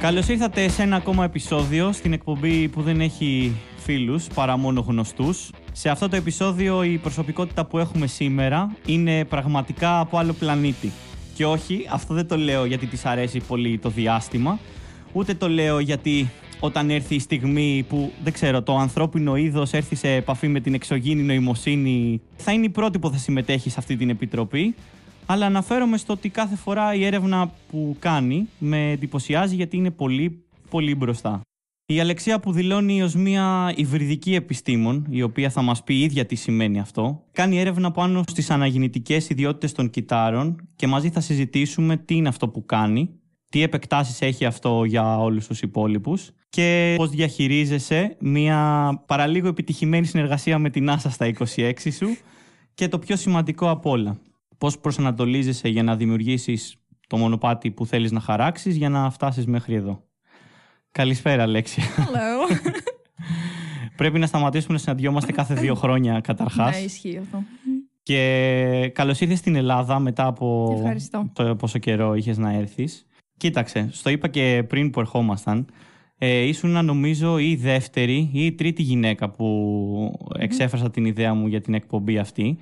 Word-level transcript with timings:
Καλώς 0.00 0.28
ήρθατε 0.28 0.68
σε 0.68 0.82
ένα 0.82 0.96
ακόμα 0.96 1.24
επεισόδιο 1.24 1.92
στην 1.92 2.12
εκπομπή 2.12 2.68
που 2.68 2.82
δεν 2.82 3.00
έχει 3.00 3.52
φίλους 3.76 4.26
παρά 4.34 4.56
μόνο 4.56 4.84
γνωστούς. 4.88 5.50
Σε 5.72 5.88
αυτό 5.88 6.08
το 6.08 6.16
επεισόδιο 6.16 6.82
η 6.82 6.98
προσωπικότητα 6.98 7.64
που 7.64 7.78
έχουμε 7.78 8.06
σήμερα 8.06 8.76
είναι 8.86 9.24
πραγματικά 9.24 10.00
από 10.00 10.18
άλλο 10.18 10.32
πλανήτη. 10.32 10.92
Και 11.34 11.46
όχι, 11.46 11.86
αυτό 11.90 12.14
δεν 12.14 12.28
το 12.28 12.36
λέω 12.36 12.64
γιατί 12.64 12.86
της 12.86 13.04
αρέσει 13.04 13.40
πολύ 13.40 13.78
το 13.78 13.88
διάστημα, 13.88 14.58
ούτε 15.12 15.34
το 15.34 15.48
λέω 15.48 15.78
γιατί 15.78 16.30
όταν 16.60 16.90
έρθει 16.90 17.14
η 17.14 17.18
στιγμή 17.18 17.84
που, 17.88 18.12
δεν 18.22 18.32
ξέρω, 18.32 18.62
το 18.62 18.76
ανθρώπινο 18.76 19.36
είδος 19.36 19.72
έρθει 19.72 19.94
σε 19.94 20.08
επαφή 20.08 20.48
με 20.48 20.60
την 20.60 20.74
εξωγήινη 20.74 21.22
νοημοσύνη, 21.22 22.20
θα 22.36 22.52
είναι 22.52 22.64
η 22.64 22.70
πρώτη 22.70 22.98
που 22.98 23.10
θα 23.10 23.18
συμμετέχει 23.18 23.70
σε 23.70 23.76
αυτή 23.78 23.96
την 23.96 24.10
επιτροπή. 24.10 24.74
Αλλά 25.26 25.46
αναφέρομαι 25.46 25.96
στο 25.96 26.12
ότι 26.12 26.28
κάθε 26.28 26.56
φορά 26.56 26.94
η 26.94 27.04
έρευνα 27.04 27.52
που 27.70 27.96
κάνει 27.98 28.48
με 28.58 28.90
εντυπωσιάζει 28.90 29.54
γιατί 29.54 29.76
είναι 29.76 29.90
πολύ, 29.90 30.44
πολύ 30.70 30.94
μπροστά. 30.94 31.40
Η 31.88 32.00
Αλεξία 32.00 32.40
που 32.40 32.52
δηλώνει 32.52 33.02
ως 33.02 33.14
μια 33.14 33.72
υβριδική 33.76 34.34
επιστήμον, 34.34 35.06
η 35.10 35.22
οποία 35.22 35.50
θα 35.50 35.62
μας 35.62 35.84
πει 35.84 36.00
ίδια 36.00 36.26
τι 36.26 36.34
σημαίνει 36.34 36.80
αυτό, 36.80 37.22
κάνει 37.32 37.58
έρευνα 37.58 37.90
πάνω 37.90 38.22
στις 38.26 38.50
αναγεννητικές 38.50 39.28
ιδιότητες 39.28 39.72
των 39.72 39.90
κυτάρων 39.90 40.68
και 40.76 40.86
μαζί 40.86 41.10
θα 41.10 41.20
συζητήσουμε 41.20 41.96
τι 41.96 42.14
είναι 42.14 42.28
αυτό 42.28 42.48
που 42.48 42.66
κάνει, 42.66 43.10
τι 43.48 43.62
επεκτάσεις 43.62 44.22
έχει 44.22 44.44
αυτό 44.44 44.84
για 44.84 45.18
όλους 45.18 45.46
τους 45.46 45.62
υπόλοιπους 45.62 46.30
και 46.48 46.94
πώς 46.96 47.10
διαχειρίζεσαι 47.10 48.16
μια 48.20 48.90
παραλίγο 49.06 49.48
επιτυχημένη 49.48 50.06
συνεργασία 50.06 50.58
με 50.58 50.70
την 50.70 50.90
NASA 50.90 51.10
στα 51.10 51.32
26 51.56 51.72
σου 51.92 52.16
και 52.74 52.88
το 52.88 52.98
πιο 52.98 53.16
σημαντικό 53.16 53.70
απ' 53.70 53.86
όλα, 53.86 54.18
πώς 54.58 54.78
προσανατολίζεσαι 54.78 55.68
για 55.68 55.82
να 55.82 55.96
δημιουργήσεις 55.96 56.76
το 57.06 57.16
μονοπάτι 57.16 57.70
που 57.70 57.86
θέλεις 57.86 58.12
να 58.12 58.20
χαράξεις 58.20 58.76
για 58.76 58.88
να 58.88 59.10
φτάσεις 59.10 59.46
μέχρι 59.46 59.74
εδώ. 59.74 60.02
Καλησπέρα, 60.90 61.42
Αλέξια. 61.42 61.84
Hello. 61.84 62.56
Πρέπει 63.96 64.18
να 64.18 64.26
σταματήσουμε 64.26 64.72
να 64.72 64.78
συναντιόμαστε 64.78 65.32
κάθε 65.32 65.54
δύο 65.54 65.74
χρόνια 65.74 66.20
καταρχάς. 66.20 66.76
ναι, 66.78 66.84
ισχύει 66.84 67.18
αυτό. 67.18 67.42
Και 68.02 68.90
καλώς 68.94 69.20
ήρθες 69.20 69.38
στην 69.38 69.54
Ελλάδα 69.54 69.98
μετά 69.98 70.26
από 70.26 70.74
Ευχαριστώ. 70.78 71.30
το 71.32 71.56
πόσο 71.56 71.78
καιρό 71.78 72.14
είχες 72.14 72.38
να 72.38 72.52
έρθεις. 72.52 73.06
Κοίταξε, 73.36 73.88
στο 73.92 74.10
είπα 74.10 74.28
και 74.28 74.64
πριν 74.68 74.90
που 74.90 75.00
ερχόμασταν. 75.00 75.66
Ε, 76.18 76.40
ήσουν 76.40 76.84
νομίζω 76.84 77.38
η 77.38 77.56
δεύτερη 77.56 78.30
ή 78.32 78.44
η 78.44 78.52
τρίτη 78.52 78.82
γυναίκα 78.82 79.30
που 79.30 80.28
εξέφρασα 80.38 80.90
την 80.90 81.04
ιδέα 81.04 81.34
μου 81.34 81.46
για 81.46 81.60
την 81.60 81.74
εκπομπή 81.74 82.18
αυτή. 82.18 82.58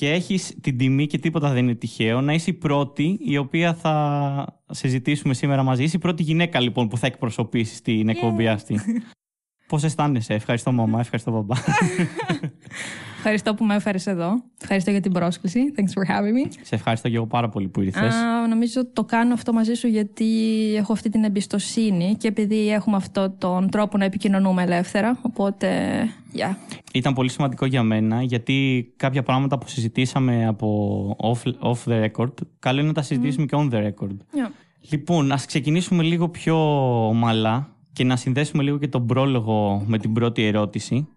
Και 0.00 0.10
έχεις 0.10 0.56
την 0.60 0.78
τιμή 0.78 1.06
και 1.06 1.18
τίποτα 1.18 1.52
δεν 1.52 1.64
είναι 1.64 1.74
τυχαίο 1.74 2.20
να 2.20 2.32
είσαι 2.32 2.50
η 2.50 2.52
πρώτη 2.52 3.18
η 3.20 3.36
οποία 3.36 3.74
θα 3.74 4.62
συζητήσουμε 4.70 5.34
σήμερα 5.34 5.62
μαζί. 5.62 5.82
Είσαι 5.82 5.96
η 5.96 6.00
πρώτη 6.00 6.22
γυναίκα 6.22 6.60
λοιπόν 6.60 6.88
που 6.88 6.96
θα 6.96 7.06
εκπροσωπήσεις 7.06 7.82
την 7.82 8.08
εκπομπή 8.08 8.48
αυτή. 8.48 8.80
Πώς 9.68 9.84
αισθάνεσαι, 9.84 10.34
ευχαριστώ 10.34 10.72
μαμά, 10.72 11.00
ευχαριστώ 11.00 11.30
μπαμπά. 11.30 11.54
Ευχαριστώ 13.20 13.54
που 13.54 13.64
με 13.64 13.74
έφερες 13.74 14.06
εδώ. 14.06 14.42
Ευχαριστώ 14.60 14.90
για 14.90 15.00
την 15.00 15.12
πρόσκληση. 15.12 15.60
Thanks 15.76 15.80
for 15.80 16.10
having 16.10 16.46
me. 16.46 16.52
Σε 16.62 16.74
ευχαριστώ 16.74 17.08
και 17.08 17.16
εγώ 17.16 17.26
πάρα 17.26 17.48
πολύ 17.48 17.68
που 17.68 17.80
ήρθες. 17.80 18.14
Α, 18.14 18.46
νομίζω 18.48 18.86
το 18.92 19.04
κάνω 19.04 19.32
αυτό 19.32 19.52
μαζί 19.52 19.74
σου 19.74 19.86
γιατί 19.86 20.26
έχω 20.76 20.92
αυτή 20.92 21.08
την 21.08 21.24
εμπιστοσύνη 21.24 22.14
και 22.18 22.28
επειδή 22.28 22.70
έχουμε 22.70 22.96
αυτό 22.96 23.30
τον 23.38 23.70
τρόπο 23.70 23.98
να 23.98 24.04
επικοινωνούμε 24.04 24.62
ελεύθερα. 24.62 25.18
Οπότε, 25.22 25.68
yeah. 26.34 26.54
Ήταν 26.92 27.14
πολύ 27.14 27.30
σημαντικό 27.30 27.66
για 27.66 27.82
μένα 27.82 28.22
γιατί 28.22 28.88
κάποια 28.96 29.22
πράγματα 29.22 29.58
που 29.58 29.68
συζητήσαμε 29.68 30.46
από 30.46 31.16
off, 31.20 31.52
off 31.70 31.92
the 31.92 32.04
record, 32.04 32.32
καλό 32.58 32.78
είναι 32.78 32.88
να 32.88 32.94
τα 32.94 33.02
συζητήσουμε 33.02 33.46
και 33.46 33.56
on 33.58 33.70
the 33.72 33.86
record. 33.86 34.12
Yeah. 34.12 34.50
Λοιπόν, 34.90 35.32
ας 35.32 35.46
ξεκινήσουμε 35.46 36.02
λίγο 36.02 36.28
πιο 36.28 36.56
ομαλά 37.08 37.68
και 37.92 38.04
να 38.04 38.16
συνδέσουμε 38.16 38.62
λίγο 38.62 38.78
και 38.78 38.88
τον 38.88 39.06
πρόλογο 39.06 39.84
με 39.86 39.98
την 39.98 40.12
πρώτη 40.12 40.44
ερώτηση. 40.44 41.08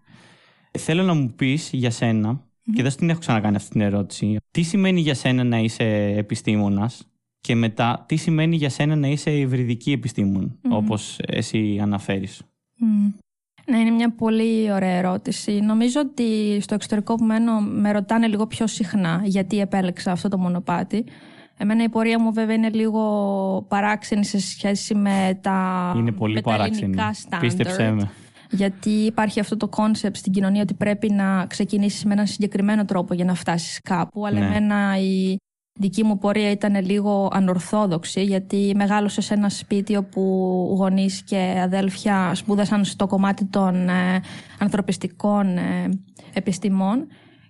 Θέλω 0.78 1.02
να 1.02 1.14
μου 1.14 1.32
πεις 1.36 1.70
για 1.72 1.90
σένα, 1.90 2.40
και 2.74 2.82
δεν 2.82 2.96
την 2.96 3.10
έχω 3.10 3.18
ξανακάνει 3.18 3.56
αυτή 3.56 3.70
την 3.70 3.80
ερώτηση, 3.80 4.36
τι 4.50 4.62
σημαίνει 4.62 5.00
για 5.00 5.14
σένα 5.14 5.44
να 5.44 5.58
είσαι 5.58 5.84
επιστήμονας 6.16 7.06
και 7.40 7.54
μετά 7.54 8.04
τι 8.08 8.16
σημαίνει 8.16 8.56
για 8.56 8.68
σένα 8.70 8.96
να 8.96 9.08
είσαι 9.08 9.30
υβριδική 9.30 9.92
επιστήμον, 9.92 10.58
όπως 10.68 11.18
εσύ 11.26 11.78
αναφέρεις; 11.82 12.42
Μμ. 12.78 13.08
Ναι, 13.66 13.78
είναι 13.78 13.90
μια 13.90 14.14
πολύ 14.14 14.72
ωραία 14.72 14.96
ερώτηση. 14.96 15.52
Νομίζω 15.52 16.00
ότι 16.00 16.58
στο 16.60 16.74
εξωτερικό 16.74 17.14
που 17.14 17.24
μένω 17.24 17.60
με 17.60 17.92
ρωτάνε 17.92 18.26
λίγο 18.26 18.46
πιο 18.46 18.66
συχνά 18.66 19.22
γιατί 19.24 19.58
επέλεξα 19.60 20.12
αυτό 20.12 20.28
το 20.28 20.38
μονοπάτι. 20.38 21.04
Εμένα 21.58 21.82
η 21.82 21.88
πορεία 21.88 22.20
μου 22.20 22.32
βέβαια 22.32 22.54
είναι 22.54 22.70
λίγο 22.70 23.66
παράξενη 23.68 24.24
σε 24.24 24.40
σχέση 24.40 24.94
με 24.94 25.38
τα, 25.42 25.92
Είναι 25.96 26.12
πολύ 26.12 26.34
με 26.34 26.40
τα 26.40 26.50
παράξενη. 26.50 26.80
ελληνικά 26.82 27.14
standard. 27.14 27.38
Πίστεψέ 27.40 27.90
με. 27.90 28.10
Γιατί 28.50 28.90
υπάρχει 28.90 29.40
αυτό 29.40 29.56
το 29.56 29.68
concept 29.68 30.16
στην 30.16 30.32
κοινωνία 30.32 30.62
ότι 30.62 30.74
πρέπει 30.74 31.10
να 31.10 31.46
ξεκινήσεις 31.46 32.04
με 32.04 32.12
έναν 32.12 32.26
συγκεκριμένο 32.26 32.84
τρόπο 32.84 33.14
για 33.14 33.24
να 33.24 33.34
φτάσεις 33.34 33.80
κάπου. 33.80 34.26
Αλλά 34.26 34.38
Ναι. 34.38 34.46
εμένα 34.46 34.98
η 34.98 35.36
δική 35.80 36.04
μου 36.04 36.18
πορεία 36.18 36.50
ήταν 36.50 36.84
λίγο 36.84 37.30
ανορθόδοξη 37.32 38.22
γιατί 38.24 38.72
μεγάλωσα 38.76 39.20
σε 39.20 39.34
ένα 39.34 39.48
σπίτι 39.48 39.96
όπου 39.96 40.20
γονείς 40.76 41.22
και 41.22 41.60
αδέλφια 41.62 42.34
σπούδασαν 42.34 42.84
στο 42.84 43.06
κομμάτι 43.06 43.44
των 43.44 43.88
ε, 43.88 44.20
ανθρωπιστικών 44.58 45.56
ε, 45.56 45.88
επιστημών 46.34 47.06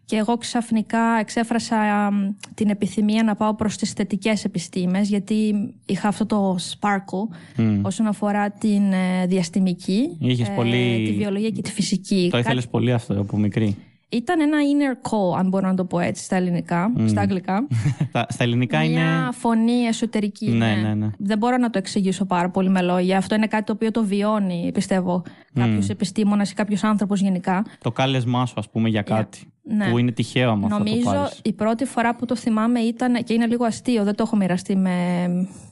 και 0.06 0.16
εγώ 0.16 0.36
ξαφνικά 0.36 1.18
εξέφρασα 1.20 1.76
α, 1.76 2.08
την 2.54 2.68
επιθυμία 2.70 3.22
να 3.22 3.34
πάω 3.34 3.54
προς 3.54 3.76
τις 3.76 3.92
θετικές 3.92 4.44
επιστήμες 4.44 5.08
γιατί 5.08 5.54
είχα 5.86 6.08
αυτό 6.08 6.26
το 6.26 6.56
sparkle 6.70 7.36
Μμ. 7.56 7.84
όσον 7.84 8.06
αφορά 8.06 8.50
την 8.50 8.92
ε, 8.92 9.26
διαστημική, 9.26 10.16
Είχες 10.18 10.50
πολύ- 10.50 11.02
τη 11.06 11.12
βιολογία 11.12 11.50
και 11.50 11.62
τη 11.62 11.70
φυσική. 11.72 12.28
Το 12.30 12.38
ήθελες 12.38 12.68
πολύ 12.68 12.92
αυτό 12.92 13.20
από 13.20 13.36
μικρή. 13.36 13.76
Ήταν 14.08 14.40
ένα 14.40 14.56
inner 14.58 15.08
call, 15.10 15.38
αν 15.38 15.48
μπορώ 15.48 15.66
να 15.66 15.74
το 15.74 15.84
πω 15.84 15.98
έτσι, 15.98 16.24
στα 16.24 16.36
ελληνικά, 16.36 16.92
στα 17.06 17.20
αγγλικά. 17.20 17.66
Τα- 18.12 18.26
Στα 18.28 18.44
ελληνικά 18.44 18.78
Μια 18.78 18.86
είναι... 18.88 19.28
φωνή 19.32 19.72
εσωτερική. 19.72 20.48
Ναι, 20.50 20.74
ναι, 20.74 20.94
ναι. 20.94 21.10
Δεν 21.18 21.38
μπορώ 21.38 21.56
να 21.56 21.70
το 21.70 21.78
εξηγήσω 21.78 22.24
πάρα 22.24 22.50
πολύ 22.50 22.68
με 22.68 22.82
λόγια. 22.82 23.16
Αυτό 23.18 23.34
είναι 23.34 23.46
κάτι 23.46 23.64
το 23.64 23.72
οποίο 23.72 23.90
το 23.90 24.04
βιώνει, 24.04 24.70
πιστεύω, 24.74 25.22
κάποιος 25.54 25.88
επιστήμονας 25.88 26.50
ή 26.50 26.54
κάποιος 26.54 26.84
άνθρωπος 26.84 27.20
γενικά. 27.20 27.64
Το 27.80 27.90
κάλεσμά 27.92 28.46
σου, 28.46 28.54
ας 28.56 28.70
πούμε, 28.70 28.88
για 28.88 29.02
κάτι. 29.02 29.38
Ναι. 29.66 29.90
Που 29.90 29.98
είναι 29.98 30.10
τυχαίο 30.12 30.50
άμα 30.50 30.66
αυτό 30.66 30.78
το 30.78 30.84
Νομίζω 30.84 31.10
πάρεις. 31.10 31.40
η 31.42 31.52
πρώτη 31.52 31.84
φορά 31.84 32.14
που 32.16 32.26
το 32.26 32.36
θυμάμαι 32.36 32.80
ήταν, 32.80 33.24
και 33.24 33.32
είναι 33.32 33.46
λίγο 33.46 33.64
αστείο, 33.64 34.04
δεν 34.04 34.14
το 34.14 34.22
έχω 34.26 34.36
μοιραστεί 34.36 34.76
με. 34.76 35.26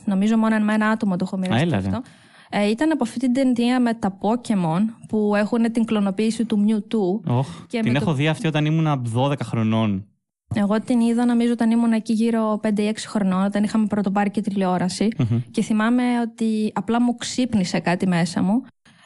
Νομίζω 0.04 0.36
μόνο 0.36 0.58
με 0.58 0.75
ένα 0.75 0.86
άτομο 0.88 1.16
το 1.16 1.25
έχω 1.26 1.36
μοιραστεί 1.36 1.62
έλα, 1.66 1.80
ρε. 1.80 1.86
αυτό. 1.86 2.02
Ε, 2.50 2.69
ήταν 2.69 2.91
από 2.92 3.04
αυτή 3.04 3.19
την 3.19 3.32
ταινία 3.32 3.81
με 3.81 3.94
τα 3.94 4.19
Pokemon 4.20 4.81
που 5.08 5.32
έχουν 5.36 5.72
την 5.72 5.84
κλωνοποίηση 5.84 6.44
του 6.44 6.64
Mewtwo. 6.69 7.31
Οχ, 7.36 7.47
Και 7.66 7.81
την 7.81 7.91
με 7.92 7.97
έχω 7.98 8.06
το- 8.06 8.12
δει 8.12 8.28
αυτή 8.28 8.47
όταν 8.47 8.64
ήμουν 8.64 9.02
12 9.14 9.32
χρονών. 9.44 10.06
Εγώ 10.54 10.81
την 10.81 11.00
είδα 11.00 11.25
νομίζω 11.25 11.52
όταν 11.52 11.70
ήμουν 11.70 11.92
εκεί 11.92 12.12
γύρω 12.12 12.60
5-6 12.62 13.06
χρονών, 13.06 13.44
όταν 13.44 13.64
είχαμε 13.64 13.86
πρωτοπάρει 13.86 14.31
και 14.31 14.41
τηλεόραση. 14.41 15.08
Και 15.50 15.62
θυμάμαι 15.62 16.02
ότι 16.20 16.70
απλά 16.75 17.02
μου 17.02 17.16
ξύπνησε 17.16 17.78
κάτι 17.81 18.06
μέσα 18.06 18.42
μου. 18.42 18.62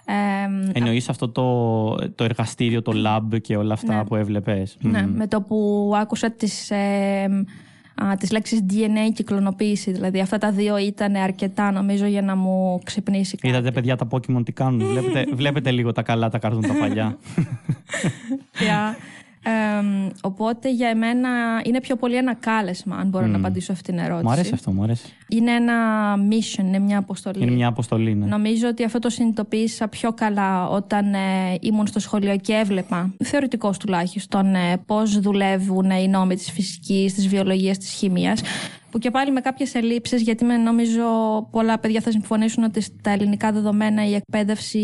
Ε, 0.08 0.12
Εννοείς 0.78 1.08
αυτό 1.08 1.28
το, 1.28 1.94
το 2.14 2.24
εργαστήριο, 2.24 2.82
το 2.82 2.92
lab 3.06 3.40
και 3.40 3.56
όλα 3.56 3.72
αυτά 3.72 3.94
Ναι. 3.96 4.04
που 4.04 4.16
έβλεπες. 4.16 4.76
Ναι, 4.80 5.02
Μμ. 5.02 5.10
με 5.16 5.26
το 5.26 5.40
που 5.40 5.92
άκουσα 5.96 6.30
τις, 6.30 6.70
ε, 6.70 7.24
α, 7.94 8.14
τις 8.18 8.30
λέξεις 8.32 8.60
DNA 8.70 9.12
και 9.14 9.22
κλωνοποίηση. 9.22 9.92
Δηλαδή 9.92 10.20
αυτά 10.20 10.38
τα 10.38 10.50
δύο 10.50 10.78
ήταν 10.78 11.14
αρκετά 11.16 11.70
νομίζω 11.72 12.06
για 12.06 12.22
να 12.22 12.36
μου 12.36 12.80
ξυπνήσει 12.84 13.36
κάτι. 13.36 13.48
Είδατε 13.48 13.70
παιδιά 13.70 13.96
τα 13.96 14.06
Pokemon 14.10 14.44
τι 14.44 14.52
κάνουν. 14.52 14.86
βλέπετε, 14.88 15.26
βλέπετε 15.34 15.70
λίγο 15.76 15.92
τα 15.92 16.02
καλά 16.02 16.28
τα 16.28 16.38
καρτούν 16.38 16.60
τα 16.62 16.74
παλιά. 16.78 17.16
Yeah. 18.58 18.96
Ε, 19.46 20.10
οπότε 20.20 20.72
για 20.72 20.88
εμένα 20.88 21.28
είναι 21.64 21.80
πιο 21.80 21.96
πολύ 21.96 22.16
ένα 22.16 22.34
κάλεσμα, 22.34 22.96
αν 22.96 23.08
μπορώ 23.08 23.26
να 23.26 23.36
απαντήσω 23.36 23.72
αυτή 23.72 23.92
την 23.92 23.98
ερώτηση. 23.98 24.24
μου 24.24 24.30
αρέσει 24.30 24.50
αυτό, 24.54 24.70
μου 24.70 24.82
αρέσει. 24.82 25.12
Είναι 25.28 25.52
ένα 25.52 25.74
mission, 26.30 26.64
είναι 26.64 26.78
μια 26.78 26.98
αποστολή. 26.98 27.42
Είναι 27.42 27.50
μια 27.50 27.68
αποστολή, 27.68 28.14
ναι. 28.14 28.26
Νομίζω 28.26 28.68
ότι 28.68 28.84
αυτό 28.84 28.98
το 28.98 29.08
συνειδητοποίησα 29.08 29.88
πιο 29.88 30.12
καλά 30.12 30.68
όταν 30.68 31.14
ε, 31.14 31.18
ήμουν 31.60 31.86
στο 31.86 31.98
σχολείο 31.98 32.36
και 32.36 32.52
έβλεπα, 32.52 33.14
θεωρητικός 33.24 33.78
τουλάχιστον, 33.78 34.54
ε, 34.54 34.76
πώς 34.86 35.20
δουλεύουν 35.20 35.90
οι 35.90 36.08
νόμοι 36.08 36.34
της 36.34 36.50
φυσικής, 36.50 37.14
της 37.14 37.28
βιολογίας, 37.28 37.78
της 37.78 37.90
χημίας, 37.90 38.42
που 38.90 38.98
και 38.98 39.10
πάλι 39.10 39.32
με 39.32 39.40
κάποιες 39.40 39.74
ελλείψεις, 39.74 40.22
γιατί 40.22 40.44
με 40.44 40.56
νομίζω 40.56 41.04
πολλά 41.50 41.78
παιδιά 41.78 42.00
θα 42.00 42.10
συμφωνήσουν 42.10 42.64
ότι 42.64 42.80
στα 42.80 43.10
ελληνικά 43.10 43.52
δεδομένα 43.52 44.06
η 44.06 44.14
εκπαίδευση 44.14 44.78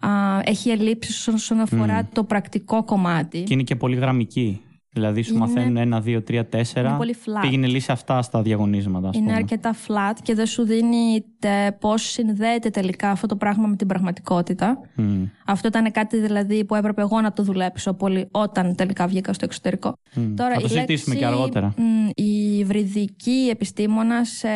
α, 0.00 0.08
έχει 0.44 0.70
ελλείψεις 0.70 1.28
όσον 1.28 1.60
αφορά 1.60 2.08
το 2.12 2.24
πρακτικό 2.24 2.84
κομμάτι. 2.84 3.42
Και 3.42 3.52
είναι 3.54 3.62
και 3.62 3.76
πολύ 3.76 3.96
γραμμική. 3.96 4.60
Δηλαδή 4.92 5.22
σου 5.22 5.30
Είναι- 5.34 5.40
μαθαίνουν 5.46 5.76
ένα, 5.76 6.00
δύο, 6.00 6.22
τρία, 6.22 6.46
τέσσερα. 6.46 6.88
Είναι 6.88 6.96
πολύ 6.98 7.16
flat. 7.24 7.40
Πήγαινε 7.40 7.66
λύση 7.66 7.92
αυτά 7.92 8.22
στα 8.22 8.42
διαγωνίσματα, 8.42 9.08
ας 9.08 9.16
Είναι 9.16 9.24
πούμε. 9.24 9.36
αρκετά 9.36 9.74
flat 9.86 10.16
και 10.22 10.34
δεν 10.34 10.46
σου 10.46 10.62
δίνει 10.64 11.24
τε- 11.38 11.72
πώς 11.78 12.02
συνδέεται 12.02 12.70
τελικά 12.70 13.10
αυτό 13.10 13.26
το 13.26 13.36
πράγμα 13.36 13.66
με 13.66 13.76
την 13.76 13.86
πραγματικότητα. 13.86 14.80
Μμ. 14.94 15.22
Αυτό 15.46 15.68
ήταν 15.68 15.90
κάτι 15.92 16.16
δηλαδή 16.20 16.64
που 16.64 16.74
έπρεπε 16.74 17.00
εγώ 17.00 17.20
να 17.20 17.32
το 17.32 17.42
δουλέψω 17.42 17.92
πολύ 17.94 18.28
όταν 18.30 18.74
τελικά 18.74 19.06
βγήκα 19.06 19.32
στο 19.32 19.44
εξωτερικό. 19.44 19.92
Μμ. 20.14 20.34
Τώρα, 20.34 20.54
Θα 20.54 20.60
το 20.60 20.66
η 20.66 20.68
συζητήσουμε 20.68 21.14
λέξη, 21.14 21.28
και 21.30 21.34
αργότερα. 21.36 21.74
μ, 21.76 22.08
η 22.14 22.56
υβριδική 22.58 23.48
επιστήμονας 23.50 24.42
ε, 24.44 24.48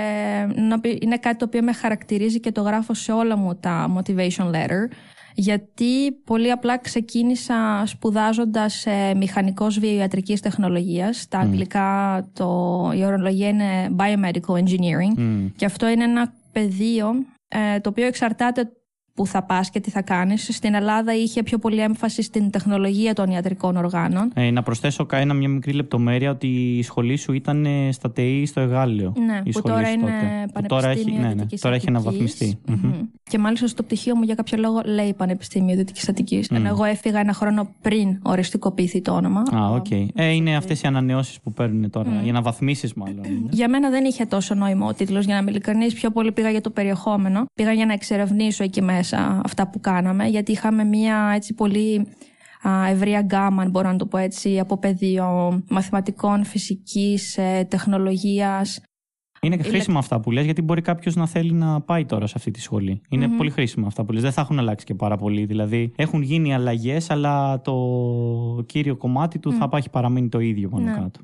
νο- 0.60 0.80
είναι 1.02 1.16
κάτι 1.16 1.36
το 1.36 1.44
οποίο 1.44 1.62
με 1.62 1.72
χαρακτηρίζει 1.72 2.40
και 2.40 2.52
το 2.52 2.60
γράφω 2.60 2.94
σε 2.94 3.12
όλα 3.12 3.36
μου 3.36 3.54
τα 3.56 3.94
motivation 3.98 4.50
letter. 4.50 4.88
Γιατί 5.34 6.12
πολύ 6.12 6.50
απλά 6.50 6.78
ξεκίνησα 6.78 7.82
σπουδάζοντας 7.86 8.86
ε, 8.86 9.14
μηχανικός 9.14 9.78
βιοιατρικής 9.78 10.40
τεχνολογίας. 10.40 11.28
Τα 11.28 11.38
αγγλικά 11.38 12.20
το, 12.32 12.90
η 12.94 13.04
ορολογία 13.04 13.48
είναι 13.48 13.94
biomedical 13.98 14.54
engineering. 14.54 15.16
Μμ. 15.16 15.46
Και 15.56 15.64
αυτό 15.64 15.88
είναι 15.88 16.04
ένα 16.04 16.32
πεδίο 16.52 17.14
ε, 17.48 17.80
το 17.80 17.88
οποίο 17.88 18.06
εξαρτάται 18.06 18.72
που 19.14 19.26
θα 19.26 19.42
πας 19.42 19.70
και 19.70 19.80
τι 19.80 19.90
θα 19.90 20.02
κάνεις. 20.02 20.48
Στην 20.52 20.74
Ελλάδα 20.74 21.14
είχε 21.14 21.42
πιο 21.42 21.58
πολύ 21.58 21.80
έμφαση 21.80 22.22
στην 22.22 22.50
τεχνολογία 22.50 23.14
των 23.14 23.30
ιατρικών 23.30 23.76
οργάνων. 23.76 24.30
Ε, 24.34 24.50
να 24.50 24.62
προσθέσω 24.62 25.06
ένα, 25.10 25.34
μια 25.34 25.48
μικρή 25.48 25.72
λεπτομέρεια 25.72 26.30
ότι 26.30 26.46
η 26.78 26.82
σχολή 26.82 27.16
σου 27.16 27.32
ήταν 27.32 27.64
ε, 27.64 27.92
στα 27.92 28.10
ΤΕΙ 28.12 28.46
στο 28.46 28.60
Αιγάλεω. 28.60 29.12
Ναι, 29.26 29.40
η 29.44 29.50
που 29.50 29.58
σχολή 29.58 29.74
τώρα 29.74 29.86
σου 29.86 29.92
είναι 29.92 30.02
τότε. 30.02 30.46
Που 30.46 30.52
Πανεπιστήμιο 30.52 30.66
τώρα 30.68 30.88
έχει, 30.88 31.10
ναι, 31.12 31.18
ναι, 31.18 31.28
Δυτικής 31.28 31.60
τώρα 31.60 31.74
έχει 31.74 31.84
Αττικής. 31.88 32.06
αναβαθμιστεί. 32.06 32.58
Μμμ. 32.66 32.78
Μμμ. 32.82 33.02
Και 33.30 33.38
μάλιστα 33.38 33.66
στο 33.66 33.82
πτυχίο 33.82 34.16
μου 34.16 34.22
για 34.22 34.34
κάποιο 34.34 34.58
λόγο 34.58 34.80
λέει 34.84 35.14
Πανεπιστήμιο 35.14 35.76
Δυτικής 35.76 36.08
Αττικής. 36.08 36.48
Ενώ 36.50 36.68
εγώ 36.68 36.84
έφυγα 36.84 37.20
ένα 37.20 37.32
χρόνο 37.32 37.68
πριν 37.80 38.18
οριστικοποιηθεί 38.22 39.00
το 39.00 39.12
όνομα. 39.12 39.42
Α, 39.54 39.70
οκ. 39.70 39.90
Ε, 40.14 40.30
είναι 40.30 40.56
αυτές 40.56 40.82
οι 40.82 40.86
ανανεώσεις 40.86 41.40
που 41.40 41.52
παίρνουν 41.52 41.90
τώρα. 41.90 42.22
Οι 42.24 42.28
αναβαθμίσεις, 42.28 42.94
μάλλον. 42.94 43.24
είναι. 43.24 43.48
Για 43.50 43.68
μένα 43.68 43.90
δεν 43.90 44.04
είχε 44.04 44.24
τόσο 44.24 44.54
νόημα 44.54 44.86
ο 44.86 44.94
τίτλος, 44.94 45.24
για 45.24 45.34
να 45.34 45.40
είμαι 45.40 45.50
ειλικρινής. 45.50 45.94
Πιο 45.94 46.10
πολύ 46.10 46.32
πήγα 46.32 46.50
για 46.50 46.60
το 46.60 46.70
περιεχόμενο. 46.70 47.44
Πήγα 47.54 47.72
για 47.72 47.86
να 47.86 47.92
εξερευνήσω 47.92 48.64
εκεί 48.64 48.82
μέσα 48.82 49.03
αυτά 49.12 49.68
που 49.68 49.80
κάναμε, 49.80 50.26
γιατί 50.26 50.52
είχαμε 50.52 50.84
μια 50.84 51.32
έτσι 51.34 51.54
πολύ 51.54 52.06
α, 52.68 52.88
ευρεία 52.88 53.20
γκάμα, 53.20 53.62
αν 53.62 53.70
μπορώ 53.70 53.90
να 53.90 53.96
το 53.96 54.06
πω 54.06 54.16
έτσι, 54.18 54.58
από 54.58 54.78
πεδίο 54.78 55.60
μαθηματικών, 55.68 56.44
φυσικής, 56.44 57.38
τεχνολογίας. 57.68 58.80
Είναι 59.40 59.56
και 59.56 59.62
χρήσιμα 59.62 59.98
αυτά 59.98 60.20
που 60.20 60.30
λες 60.30 60.44
γιατί 60.44 60.62
μπορεί 60.62 60.80
κάποιος 60.80 61.14
να 61.14 61.26
θέλει 61.26 61.52
να 61.52 61.80
πάει 61.80 62.04
τώρα 62.04 62.26
σε 62.26 62.34
αυτή 62.36 62.50
τη 62.50 62.60
σχολή. 62.60 63.00
Είναι 63.08 63.28
πολύ 63.28 63.50
χρήσιμα 63.50 63.86
αυτά 63.86 64.04
που 64.04 64.12
λες. 64.12 64.22
Δεν 64.22 64.32
θα 64.32 64.40
έχουν 64.40 64.58
αλλάξει 64.58 64.84
και 64.84 64.94
πάρα 64.94 65.16
πολύ. 65.16 65.44
Δηλαδή 65.44 65.92
έχουν 65.96 66.22
γίνει 66.22 66.54
αλλαγές, 66.54 67.10
αλλά 67.10 67.60
το 67.60 67.74
κύριο 68.66 68.96
κομμάτι 68.96 69.38
του 69.38 69.52
θα 69.52 69.68
έχει 69.72 69.90
παραμείνει 69.90 70.28
το 70.28 70.38
ίδιο 70.38 70.68
πάνω 70.68 70.84
Ναι. 70.84 70.92
κάτω. 70.92 71.20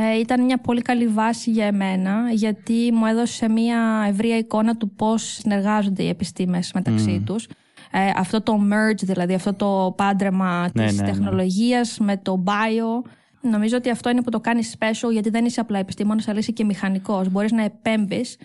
Ε, 0.00 0.18
ήταν 0.18 0.44
μια 0.44 0.58
πολύ 0.58 0.82
καλή 0.82 1.06
βάση 1.06 1.50
για 1.50 1.66
εμένα, 1.66 2.30
γιατί 2.32 2.90
μου 2.92 3.06
έδωσε 3.06 3.48
μια 3.48 4.04
ευρεία 4.08 4.36
εικόνα 4.36 4.76
του 4.76 4.90
πώς 4.90 5.22
συνεργάζονται 5.22 6.02
οι 6.02 6.08
επιστήμες 6.08 6.72
μεταξύ 6.74 7.22
τους. 7.26 7.46
Ε, 7.92 8.10
αυτό 8.16 8.42
το 8.42 8.60
merge, 8.70 9.02
δηλαδή 9.02 9.34
αυτό 9.34 9.54
το 9.54 9.94
πάντρεμα 9.96 10.68
Ναι, 10.74 10.86
της 10.86 10.96
ναι, 10.96 11.06
ναι. 11.06 11.12
τεχνολογίας 11.12 11.98
με 11.98 12.16
το 12.16 12.44
bio. 12.46 13.10
Νομίζω 13.40 13.76
ότι 13.76 13.90
αυτό 13.90 14.10
είναι 14.10 14.22
που 14.22 14.30
το 14.30 14.40
κάνεις 14.40 14.76
special, 14.78 15.12
γιατί 15.12 15.30
δεν 15.30 15.44
είσαι 15.44 15.60
απλά 15.60 15.78
επιστήμονας, 15.78 16.28
αλλά 16.28 16.38
είσαι 16.38 16.52
και 16.52 16.64
μηχανικός. 16.64 17.28
Μπορείς 17.28 17.52
να 17.52 17.62
επέμβεις, 17.62 18.36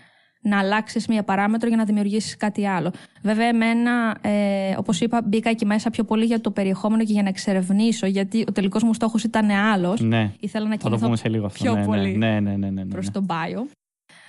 να 0.43 0.59
αλλάξεις 0.59 1.07
μία 1.07 1.23
παράμετρο 1.23 1.67
για 1.67 1.77
να 1.77 1.83
δημιουργήσεις 1.83 2.37
κάτι 2.37 2.67
άλλο. 2.67 2.91
Βέβαια, 3.21 3.47
εμένα, 3.47 4.17
ε, 4.21 4.75
όπως 4.77 5.01
είπα, 5.01 5.21
μπήκα 5.25 5.49
εκεί 5.49 5.65
μέσα 5.65 5.89
πιο 5.89 6.03
πολύ 6.03 6.25
για 6.25 6.41
το 6.41 6.51
περιεχόμενο 6.51 7.03
και 7.03 7.13
για 7.13 7.23
να 7.23 7.29
εξερευνήσω, 7.29 8.05
γιατί 8.05 8.45
ο 8.47 8.51
τελικός 8.51 8.83
μου 8.83 8.93
στόχος 8.93 9.23
ήταν 9.23 9.49
άλλος. 9.49 10.01
Ναι. 10.01 10.31
Ήθελα 10.39 10.67
να 10.67 10.71
Θα 10.71 10.77
το 10.77 10.83
κινηθώ 10.83 11.05
πούμε 11.05 11.17
σε 11.17 11.29
λίγο 11.29 11.45
αυτό. 11.45 11.63
πιο 11.63 11.73
ναι, 11.73 11.79
ναι, 11.79 11.85
πολύ 11.85 12.17
ναι, 12.17 12.27
ναι, 12.27 12.39
ναι, 12.39 12.55
ναι, 12.55 12.69
ναι, 12.69 12.85
προς 12.85 13.05
ναι. 13.05 13.11
το 13.11 13.25
bio. 13.29 13.65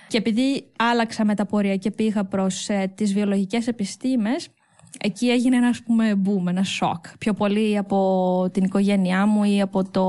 Και 0.07 0.17
επειδή 0.17 0.65
άλλαξα 0.77 1.25
με 1.25 1.35
τα 1.35 1.45
πορεία 1.45 1.75
και 1.75 1.91
πήγα 1.91 2.23
προς 2.23 2.69
ε, 2.69 2.91
τις 2.95 3.13
βιολογικές 3.13 3.67
επιστήμες, 3.67 4.49
εκεί 4.99 5.29
έγινε 5.29 5.55
ένα 5.55 5.67
ας 5.67 5.81
πούμε 5.83 6.21
boom, 6.25 6.47
ένα 6.47 6.63
σοκ. 6.63 7.05
Πιο 7.19 7.33
πολύ 7.33 7.77
από 7.77 8.49
την 8.51 8.63
οικογένειά 8.63 9.25
μου 9.25 9.43
ή 9.43 9.61
από 9.61 9.89
το 9.89 10.05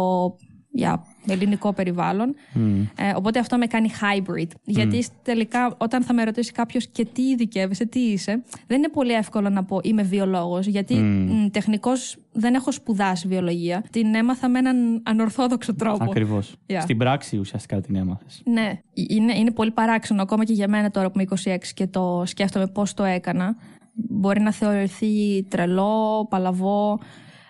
για, 0.71 1.05
ελληνικό 1.33 1.73
περιβάλλον. 1.73 2.35
Μμ. 2.53 2.81
Ε, 2.81 3.13
οπότε 3.17 3.39
αυτό 3.39 3.57
με 3.59 3.67
κάνει 3.67 3.91
hybrid. 4.01 4.49
Γιατί 4.65 5.07
τελικά 5.23 5.75
όταν 5.79 6.03
θα 6.03 6.15
με 6.15 6.25
ρωτήσει 6.25 6.53
κάποιος 6.53 6.87
και 6.87 7.05
τι 7.05 7.23
ειδικεύεσαι, 7.23 7.87
τι 7.87 8.01
είσαι, 8.01 8.43
δεν 8.67 8.79
είναι 8.79 8.89
πολύ 8.89 9.13
εύκολο 9.13 9.49
να 9.49 9.65
πω 9.65 9.81
είμαι 9.83 10.03
βιολόγος. 10.03 10.67
Γιατί 10.67 10.95
mm. 10.99 11.49
τεχνικώς 11.53 12.17
δεν 12.33 12.55
έχω 12.55 12.73
σπουδάσει 12.73 13.29
βιολογία. 13.29 13.85
Την 13.91 14.15
έμαθα 14.15 14.49
με 14.49 14.59
έναν 14.59 15.03
ανορθόδοξο 15.05 15.75
τρόπο. 15.75 16.05
Ακριβώς. 16.05 16.55
Yeah. 16.67 16.79
Στην 16.81 16.97
πράξη 16.99 17.37
ουσιαστικά 17.37 17.81
την 17.81 17.97
έμαθες. 17.97 18.43
Ναι, 18.45 18.81
είναι, 18.93 19.39
είναι 19.39 19.51
πολύ 19.51 19.71
παράξενο 19.71 20.23
ακόμα 20.23 20.45
και 20.45 20.53
για 20.53 20.69
μένα 20.69 20.91
τώρα 20.91 21.11
που 21.11 21.21
είμαι 21.21 21.57
26 21.57 21.59
και 21.75 21.87
το 21.87 22.23
σκέφτομαι 22.27 22.67
πώς 22.67 22.95
το 22.95 23.05
έκανα. 23.05 23.57
Μπορεί 23.93 24.41
να 24.41 24.53
θεωρηθεί 24.53 25.43
τρελό, 25.49 26.27
παλαβό. 26.31 26.99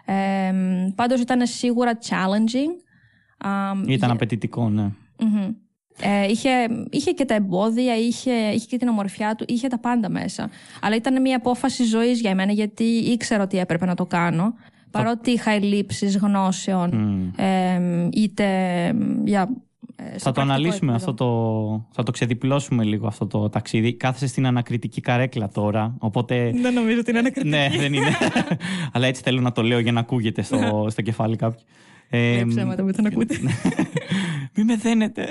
Ε, 0.05 0.53
πάντως 0.95 1.21
ήταν 1.21 1.47
σίγουρα 1.47 1.99
challenging. 2.09 2.86
Αμ, 3.39 3.81
Ήταν 3.83 3.97
για- 3.97 4.13
απαιτητικό, 4.13 4.69
ναι. 4.69 4.83
Μμμ. 5.21 5.51
Ε, 6.01 6.27
είχε, 6.31 6.49
είχε 6.91 7.11
και 7.11 7.25
τα 7.25 7.35
εμπόδια, 7.35 7.97
είχε, 7.97 8.31
είχε 8.55 8.67
και 8.67 8.77
την 8.77 8.89
ομορφιά 8.89 9.35
του, 9.35 9.45
είχε 9.49 9.69
τα 9.69 9.79
πάντα 9.79 10.09
μέσα. 10.11 10.51
Αλλά 10.81 10.97
ήταν 10.97 11.21
μια 11.21 11.37
απόφαση 11.37 11.85
ζωής 11.85 12.21
για 12.21 12.35
μένα 12.35 12.53
γιατί 12.53 12.85
ήξερα 12.85 13.43
ότι 13.43 13.59
έπρεπε 13.59 13.87
να 13.87 13.95
το 13.95 14.07
κάνω. 14.07 14.55
Παρότι 14.91 15.31
είχα 15.31 15.51
ελλείψεις 15.51 16.17
γνώσεων, 16.17 16.91
Μμ. 16.95 17.41
ε, 17.41 18.09
είτε 18.13 18.45
για. 19.25 19.49
ε, 19.97 20.03
σε 20.05 20.11
Θα 20.11 20.13
το 20.19 20.19
πρακτικό 20.33 20.41
αναλύσουμε 20.41 20.93
επίπεδο. 20.93 20.95
αυτό 20.97 21.15
το. 21.15 21.87
Θα 21.93 22.03
το 22.03 22.11
ξεδιπλώσουμε 22.11 22.85
λίγο 22.85 23.07
αυτό 23.07 23.27
το 23.27 23.49
ταξίδι. 23.49 23.95
Κάθεσαι 23.95 24.27
στην 24.27 24.47
ανακριτική 24.47 25.01
καρέκλα 25.01 25.49
τώρα. 25.49 25.95
Οπότε. 25.99 26.51
Δεν 26.55 26.75
νομίζω 26.75 26.99
ότι 27.01 27.11
είναι 27.11 27.19
ανακριτική. 27.19 27.49
ναι, 27.57 27.69
δεν 27.79 27.93
είναι. 27.95 28.11
Αλλά 28.93 29.07
έτσι 29.07 29.23
θέλω 29.23 29.41
να 29.41 29.53
το 29.53 29.63
λέω 29.63 29.79
για 29.79 29.93
να 29.93 30.01
ακούγεται 30.01 30.43
στο, 30.43 30.87
στο 30.91 31.03
κεφάλι 31.03 31.37
κάποιου. 31.37 31.61
Ε, 32.17 32.35
Λέει 32.35 32.45
ψέματα 32.47 32.83
που 32.83 32.93
δεν 32.93 33.07
ακούτε. 33.07 33.39
Μη 34.57 34.65
με 34.65 34.77
δένετε. 34.77 35.29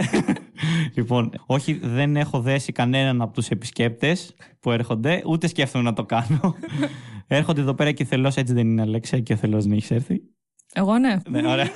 λοιπόν, 0.96 1.32
όχι, 1.46 1.74
δεν 1.74 2.16
έχω 2.16 2.42
δέσει 2.42 2.72
κανέναν 2.72 3.22
από 3.22 3.34
τους 3.34 3.50
επισκέπτες 3.50 4.36
που 4.60 4.72
έρχονται, 4.72 5.22
ούτε 5.26 5.48
σκέφτομαι 5.48 5.84
να 5.84 5.94
το 5.94 6.06
κάνω. 6.06 6.56
έρχονται 7.28 7.62
εδώ 7.62 7.74
πέρα 7.74 7.92
και 7.92 8.06
θελός, 8.06 8.36
έτσι 8.36 8.54
δεν 8.54 8.68
είναι 8.68 8.82
Αλέξια, 8.82 9.20
και 9.20 9.36
θελός 9.36 9.66
να 9.66 9.76
έχει 9.76 9.94
έρθει. 9.94 10.22
Εγώ 10.74 10.98
ναι. 10.98 11.18
Ναι, 11.30 11.48
ωραία. 11.48 11.70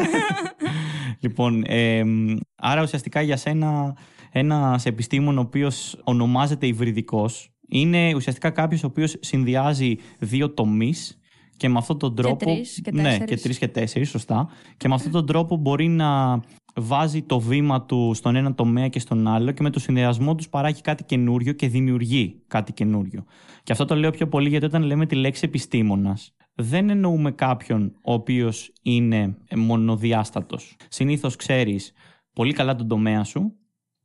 λοιπόν, 1.23 1.63
εμ, 1.65 2.35
άρα 2.55 2.81
ουσιαστικά 2.81 3.21
για 3.21 3.37
σένα 3.37 3.97
ένας 4.31 4.85
επιστήμον 4.85 5.37
ο 5.37 5.41
οποίος 5.41 6.01
ονομάζεται 6.03 6.67
υβριδικός 6.67 7.51
είναι 7.69 8.15
ουσιαστικά 8.15 8.49
κάποιος 8.49 8.83
ο 8.83 8.87
οποίος 8.87 9.17
συνδυάζει 9.19 9.95
δύο 10.19 10.53
τομείς 10.53 11.18
και 11.59 11.69
με 11.69 11.77
αυτόν 11.77 11.99
τον 11.99 12.15
τρόπο. 12.15 12.45
τρεις 12.45 12.81
και 12.83 12.91
ναι, 12.91 13.03
τέσσερις. 13.03 13.27
και 13.27 13.37
τρεις 13.37 13.57
και 13.57 13.67
τέσσερις, 13.67 14.09
σωστά. 14.09 14.49
Και 14.77 14.87
με 14.87 14.93
αυτόν 14.93 15.11
τον 15.11 15.25
τρόπο 15.25 15.55
μπορεί 15.55 15.87
να 15.87 16.39
βάζει 16.75 17.21
το 17.21 17.39
βήμα 17.39 17.85
του 17.85 18.11
στον 18.13 18.35
ένα 18.35 18.55
τομέα 18.55 18.87
και 18.87 18.99
στον 18.99 19.27
άλλο 19.27 19.51
και 19.51 19.63
με 19.63 19.69
το 19.69 19.79
συνδυασμό 19.79 20.35
τους 20.35 20.49
παράγει 20.49 20.81
κάτι 20.81 21.03
καινούριο 21.03 21.53
και 21.53 21.67
δημιουργεί 21.67 22.41
κάτι 22.47 22.73
καινούριο. 22.73 23.23
Και 23.63 23.71
αυτό 23.71 23.85
το 23.85 23.95
λέω 23.95 24.11
πιο 24.11 24.27
πολύ 24.27 24.49
γιατί 24.49 24.65
όταν 24.65 24.81
λέμε 24.81 25.05
τη 25.05 25.15
λέξη 25.15 25.41
επιστήμονας, 25.45 26.35
δεν 26.55 26.89
εννοούμε 26.89 27.31
κάποιον 27.31 27.91
ο 28.01 28.13
οποίος 28.13 28.73
είναι 28.81 29.37
μονοδιάστατος. 29.55 30.75
Συνήθως 30.89 31.35
ξέρεις 31.35 31.93
πολύ 32.33 32.53
καλά 32.53 32.75
τον 32.75 32.87
τομέα 32.87 33.23
σου 33.23 33.53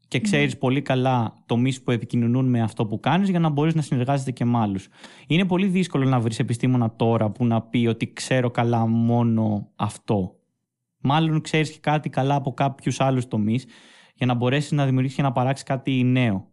και 0.09 0.21
ξέρεις 0.21 0.59
πολύ 0.59 0.83
καλά 0.83 1.43
τομείς 1.47 1.83
που 1.83 1.91
επικοινωνούν 1.91 2.47
με 2.49 2.63
αυτό 2.63 2.87
που 2.87 3.01
κάνεις 3.01 3.29
για 3.29 3.39
να 3.39 3.49
μπορείς 3.49 3.75
να 3.75 3.83
συνεργάζεσαι 3.83 4.31
και 4.31 4.45
με 4.45 4.59
άλλους. 4.59 4.89
Είναι 5.27 5.45
πολύ 5.45 5.67
δύσκολο 5.67 6.05
να 6.05 6.21
βρεις 6.21 6.39
επιστήμονα 6.39 6.97
τώρα 6.97 7.31
που 7.31 7.45
να 7.45 7.63
πει 7.63 7.87
ότι 7.87 8.13
ξέρω 8.13 8.51
καλά 8.51 8.87
μόνο 8.87 9.69
αυτό. 9.77 10.37
Μάλλον 11.01 11.41
ξέρεις 11.41 11.71
και 11.71 11.79
κάτι 11.81 12.09
καλά 12.09 12.35
από 12.35 12.55
κάποιους 12.55 13.01
άλλους 13.01 13.29
τομείς 13.29 13.67
για 14.15 14.27
να 14.27 14.35
μπορέσεις 14.35 14.73
να 14.73 14.85
δημιουργήσεις 14.85 15.17
και 15.17 15.23
να 15.23 15.33
παράξεις 15.33 15.67
κάτι 15.67 16.03
νέο. 16.05 16.49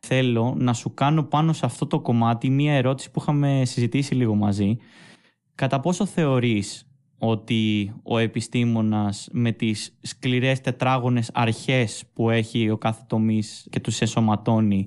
Θέλω 0.00 0.54
να 0.58 0.72
σου 0.72 0.94
κάνω 0.94 1.22
πάνω 1.22 1.52
σε 1.52 1.66
αυτό 1.66 1.86
το 1.86 2.00
κομμάτι 2.00 2.50
μία 2.50 2.74
ερώτηση 2.74 3.10
που 3.10 3.20
είχαμε 3.20 3.62
συζητήσει 3.64 4.14
λίγο 4.14 4.34
μαζί. 4.34 4.76
Κατά 5.54 5.80
πόσο 5.80 6.06
θεωρείς 6.06 6.89
ότι 7.22 7.92
ο 8.02 8.18
επιστήμονας 8.18 9.28
με 9.32 9.52
τις 9.52 9.96
σκληρές 10.00 10.60
τετράγωνες 10.60 11.30
αρχές 11.34 12.02
που 12.12 12.30
έχει 12.30 12.70
ο 12.70 12.76
κάθε 12.76 13.02
τομής 13.06 13.66
και 13.70 13.80
τους 13.80 14.00
ενσωματώνει 14.00 14.86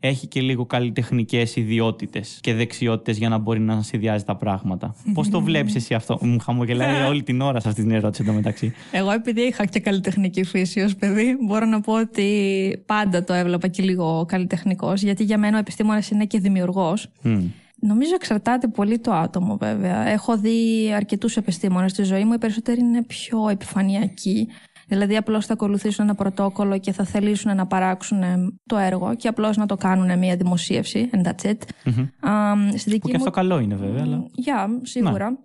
έχει 0.00 0.26
και 0.26 0.40
λίγο 0.40 0.66
καλλιτεχνικές 0.66 1.56
ιδιότητες 1.56 2.38
και 2.40 2.54
δεξιότητες 2.54 3.18
για 3.18 3.28
να 3.28 3.38
μπορεί 3.38 3.60
να 3.60 3.82
συνδυάζει 3.82 4.24
τα 4.24 4.36
πράγματα. 4.36 4.94
Πώς 5.14 5.28
το 5.28 5.40
βλέπεις 5.40 5.74
εσύ 5.74 5.94
αυτό; 5.94 6.18
Μου 6.20 6.38
χαμογελάει 6.38 7.02
όλη 7.02 7.22
την 7.22 7.40
ώρα 7.40 7.60
σε 7.60 7.68
αυτή 7.68 7.82
την 7.82 7.90
ερώτηση 7.90 8.22
εντωμεταξύ. 8.22 8.72
Εγώ 8.92 9.10
επειδή 9.10 9.40
είχα 9.40 9.64
και 9.64 9.80
καλλιτεχνική 9.80 10.44
φύση 10.44 10.80
ως 10.80 10.94
παιδί, 10.94 11.36
μπορώ 11.46 11.66
να 11.66 11.80
πω 11.80 11.92
ότι 11.92 12.82
πάντα 12.86 13.24
το 13.24 13.32
έβλεπα 13.32 13.68
και 13.68 13.82
λίγο 13.82 14.24
καλλιτεχνικός, 14.28 15.02
γιατί 15.02 15.24
για 15.24 15.38
μένα 15.38 15.56
ο 15.56 15.60
επιστήμονας 15.60 16.10
είναι 16.10 16.24
και 16.24 16.38
δημιουργός. 16.38 17.08
Μμ. 17.22 17.44
Νομίζω 17.80 18.14
εξαρτάται 18.14 18.68
πολύ 18.68 18.98
το 18.98 19.12
άτομο 19.12 19.56
βέβαια. 19.56 20.08
Έχω 20.08 20.38
δει 20.38 20.92
αρκετούς 20.94 21.36
επιστήμονες 21.36 21.90
στη 21.90 22.02
ζωή 22.02 22.24
μου. 22.24 22.32
Οι 22.32 22.38
περισσότεροι 22.38 22.80
είναι 22.80 23.02
πιο 23.04 23.48
επιφανειακοί. 23.48 24.48
Δηλαδή, 24.88 25.16
απλώς 25.16 25.46
θα 25.46 25.52
ακολουθήσουν 25.52 26.04
ένα 26.04 26.14
πρωτόκολλο 26.14 26.78
και 26.78 26.92
θα 26.92 27.04
θελήσουν 27.04 27.56
να 27.56 27.66
παράξουν 27.66 28.22
το 28.66 28.76
έργο 28.76 29.14
και 29.14 29.28
απλώς 29.28 29.56
να 29.56 29.66
το 29.66 29.76
κάνουν 29.76 30.18
μια 30.18 30.36
δημοσίευση. 30.36 31.10
And 31.12 31.26
that's 31.26 31.50
it. 31.50 31.58
Mm-hmm. 31.84 32.08
Um, 32.28 32.98
που 33.00 33.08
και 33.08 33.16
αυτό 33.16 33.30
καλό 33.30 33.58
είναι, 33.58 33.74
βέβαια. 33.74 34.02
Αλλά... 34.02 34.24
Yeah, 34.46 34.68
σίγουρα. 34.82 35.30
Ναι. 35.30 35.36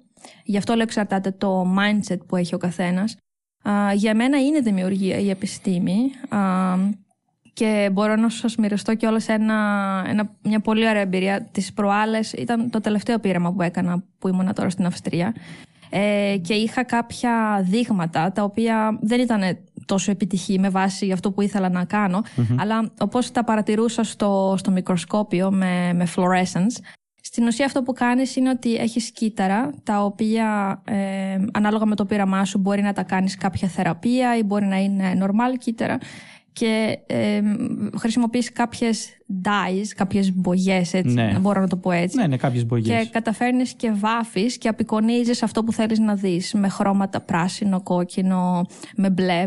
Γι' 0.44 0.58
αυτό 0.58 0.74
λέω 0.74 0.84
εξαρτάται 0.84 1.32
το 1.32 1.76
mindset 1.78 2.20
που 2.28 2.36
έχει 2.36 2.56
ο 2.56 2.58
καθένας. 2.58 3.16
Uh, 3.64 3.96
για 3.96 4.16
μένα 4.16 4.42
είναι 4.42 4.60
δημιουργία 4.60 5.18
η 5.18 5.30
επιστήμη. 5.30 6.00
Uh, 6.32 6.90
και 7.60 7.89
μπορώ 7.92 8.16
να 8.16 8.30
σας 8.30 8.56
μοιραστώ 8.56 8.96
και 8.96 9.08
όλα 9.08 9.22
ένα, 9.28 9.56
ένα, 10.08 10.36
μια 10.42 10.60
πολύ 10.60 10.88
ωραία 10.88 11.01
εμπειρία. 11.01 11.48
Τις 11.51 11.74
προάλλες. 11.74 12.34
Ήταν 12.34 12.70
το 12.70 12.82
τελευταίο 12.82 13.20
πείραμα 13.20 13.54
που 13.54 13.62
έκανα 13.62 14.04
που 14.20 14.28
ήμουν 14.28 14.54
τώρα 14.54 14.70
στην 14.70 14.86
Αυστρία. 14.86 15.36
Ε, 15.89 16.38
και 16.42 16.54
είχα 16.54 16.84
κάποια 16.84 17.62
δείγματα 17.63 18.32
τα 18.32 18.44
οποία 18.44 19.00
δεν 19.01 19.20
ήταν 19.20 19.42
τόσο 19.86 20.12
επιτυχή 20.12 20.60
με 20.60 20.70
βάση 20.70 21.12
αυτό 21.12 21.32
που 21.32 21.42
ήθελα 21.42 21.70
να 21.70 21.86
κανω 21.86 22.24
αλλά 22.58 22.92
όπως 23.00 23.32
τα 23.32 23.44
παρατηρούσα 23.44 24.04
στο, 24.04 24.56
στο 24.58 24.72
μικροσκόπιο 24.72 25.51
με, 25.51 25.94
με 25.94 26.08
fluorescence 26.16 26.84
στην 27.22 27.48
ουσία 27.48 27.66
αυτό 27.66 27.84
που 27.84 27.94
κάνεις 27.94 28.36
είναι 28.36 28.50
ότι 28.50 28.75
έχεις 28.75 29.12
κύτταρα 29.12 29.74
τα 29.84 30.04
οποία 30.04 30.82
ε, 30.86 31.38
ανάλογα 31.54 31.86
με 31.86 31.96
το 31.96 32.06
πείραμά 32.06 32.46
σου 32.46 32.58
μπορεί 32.58 32.82
να 32.82 32.94
τα 32.94 33.04
κάνεις 33.04 33.38
κάποια 33.38 33.68
θεραπεία 33.68 34.38
ή 34.38 34.44
μπορεί 34.44 34.66
να 34.66 34.78
είναι 34.78 35.18
normal 35.22 35.58
κύτταρα 35.60 35.98
και 36.60 37.00
ε, 37.06 37.42
χρησιμοποιείς 37.98 38.51
κάποιες 38.51 39.10
dyes, 39.44 39.86
κάποιες 39.96 40.34
μπογιές, 40.34 40.94
έτσι, 40.94 41.13
ναι. 41.13 41.38
μπορώ 41.39 41.62
να 41.62 41.68
το 41.68 41.78
πω 41.78 41.92
έτσι. 41.92 42.18
Ναι, 42.18 42.28
ναι, 42.28 42.38
κάποιες 42.38 42.66
μπογιές. 42.66 43.04
Και 43.04 43.10
καταφέρνεις 43.10 43.74
και 43.74 43.92
βάφεις 43.92 44.58
και 44.58 44.68
απεικονίζεις 44.68 45.44
αυτό 45.44 45.63
που 45.63 45.74
θέλεις 45.74 46.00
να 46.00 46.16
δεις 46.16 46.54
με 46.54 46.70
χρώματα 46.70 47.22
πράσινο, 47.22 47.82
κόκκινο, 47.82 48.66
με 48.96 49.10
μπλε. 49.10 49.46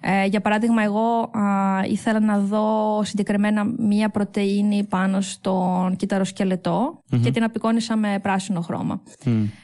Ε, 0.00 0.26
για 0.26 0.40
παράδειγμα, 0.40 0.82
εγώ 0.82 1.30
ήθελα 1.90 2.20
να 2.20 2.38
δω 2.38 3.00
συγκεκριμένα 3.04 3.64
μία 3.78 4.08
πρωτεΐνη 4.08 4.84
πάνω 4.84 5.20
στον 5.20 5.96
κύτταρο 5.96 6.24
και 7.22 7.30
την 7.30 7.42
απεικόνισα 7.42 7.96
με 7.96 8.18
πράσινο 8.22 8.60
χρώμα. 8.60 9.02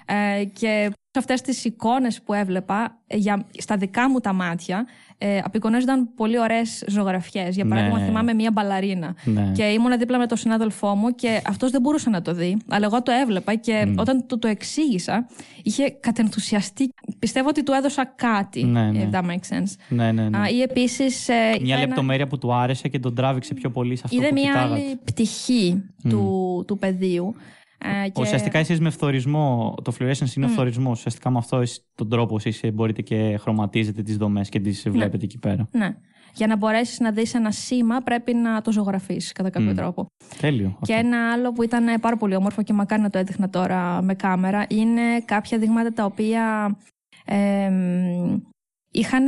Ε, 0.06 0.44
και 0.44 0.92
αυτές 1.18 1.40
τις 1.40 1.64
εικόνες 1.64 2.22
που 2.22 2.32
έβλεπα 2.32 2.98
για, 3.06 3.46
στα 3.58 3.76
δικά 3.76 4.10
μου 4.10 4.20
τα 4.20 4.32
μάτια 4.32 4.86
ε, 5.18 5.38
απεικονίζονταν 5.44 6.14
πολύ 6.14 6.38
ωραίες 6.38 6.84
ζωγραφιές. 6.86 7.54
Για 7.54 7.66
παράδειγμα, 7.66 7.98
ναι. 7.98 8.04
θυμάμαι 8.04 8.34
μία 8.34 8.50
μπαλαρίνα. 8.50 9.14
Ναι. 9.24 9.52
Και 9.54 9.62
ήμουν 9.62 9.98
δίπλα 9.98 10.18
με 10.18 10.26
τον 10.26 10.36
συνάδελφό 10.36 10.94
μου 10.94 11.14
και 11.14 11.42
αυτός 11.46 11.70
δεν 11.70 11.80
μπορούσε 11.80 12.10
να 12.10 12.22
το 12.22 12.34
δει. 12.34 12.56
Αλλά 12.68 12.86
εγώ 12.86 13.02
το 13.02 13.12
έβλεπα 13.12 13.54
και 13.54 13.84
mm. 13.86 13.94
όταν 13.96 14.26
του 14.26 14.38
το 14.38 14.48
εξήγησα, 14.48 15.26
είχε 15.62 15.90
κατενθουσιαστεί. 16.00 16.88
Πιστεύω 17.18 17.48
ότι 17.48 17.62
του 17.62 17.72
έδωσα 17.72 18.04
κάτι. 18.04 18.64
Ναι, 18.64 18.90
ναι. 18.90 19.08
If 19.10 19.14
that 19.14 19.24
makes 19.24 19.56
sense. 19.56 19.74
Ναι, 19.88 20.12
ναι, 20.12 20.28
ναι. 20.28 20.48
ή 20.48 20.62
επίσης. 20.62 21.28
Ε, 21.28 21.58
μια 21.60 21.78
λεπτομέρεια 21.78 22.26
που 22.26 22.38
του 22.38 22.54
άρεσε 22.54 22.88
και 22.88 22.98
τον 22.98 23.14
τράβηξε 23.14 23.54
πιο 23.54 23.70
πολύ 23.70 23.96
σε 23.96 24.02
αυτό 24.04 24.16
είδε 24.16 24.28
που 24.28 24.34
μια 24.34 24.60
άλλη 24.60 25.00
πτυχή 25.04 25.82
mm. 25.82 26.08
του, 26.08 26.64
του 26.66 26.78
πεδίου. 26.78 27.34
Ε, 27.84 28.08
και... 28.08 28.20
Ουσιαστικά 28.20 28.58
εσείς 28.58 28.80
με 28.80 28.90
φθορισμό, 28.90 29.74
το 29.82 29.92
fluorescence 29.98 30.36
είναι 30.36 30.46
mm. 30.46 30.48
ο 30.48 30.52
φθορισμός. 30.52 30.98
Ουσιαστικά 30.98 31.30
με 31.30 31.38
αυτό 31.38 31.62
τον 31.94 32.08
τρόπο 32.08 32.36
εσείς 32.44 32.60
μπορείτε 32.72 33.02
και 33.02 33.38
χρωματίζετε 33.40 34.02
τις 34.02 34.16
δομές 34.16 34.48
και 34.48 34.60
τις 34.60 34.84
ναι. 34.84 34.90
βλέπετε 34.90 35.24
εκεί 35.24 35.38
πέρα. 35.38 35.68
Ναι. 35.70 35.96
Για 36.34 36.46
να 36.46 36.56
μπορέσεις 36.56 37.00
να 37.00 37.12
δεις 37.12 37.34
ένα 37.34 37.50
σήμα 37.50 38.00
πρέπει 38.00 38.34
να 38.34 38.60
το 38.60 38.72
ζωγραφίσεις 38.72 39.32
κατά 39.32 39.50
κάποιο 39.50 39.70
mm. 39.70 39.74
τρόπο. 39.74 40.06
Τέλειο. 40.40 40.78
Και 40.82 40.92
ένα 40.92 41.32
άλλο 41.32 41.52
που 41.52 41.62
ήταν 41.62 42.00
πάρα 42.00 42.16
πολύ 42.16 42.34
όμορφο 42.34 42.62
και 42.62 42.72
μακάρι 42.72 43.02
να 43.02 43.10
το 43.10 43.18
έδειχνα 43.18 43.50
τώρα 43.50 44.02
με 44.02 44.14
κάμερα 44.14 44.66
είναι 44.68 45.20
κάποια 45.24 45.58
δείγματα 45.58 45.92
τα 45.92 46.04
οποία 46.04 46.76
ε, 47.24 47.70
είχαν 48.90 49.24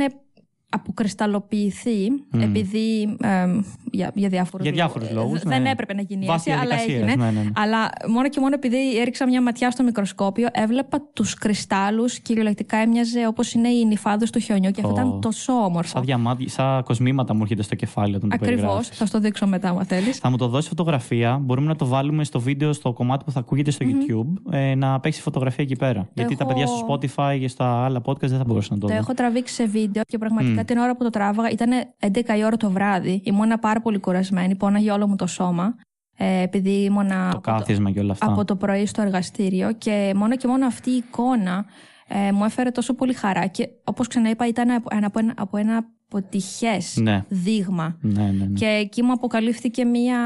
αποκρισταλοποιηθεί 0.69 2.07
mm. 2.33 2.41
επειδή 2.41 3.17
ε, 3.21 3.45
για, 3.91 4.11
για 4.13 4.29
διάφορους, 4.29 4.65
για 4.65 4.75
διάφορους 4.75 5.11
λόγους. 5.11 5.41
Δεν 5.41 5.61
ναι. 5.61 5.69
έπρεπε 5.69 5.93
να 5.93 6.01
γίνει 6.01 6.27
έτσι, 6.29 6.51
αλλά 6.51 6.81
έγινε. 6.81 7.15
Ναι, 7.15 7.15
ναι, 7.15 7.31
ναι, 7.31 7.49
Αλλά 7.55 7.89
μόνο 8.07 8.29
και 8.29 8.39
μόνο 8.39 8.53
επειδή 8.53 8.99
έριξα 8.99 9.27
μια 9.27 9.41
ματιά 9.41 9.71
στο 9.71 9.83
μικροσκόπιο, 9.83 10.47
έβλεπα 10.51 11.01
τους 11.13 11.33
κρυστάλλους, 11.33 12.19
κυριολεκτικά 12.19 12.77
έμοιαζε 12.77 13.27
όπως 13.27 13.53
είναι 13.53 13.69
οι 13.69 13.85
νυφάδες 13.85 14.29
του 14.29 14.39
χιονιού 14.39 14.71
και 14.71 14.81
αυτό 14.81 14.93
oh. 14.93 14.97
ήταν 14.97 15.21
τόσο 15.21 15.53
όμορφο. 15.53 15.89
Σαν, 15.89 16.03
διαμάτια, 16.03 16.49
σαν 16.49 16.83
κοσμήματα 16.83 17.33
μου 17.33 17.41
έρχεται 17.41 17.63
στο 17.63 17.75
κεφάλι 17.75 18.15
όταν 18.15 18.29
Ακριβώς, 18.33 18.87
θα 18.87 19.05
στο 19.05 19.19
δείξω 19.19 19.47
μετά, 19.47 19.69
αν 19.69 19.85
θέλεις. 19.85 20.17
Θα 20.17 20.29
μου 20.29 20.37
το 20.37 20.47
δώσεις 20.47 20.67
φωτογραφία. 20.67 21.37
Μπορούμε 21.41 21.67
να 21.67 21.75
το 21.75 21.85
βάλουμε 21.85 22.23
στο 22.23 22.39
βίντεο, 22.39 22.73
στο 22.73 22.93
κομμάτι 22.93 23.23
που 23.23 23.31
θα 23.31 23.39
ακούγεται 23.39 23.71
στο 23.71 23.85
mm-hmm. 23.85 24.11
YouTube, 24.11 24.53
ε, 24.53 24.75
να 24.75 24.99
παίξει 24.99 25.21
φωτογραφία 25.21 25.63
εκεί 25.63 25.75
πέρα. 25.75 25.99
Το 26.01 26.07
Γιατί 26.13 26.33
έχω... 26.33 26.43
τα 26.43 26.53
παιδιά 26.53 26.67
στο 26.67 26.85
Spotify 26.87 27.37
και 27.39 27.47
στα 27.47 27.85
άλλα 27.85 28.01
podcast 28.05 28.19
δεν 28.19 28.37
θα 28.37 28.43
μπορούσαν 28.47 28.75
να 28.75 28.81
το 28.81 28.87
δουν. 28.87 28.95
Το 28.95 29.01
έχω 29.01 29.13
τραβήξει 29.13 29.53
σε 29.53 29.65
βίντεο 29.65 30.03
και 30.07 30.17
πραγματικά 30.17 30.56
mm. 30.61 30.65
την 30.65 30.77
ώρα 30.77 30.95
που 30.95 31.03
το 31.03 31.09
τράβαγα 31.09 31.49
ήταν 31.49 31.69
11 31.99 32.37
η 32.37 32.43
ώρα 32.43 32.57
το 32.57 32.69
βράδυ. 32.69 33.21
Ήμουν 33.23 33.59
πάρα 33.59 33.81
πολύ 33.81 33.99
κουρασμένη, 33.99 34.55
πόναγε 34.55 34.91
όλο 34.91 35.07
μου 35.07 35.15
το 35.15 35.27
σώμα. 35.27 35.75
Ε, 36.19 36.41
επειδή 36.41 36.83
ήμουνα 36.83 37.29
το 37.31 37.39
κάθισμα 37.39 37.91
και 37.91 37.99
όλα 37.99 38.11
αυτά. 38.11 38.25
από 38.25 38.45
το 38.45 38.55
πρωί 38.55 38.85
στο 38.85 39.01
εργαστήριο 39.01 39.71
και 39.71 40.13
μόνο 40.15 40.35
και 40.35 40.47
μόνο 40.47 40.65
αυτή 40.65 40.89
η 40.89 40.95
εικόνα 40.95 41.65
ε, 42.07 42.31
μου 42.31 42.45
έφερε 42.45 42.69
τόσο 42.69 42.93
πολύ 42.93 43.13
χαρά 43.13 43.47
και 43.47 43.69
όπως 43.83 44.07
ξαναείπα 44.07 44.47
ήταν 44.47 44.69
από 44.69 44.89
ένα, 44.95 45.07
από 45.07 45.19
ένα, 45.19 45.33
από 45.37 45.57
ένα 45.57 45.85
αποτυχές 46.09 46.97
ναι. 47.01 47.23
δείγμα 47.27 47.97
ναι, 48.01 48.23
ναι, 48.23 48.31
ναι, 48.31 48.45
και 48.45 48.65
εκεί 48.65 49.03
μου 49.03 49.11
αποκαλύφθηκε 49.11 49.85
μία, 49.85 50.19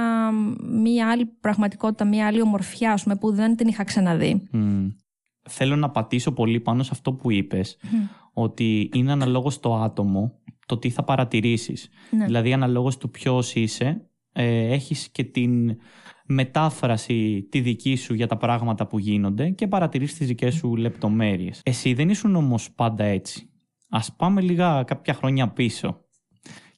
μία 0.72 1.10
άλλη 1.10 1.26
πραγματικότητα, 1.26 2.06
μία 2.06 2.28
άλλη 2.28 2.42
ομορφιά 2.42 3.00
πούμε, 3.04 3.16
που 3.16 3.32
δεν 3.32 3.56
την 3.56 3.68
είχα 3.68 3.84
ξαναδεί. 3.84 4.50
Mm. 4.54 4.92
Θέλω 5.50 5.76
να 5.76 5.90
πατήσω 5.90 6.32
πολύ 6.32 6.60
πάνω 6.60 6.84
σε 6.84 6.90
αυτό 6.94 7.14
που 7.14 7.32
είπες 7.32 7.78
ότι 8.34 8.90
είναι 8.94 9.12
αναλόγως 9.12 9.60
το 9.60 9.76
άτομο 9.76 10.40
το 10.66 10.78
τι 10.78 10.90
θα 10.90 11.04
παρατηρήσεις. 11.04 11.90
Ναι. 12.12 12.26
Δηλαδή 12.26 12.54
αναλόγως 12.54 12.98
του 12.98 13.10
ποιος 13.10 13.56
είσαι, 13.56 14.10
ε, 14.32 14.74
έχεις 14.74 15.10
και 15.10 15.24
την 15.24 15.78
μετάφραση 16.26 17.48
τη 17.52 17.60
δική 17.60 17.96
σου 17.96 18.14
για 18.14 18.28
τα 18.28 18.38
πράγματα 18.38 18.88
που 18.88 19.00
γίνονται 19.00 19.50
και 19.50 19.68
παρατηρείς 19.68 20.18
τις 20.18 20.28
δικές 20.28 20.56
σου 20.56 20.76
λεπτομέρειες. 20.76 21.62
Εσύ 21.64 21.94
δεν 21.94 22.10
ήσουν 22.10 22.36
όμως 22.36 22.72
πάντα 22.72 23.04
έτσι. 23.04 23.50
Ας 23.90 24.16
πάμε 24.16 24.42
λίγα 24.42 24.84
κάποια 24.84 25.14
χρόνια 25.14 25.50
πίσω. 25.50 26.01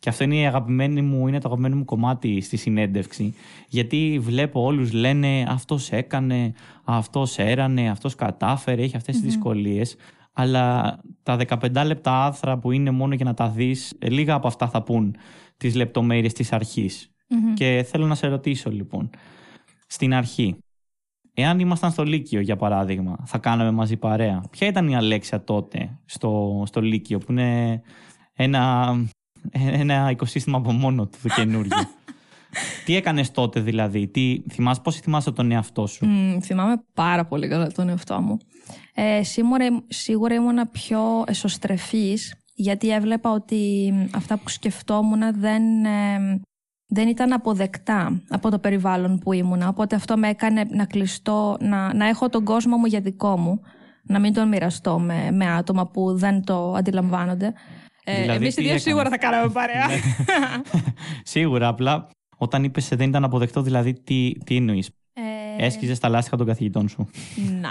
Και 0.03 0.09
αυτό 0.09 0.23
είναι, 0.23 0.35
η 0.35 0.45
αγαπημένη 0.45 1.01
μου, 1.01 1.27
είναι 1.27 1.39
το 1.39 1.47
αγαπημένο 1.47 1.75
μου 1.75 1.85
κομμάτι 1.85 2.41
στη 2.41 2.57
συνέντευξη. 2.57 3.33
Γιατί 3.67 4.19
βλέπω 4.21 4.61
όλους 4.61 4.91
λένε 4.91 5.45
αυτός 5.47 5.91
έκανε, 5.91 6.53
αυτός 6.83 7.37
έρανε, 7.37 7.89
αυτός 7.89 8.15
κατάφερε, 8.15 8.81
έχει 8.81 8.95
αυτές 8.95 9.15
τις 9.15 9.23
δυσκολίες 9.23 9.95
αλλά 10.33 10.97
τα 11.23 11.37
15 11.47 11.83
λεπτά 11.85 12.25
άθρα 12.25 12.57
που 12.57 12.71
είναι 12.71 12.91
μόνο 12.91 13.13
για 13.13 13.25
να 13.25 13.33
τα 13.33 13.49
δεις, 13.49 13.95
ε, 13.99 14.09
λίγα 14.09 14.33
από 14.33 14.47
αυτά 14.47 14.67
θα 14.67 14.83
πούν 14.83 15.15
τις 15.57 15.75
λεπτομέρειες 15.75 16.33
της 16.33 16.53
αρχης 16.53 17.11
Και 17.53 17.85
θέλω 17.89 18.05
να 18.05 18.15
σε 18.15 18.27
ρωτήσω 18.27 18.71
λοιπόν, 18.71 19.09
στην 19.87 20.13
αρχή, 20.13 20.57
εάν 21.33 21.59
ήμασταν 21.59 21.91
στο 21.91 22.03
Λύκειο 22.03 22.39
για 22.39 22.55
παράδειγμα, 22.55 23.17
θα 23.25 23.37
κάναμε 23.37 23.71
μαζί 23.71 23.97
παρέα. 23.97 24.43
Ποια 24.49 24.67
ήταν 24.67 24.87
η 24.87 24.95
Αλέξια 24.95 25.43
τότε 25.43 25.99
στο, 26.05 26.63
στο 26.65 26.81
Λύκειο 26.81 27.17
που 27.17 27.31
είναι 27.31 27.81
ένα, 28.33 28.93
ένα 29.81 30.09
οικοσύστημα 30.09 30.57
από 30.57 30.71
μόνο 30.71 31.05
του 31.05 31.29
καινούργιο. 31.35 31.77
τι 32.85 32.95
έκανες 32.95 33.31
τότε 33.31 33.59
δηλαδή, 33.59 34.07
τι, 34.07 34.41
θυμάσαι, 34.51 34.81
πώς 34.83 34.95
θυμάσαι 34.99 35.31
τον 35.31 35.51
εαυτό 35.51 35.87
σου; 35.87 36.05
Mm, 36.05 36.37
θυμάμαι 36.41 36.83
πάρα 36.93 37.25
πολύ 37.25 37.47
καλά 37.47 37.67
τον 37.67 37.89
εαυτό 37.89 38.21
μου. 38.21 38.37
Ε, 38.93 39.23
σίγουρα, 39.23 39.65
σίγουρα 39.87 40.35
ήμουν 40.35 40.71
πιο 40.71 41.23
εσωστρεφής 41.27 42.35
γιατί 42.55 42.89
έβλεπα 42.89 43.31
ότι 43.31 43.93
αυτά 44.15 44.37
που 44.37 44.49
σκεφτόμουν 44.49 45.39
δεν, 45.39 45.85
ε, 45.85 46.39
δεν 46.87 47.07
ήταν 47.07 47.33
αποδεκτά 47.33 48.21
από 48.29 48.49
το 48.49 48.59
περιβάλλον 48.59 49.19
που 49.19 49.33
ήμουν. 49.33 49.61
Οπότε 49.67 49.95
αυτό 49.95 50.17
με 50.17 50.29
έκανε 50.29 50.63
να 50.69 50.85
κλειστώ, 50.85 51.57
να, 51.59 51.93
να 51.93 52.07
έχω 52.07 52.29
τον 52.29 52.43
κόσμο 52.43 52.77
μου 52.77 52.85
για 52.85 53.01
δικό 53.01 53.37
μου, 53.37 53.61
να 54.03 54.19
μην 54.19 54.33
τον 54.33 54.47
μοιραστώ 54.47 54.99
με, 54.99 55.31
με 55.31 55.51
άτομα 55.51 55.87
που 55.87 56.17
δεν 56.17 56.43
το 56.43 56.73
αντιλαμβάνονται. 56.73 57.53
Ε, 58.03 58.21
δηλαδή, 58.21 58.43
εμείς 58.43 58.57
οι 58.57 58.61
δύο 58.61 58.77
σίγουρα 58.77 59.09
θα 59.09 59.17
κάναμε 59.17 59.51
παρέα. 59.51 59.87
Ναι. 59.87 59.95
σίγουρα, 61.23 61.67
απλά 61.67 62.07
όταν 62.37 62.63
είπες 62.63 62.87
δεν 62.87 63.09
ήταν 63.09 63.23
αποδεκτό, 63.23 63.61
δηλαδή 63.61 63.93
τι, 63.93 64.31
τι 64.43 64.55
εννοείς; 64.55 64.89
Ε... 65.13 65.65
Έσκυζε 65.65 65.99
τα 65.99 66.09
λάστιχα 66.09 66.37
των 66.37 66.45
καθηγητών 66.45 66.89
σου. 66.89 67.09
Ναι. 67.59 67.69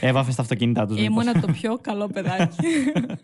Έβαφες 0.08 0.34
τα 0.34 0.42
αυτοκίνητά 0.42 0.86
τους. 0.86 1.00
Ήμουνα 1.00 1.40
το 1.40 1.46
πιο 1.52 1.78
καλό 1.80 2.06
παιδάκι. 2.06 2.56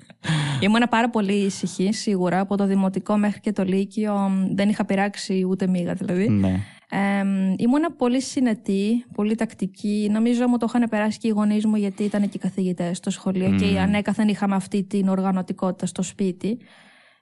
Ήμουνα 0.64 0.88
πάρα 0.88 1.10
πολύ 1.10 1.32
ησυχή, 1.32 1.92
σίγουρα. 1.92 2.40
Από 2.40 2.56
το 2.56 2.66
δημοτικό 2.66 3.16
μέχρι 3.16 3.40
και 3.40 3.52
το 3.52 3.64
λύκειο 3.64 4.30
δεν 4.54 4.68
είχα 4.68 4.84
πειράξει 4.84 5.44
ούτε 5.48 5.66
μίγα 5.66 5.94
δηλαδή. 5.94 6.28
Ναι. 6.28 6.60
Ε, 6.90 7.24
ήμουνα 7.56 7.92
πολύ 7.92 8.20
συνετή, 8.20 9.04
πολύ 9.14 9.34
τακτική. 9.34 10.08
Νομίζω 10.12 10.48
μου 10.48 10.58
το 10.58 10.66
είχαν 10.68 10.88
περάσει 10.90 11.18
και 11.18 11.28
οι 11.28 11.30
γονείς 11.30 11.66
μου 11.66 11.76
γιατί 11.76 12.02
ήταν 12.02 12.22
και 12.22 12.36
οι 12.36 12.38
καθηγητές 12.38 12.96
στο 12.96 13.10
σχολείο 13.10 13.50
mm. 13.54 13.56
και 13.56 13.78
ανέκαθεν 13.78 14.28
είχαμε 14.28 14.54
αυτή 14.54 14.82
την 14.82 15.08
οργανωτικότητα 15.08 15.86
στο 15.86 16.02
σπίτι. 16.02 16.58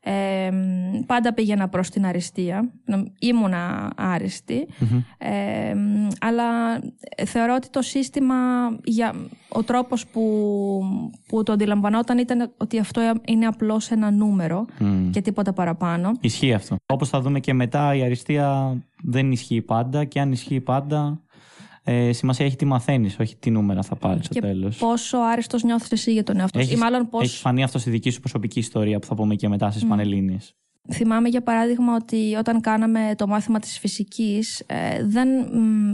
Ε, 0.06 0.50
πάντα 1.06 1.34
πήγαινα 1.34 1.68
προς 1.68 1.90
την 1.90 2.06
αριστεία. 2.06 2.70
Ήμουνα 3.18 3.92
άριστη. 3.96 4.66
Ε, 5.18 5.74
αλλά 6.20 6.44
θεωρώ 7.26 7.54
ότι 7.54 7.68
το 7.70 7.82
σύστημα, 7.82 8.34
για, 8.84 9.14
ο 9.48 9.62
τρόπος 9.62 10.06
που, 10.06 10.22
που 11.28 11.42
το 11.42 11.52
αντιλαμβανόταν 11.52 12.18
ήταν 12.18 12.52
ότι 12.56 12.78
αυτό 12.78 13.12
είναι 13.26 13.46
απλώς 13.46 13.90
ένα 13.90 14.10
νούμερο 14.10 14.64
και 15.10 15.20
τίποτα 15.20 15.52
παραπάνω. 15.52 16.12
Ισχύει 16.20 16.52
αυτό. 16.52 16.76
Όπως 16.86 17.08
θα 17.08 17.20
δούμε 17.20 17.40
και 17.40 17.52
μετά 17.54 17.94
η 17.94 18.02
αριστεία 18.02 18.76
δεν 19.02 19.32
ισχύει 19.32 19.60
πάντα 19.60 20.04
και 20.04 20.20
αν 20.20 20.32
ισχύει 20.32 20.60
πάντα 20.60 21.20
ε, 21.84 22.12
σημασία 22.12 22.46
έχει 22.46 22.56
τι 22.56 22.64
μαθαίνεις, 22.64 23.16
όχι 23.20 23.36
τι 23.36 23.50
νούμερα 23.50 23.82
θα 23.82 23.96
πάρεις 23.96 24.24
στο 24.24 24.40
τέλος. 24.40 24.76
Πόσο 24.76 25.18
άριστος 25.18 25.62
νιώθεις 25.62 25.92
εσύ 25.92 26.12
για 26.12 26.22
τον 26.22 26.40
εαυτό 26.40 26.62
σου; 26.62 26.78
Μάλλον 26.78 27.08
πώς... 27.08 27.22
Έχεις 27.22 27.38
φανεί 27.38 27.62
αυτός 27.62 27.80
στη 27.80 27.90
δική 27.90 28.10
σου 28.10 28.20
προσωπική 28.20 28.58
ιστορία 28.58 28.98
που 28.98 29.06
θα 29.06 29.14
πούμε 29.14 29.34
και 29.34 29.48
μετά 29.48 29.70
στις 29.70 29.84
mm. 29.84 29.88
Πανελλήνιες. 29.88 30.54
Θυμάμαι 30.92 31.28
για 31.28 31.42
παράδειγμα 31.42 31.94
ότι 31.94 32.34
όταν 32.38 32.60
κάναμε 32.60 33.14
το 33.16 33.26
μάθημα 33.26 33.58
της 33.58 33.78
φυσικής 33.78 34.60
ε, 34.66 35.04
δεν, 35.04 35.28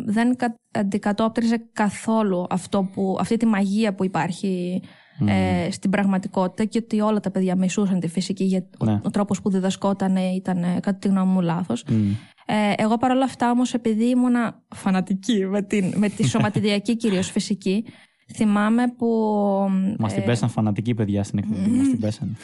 δεν 0.05 0.37
αντικατόπτριζε 0.73 1.69
καθόλου 1.73 2.47
αυτό 2.51 2.89
που, 2.93 3.17
αυτή 3.21 3.37
τη 3.37 3.47
μαγεία 3.47 3.95
που 3.95 4.05
υπάρχει 4.05 4.83
ε, 5.27 5.71
στην 5.71 5.91
πραγματικότητα 5.91 6.65
και 6.65 6.81
ότι 6.85 7.01
όλα 7.01 7.21
τα 7.21 7.31
παιδιά 7.31 7.57
μισούσαν 7.57 8.01
τη 8.01 8.09
φυσική 8.09 8.45
γιατί 8.45 8.69
ναι. 8.85 8.93
ο, 8.93 9.01
ο 9.03 9.11
τρόπος 9.11 9.43
που 9.43 9.51
διδασκόταν 9.51 10.17
ήταν 10.17 10.61
κατά 10.61 10.95
τη 10.95 11.09
γνώμη 11.09 11.33
μου 11.33 11.41
λάθος. 11.41 11.85
Ε, 12.53 12.73
εγώ 12.77 12.97
παρόλα 12.97 13.25
αυτά 13.25 13.51
όμως 13.51 13.75
επειδή 13.75 14.05
ήμουνα 14.05 14.63
φανατική 14.75 15.47
με, 15.47 15.63
την, 15.63 15.93
με 15.97 16.09
τη 16.09 16.27
σωματιδιακή 16.27 16.97
κυρίως 16.97 17.31
φυσική 17.31 17.85
θυμάμαι 18.35 18.95
που... 18.97 19.07
Μας 19.99 20.13
την 20.13 20.23
ε, 20.23 20.25
πέσαν 20.25 20.49
φανατικοί 20.49 20.95
παιδιά 20.95 21.25
στην 21.25 21.39
εκπομπή, 21.39 21.71
μας 21.71 21.89
την 21.89 22.01
πέσαν. 22.05 22.37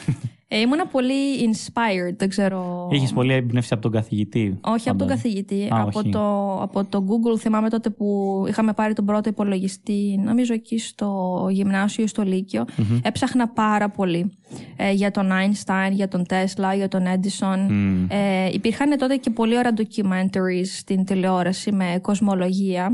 Ε, 0.49 0.59
ήμουνα 0.59 0.87
πολύ 0.87 1.51
inspired, 1.51 2.15
δεν 2.17 2.29
ξέρω. 2.29 2.87
Είχες 2.91 3.13
πολύ 3.13 3.33
έμπνευση 3.33 3.73
από 3.73 3.81
τον 3.81 3.91
καθηγητή. 3.91 4.59
Όχι 4.61 4.89
από 4.89 4.97
τον 4.97 5.07
καθηγητή. 5.07 5.67
από, 5.69 6.09
Το, 6.09 6.53
από 6.61 6.85
το 6.85 7.05
Google 7.07 7.39
θυμάμαι 7.39 7.69
τότε 7.69 7.89
που 7.89 8.43
είχαμε 8.47 8.73
πάρει 8.73 8.93
τον 8.93 9.05
πρώτο 9.05 9.29
υπολογιστή, 9.29 10.19
νομίζω 10.23 10.53
εκεί 10.53 10.79
στο 10.79 11.47
γυμνάσιο 11.51 12.03
ή 12.03 12.07
στο 12.07 12.23
λυκειο 12.23 12.65
Έψαχνα 13.01 13.47
πάρα 13.47 13.89
πολύ 13.89 14.37
ε, 14.75 14.91
για 14.91 15.11
τον 15.11 15.29
Einstein, 15.31 15.91
για 15.91 16.07
τον 16.07 16.25
Tesla, 16.29 16.75
για 16.75 16.87
τον 16.87 17.03
Edison. 17.05 17.67
Ε, 18.07 18.49
υπήρχαν 18.51 18.97
τότε 18.97 19.15
και 19.15 19.29
πολύ 19.29 19.57
ωραία 19.57 19.73
documentaries 19.77 20.65
στην 20.77 21.05
τηλεόραση 21.05 21.71
με 21.71 21.99
κοσμολογία. 22.01 22.91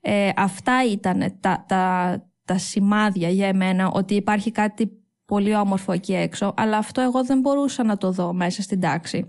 Ε, 0.00 0.28
αυτά 0.36 0.72
ήταν 0.92 1.34
τα, 1.40 1.64
τα, 1.68 2.14
τα 2.44 2.58
σημάδια 2.58 3.28
για 3.28 3.46
εμένα 3.46 3.90
ότι 3.90 4.14
υπάρχει 4.14 4.50
κάτι 4.50 5.01
πολύ 5.32 5.54
όμορφο 5.54 5.92
εκεί 5.92 6.14
έξω, 6.14 6.54
αλλά 6.56 6.76
αυτό 6.76 7.00
εγώ 7.00 7.24
δεν 7.24 7.40
μπορούσα 7.40 7.84
να 7.84 7.96
το 7.96 8.10
δω 8.10 8.32
μέσα 8.32 8.62
στην 8.62 8.80
τάξη. 8.80 9.24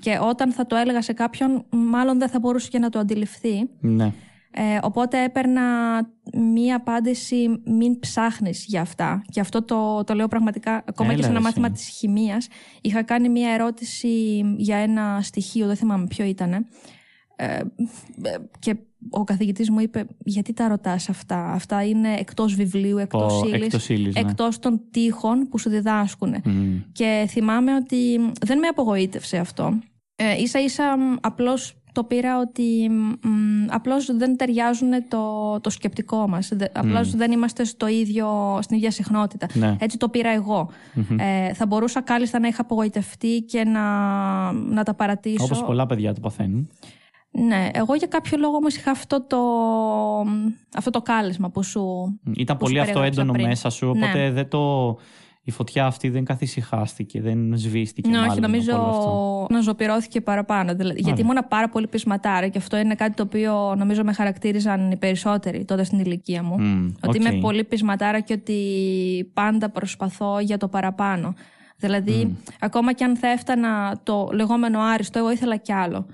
Και 0.00 0.18
όταν 0.22 0.52
θα 0.52 0.66
το 0.66 0.76
έλεγα 0.76 1.02
σε 1.02 1.12
κάποιον, 1.12 1.64
μάλλον 1.70 2.18
δεν 2.18 2.28
θα 2.28 2.38
μπορούσε 2.38 2.68
και 2.68 2.78
να 2.78 2.88
το 2.88 2.98
αντιληφθεί. 2.98 3.68
Ναι. 3.80 4.12
Ε, 4.50 4.78
οπότε 4.82 5.22
έπαιρνα 5.24 5.62
μία 6.52 6.76
απάντηση 6.76 7.60
μην 7.64 7.98
ψάχνεις 7.98 8.64
για 8.68 8.80
αυτά. 8.80 9.22
Και 9.30 9.40
αυτό 9.40 9.62
το, 9.62 10.04
το 10.04 10.14
λέω 10.14 10.28
πραγματικά, 10.28 10.84
ακόμα 10.86 11.14
και 11.14 11.22
σε 11.22 11.28
ένα 11.28 11.40
μάθημα 11.40 11.70
της 11.70 11.88
χημείας. 11.88 12.48
Είχα 12.80 13.02
κάνει 13.02 13.28
μία 13.28 13.52
ερώτηση 13.52 14.42
για 14.56 14.76
ένα 14.76 15.18
στοιχείο, 15.22 15.66
δεν 15.66 15.76
θυμάμαι 15.76 16.06
ποιο 16.06 16.24
ήταν. 16.24 16.66
Ε, 17.42 17.60
και 18.58 18.76
ο 19.10 19.24
καθηγητής 19.24 19.70
μου 19.70 19.80
είπε 19.80 20.06
γιατί 20.18 20.52
τα 20.52 20.68
ρωτάς 20.68 21.08
αυτά; 21.08 21.52
Αυτά 21.52 21.84
είναι 21.84 22.14
εκτός 22.18 22.54
βιβλίου, 22.54 22.98
εκτός 22.98 23.42
oh, 23.42 23.46
ύλης, 23.46 23.74
εκτός, 24.14 24.54
ναι. 24.54 24.60
των 24.60 24.80
τείχων 24.90 25.48
που 25.48 25.58
σου 25.58 25.70
διδάσκουν. 25.70 26.34
Και 26.92 27.26
θυμάμαι 27.28 27.74
ότι 27.74 28.20
δεν 28.40 28.58
με 28.58 28.66
απογοήτευσε 28.66 29.36
αυτό. 29.36 29.78
Ε, 30.16 30.40
ίσα 30.40 30.60
ίσα 30.60 30.96
απλώς 31.20 31.76
το 31.92 32.04
πήρα 32.04 32.40
ότι 32.40 32.90
μ, 33.22 33.66
απλώς 33.68 34.16
δεν 34.16 34.36
ταιριάζουν 34.36 34.90
το, 35.08 35.60
το 35.60 35.70
σκεπτικό 35.70 36.28
μας. 36.28 36.52
Απλώς 36.72 37.16
δεν 37.16 37.32
είμαστε 37.32 37.64
στο 37.64 37.88
ίδιο, 37.88 38.58
στην 38.62 38.76
ίδια 38.76 38.90
συχνότητα. 38.90 39.46
Ναι. 39.54 39.76
Έτσι 39.80 39.96
το 39.96 40.08
πήρα 40.08 40.30
Ε, 41.18 41.54
θα 41.54 41.66
μπορούσα 41.66 42.00
κάλλιστα 42.00 42.38
να 42.38 42.48
είχα 42.48 42.62
απογοητευτεί 42.62 43.40
και 43.40 43.64
να, 43.64 43.82
να 44.52 44.82
τα 44.82 44.94
παρατήσω. 44.94 45.44
Όπως 45.44 45.64
πολλά 45.64 45.86
παιδιά 45.86 46.14
το 46.14 46.20
παθαίνουν. 46.20 46.68
Ναι, 47.34 47.68
εγώ 47.72 47.94
για 47.94 48.06
κάποιο 48.06 48.38
λόγο 48.38 48.56
όμως 48.56 48.76
είχα 48.76 48.90
αυτό 48.90 49.22
το, 49.22 49.38
αυτό 50.76 50.90
το 50.90 51.02
κάλεσμα 51.02 51.50
που 51.50 51.62
σου 51.62 51.82
Ήταν 52.36 52.56
πολύ 52.56 52.80
αυτό 52.80 53.02
έντονο 53.02 53.32
μέσα 53.32 53.70
σου, 53.70 53.88
οπότε 53.88 54.18
ναι. 54.18 54.30
δεν 54.30 54.48
το, 54.48 54.96
η 55.42 55.50
φωτιά 55.50 55.86
αυτή 55.86 56.08
δεν 56.08 56.24
καθησυχάστηκε, 56.24 57.20
δεν 57.20 57.56
σβήστηκε 57.56 58.08
Ναι, 58.08 58.18
όχι, 58.18 58.40
νομίζω 58.40 58.76
να 59.50 59.60
ζωοποιρώθηκε 59.60 60.20
παραπάνω. 60.20 60.74
Δηλαδή, 60.74 61.00
γιατί 61.00 61.20
ήμουν 61.20 61.38
πάρα 61.48 61.68
πολύ 61.68 61.86
πεισματάρα 61.86 62.48
και 62.48 62.58
αυτό 62.58 62.76
είναι 62.76 62.94
κάτι 62.94 63.14
το 63.14 63.22
οποίο 63.22 63.74
νομίζω 63.74 64.04
με 64.04 64.12
χαρακτήριζαν 64.12 64.90
οι 64.90 64.96
περισσότεροι 64.96 65.64
τότε 65.64 65.84
στην 65.84 65.98
ηλικία 65.98 66.42
μου. 66.42 66.56
ότι 67.00 67.16
είμαι 67.16 67.38
πολύ 67.40 67.64
πεισματάρα 67.64 68.20
και 68.20 68.32
ότι 68.32 68.60
πάντα 69.34 69.70
προσπαθώ 69.70 70.40
για 70.40 70.58
το 70.58 70.68
παραπάνω. 70.68 71.34
Δηλαδή, 71.76 72.36
ακόμα 72.60 72.92
και 72.92 73.04
αν 73.04 73.16
θα 73.16 73.28
έφτανα 73.28 74.00
το 74.02 74.28
λεγόμενο 74.32 74.80
άριστο, 74.80 75.18
εγώ 75.18 75.30
ήθελα 75.30 75.56
κι 75.56 75.72
άλλο. 75.72 76.06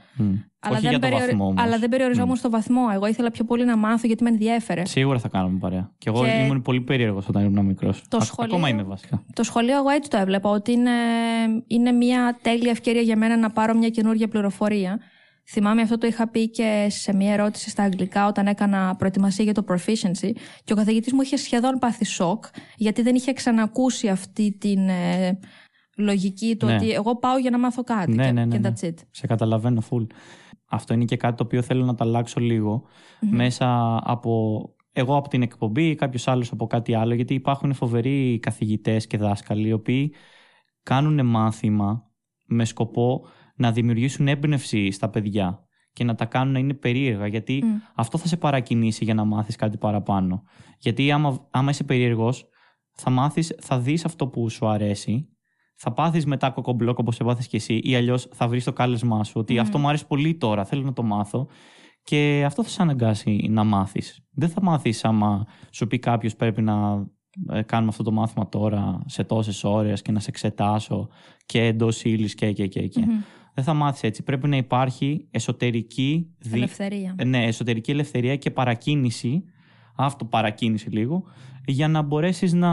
Αλλά, 0.61 0.81
δεν 0.81 0.91
για 0.91 1.11
βαθμό, 1.11 1.55
αλλά 1.57 1.79
δεν 1.79 1.89
περιοριζόμουν 1.89 2.35
mm. 2.35 2.39
στο 2.39 2.51
βαθμό. 2.51 2.83
Εγώ 2.93 3.07
ήθελα 3.07 3.31
πιο 3.31 3.45
πολύ 3.45 3.65
να 3.65 3.77
μάθω 3.77 4.07
γιατί 4.07 4.23
με 4.23 4.29
ενδιέφερε. 4.29 4.85
Σίγουρα 4.87 5.19
θα 5.19 5.29
κάνουμε 5.29 5.59
παρέα. 5.59 5.91
Και 5.99 6.09
εγώ 6.09 6.25
και... 6.25 6.31
ήμουν 6.31 6.63
πολύ 6.63 6.81
περίεργος 6.81 7.29
όταν 7.29 7.45
ήμουν 7.45 7.65
μικρός. 7.65 8.03
Σχολείο... 8.19 8.55
Ακόμα 8.55 8.69
είμαι 8.69 8.83
βασικά. 8.83 9.25
Το 9.33 9.43
σχολείο, 9.43 9.77
εγώ 9.77 9.89
έτσι 9.89 10.11
το 10.11 10.17
έβλεπα. 10.17 10.51
Ότι 10.51 10.73
είναι, 10.73 10.91
είναι 11.67 11.93
μια 11.93 12.39
τέλεια 12.43 12.71
ευκαιρία 12.71 13.01
για 13.01 13.17
μένα 13.17 13.37
να 13.37 13.51
πάρω 13.51 13.75
μια 13.75 13.89
καινούργια 13.89 14.29
πληροφορία. 14.29 14.99
Θυμάμαι 15.51 15.83
αυτό 15.83 15.99
το 15.99 16.07
είχα 16.07 16.29
πει 16.29 16.51
και 16.51 16.87
σε 16.89 17.15
μια 17.15 17.33
ερώτηση 17.33 17.71
στα 17.71 17.83
αγγλικά 17.83 18.27
όταν 18.27 18.47
έκανα 18.47 18.97
προετοιμασία 18.99 19.45
για 19.45 19.55
το 19.55 19.65
proficiency 19.69 20.31
και 20.65 20.73
ο 20.73 20.77
καθηγητής 20.77 21.13
μου 21.13 21.21
είχε 21.21 21.37
σχεδόν 21.37 21.79
πάθει 21.79 22.05
σοκ 22.05 22.45
γιατί 22.77 23.03
δεν 23.03 23.15
είχε 23.15 23.33
ξανακούσει 23.33 24.09
αυτή 24.09 24.57
την 24.61 24.89
ε, 24.89 25.39
λογική 25.97 26.57
του 26.57 26.67
ναι. 26.67 26.75
ότι 26.75 26.91
εγώ 26.91 27.17
πάω 27.17 27.39
για 27.39 27.51
να 27.51 27.59
μάθω 27.59 27.83
κάτι 27.83 28.13
ναι, 28.13 28.25
και, 28.25 28.33
ναι, 28.33 28.45
ναι, 28.45 28.61
that's 28.63 28.85
it. 28.85 28.95
Σε 29.11 29.27
καταλαβαίνω 29.27 29.83
full. 29.91 30.07
Αυτό 30.69 30.95
είναι 30.95 31.05
και 31.05 31.17
κάτι 31.17 31.37
το 31.37 31.43
οποίο 31.43 31.63
θέλω 31.63 31.85
να 31.85 31.95
τα 31.95 32.05
αλλάξω 32.05 32.41
μέσα 33.31 33.99
από 34.05 34.63
εγώ 34.93 35.17
από 35.17 35.29
την 35.29 35.43
εκπομπή 35.43 35.89
ή 35.89 35.95
κάποιος 35.95 36.29
άλλος 36.29 36.53
από 36.53 36.67
κάτι 36.67 36.95
άλλο, 36.95 37.15
γιατί 37.15 37.35
υπάρχουν 37.35 37.75
φοβεροί 37.75 38.39
καθηγητές 38.39 39.07
και 39.07 39.17
δάσκαλοι 39.17 39.69
οι 39.69 39.73
οποίοι 39.73 40.15
κάνουν 40.83 41.27
μάθημα 41.27 42.11
με 42.47 42.65
σκοπό 42.65 43.27
να 43.57 43.73
δημιουργήσουν 43.73 44.29
έμπνευση 44.29 44.91
στα 44.91 45.09
παιδιά 45.09 45.69
και 45.93 46.05
να 46.05 46.15
τα 46.15 46.25
κάνουν 46.25 46.53
να 46.53 46.59
είναι 46.59 46.75
περίεργα, 46.75 47.27
γιατί 47.27 47.65
αυτό 47.95 48.19
θα 48.19 48.27
σε 48.27 48.37
παρακινήσει 48.37 49.05
για 49.05 49.15
να 49.15 49.25
μάθεις 49.25 49.57
κάτι 49.57 49.77
παραπάνω. 49.77 50.43
Γιατί 50.79 51.13
άμα, 51.13 51.49
άμα 51.51 51.71
είσαι 51.71 51.85
περίεργος, 51.85 52.49
θα 52.93 53.11
μάθεις, 53.11 53.57
θα 53.61 53.79
δεις 53.79 54.05
αυτό 54.05 54.27
που 54.27 54.51
σου 54.51 54.67
αρέσει 54.67 55.38
θα 55.81 55.93
πάθεις 55.93 56.27
μετά 56.27 56.51
κοκομπλόκ 56.51 56.99
όπως 56.99 57.21
έβαθε 57.21 57.43
και 57.49 57.57
εσύ, 57.57 57.81
ή 57.83 57.95
αλλιώς 57.97 58.29
θα 58.33 58.49
βρεις 58.49 58.65
το 58.65 58.73
κάλεσμά 58.73 59.25
σου 59.25 59.33
ότι 59.37 59.59
αυτό 59.59 59.79
μου 59.79 59.89
αρέσει 59.89 60.07
πολύ 60.07 60.35
τώρα, 60.35 60.65
θέλω 60.65 60.83
να 60.83 60.93
το 60.93 61.03
μάθω. 61.03 61.49
Και 62.03 62.43
αυτό 62.47 62.63
θα 62.63 62.69
σε 62.69 62.83
αναγκάσει 62.83 63.47
να 63.51 63.65
μάθεις. 63.65 64.21
Δεν 64.31 64.49
θα 64.49 64.63
μάθεις 64.63 65.05
άμα 65.05 65.47
σου 65.71 65.87
πει 65.87 65.99
κάποιος 65.99 66.37
πρέπει 66.37 66.63
να 66.63 67.07
ε, 67.53 67.63
κάνουμε 67.63 67.91
αυτό 67.91 68.03
το 68.03 68.13
μάθημα 68.13 68.49
τώρα 68.49 69.03
σε 69.07 69.25
τόσες 69.25 69.65
ώρες 69.65 70.03
και 70.03 70.13
να 70.13 70.21
σε 70.21 70.31
εξετάσω 70.31 71.09
και 71.47 71.65
εντός 71.65 72.05
ύλης 72.05 72.35
και 72.35 72.53
και 72.53 72.67
και. 72.67 72.87
και. 72.87 73.01
Δεν 73.55 73.65
θα 73.65 73.75
μάθεις 73.75 74.03
έτσι. 74.03 74.23
Πρέπει 74.23 74.49
να 74.49 74.57
υπάρχει 74.57 75.29
εσωτερική 75.31 76.35
ελευθερία. 76.53 77.15
Ναι, 77.25 77.45
εσωτερική 77.45 77.91
ελευθερία 77.91 78.37
και 78.37 78.51
παρακίνηση. 78.51 79.45
Αυτοπαρακίνηση 80.01 80.91
λίγο, 80.91 81.25
για 81.73 81.89
να 81.89 82.03
μπορέσεις 82.03 82.53
να 82.53 82.71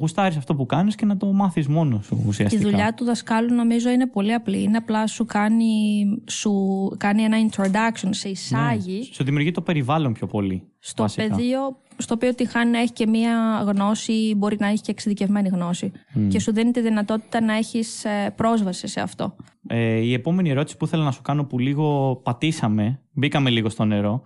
γουστάρεις 0.00 0.36
αυτό 0.36 0.54
που 0.54 0.66
κάνεις 0.66 0.94
και 0.94 1.04
να 1.04 1.16
το 1.16 1.32
μάθεις 1.32 1.68
μόνος 1.68 2.04
σου 2.04 2.22
ουσιαστικά. 2.26 2.62
Η 2.62 2.70
δουλειά 2.70 2.94
του 2.94 3.04
δασκάλου 3.04 3.54
νομίζω 3.54 3.90
είναι 3.90 4.06
πολύ 4.06 4.32
απλή. 4.32 4.62
Είναι 4.62 4.76
απλά 4.76 5.06
σου 5.06 5.24
κάνει, 5.24 6.04
σου 6.28 6.52
κάνει 6.98 7.22
ένα 7.22 7.36
introduction, 7.48 8.08
σε 8.10 8.28
εισάγει. 8.28 8.98
Ναι. 8.98 9.14
Σου 9.14 9.24
δημιουργεί 9.24 9.50
το 9.50 9.60
περιβάλλον 9.60 10.12
πιο 10.12 10.26
πολύ. 10.26 10.62
Στο 10.78 11.04
πεδίο 11.16 11.76
στο 11.96 12.14
οποίο 12.14 12.34
τη 12.34 12.46
χάνει 12.46 12.70
να 12.70 12.78
έχει 12.78 12.92
και 12.92 13.06
μία 13.06 13.64
γνώση, 13.66 14.34
μπορεί 14.36 14.56
να 14.60 14.66
έχει 14.66 14.80
και 14.80 14.90
εξειδικευμένη 14.90 15.48
γνώση. 15.48 15.92
Και 16.28 16.40
σου 16.40 16.52
δίνει 16.52 16.70
τη 16.70 16.80
δυνατότητα 16.80 17.40
να 17.40 17.56
έχεις 17.56 18.04
ε, 18.04 18.32
πρόσβαση 18.36 18.86
σε 18.86 19.00
αυτό. 19.00 19.36
Ε, 19.66 19.98
η 19.98 20.12
επόμενη 20.12 20.50
ερώτηση 20.50 20.76
που 20.76 20.84
ήθελα 20.84 21.04
να 21.04 21.10
σου 21.10 21.22
κάνω 21.22 21.44
που 21.44 21.58
λίγο 21.58 22.16
πατήσαμε, 22.22 23.00
μπήκαμε 23.12 23.50
λίγο 23.50 23.68
στο 23.68 23.84
νερό, 23.84 24.22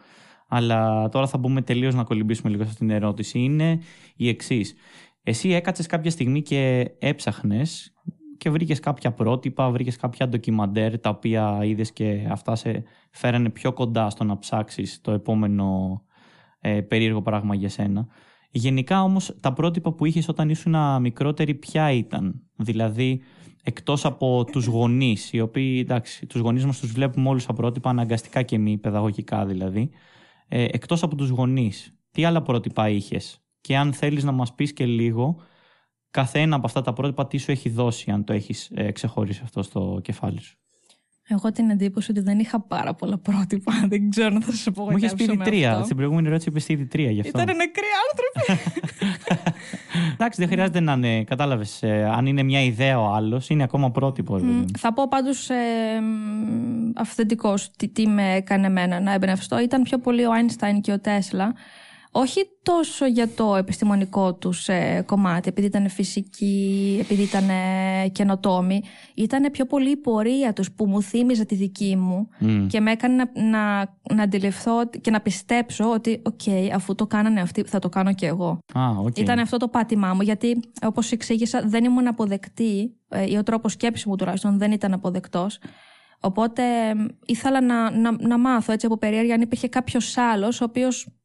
αλλά 0.49 1.09
τώρα 1.09 1.27
θα 1.27 1.39
μπούμε 1.39 1.63
τελείως 1.63 1.95
να 1.95 2.05
κολυμπήσουμε 2.05 2.51
λίγο 2.51 2.63
σε 2.63 2.71
αυτήν 2.71 2.87
την 2.87 2.97
ερώτηση. 2.97 3.39
Είναι 3.39 3.81
η 4.17 4.29
εξής. 4.29 4.75
Εσύ 5.23 5.53
έκατσες 5.53 5.87
κάποια 5.87 6.11
στιγμή 6.11 6.43
και 6.43 6.91
έψαχνες 6.99 7.95
και 8.37 8.51
βρήκες 8.51 8.81
κάποια 8.81 9.13
πρότυπα, 9.13 9.71
βρήκες 9.71 9.97
κάποια 9.97 10.29
ντοκιμαντέρ 10.29 10.99
τα 10.99 11.11
οποία 11.11 11.59
είδες 11.63 11.93
και 11.93 12.27
αυτά 12.31 12.55
σε 12.57 12.83
φέρανε 13.11 13.51
πιο 13.51 13.73
κοντά 13.73 14.11
στο 14.11 14.25
να 14.25 14.39
ψάξεις 14.39 15.01
το 15.01 15.11
επόμενο 15.11 16.01
ε, 16.61 16.81
περίεργο 16.81 17.23
πράγμα 17.23 17.55
για 17.55 17.69
σένα. 17.69 18.07
Γενικά 18.51 19.03
όμως 19.03 19.37
τα 19.41 19.53
πρότυπα 19.53 19.93
που 19.93 20.05
είχες 20.05 20.29
όταν 20.29 20.49
ήσουν 20.49 21.01
μικρότερη 21.01 21.55
ποια 21.55 21.91
ήταν; 21.91 22.43
Δηλαδή 22.57 23.23
εκτός 23.63 24.05
από 24.05 24.45
τους 24.45 24.67
γονείς, 24.67 25.33
οι 25.33 25.41
οποίοι, 25.41 25.81
εντάξει, 25.85 26.27
τους 26.27 26.41
γονείς 26.41 26.65
μας 26.65 26.81
τους 26.81 26.93
βλέπουμε 26.93 27.29
όλους 27.29 27.43
σαν 27.43 27.55
πρότυπα, 27.55 27.91
αναγκαστικά 27.91 28.43
και 28.43 28.59
μη, 28.59 28.79
παιδαγωγικά 28.79 29.47
δηλαδή, 29.47 29.91
ε, 30.49 30.65
εκτός 30.65 31.03
από 31.03 31.17
τους 31.17 31.29
γονείς, 31.29 31.95
τι 32.11 32.25
άλλα 32.25 32.43
πρότυπα 32.43 32.89
είχες; 32.89 33.41
Και 33.61 33.77
αν 33.77 33.93
θέλεις 33.93 34.25
να 34.25 34.33
μας 34.33 34.55
πεις 34.55 34.73
και 34.73 34.87
λίγο 34.87 35.41
κάθε 36.11 36.41
ένα 36.41 36.57
από 36.57 36.67
αυτά 36.67 36.81
τα 36.83 36.93
πρότυπα 36.93 37.27
τι 37.27 37.39
σου 37.39 37.51
έχει 37.51 37.69
δώσει 37.69 38.11
αν 38.11 38.25
το 38.25 38.33
έχεις 38.33 38.71
ε, 38.75 38.93
ξεχωρίσει 38.93 39.41
αυτό 39.45 39.63
στο 39.63 40.01
κεφάλι 40.03 40.41
σου; 40.41 40.59
Εγώ 41.29 41.53
την 41.53 41.71
εντύπωση 41.71 42.11
ότι 42.11 42.21
δεν 42.21 42.39
είχα 42.39 42.61
πάρα 42.61 42.95
πολλά 42.95 43.19
πρότυπα. 43.19 43.73
Δεν 43.89 44.11
ξέρω 44.11 44.35
αν 44.35 44.43
θα 44.43 44.53
σας 44.53 44.75
πω 44.75 44.91
Μου 44.91 44.97
είχες 44.97 45.15
πει 45.15 45.25
ήδη 45.25 45.37
τρία. 45.37 45.83
Στην 45.85 45.97
προηγούμενη 45.97 46.27
ερώτηση 46.27 46.49
είπε 46.49 46.73
ήδη 46.73 46.87
τρία 46.87 47.11
γι' 47.11 47.21
αυτό. 47.21 47.41
Ήταν 47.41 47.57
νεκροί 47.57 47.87
άνθρωποι. 48.11 48.63
Εντάξει, 50.19 50.41
δεν 50.41 50.49
χρειάζεται 50.49 50.81
να 50.81 50.93
είναι. 50.93 51.25
Κατάλαβες. 51.25 51.83
Ε, 51.83 52.11
αν 52.17 52.27
είναι 52.27 52.43
μια 52.43 52.63
ιδέα 52.63 53.01
ο 53.01 53.15
άλλος, 53.15 53.49
είναι 53.49 53.63
ακόμα 53.63 53.91
πρότυπο. 53.91 54.41
Mm. 54.43 54.65
Θα 54.79 54.93
πω 54.93 55.09
πάντως 55.09 55.51
ε, 55.51 55.55
αυθεντικός 56.95 57.71
τι, 57.77 57.89
τι 57.89 58.07
με 58.07 58.35
έκανε 58.35 58.67
εμένα 58.67 59.01
να 59.01 59.13
εμπνευστώ. 59.13 59.61
Ήταν 59.61 59.83
πιο 59.83 59.99
πολύ 59.99 60.25
ο 60.25 60.33
Άινστάιν 60.33 60.81
και 60.81 60.93
ο 60.93 60.99
Τέσλα 60.99 61.55
όχι 62.19 62.41
τόσο 62.63 63.07
για 63.07 63.29
το 63.29 63.57
επιστημονικό 63.57 64.35
τους 64.35 64.69
ε, 64.69 65.03
κομμάτι, 65.07 65.49
επειδή 65.49 65.67
ήταν 65.67 65.89
φυσικοί, 65.89 66.99
επειδή 67.01 67.23
ήταν 67.23 67.49
ε, 67.49 68.09
καινοτόμοι. 68.09 68.83
Ήταν 69.15 69.51
πιο 69.53 69.67
πολύ 69.67 69.91
η 69.91 69.97
πορεία 69.97 70.53
τους 70.53 70.73
που 70.73 70.87
μου 70.87 71.03
θύμιζε 71.03 71.45
τη 71.45 71.55
δική 71.55 71.97
μου 71.97 72.29
και 72.69 72.81
με 72.81 72.91
έκανε 72.91 73.15
να, 73.15 73.43
να, 73.43 73.95
να 74.15 74.23
αντιληφθώ 74.23 74.89
και 75.01 75.11
να 75.11 75.21
πιστέψω 75.21 75.91
ότι 75.91 76.23
οκ, 76.25 76.73
αφού 76.75 76.95
το 76.95 77.07
κάνανε 77.07 77.41
αυτοί 77.41 77.63
θα 77.63 77.79
το 77.79 77.89
κάνω 77.89 78.15
και 78.15 78.27
εγώ. 78.27 78.59
okay. 79.07 79.19
Ήταν 79.19 79.39
αυτό 79.39 79.57
το 79.57 79.69
πάτημά 79.69 80.15
μου, 80.15 80.23
γιατί 80.23 80.61
όπως 80.83 81.13
εξήγησα 81.13 81.63
δεν 81.67 81.85
ήμουν 81.85 82.07
αποδεκτή 82.07 82.97
ε, 83.09 83.31
ή 83.31 83.37
ο 83.37 83.43
τρόπος 83.43 83.73
σκέψης 83.73 84.07
μου 84.07 84.17
τουλάχιστον 84.17 84.59
δεν 84.59 84.73
ήταν 84.73 84.93
αποδεκτός. 84.93 85.59
Οπότε 86.21 86.63
ήθελα 87.27 87.61
να, 87.61 87.91
να, 87.91 88.17
να 88.21 88.39
μάθω 88.39 88.73
έτσι 88.73 88.87
από 88.87 88.99
περίεργα 88.99 89.35
αν 89.35 89.41
υπήρχε 89.41 89.69
κάποιος 89.69 90.17
άλλος 90.17 90.61
ο 90.61 90.65
οποίος 90.65 91.16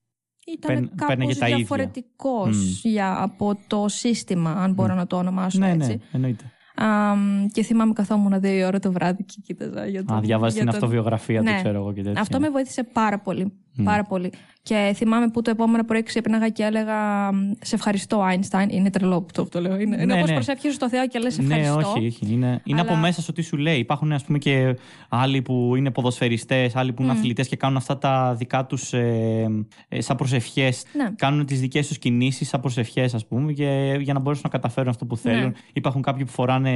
ήταν 0.47 0.91
κάπως 0.95 1.37
διαφορετικός 1.37 2.81
για, 2.83 3.21
από 3.21 3.59
το 3.67 3.85
σύστημα, 3.87 4.51
αν 4.51 4.73
μπορώ 4.73 4.93
να 4.93 5.07
το 5.07 5.17
ονομάσω 5.17 5.59
ναι, 5.59 5.71
έτσι. 5.71 5.89
Ναι, 5.89 5.99
εννοείται. 6.11 6.43
Um, 6.77 7.45
και 7.51 7.63
θυμάμαι 7.63 7.93
καθόμουν 7.93 8.39
δύο 8.39 8.57
η 8.57 8.63
ώρα 8.63 8.79
το 8.79 8.91
βράδυ 8.91 9.23
και 9.23 9.35
κοίταζα 9.43 9.85
για 9.85 10.05
το. 10.05 10.13
Α, 10.13 10.19
διαβάζει 10.19 10.59
την 10.59 10.69
αυτοβιογραφία, 10.69 11.41
ναι. 11.41 11.51
το 11.51 11.57
ξέρω 11.61 11.77
εγώ 11.77 11.93
και 11.93 12.03
τέτοια. 12.03 12.21
Αυτό 12.21 12.39
με 12.39 12.49
βοήθησε 12.49 12.83
πάρα 12.83 13.19
πολύ. 13.19 13.53
Πάρα 13.83 14.03
πολύ. 14.03 14.31
Και 14.63 14.91
θυμάμαι 14.95 15.29
που 15.29 15.41
το 15.41 15.49
επόμενο 15.49 15.83
πρωί 15.83 16.03
ξύπναγα 16.03 16.49
και 16.49 16.63
έλεγα 16.63 17.29
Σε 17.61 17.75
ευχαριστώ, 17.75 18.21
Άινστάιν. 18.21 18.69
Είναι 18.69 18.89
τρελό 18.89 19.21
που 19.21 19.31
το, 19.33 19.45
το 19.45 19.61
λέω. 19.61 19.79
Είναι, 19.79 19.95
ναι, 19.95 20.01
είναι 20.01 20.13
όπως 20.13 20.27
ναι. 20.27 20.33
προσεύχεσαι 20.33 20.73
στο 20.73 20.89
Θεό 20.89 21.07
και 21.07 21.19
λες 21.19 21.37
ναι, 21.37 21.43
ευχαριστώ. 21.43 21.79
Ναι, 21.79 21.85
όχι, 21.85 22.07
όχι. 22.07 22.33
Είναι, 22.33 22.61
είναι 22.63 22.81
από 22.81 22.95
μέσα 22.95 23.21
σου 23.21 23.31
τι 23.31 23.41
σου 23.41 23.57
λέει. 23.57 23.77
Υπάρχουν 23.79 24.11
ας 24.11 24.23
πούμε, 24.23 24.37
και 24.37 24.75
άλλοι 25.09 25.41
που 25.41 25.75
είναι 25.75 25.91
ποδοσφαιριστές, 25.91 26.75
άλλοι 26.75 26.93
που 26.93 27.01
είναι 27.01 27.11
mm. 27.11 27.15
αθλητές 27.15 27.47
και 27.47 27.55
κάνουν 27.55 27.77
αυτά 27.77 27.97
τα 27.97 28.35
δικά 28.37 28.65
τους 28.65 28.93
ε, 28.93 29.65
ε, 29.87 30.01
σαν 30.01 30.15
προσευχές. 30.17 30.83
Ναι. 30.93 31.11
Κάνουν 31.15 31.45
τις 31.45 31.59
δικές 31.59 31.87
τους 31.87 31.97
κινήσεις 31.97 32.47
σαν 32.47 32.61
προσευχές, 32.61 33.13
ας 33.13 33.25
πούμε, 33.25 33.51
και, 33.51 33.97
για 34.01 34.13
να 34.13 34.19
μπορέσουν 34.19 34.43
να 34.45 34.59
καταφέρουν 34.59 34.89
αυτό 34.89 35.05
που 35.05 35.17
θέλουν. 35.17 35.43
Ναι. 35.43 35.51
Υπάρχουν 35.73 36.01
κάποιοι 36.01 36.25
που 36.25 36.31
φοράνε 36.31 36.71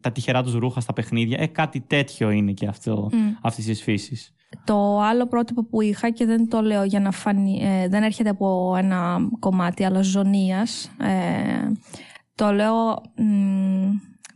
τα 0.00 0.12
τυχερά 0.12 0.42
τους 0.42 0.54
ρούχα 0.54 0.80
στα 0.80 0.92
παιχνίδια. 0.92 1.40
Ε, 1.40 1.46
κάτι 1.46 1.80
τέτοιο 1.80 2.30
είναι 2.30 2.52
και 2.52 2.66
αυτό 2.66 3.10
mm. 3.12 3.16
αυτής 3.42 3.64
της 3.64 3.82
φύσης. 3.82 4.32
Το 4.64 5.00
άλλο 5.00 5.26
πρότυπο 5.26 5.64
που 5.64 5.80
είχα 5.80 6.10
και 6.10 6.26
δεν 6.26 6.48
το 6.48 6.60
λέω 6.60 6.84
για 6.84 7.00
να 7.00 7.10
φανεί, 7.28 7.60
ε, 7.62 7.88
δεν 7.88 8.02
έρχεται 8.02 8.28
από 8.28 8.74
ένα 8.78 9.18
κομμάτι 9.38 9.84
αλαζονίας, 9.84 10.90
ε, 11.00 11.72
το 12.34 12.52
λέω 12.52 13.02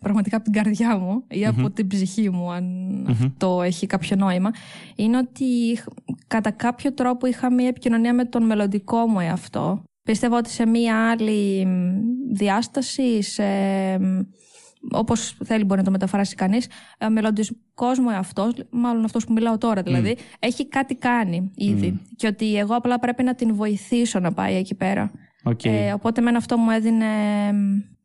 πραγματικά 0.01 0.37
από 0.37 0.45
την 0.45 0.53
καρδιά 0.53 0.99
μου 0.99 1.25
ή 1.29 1.47
από 1.47 1.71
την 1.71 1.87
ψυχή 1.87 2.31
μου, 2.31 2.53
αν 2.53 2.65
αυτό 3.11 3.63
έχει 3.63 3.87
κάποιο 3.87 4.17
νόημα, 4.17 4.51
είναι 4.97 5.17
ότι 5.17 5.79
κατά 6.27 6.51
κάποιο 6.51 6.93
τρόπο 6.93 7.27
είχα 7.27 7.53
μία 7.53 7.69
επικοινωνία 7.69 8.15
με 8.15 8.25
τον 8.25 8.47
μελλοντικό 8.47 9.07
μου 9.07 9.21
εαυτό. 9.21 9.83
Πιστεύω 10.03 10.37
ότι 10.37 10.51
σε 10.51 10.67
μία 10.67 11.11
άλλη 11.11 11.67
διάσταση, 12.33 13.23
σε 13.23 13.45
όπως 14.91 15.37
θέλει 15.45 15.65
μπορεί 15.65 15.79
να 15.79 15.85
το 15.85 15.91
μεταφράσει 15.91 16.35
κανείς, 16.35 16.67
ο 17.01 17.05
ε, 17.05 17.09
μελλοντικός 17.09 17.99
μου 17.99 18.11
εαυτός, 18.11 18.53
μάλλον 18.71 19.05
αυτός 19.05 19.25
που 19.25 19.33
μιλάω 19.33 19.59
τώρα 19.59 19.83
δηλαδή, 19.83 20.17
έχει 20.39 20.69
κάτι 20.69 20.95
κάνει 20.95 21.51
ήδη. 21.55 22.01
Και 22.17 22.27
ότι 22.27 22.57
εγώ 22.57 22.75
απλά 22.75 22.99
πρέπει 22.99 23.23
να 23.23 23.35
την 23.35 23.55
βοηθήσω 23.55 24.19
να 24.19 24.33
πάει 24.33 24.55
εκεί 24.55 24.75
πέρα. 24.75 25.11
Okay. 25.45 25.67
Ε, 25.69 25.93
οπότε 25.93 26.21
με 26.21 26.31
αυτό 26.31 26.57
μου 26.57 26.71
έδινε 26.71 27.07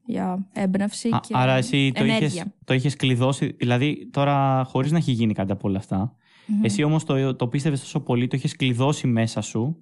για 0.06 0.48
έμπνευση 0.54 1.10
και 1.10 1.34
Άρα 1.34 1.54
εσύ 1.54 1.92
το 1.96 2.06
είχες, 2.06 2.44
το 2.63 2.74
είχες 2.74 2.96
κλειδώσει, 2.96 3.56
δηλαδή 3.60 4.10
τώρα 4.12 4.63
χωρίς 4.63 4.92
να 4.92 4.98
έχει 4.98 5.12
γίνει 5.12 5.34
κάτι 5.34 5.52
από 5.52 5.68
όλα 5.68 5.78
αυτά, 5.78 6.16
εσύ 6.62 6.84
όμως 6.84 7.04
το, 7.04 7.36
το 7.36 7.48
πίστευες 7.48 7.80
τόσο 7.80 8.00
πολύ, 8.00 8.28
το 8.28 8.36
είχες 8.38 8.56
κλειδώσει 8.56 9.08
μέσα 9.08 9.42
σου, 9.42 9.82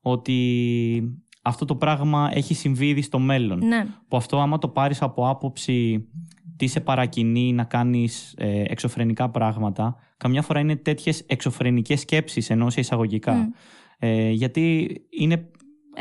ότι 0.00 1.23
αυτό 1.46 1.64
το 1.64 1.76
πράγμα 1.76 2.30
έχει 2.32 2.54
συμβεί 2.54 2.88
ήδη 2.88 3.02
στο 3.02 3.18
μέλλον. 3.18 3.66
Ναι. 3.66 3.86
Που 4.08 4.16
αυτό 4.16 4.40
άμα 4.40 4.58
το 4.58 4.68
πάρεις 4.68 5.02
από 5.02 5.28
άποψη 5.28 6.08
τι 6.56 6.66
σε 6.66 6.80
παρακινεί 6.80 7.52
να 7.52 7.64
κάνεις 7.64 8.34
ε, 8.36 8.62
εξωφρενικά 8.66 9.30
πράγματα, 9.30 9.96
καμιά 10.16 10.42
φορά 10.42 10.60
είναι 10.60 10.76
τέτοιες 10.76 11.20
εξωφρενικές 11.26 12.00
σκέψεις 12.00 12.50
ενώ 12.50 12.70
σε 12.70 12.80
εισαγωγικά. 12.80 13.52
Ε, 13.98 14.30
γιατί 14.30 14.88
είναι... 15.10 15.48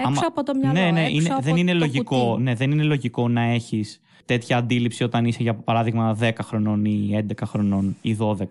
Έξω 0.08 0.27
από 0.27 0.43
το 0.43 0.56
μυαλό, 0.56 0.79
ναι, 0.79 0.91
ναι, 0.91 1.03
έξω 1.03 1.15
είναι, 1.15 1.29
από 1.34 1.41
δεν, 1.41 1.56
είναι 1.56 1.71
το 1.71 1.77
λογικό, 1.77 2.38
ναι, 2.38 2.56
δεν 2.56 2.71
είναι 2.71 2.84
λογικό 2.84 3.27
να 3.27 3.41
έχεις 3.41 4.01
τέτοια 4.25 4.58
αντίληψη 4.58 5.03
όταν 5.03 5.25
είσαι 5.25 5.43
για 5.43 5.56
παράδειγμα 5.56 6.17
10 6.21 6.32
χρονών 6.41 6.86
ή 6.86 7.25
11 7.27 7.32
χρονών 7.45 7.95
ή 8.01 8.17
12. 8.19 8.45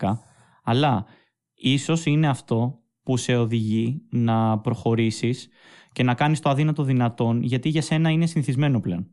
Αλλά 0.63 1.07
ίσως 1.55 2.07
είναι 2.07 2.29
αυτό 2.29 2.79
που 3.03 3.17
σε 3.17 3.37
οδηγεί 3.37 4.03
να 4.11 4.59
προχωρήσεις 4.59 5.49
και 5.93 6.03
να 6.03 6.15
κάνεις 6.15 6.41
το 6.41 6.51
αδύνατο 6.51 6.83
δυνατόν, 6.83 7.43
γιατί 7.43 7.69
για 7.69 7.83
σένα 7.83 8.11
είναι 8.11 8.27
συνηθισμένο 8.27 8.81
πλέον. 8.81 9.07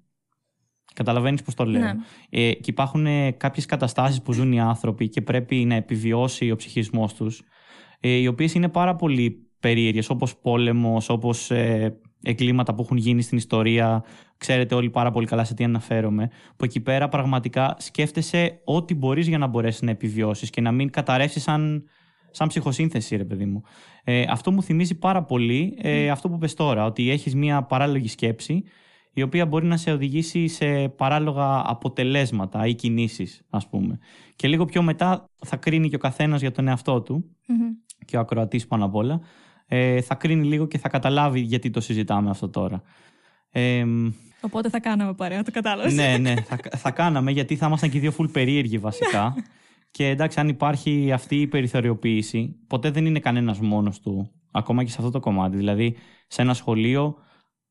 Καταλαβαίνεις 0.93 1.41
πώς 1.41 1.53
το 1.53 1.65
λέω. 1.65 1.81
Ναι. 1.81 1.93
Ε, 2.29 2.53
και 2.53 2.69
υπάρχουν 2.69 3.05
ε, 3.05 3.31
κάποιες 3.31 3.65
καταστάσεις 3.65 4.21
που 4.21 4.33
ζουν 4.33 4.51
οι 4.51 4.59
άνθρωποι 4.59 5.09
και 5.09 5.21
πρέπει 5.21 5.55
να 5.55 5.75
επιβιώσει 5.75 6.51
ο 6.51 6.55
ψυχισμός 6.55 7.13
τους, 7.13 7.41
ε, 7.99 8.09
οι 8.09 8.27
οποίες 8.27 8.53
είναι 8.53 8.69
πάρα 8.69 8.95
πολύ 8.95 9.49
περίεργες, 9.59 10.09
όπως 10.09 10.37
πόλεμος, 10.37 11.09
όπως 11.09 11.51
ε, 11.51 11.99
εγκλήματα 12.23 12.73
που 12.73 12.81
έχουν 12.81 12.97
γίνει 12.97 13.21
στην 13.21 13.37
ιστορία. 13.37 14.03
Ξέρετε 14.37 14.75
όλοι 14.75 14.89
πάρα 14.89 15.11
πολύ 15.11 15.25
καλά 15.25 15.43
σε 15.43 15.53
τι 15.53 15.63
αναφέρομαι. 15.63 16.29
Που 16.55 16.65
εκεί 16.65 16.79
πέρα 16.79 17.09
πραγματικά 17.09 17.75
σκέφτεσαι 17.79 18.61
ό,τι 18.63 18.95
μπορείς 18.95 19.27
για 19.27 19.37
να 19.37 19.47
μπορέσεις 19.47 19.81
να 19.81 19.91
επιβιώσεις 19.91 20.49
και 20.49 20.61
να 20.61 20.71
μην 20.71 20.89
καταρρεύσεις 20.89 21.43
σαν 21.43 21.83
σαν 22.31 22.47
ψυχοσύνθεση, 22.47 23.15
ρε 23.15 23.25
παιδί 23.25 23.45
μου. 23.45 23.63
Ε, 24.11 24.25
αυτό 24.29 24.51
μου 24.51 24.63
θυμίζει 24.63 24.95
πάρα 24.95 25.23
πολύ 25.23 25.77
ε, 25.81 26.09
αυτό 26.09 26.29
που 26.29 26.37
πες 26.37 26.53
τώρα, 26.53 26.85
ότι 26.85 27.09
έχεις 27.09 27.35
μια 27.35 27.63
παράλογη 27.63 28.07
σκέψη 28.07 28.63
η 29.13 29.21
οποία 29.21 29.45
μπορεί 29.45 29.65
να 29.65 29.77
σε 29.77 29.91
οδηγήσει 29.91 30.47
σε 30.47 30.89
παράλογα 30.89 31.63
αποτελέσματα 31.65 32.65
ή 32.65 32.73
κινήσεις, 32.73 33.41
ας 33.49 33.67
πούμε. 33.69 33.99
Και 34.35 34.47
λίγο 34.47 34.65
πιο 34.65 34.81
μετά 34.81 35.29
θα 35.45 35.55
κρίνει 35.55 35.89
και 35.89 35.95
ο 35.95 35.99
καθένας 35.99 36.41
για 36.41 36.51
τον 36.51 36.67
εαυτό 36.67 37.01
του 37.01 37.35
και 38.05 38.17
ο 38.17 38.19
ακροατής 38.19 38.67
πάνω 38.67 38.85
απ' 38.85 38.95
όλα. 38.95 39.21
Ε, 39.67 40.01
θα 40.01 40.15
κρίνει 40.15 40.45
λίγο 40.45 40.67
και 40.67 40.77
θα 40.77 40.89
καταλάβει 40.89 41.39
γιατί 41.39 41.69
το 41.69 41.81
συζητάμε 41.81 42.29
αυτό 42.29 42.49
τώρα. 42.49 42.81
Ε, 43.49 43.85
Οπότε 44.41 44.69
θα 44.69 44.79
κάναμε 44.79 45.13
παρέα, 45.13 45.43
το 45.43 45.51
κατάλαβες. 45.51 45.93
ναι, 45.93 46.17
ναι, 46.17 46.33
θα, 46.49 46.57
θα 46.77 46.91
κάναμε 46.91 47.31
γιατί 47.31 47.55
θα 47.55 47.65
ήμασταν 47.65 47.89
και 47.89 47.97
οι 47.97 47.99
δύο 47.99 48.13
full 48.17 48.31
περίεργοι 48.31 48.77
βασικά. 48.77 49.35
Και 49.91 50.07
εντάξει, 50.07 50.39
αν 50.39 50.47
υπάρχει 50.47 51.11
αυτή 51.11 51.41
η 51.41 51.47
περιθωριοποίηση, 51.47 52.55
ποτέ 52.67 52.91
δεν 52.91 53.05
είναι 53.05 53.19
κανένας 53.19 53.59
μόνος 53.59 53.99
του, 53.99 54.31
ακόμα 54.51 54.83
και 54.83 54.89
σε 54.89 54.95
αυτό 54.99 55.11
το 55.11 55.19
κομμάτι. 55.19 55.57
Δηλαδή, 55.57 55.95
σε 56.27 56.41
ένα 56.41 56.53
σχολείο, 56.53 57.15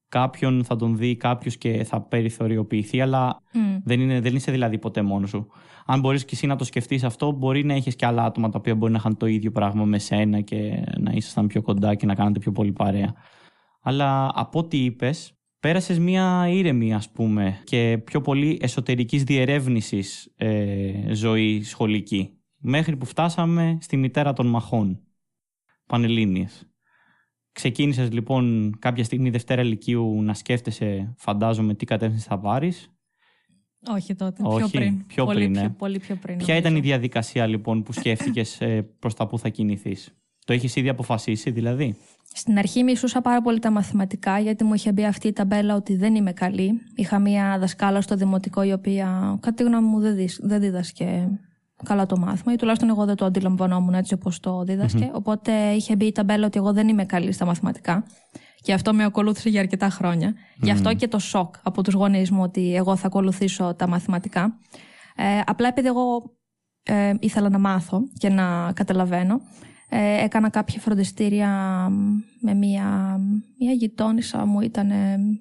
κάποιον 0.08 0.64
θα 0.64 0.76
τον 0.76 0.96
δει 0.96 1.16
κάποιος 1.16 1.56
και 1.56 1.84
θα 1.84 2.00
περιθωριοποιηθεί, 2.02 3.00
αλλά 3.00 3.42
δεν, 3.84 4.00
είναι, 4.00 4.20
δεν 4.20 4.34
είσαι 4.34 4.50
δηλαδή 4.50 4.78
ποτέ 4.78 5.02
μόνος 5.02 5.30
σου. 5.30 5.46
Αν 5.86 6.00
μπορείς 6.00 6.24
και 6.24 6.34
εσύ 6.34 6.46
να 6.46 6.56
το 6.56 6.64
σκεφτείς 6.64 7.04
αυτό, 7.04 7.30
μπορεί 7.30 7.64
να 7.64 7.74
έχεις 7.74 7.96
και 7.96 8.06
άλλα 8.06 8.24
άτομα 8.24 8.48
τα 8.48 8.58
οποία 8.58 8.74
μπορεί 8.74 8.92
να 8.92 8.98
είχαν 8.98 9.16
το 9.16 9.26
ίδιο 9.26 9.50
πράγμα 9.50 9.84
με 9.84 9.98
σένα 9.98 10.40
και 10.40 10.84
να 10.98 11.12
ήσασταν 11.12 11.46
πιο 11.46 11.62
κοντά 11.62 11.94
και 11.94 12.06
να 12.06 12.14
κάνετε 12.14 12.38
πιο 12.38 12.52
πολύ 12.52 12.72
παρέα. 12.72 13.14
Αλλά 13.82 14.30
από 14.34 14.58
ό,τι 14.58 14.84
είπες, 14.84 15.37
πέρασες 15.60 15.98
μια 15.98 16.48
ήρεμη 16.48 16.94
ας 16.94 17.10
πούμε 17.10 17.60
και 17.64 18.00
πιο 18.04 18.20
πολύ 18.20 18.58
εσωτερικής 18.62 19.24
διερεύνησης 19.24 20.32
ε, 20.36 21.14
ζωή 21.14 21.62
σχολική 21.62 22.38
μέχρι 22.58 22.96
που 22.96 23.04
φτάσαμε 23.04 23.78
στη 23.80 23.96
μητέρα 23.96 24.32
των 24.32 24.46
μαχών 24.46 25.00
Πανελλήνιες. 25.86 26.68
Ξεκίνησες 27.52 28.12
λοιπόν 28.12 28.74
κάποια 28.78 29.04
στιγμή 29.04 29.30
Δευτέρα 29.30 29.62
Λυκείου 29.62 30.22
να 30.22 30.34
σκέφτεσαι 30.34 31.14
φαντάζομαι 31.16 31.74
τι 31.74 31.84
κατεύθυνση 31.84 32.26
θα 32.28 32.38
πάρεις; 32.38 32.92
Όχι 33.86 34.14
τότε, 34.14 34.42
πιο 34.56 34.68
πριν. 34.68 35.06
Πιο 35.06 35.24
πολύ, 35.24 35.38
πριν, 35.38 35.52
πιο, 35.52 35.74
πολύ 35.78 35.98
πιο 35.98 36.16
πριν. 36.16 36.36
Ποια 36.36 36.56
ήταν 36.56 36.76
η 36.76 36.80
διαδικασία 36.80 37.46
λοιπόν 37.46 37.82
που 37.82 37.92
σκέφτηκες 37.92 38.60
ε, 38.60 38.82
προς 38.98 39.14
τα 39.14 39.26
που 39.26 39.38
θα 39.38 39.48
κινηθείς; 39.48 40.17
Το 40.48 40.54
έχεις 40.54 40.76
ήδη 40.76 40.88
αποφασίσει, 40.88 41.50
δηλαδή; 41.50 41.96
Στην 42.32 42.58
αρχή 42.58 42.82
μισούσα 42.82 43.20
πάρα 43.20 43.42
πολύ 43.42 43.58
τα 43.58 43.70
μαθηματικά, 43.70 44.38
γιατί 44.38 44.64
μου 44.64 44.74
είχε 44.74 44.92
μπει 44.92 45.04
αυτή 45.04 45.28
η 45.28 45.32
ταμπέλα 45.32 45.74
ότι 45.74 45.96
δεν 45.96 46.14
είμαι 46.14 46.32
καλή. 46.32 46.80
Είχα 46.94 47.18
μία 47.18 47.58
δασκάλα 47.58 48.00
στο 48.00 48.16
δημοτικό, 48.16 48.62
η 48.62 48.72
οποία, 48.72 49.38
κατά 49.40 49.54
τη 49.54 49.62
γνώμη 49.62 49.86
μου, 49.86 50.00
δεν, 50.00 50.16
δεν 50.40 50.60
δίδασκε 50.60 51.28
καλά 51.84 52.06
το 52.06 52.18
μάθημα, 52.18 52.52
ή 52.52 52.56
τουλάχιστον 52.56 52.88
εγώ 52.88 53.04
δεν 53.04 53.16
το 53.16 53.24
αντιλαμβανόμουν 53.24 53.94
έτσι 53.94 54.14
όπως 54.14 54.40
το 54.40 54.62
διδασκε 54.64 55.10
Οπότε 55.12 55.52
είχε 55.52 55.96
μπει 55.96 56.06
η 56.06 56.12
ταμπέλα 56.12 56.46
ότι 56.46 56.58
εγώ 56.58 56.72
δεν 56.72 56.88
είμαι 56.88 57.04
καλή 57.04 57.32
στα 57.32 57.44
μαθηματικά. 57.44 58.04
Και 58.60 58.72
αυτό 58.72 58.94
με 58.94 59.04
ακολούθησε 59.04 59.48
για 59.48 59.60
αρκετά 59.60 59.88
χρόνια. 59.88 60.34
Γι' 60.56 60.70
αυτό 60.70 60.94
και 60.94 61.08
το 61.08 61.18
σοκ 61.18 61.54
από 61.62 61.82
τους 61.82 61.94
γονείς 61.94 62.30
μου 62.30 62.42
ότι 62.42 62.74
εγώ 62.74 62.96
θα 62.96 63.06
ακολουθήσω 63.06 63.74
τα 63.74 63.88
μαθηματικά. 63.88 64.58
Ε, 65.16 65.40
απλά 65.46 65.68
επειδή 65.68 65.86
εγώ 65.86 66.36
ε, 66.82 67.14
ήθελα 67.20 67.48
να 67.48 67.58
μάθω 67.58 68.00
και 68.18 68.28
να 68.28 68.72
καταλαβαίνω, 68.72 69.40
ε, 69.88 70.24
έκανα 70.24 70.48
κάποια 70.50 70.80
φροντιστήρια 70.80 71.48
με 72.40 72.54
μια, 72.54 73.18
μια 73.58 73.72
γειτόνισσα 73.72 74.46
μου, 74.46 74.60
ήταν 74.60 74.92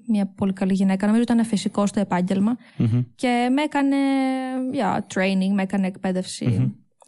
μια 0.07 0.25
πολύ 0.35 0.53
καλή 0.53 0.73
γυναίκα. 0.73 1.05
Νομίζω 1.05 1.23
ήταν 1.23 1.45
φυσικό 1.45 1.85
στο 1.85 1.99
επαγγελμα 1.99 2.57
και 3.15 3.49
με 3.51 3.61
έκανε 3.61 3.97
yeah, 4.73 4.97
training, 5.13 5.53
με 5.53 5.61
έκανε 5.61 5.91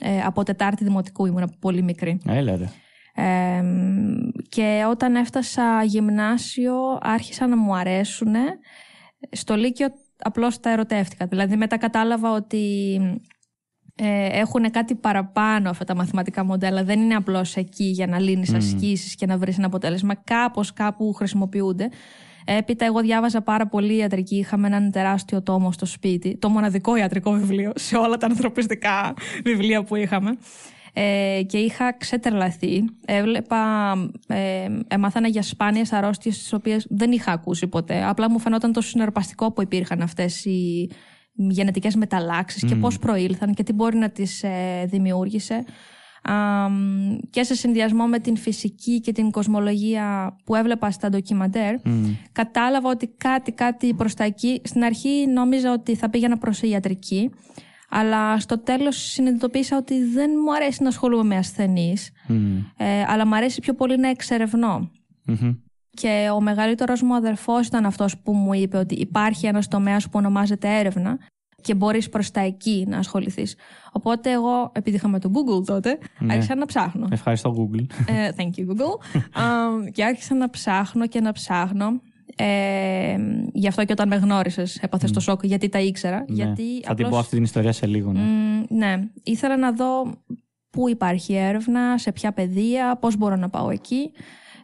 Ε, 0.02 0.21
από 0.21 0.43
Τετάρτη 0.43 0.84
Δημοτικού 0.84 1.25
ήμουν 1.25 1.56
πολύ 1.60 1.82
μικρή. 1.82 2.21
Έλα 2.25 2.58
ρε. 2.58 2.69
Ε, 3.23 3.63
και 4.49 4.86
όταν 4.89 5.15
έφτασα 5.15 5.84
γυμνάσιο 5.84 6.75
άρχισαν 7.02 7.49
να 7.49 7.58
μου 7.58 7.75
αρέσουν. 7.75 8.34
Στο 9.32 9.56
Λύκειο 9.56 9.88
απλώς 10.17 10.60
τα 10.60 10.69
ερωτεύτηκα. 10.69 11.25
Δηλαδή 11.25 11.56
μετά 11.56 11.78
κατάλαβα 11.78 12.32
ότι 12.32 12.95
ε, 13.02 13.15
έχουν 14.31 14.71
κάτι 14.71 14.95
παραπάνω 14.95 15.69
αυτά 15.69 15.83
τα 15.83 15.95
μαθηματικά 15.95 16.43
μοντέλα. 16.45 16.83
Δεν 16.83 16.99
είναι 16.99 17.15
απλώς 17.15 17.55
εκεί 17.55 17.83
για 17.83 18.07
να 18.07 18.19
λύνεις 18.19 18.51
mm. 18.53 18.55
ασκήσεις 18.55 19.15
και 19.15 19.25
να 19.25 19.38
βρεις 19.38 19.57
ένα 19.57 19.67
αποτέλεσμα. 19.67 20.15
Κάπως 20.15 20.73
κάπου 20.73 21.13
χρησιμοποιούνται. 21.13 21.89
Έπειτα, 22.45 22.85
εγώ 22.85 22.99
διάβαζα 22.99 23.41
πάρα 23.41 23.67
πολύ 23.67 23.97
ιατρική. 23.97 24.35
Είχαμε 24.35 24.67
έναν 24.67 24.91
τεράστιο 24.91 25.41
τόμο 25.41 25.71
στο 25.71 25.85
σπίτι. 25.85 26.38
Το 26.38 26.49
μοναδικό 26.49 26.95
ιατρικό 26.95 27.31
βιβλίο 27.31 27.71
σε 27.75 27.97
όλα 27.97 28.17
τα 28.17 28.25
ανθρωπιστικά 28.25 29.13
βιβλία 29.43 29.83
που 29.83 29.95
είχαμε. 29.95 30.38
Ε, 30.93 31.41
και 31.47 31.57
είχα 31.57 31.93
ξετρελαθεί. 31.97 32.83
Έβλεπα, 33.05 33.93
ε, 34.27 34.67
έμαθανα 34.88 35.27
για 35.27 35.41
σπάνιες 35.41 35.93
αρρώστιες 35.93 36.38
τις 36.38 36.53
οποίες 36.53 36.85
δεν 36.89 37.12
είχα 37.12 37.31
ακούσει 37.31 37.67
ποτέ. 37.67 38.03
Απλά 38.05 38.29
μου 38.29 38.39
φαινόταν 38.39 38.71
το 38.73 38.81
συναρπαστικό 38.81 39.51
που 39.51 39.62
υπήρχαν 39.62 40.01
αυτές 40.01 40.45
οι 40.45 40.89
γενετικές 41.47 41.95
μεταλλάξεις 41.95 42.65
και 42.65 42.75
πώς 42.75 42.99
προήλθαν 42.99 43.54
και 43.54 43.63
τι 43.63 43.73
μπορεί 43.73 43.97
να 43.97 44.10
τις 44.10 44.43
ε, 44.43 44.86
δημιούργησε. 44.86 45.63
και 47.30 47.43
σε 47.43 47.56
συνδυασμό 47.56 48.06
με 48.06 48.19
την 48.19 48.38
φυσική 48.38 48.99
και 48.99 49.12
την 49.12 49.32
κοσμολογία 49.32 50.38
που 50.43 50.56
έβλεπα 50.56 50.91
στα 50.91 51.10
ντοκιμαντέρ, 51.10 51.75
κατάλαβα 52.32 52.89
ότι 52.89 53.08
κάτι, 53.17 53.52
κάτι 53.52 53.93
προς 53.93 54.13
τα 54.13 54.23
εκεί. 54.23 54.62
Στην 54.63 54.84
αρχή 54.84 55.28
νόμιζα 55.28 55.73
ότι 55.73 55.95
θα 55.95 56.10
πήγαινα 56.10 56.38
προς 56.38 56.62
ιατρική, 56.62 57.30
αλλά 57.89 58.39
στο 58.39 58.60
τέλος 58.60 58.95
συνειδητοποίησα 58.97 59.78
ότι 59.78 60.04
δεν 60.04 60.32
μου 60.45 60.54
αρέσει 60.56 60.84
να 60.84 60.89
ασχολούμαι 60.89 61.23
με 61.23 61.36
ασθενείς, 61.36 62.12
ε, 62.78 63.04
αλλά 63.08 63.28
μου 63.28 63.36
αρέσει 63.36 63.60
πιο 63.62 63.73
πολύ 63.73 63.97
να 63.97 64.10
εξερευνω 64.10 64.91
Και 65.99 66.29
ο 66.33 66.41
μεγαλύτερος 66.41 67.01
μου 67.01 67.15
αδερφός 67.15 67.67
ήταν 67.67 67.85
αυτός 67.85 68.17
που 68.17 68.33
μου 68.33 68.53
είπε 68.53 68.77
ότι 68.77 68.95
υπάρχει 68.95 69.47
ένας 69.47 69.67
τομέας 69.67 70.03
που 70.03 70.12
ονομάζεται 70.13 70.77
έρευνα 70.77 71.17
και 71.62 71.75
μπορείς 71.75 72.09
προς 72.09 72.31
τα 72.31 72.41
εκεί 72.41 72.85
να 72.88 72.97
ασχοληθείς. 72.97 73.55
Οπότε 73.91 74.31
εγώ, 74.31 74.71
επειδή 74.73 74.95
είχαμε 74.95 75.19
το 75.19 75.31
Google 75.33 75.65
τότε, 75.65 75.97
ναι. 76.19 76.33
άρχισα 76.33 76.55
να 76.55 76.65
ψάχνω. 76.65 77.07
Ευχαριστώ 77.12 77.53
Google. 77.57 77.85
Ε, 78.07 78.29
thank 78.38 78.59
you 78.59 78.71
Google. 78.71 79.17
um, 79.41 79.91
και 79.91 80.03
άρχισα 80.03 80.35
να 80.35 80.49
ψάχνω 80.49 81.07
και 81.07 81.19
να 81.21 81.31
ψάχνω. 81.31 82.01
Ε, 82.35 83.15
γι' 83.53 83.67
αυτό 83.67 83.85
και 83.85 83.91
όταν 83.91 84.07
με 84.07 84.15
γνώρισες, 84.15 84.77
έπαθες 84.77 85.09
mm. 85.09 85.13
το 85.13 85.19
σοκ, 85.19 85.45
γιατί 85.45 85.69
τα 85.69 85.79
ήξερα. 85.79 86.17
Ναι. 86.17 86.35
Γιατί 86.35 86.81
Θα 86.83 86.93
την 86.93 87.09
πω 87.09 87.17
αυτή 87.17 87.35
την 87.35 87.43
ιστορία 87.43 87.71
σε 87.71 87.88
λίγο. 87.88 88.12
Ναι. 88.12 88.21
Mm, 88.21 88.65
ναι. 88.69 89.03
Ήθελα 89.23 89.57
να 89.57 89.71
δω 89.71 90.13
πού 90.69 90.89
υπάρχει 90.89 91.33
έρευνα, 91.33 91.97
σε 91.97 92.12
ποια 92.12 92.31
παιδεία, 92.31 92.97
πώς 93.01 93.17
μπορώ 93.17 93.35
να 93.35 93.49
πάω 93.49 93.69
εκεί. 93.69 94.12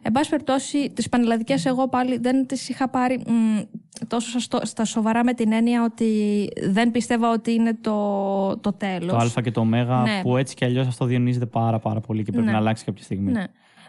Εν 0.06 0.12
πάση 0.12 0.30
περιπτώσει, 0.30 0.90
τις 0.90 1.08
πανελλαδικές 1.08 1.66
εγώ 1.66 1.88
πάλι 1.88 2.18
δεν 2.18 2.46
τις 2.46 2.68
είχα 2.68 2.88
πάρει 2.88 3.22
μ, 3.26 3.60
τόσο 4.06 4.38
στα 4.62 4.84
σοβαρά 4.84 5.24
με 5.24 5.32
την 5.32 5.52
έννοια 5.52 5.84
ότι 5.84 6.48
δεν 6.62 6.90
πιστεύω 6.90 7.32
ότι 7.32 7.52
είναι 7.52 7.76
το, 7.80 8.56
το 8.56 8.72
τέλος. 8.72 9.32
Το 9.32 9.38
Α 9.38 9.42
και 9.42 9.50
το 9.50 9.60
Ω, 9.60 9.64
ναι. 9.64 10.20
που 10.22 10.36
έτσι 10.36 10.54
κι 10.54 10.64
αλλιώς 10.64 10.86
αυτό 10.86 11.04
διονύζεται 11.04 11.46
πάρα, 11.46 11.78
πάρα 11.78 12.00
πολύ 12.00 12.22
και 12.22 12.30
πρέπει 12.30 12.46
ναι. 12.46 12.52
να 12.52 12.58
αλλάξει 12.58 12.84
κάποια 12.84 13.04
στιγμή. 13.04 13.32
Ναι. 13.32 13.44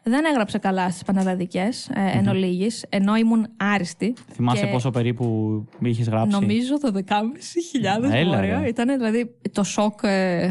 Δεν 0.10 0.26
έγραψε 0.26 0.58
καλά 0.58 0.89
στις 0.89 1.04
πανελλαδικές 1.04 1.89
ε, 1.89 2.17
εν 2.17 2.28
ολίγης, 2.28 2.86
ενώ 2.89 3.15
ήμουν 3.15 3.48
άριστη. 3.58 4.13
Θυμάσαι 4.34 4.65
και... 4.65 4.72
πόσο 4.72 4.89
περίπου 4.89 5.65
είχες 5.80 6.08
γράψει; 6.08 6.39
Νομίζω 6.39 6.80
το 6.80 6.91
10.500 7.08 8.26
μόρια. 8.26 8.67
Ήταν 8.67 8.98
δηλαδή 8.98 9.36
το 9.52 9.63
σοκ 9.63 10.00
ε, 10.04 10.50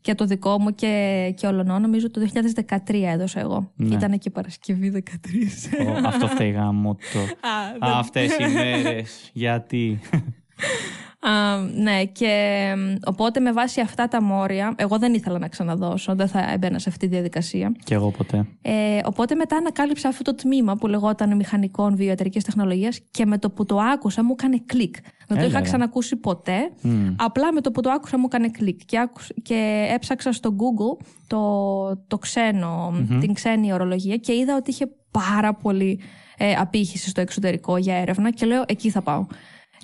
και 0.00 0.14
το 0.14 0.24
δικό 0.24 0.60
μου 0.60 0.74
και, 0.74 1.34
και 1.36 1.46
ολονό. 1.46 1.78
Νομίζω 1.78 2.10
το 2.10 2.28
2013 2.66 2.76
έδωσα 3.12 3.40
εγώ. 3.40 3.70
Ναι. 3.76 3.94
Ήταν 3.94 4.18
και 4.18 4.30
Παρασκευή 4.30 5.02
13. 5.06 5.10
αυτό 6.04 6.26
φταίει 6.26 6.50
γάμο 6.50 6.94
το. 7.12 7.48
Αυτές 7.80 8.36
οι 8.38 8.52
μέρες. 8.52 9.30
Γιατί; 9.32 10.00
ναι, 11.76 12.04
και 12.04 12.74
οπότε 13.06 13.40
με 13.40 13.52
βάση 13.52 13.80
αυτά 13.80 14.08
τα 14.08 14.22
μόρια, 14.22 14.74
εγώ 14.76 14.98
δεν 14.98 15.14
ήθελα 15.14 15.38
να 15.38 15.48
ξαναδώσω, 15.48 16.14
δεν 16.14 16.28
θα 16.28 16.52
έμπαινα 16.52 16.78
σε 16.78 16.88
αυτή 16.88 17.06
τη 17.06 17.12
διαδικασία. 17.12 17.72
Και 17.84 17.94
εγώ 17.94 18.10
ποτέ. 18.10 18.46
Ε, 18.62 18.98
οπότε 19.04 19.34
μετά 19.34 19.56
ανακάλυψα 19.56 20.08
αυτό 20.08 20.22
το 20.22 20.34
τμήμα 20.34 20.76
που 20.76 20.86
λεγόταν 20.86 21.36
Μηχανικών 21.36 21.96
Βιοιατρική 21.96 22.40
Τεχνολογίας 22.40 23.00
και 23.10 23.26
με 23.26 23.38
το 23.38 23.50
που 23.50 23.64
το 23.64 23.78
άκουσα 23.78 24.24
μου 24.24 24.34
έκανε 24.38 24.62
κλικ. 24.66 24.94
Δεν 25.28 25.38
το 25.38 25.44
είχα 25.44 25.60
ξανακούσει 25.60 26.16
ποτέ. 26.16 26.58
Απλά 27.16 27.52
με 27.52 27.60
το 27.60 27.70
που 27.70 27.80
το 27.80 27.90
άκουσα 27.90 28.18
μου 28.18 28.24
έκανε 28.26 28.48
κλικ. 28.48 28.80
Και, 28.84 29.08
και 29.42 29.88
έψαξα 29.94 30.32
στο 30.32 30.56
Google 30.56 31.04
το, 31.26 31.96
το 32.06 32.18
ξενο 32.18 32.92
την 33.20 33.32
ξένη 33.32 33.72
ορολογία 33.72 34.16
και 34.16 34.32
είδα 34.32 34.56
ότι 34.56 34.70
είχε 34.70 34.88
πάρα 35.10 35.54
πολύ 35.54 36.00
ε, 36.36 36.52
απήχηση 36.52 37.08
στο 37.08 37.20
εξωτερικό 37.20 37.76
για 37.76 37.94
έρευνα 37.94 38.30
και 38.30 38.46
λέω 38.46 38.64
εκεί 38.66 38.90
θα 38.90 39.02
πάω. 39.02 39.26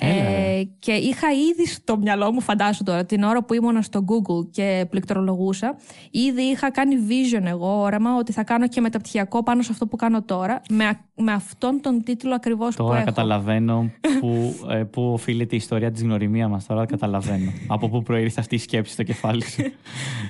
Ε, 0.05 0.63
και 0.79 0.93
είχα 0.93 1.29
ήδη 1.33 1.67
στο 1.67 1.97
μυαλό 1.99 2.33
μου, 2.33 2.41
φαντάσου 2.41 2.83
τώρα, 2.83 3.05
την 3.05 3.23
ώρα 3.23 3.45
που 3.45 3.55
ήμουν 3.55 3.83
στο 3.83 4.05
Google 4.09 4.51
και 4.51 4.87
πληκτρολογούσα, 4.91 5.77
ήδη 6.11 6.43
είχα 6.43 6.71
κάνει 6.71 6.95
vision 7.09 7.45
εγώ 7.45 7.81
όραμα 7.81 8.17
ότι 8.17 8.33
θα 8.33 8.45
κάνω 8.45 8.69
και 8.69 8.81
μεταπτυχιακό 8.81 9.43
πάνω 9.43 9.63
σε 9.63 9.69
αυτό 9.73 9.87
που 9.87 9.97
κάνω 9.97 10.23
τώρα, 10.23 10.63
με, 10.71 10.99
με 11.17 11.33
αυτόν 11.33 11.81
τον 11.81 12.03
τίτλο 12.03 12.35
ακριβώς 12.35 12.77
που 12.77 12.85
Τώρα 12.85 13.03
καταλαβαίνω 13.03 13.91
που, 14.21 14.55
ε, 14.71 14.83
που 14.83 15.13
οφείλεται 15.13 15.55
η 15.55 15.59
ιστορία 15.59 15.91
της 15.91 16.03
γνωριμίας 16.03 16.51
μας. 16.51 16.67
Τώρα 16.67 16.87
καταλαβαίνω. 16.87 17.53
από 17.75 17.89
πού 17.89 18.03
προήρθε 18.03 18.41
αυτή 18.41 18.55
η 18.55 18.59
σκέψη 18.59 18.93
στο 18.93 19.03
κεφάλι 19.03 19.45
σου. 19.45 19.63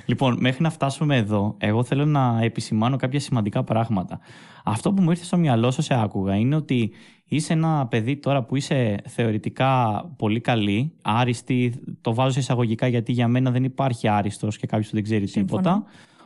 λοιπόν, 0.05 0.37
μέχρι 0.39 0.63
να 0.63 0.69
φτάσουμε 0.69 1.17
εδώ, 1.17 1.55
εγώ 1.57 1.83
θέλω 1.83 2.05
να 2.05 2.39
επισημάνω 2.41 2.95
κάποια 2.95 3.19
σημαντικά 3.19 3.63
πράγματα. 3.63 4.19
Αυτό 4.63 4.93
που 4.93 5.01
μου 5.01 5.09
ήρθε 5.09 5.23
στο 5.23 5.37
μυαλό 5.37 5.71
σας 5.71 5.85
σε 5.85 5.93
άκουγα 5.93 6.35
είναι 6.35 6.55
ότι 6.55 6.91
είσαι 7.35 7.53
ένα 7.53 7.87
παιδί 7.87 8.17
τώρα 8.17 8.43
που 8.43 8.55
είσαι 8.55 8.95
θεωρητικά 9.07 10.03
πολύ 10.17 10.39
καλή, 10.39 10.93
άριστη, 11.01 11.73
το 12.01 12.13
βάζω 12.13 12.31
σε 12.31 12.39
εισαγωγικά 12.39 12.87
γιατί 12.87 13.11
για 13.11 13.27
μένα 13.27 13.51
δεν 13.51 13.63
υπάρχει 13.63 14.07
άριστος 14.07 14.57
και 14.57 14.67
κάποιος 14.67 14.87
που 14.87 14.95
δεν 14.95 15.03
ξέρει 15.03 15.25
τίποτα. 15.25 15.83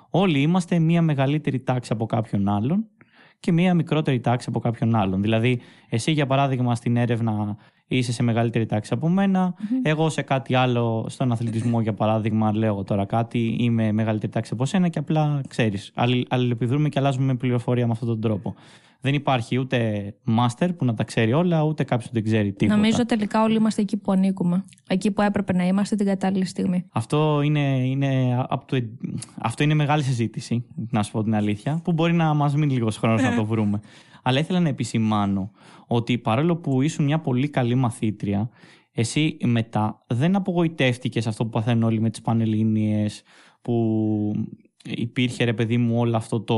Όλοι 0.10 0.42
είμαστε 0.42 0.80
μία 0.80 1.02
μεγαλύτερη 1.02 1.60
τάξη 1.60 1.90
από 1.94 2.06
κάποιον 2.06 2.48
άλλον 2.48 2.86
και 3.40 3.52
μία 3.52 3.74
μικρότερη 3.74 4.20
τάξη 4.20 4.46
από 4.50 4.60
κάποιον 4.60 4.96
άλλον. 4.96 5.22
Δηλαδή, 5.22 5.60
εσύ 5.90 6.12
για 6.12 6.26
παράδειγμα 6.26 6.76
στην 6.76 6.98
έρευνα 6.98 7.58
είσαι 7.88 8.12
σε 8.12 8.24
μεγαλύτερη 8.24 8.66
τάξη 8.66 8.94
από 8.94 9.14
Εγώ 9.82 10.10
σε 10.10 10.22
κάτι 10.22 10.56
άλλο, 10.56 11.06
στον 11.10 11.32
αθλητισμό 11.32 11.82
για 11.82 11.94
παράδειγμα, 11.94 12.56
λέω 12.56 12.84
τώρα 12.84 13.06
κάτι, 13.06 13.56
είμαι 13.60 13.92
μεγαλύτερη 13.92 14.32
τάξη 14.32 14.52
από 14.54 14.66
σένα 14.66 14.88
και 14.88 15.00
απλά 15.00 15.42
ξέρεις. 15.48 15.92
Αλληλεπιδρούμε 16.28 16.90
και 16.90 17.00
αλλάζουμε 17.00 17.36
πληροφορία 17.36 17.86
με 17.86 17.92
αυτόν 17.92 18.08
τον 18.08 18.22
τρόπο 18.22 18.56
δεν 19.02 19.14
υπάρχει 19.14 19.58
ούτε 19.58 20.14
μάστερ 20.24 20.74
που 20.74 20.86
να 20.86 20.94
τα 20.94 21.04
ξέρει 21.04 21.34
όλα, 21.34 21.64
ούτε 21.64 21.84
κάποιος 21.84 22.08
που 22.08 22.14
δεν 22.14 22.24
ξέρει 22.24 22.54
τίποτα. 22.54 22.80
Νομίζω 22.80 23.06
τελικά 23.06 23.44
όλοι 23.44 23.56
είμαστε 23.56 23.82
εκεί 23.82 23.98
που 23.98 24.12
ανήκουμε. 24.12 24.66
Εκεί 24.88 25.12
που 25.12 25.22
έπρεπε 25.22 25.54
να 25.54 25.68
είμαστε 25.68 25.96
την 25.96 26.06
κατάλληλη 26.06 26.46
στιγμή. 26.46 26.86
Αυτό 26.92 27.42
είναι, 27.42 27.88
είναι, 27.88 28.38
το, 28.66 28.78
αυτό 29.42 29.64
είναι 29.64 29.74
μεγάλη 29.74 30.04
συζήτηση, 30.04 30.66
να 30.90 31.04
σου 31.04 31.12
πω 31.12 31.24
την 31.24 31.36
αλήθεια, 31.36 31.82
που 31.84 31.92
μπορεί 31.92 32.14
να 32.14 32.34
μας 32.34 32.56
μείνει 32.56 32.74
λίγος 32.74 32.98
χρόνος 32.98 33.22
να 33.22 33.36
το 33.36 33.46
βρούμε. 33.46 33.80
Αλλά 34.24 34.40
ήθελα 34.40 34.60
να 34.60 34.70
επισημάνω 34.70 35.52
ότι 35.88 36.18
παρόλο 36.18 36.56
που 36.56 36.82
ήσουν 36.82 37.06
μια 37.06 37.20
πολύ 37.20 37.50
καλή 37.50 37.76
μαθήτρια, 37.76 38.50
εσύ 38.92 39.38
μετά 39.44 40.04
δεν 40.08 40.36
απογοητεύτηκες 40.36 41.28
αυτό 41.28 41.44
που 41.44 41.50
παθαίνουν 41.50 41.84
όλοι 41.84 42.02
με 42.02 42.10
τις 42.10 42.22
πανελλήνιες, 42.22 43.24
που 43.62 44.34
υπήρχε 44.84 45.44
ρε 45.44 45.54
παιδί 45.54 45.78
μου 45.78 46.00
όλο 46.00 46.16
αυτό 46.16 46.42
το 46.42 46.58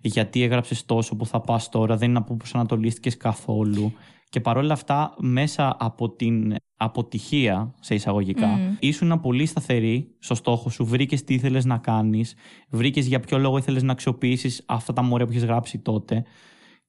γιατί 0.00 0.42
έγραψες 0.42 0.84
τόσο 0.84 1.16
που 1.16 1.26
θα 1.26 1.40
πας 1.40 1.68
τώρα, 1.68 1.96
δεν 1.96 2.08
είναι 2.08 2.18
από 2.18 2.26
που 2.26 2.36
προσανατολίστηκες 2.36 3.16
καθόλου. 3.16 3.92
Και 4.28 4.40
παρόλα 4.40 4.72
αυτά, 4.72 5.14
μέσα 5.18 5.76
από 5.78 6.10
την 6.10 6.54
αποτυχία 6.76 7.74
σε 7.80 7.94
εισαγωγικά, 7.94 8.56
mm. 8.56 8.76
ήσουν 8.78 9.20
πολύ 9.20 9.46
σταθερή 9.46 10.16
στο 10.18 10.34
στόχο 10.34 10.70
σου, 10.70 10.84
βρήκες 10.84 11.24
τι 11.24 11.34
ήθελες 11.34 11.64
να 11.64 11.78
κάνεις, 11.78 12.34
βρήκες 12.68 13.06
για 13.06 13.20
ποιο 13.20 13.38
λόγο 13.38 13.58
ήθελες 13.58 13.82
να 13.82 13.92
αξιοποιήσεις 13.92 14.64
αυτά 14.66 14.92
τα 14.92 15.02
μόρια 15.02 15.26
που 15.26 15.32
έχει 15.32 15.46
γράψει 15.46 15.78
τότε. 15.78 16.24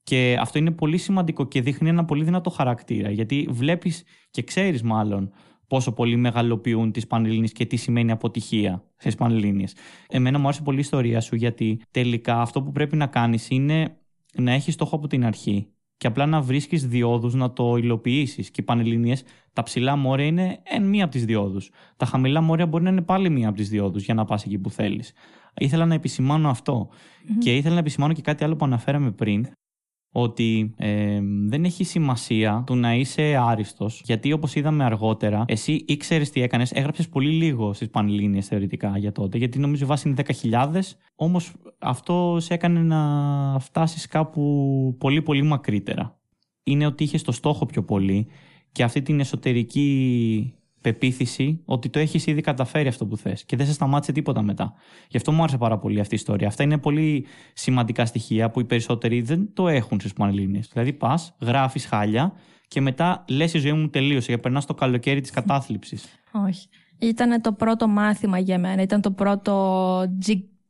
Και 0.03 0.37
αυτό 0.39 0.57
είναι 0.59 0.71
πολύ 0.71 0.97
σημαντικό 0.97 1.47
και 1.47 1.61
δείχνει 1.61 1.89
ένα 1.89 2.05
πολύ 2.05 2.23
δυνατό 2.23 2.49
χαρακτήρα. 2.49 3.11
Γιατί 3.11 3.47
βλέπεις 3.51 4.03
και 4.31 4.41
ξέρεις 4.41 4.81
μάλλον 4.81 5.31
πόσο 5.71 5.91
πολύ 5.91 6.15
μεγαλοποιούν 6.15 6.91
τις 6.91 7.07
Πανελλήνιες 7.07 7.51
και 7.51 7.65
τι 7.65 7.75
σημαίνει 7.75 8.11
αποτυχία 8.11 8.83
στις 8.97 9.15
Πανελλήνιες. 9.15 9.75
Εμένα 10.09 10.39
μου 10.39 10.47
άρεσε 10.47 10.61
πολύ 10.61 10.77
η 10.77 10.79
ιστορία 10.79 11.21
σου 11.21 11.35
γιατί 11.35 11.81
τελικά 11.91 12.41
αυτό 12.41 12.61
που 12.61 12.71
πρέπει 12.71 12.95
να 12.95 13.07
κάνεις 13.07 13.49
είναι 13.49 13.97
να 14.37 14.51
έχεις 14.51 14.73
στόχο 14.73 14.95
από 14.95 15.07
την 15.07 15.25
αρχή 15.25 15.67
και 15.97 16.07
απλά 16.07 16.25
να 16.25 16.41
βρίσκεις 16.41 16.87
διόδους 16.87 17.33
να 17.33 17.53
το 17.53 17.75
υλοποιήσεις. 17.75 18.51
Και 18.51 18.61
οι 18.61 18.63
Πανελλήνιες, 18.63 19.23
τα 19.53 19.63
ψηλά 19.63 19.95
μόρια 19.95 20.25
είναι 20.25 20.59
εν 20.63 20.83
μία 20.83 21.03
από 21.03 21.13
τις 21.13 21.25
διόδους. 21.25 21.71
Τα 21.97 22.05
χαμηλά 22.05 22.41
μόρια 22.41 22.65
μπορεί 22.65 22.83
να 22.83 22.89
είναι 22.89 23.01
πάλι 23.01 23.29
μία 23.29 23.47
από 23.47 23.57
τις 23.57 23.69
διόδους 23.69 24.03
για 24.03 24.13
να 24.13 24.25
πας 24.25 24.45
εκεί 24.45 24.57
που 24.57 24.69
θέλεις. 24.69 25.13
Ήθελα 25.57 25.85
να 25.85 25.93
επισημάνω 25.93 26.49
αυτό. 26.49 26.89
Και 27.39 27.55
ήθελα 27.55 27.73
να 27.73 27.79
επισημάνω 27.79 28.13
και 28.13 28.21
κάτι 28.21 28.43
άλλο 28.43 28.55
που 28.55 28.65
αναφέραμε 28.65 29.11
πριν, 29.11 29.47
ότι 30.11 30.73
ε, 30.77 31.19
δεν 31.47 31.63
έχει 31.63 31.83
σημασία 31.83 32.63
του 32.65 32.75
να 32.75 32.95
είσαι 32.95 33.37
άριστος, 33.39 34.01
γιατί 34.05 34.31
όπως 34.31 34.55
είδαμε 34.55 34.83
αργότερα, 34.83 35.43
εσύ 35.47 35.85
ήξερες 35.87 36.29
τι 36.29 36.41
έκανες, 36.41 36.71
έγραψες 36.71 37.09
πολύ 37.09 37.31
λίγο 37.31 37.73
στις 37.73 37.89
Πανελλήνιες 37.89 38.47
θεωρητικά 38.47 38.97
για 38.97 39.11
τότε, 39.11 39.37
γιατί 39.37 39.59
νομίζω 39.59 39.83
η 39.83 39.87
βάση 39.87 40.09
είναι 40.09 40.23
10.000, 40.41 40.79
όμως 41.15 41.51
αυτό 41.79 42.37
σε 42.39 42.53
έκανε 42.53 42.81
να 42.81 43.59
φτάσεις 43.59 44.07
κάπου 44.07 44.95
πολύ 44.99 45.21
πολύ 45.21 45.43
μακρύτερα. 45.43 46.19
Είναι 46.63 46.85
ότι 46.85 47.03
είχες 47.03 47.21
το 47.21 47.31
στόχο 47.31 47.65
πιο 47.65 47.83
πολύ 47.83 48.27
και 48.71 48.83
αυτή 48.83 49.01
την 49.01 49.19
εσωτερική 49.19 50.53
πεποίθηση 50.81 51.61
ότι 51.65 51.89
το 51.89 51.99
έχεις 51.99 52.25
ήδη 52.25 52.41
καταφέρει 52.41 52.87
αυτό 52.87 53.05
που 53.05 53.17
θες 53.17 53.43
και 53.45 53.55
δεν 53.55 53.65
σε 53.65 53.73
σταμάτησε 53.73 54.11
τίποτα 54.11 54.41
μετά. 54.41 54.73
Γι' 55.07 55.17
αυτό 55.17 55.31
μου 55.31 55.41
άρεσε 55.41 55.57
πάρα 55.57 55.77
πολύ 55.77 55.99
αυτή 55.99 56.13
η 56.13 56.17
ιστορία. 56.17 56.47
Αυτά 56.47 56.63
είναι 56.63 56.77
πολύ 56.77 57.25
σημαντικά 57.53 58.05
στοιχεία 58.05 58.49
που 58.49 58.59
οι 58.59 58.63
περισσότεροι 58.63 59.21
δεν 59.21 59.49
το 59.53 59.67
έχουν 59.67 59.99
στις 59.99 60.13
Πανελλήνιες. 60.13 60.69
Δηλαδή, 60.73 60.93
πας, 60.93 61.35
γράφεις 61.39 61.85
χάλια 61.85 62.33
και 62.67 62.81
μετά 62.81 63.25
λες 63.27 63.53
η 63.53 63.59
ζωή 63.59 63.73
μου 63.73 63.89
τελείωσε 63.89 64.31
και 64.31 64.37
περνάς 64.37 64.65
το 64.65 64.73
καλοκαίρι 64.73 65.21
της 65.21 65.31
κατάθλιψης. 65.31 66.05
Όχι. 66.47 66.67
Ήταν 66.99 67.41
το 67.41 67.53
πρώτο 67.53 67.87
μάθημα 67.87 68.39
για 68.39 68.59
μένα. 68.59 68.81
Ήταν 68.81 69.01
το 69.01 69.11
πρώτο 69.11 70.05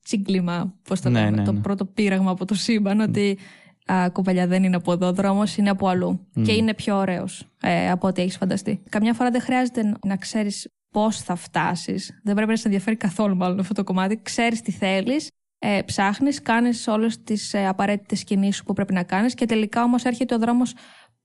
τσίγκλιμα, 0.04 0.74
πώς 0.84 1.02
το 1.02 1.10
ναι, 1.10 1.20
λέμε, 1.20 1.38
ναι, 1.38 1.44
το 1.44 1.52
ναι. 1.52 1.60
πρώτο 1.60 1.86
πείραγμα 1.86 2.32
από 2.32 2.46
το 2.46 2.54
σύμπαν, 2.54 3.00
ότι 3.00 3.38
α, 3.86 4.10
κοπελιά 4.12 4.48
δεν 4.48 4.64
είναι 4.64 4.76
από 4.76 4.92
εδώ, 4.92 5.08
ο 5.08 5.14
δρόμος 5.14 5.58
είναι 5.58 5.70
από 5.70 5.88
αλλού. 5.88 6.28
Και 6.44 6.54
είναι 6.54 6.74
πιο 6.74 6.98
ωραίος 6.98 7.48
ε, 7.62 7.90
από 7.90 8.08
ό,τι 8.08 8.22
έχεις 8.22 8.38
φανταστεί. 8.38 8.84
Καμιά 8.90 9.14
φορά 9.14 9.32
δεν 9.32 9.42
χρειάζεται 9.42 9.94
να 10.06 10.18
ξέρεις 10.18 10.68
πώς 10.90 11.22
θα 11.22 11.36
φτάσεις. 11.36 12.20
Δεν 12.24 12.36
πρέπει 12.36 12.50
να 12.50 12.56
σε 12.56 12.68
ενδιαφέρει 12.68 12.96
καθόλου 12.96 13.36
μάλλον 13.36 13.60
αυτό 13.60 13.74
το 13.74 13.84
κομμάτι. 13.84 14.20
Ξέρεις 14.22 14.62
τι 14.62 14.72
θέλεις, 14.72 15.30
ε, 15.60 15.82
ψάχνεις, 15.86 16.42
κάνεις 16.42 16.88
όλες 16.88 17.24
τις 17.24 17.54
ε, 17.54 17.68
απαραίτητες 17.68 18.24
κινήσεις 18.24 18.64
που 18.64 18.74
πρέπει 18.74 18.94
να 18.94 19.04
κάνεις 19.04 19.34
και 19.34 19.46
τελικά 19.46 19.84
όμως 19.84 20.04
έρχεται 20.04 20.36
ο 20.36 20.40
δρόμος 20.40 20.74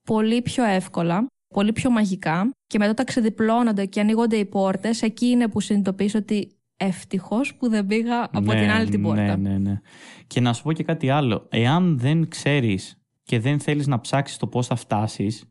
πολύ 0.06 0.42
πιο 0.42 0.64
εύκολα, 0.64 1.26
πολύ 1.54 1.72
πιο 1.72 1.90
μαγικά. 1.90 2.50
Και 2.66 2.78
μετά 2.78 2.94
τα 2.94 3.04
ξεδιπλώνονται 3.04 3.84
και 3.84 4.00
ανοίγονται 4.00 4.36
οι 4.36 4.44
πόρτες, 4.44 5.02
εκεί 5.02 5.26
είναι 5.26 5.48
που 5.48 5.60
συνειδητοποιείς 5.60 6.14
ότι 6.14 6.55
ευτυχώς 6.76 7.54
που 7.54 7.68
δεν 7.68 7.86
πήγα 7.86 8.22
από 8.22 8.52
ναι, 8.52 8.60
την 8.60 8.70
άλλη 8.70 8.90
την 8.90 9.02
πόρτα. 9.02 9.36
Ναι, 9.36 9.50
ναι, 9.50 9.58
ναι. 9.58 9.80
Και 10.26 10.40
να 10.40 10.52
σου 10.52 10.62
πω 10.62 10.72
και 10.72 10.82
κάτι 10.82 11.10
άλλο. 11.10 11.46
Εάν 11.50 11.98
δεν 11.98 12.28
ξέρεις 12.28 13.00
και 13.22 13.40
δεν 13.40 13.60
θέλεις 13.60 13.86
να 13.86 14.00
ψάξεις 14.00 14.36
το 14.36 14.46
πώς 14.46 14.66
θα 14.66 14.76
φτάσεις, 14.76 15.50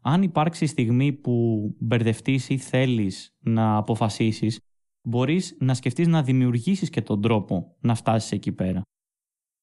αν 0.00 0.22
υπάρξει 0.22 0.66
στιγμή 0.66 1.12
που 1.12 1.66
μπερδευτείς 1.78 2.48
ή 2.48 2.58
θέλεις 2.58 3.36
να 3.40 3.76
αποφασίσεις, 3.76 4.60
μπορείς 5.02 5.56
να 5.60 5.74
σκεφτείς 5.74 6.06
να 6.06 6.22
δημιουργήσεις 6.22 6.90
και 6.90 7.02
τον 7.02 7.20
τρόπο 7.20 7.76
να 7.80 7.94
φτάσεις 7.94 8.32
εκεί 8.32 8.52
πέρα. 8.52 8.82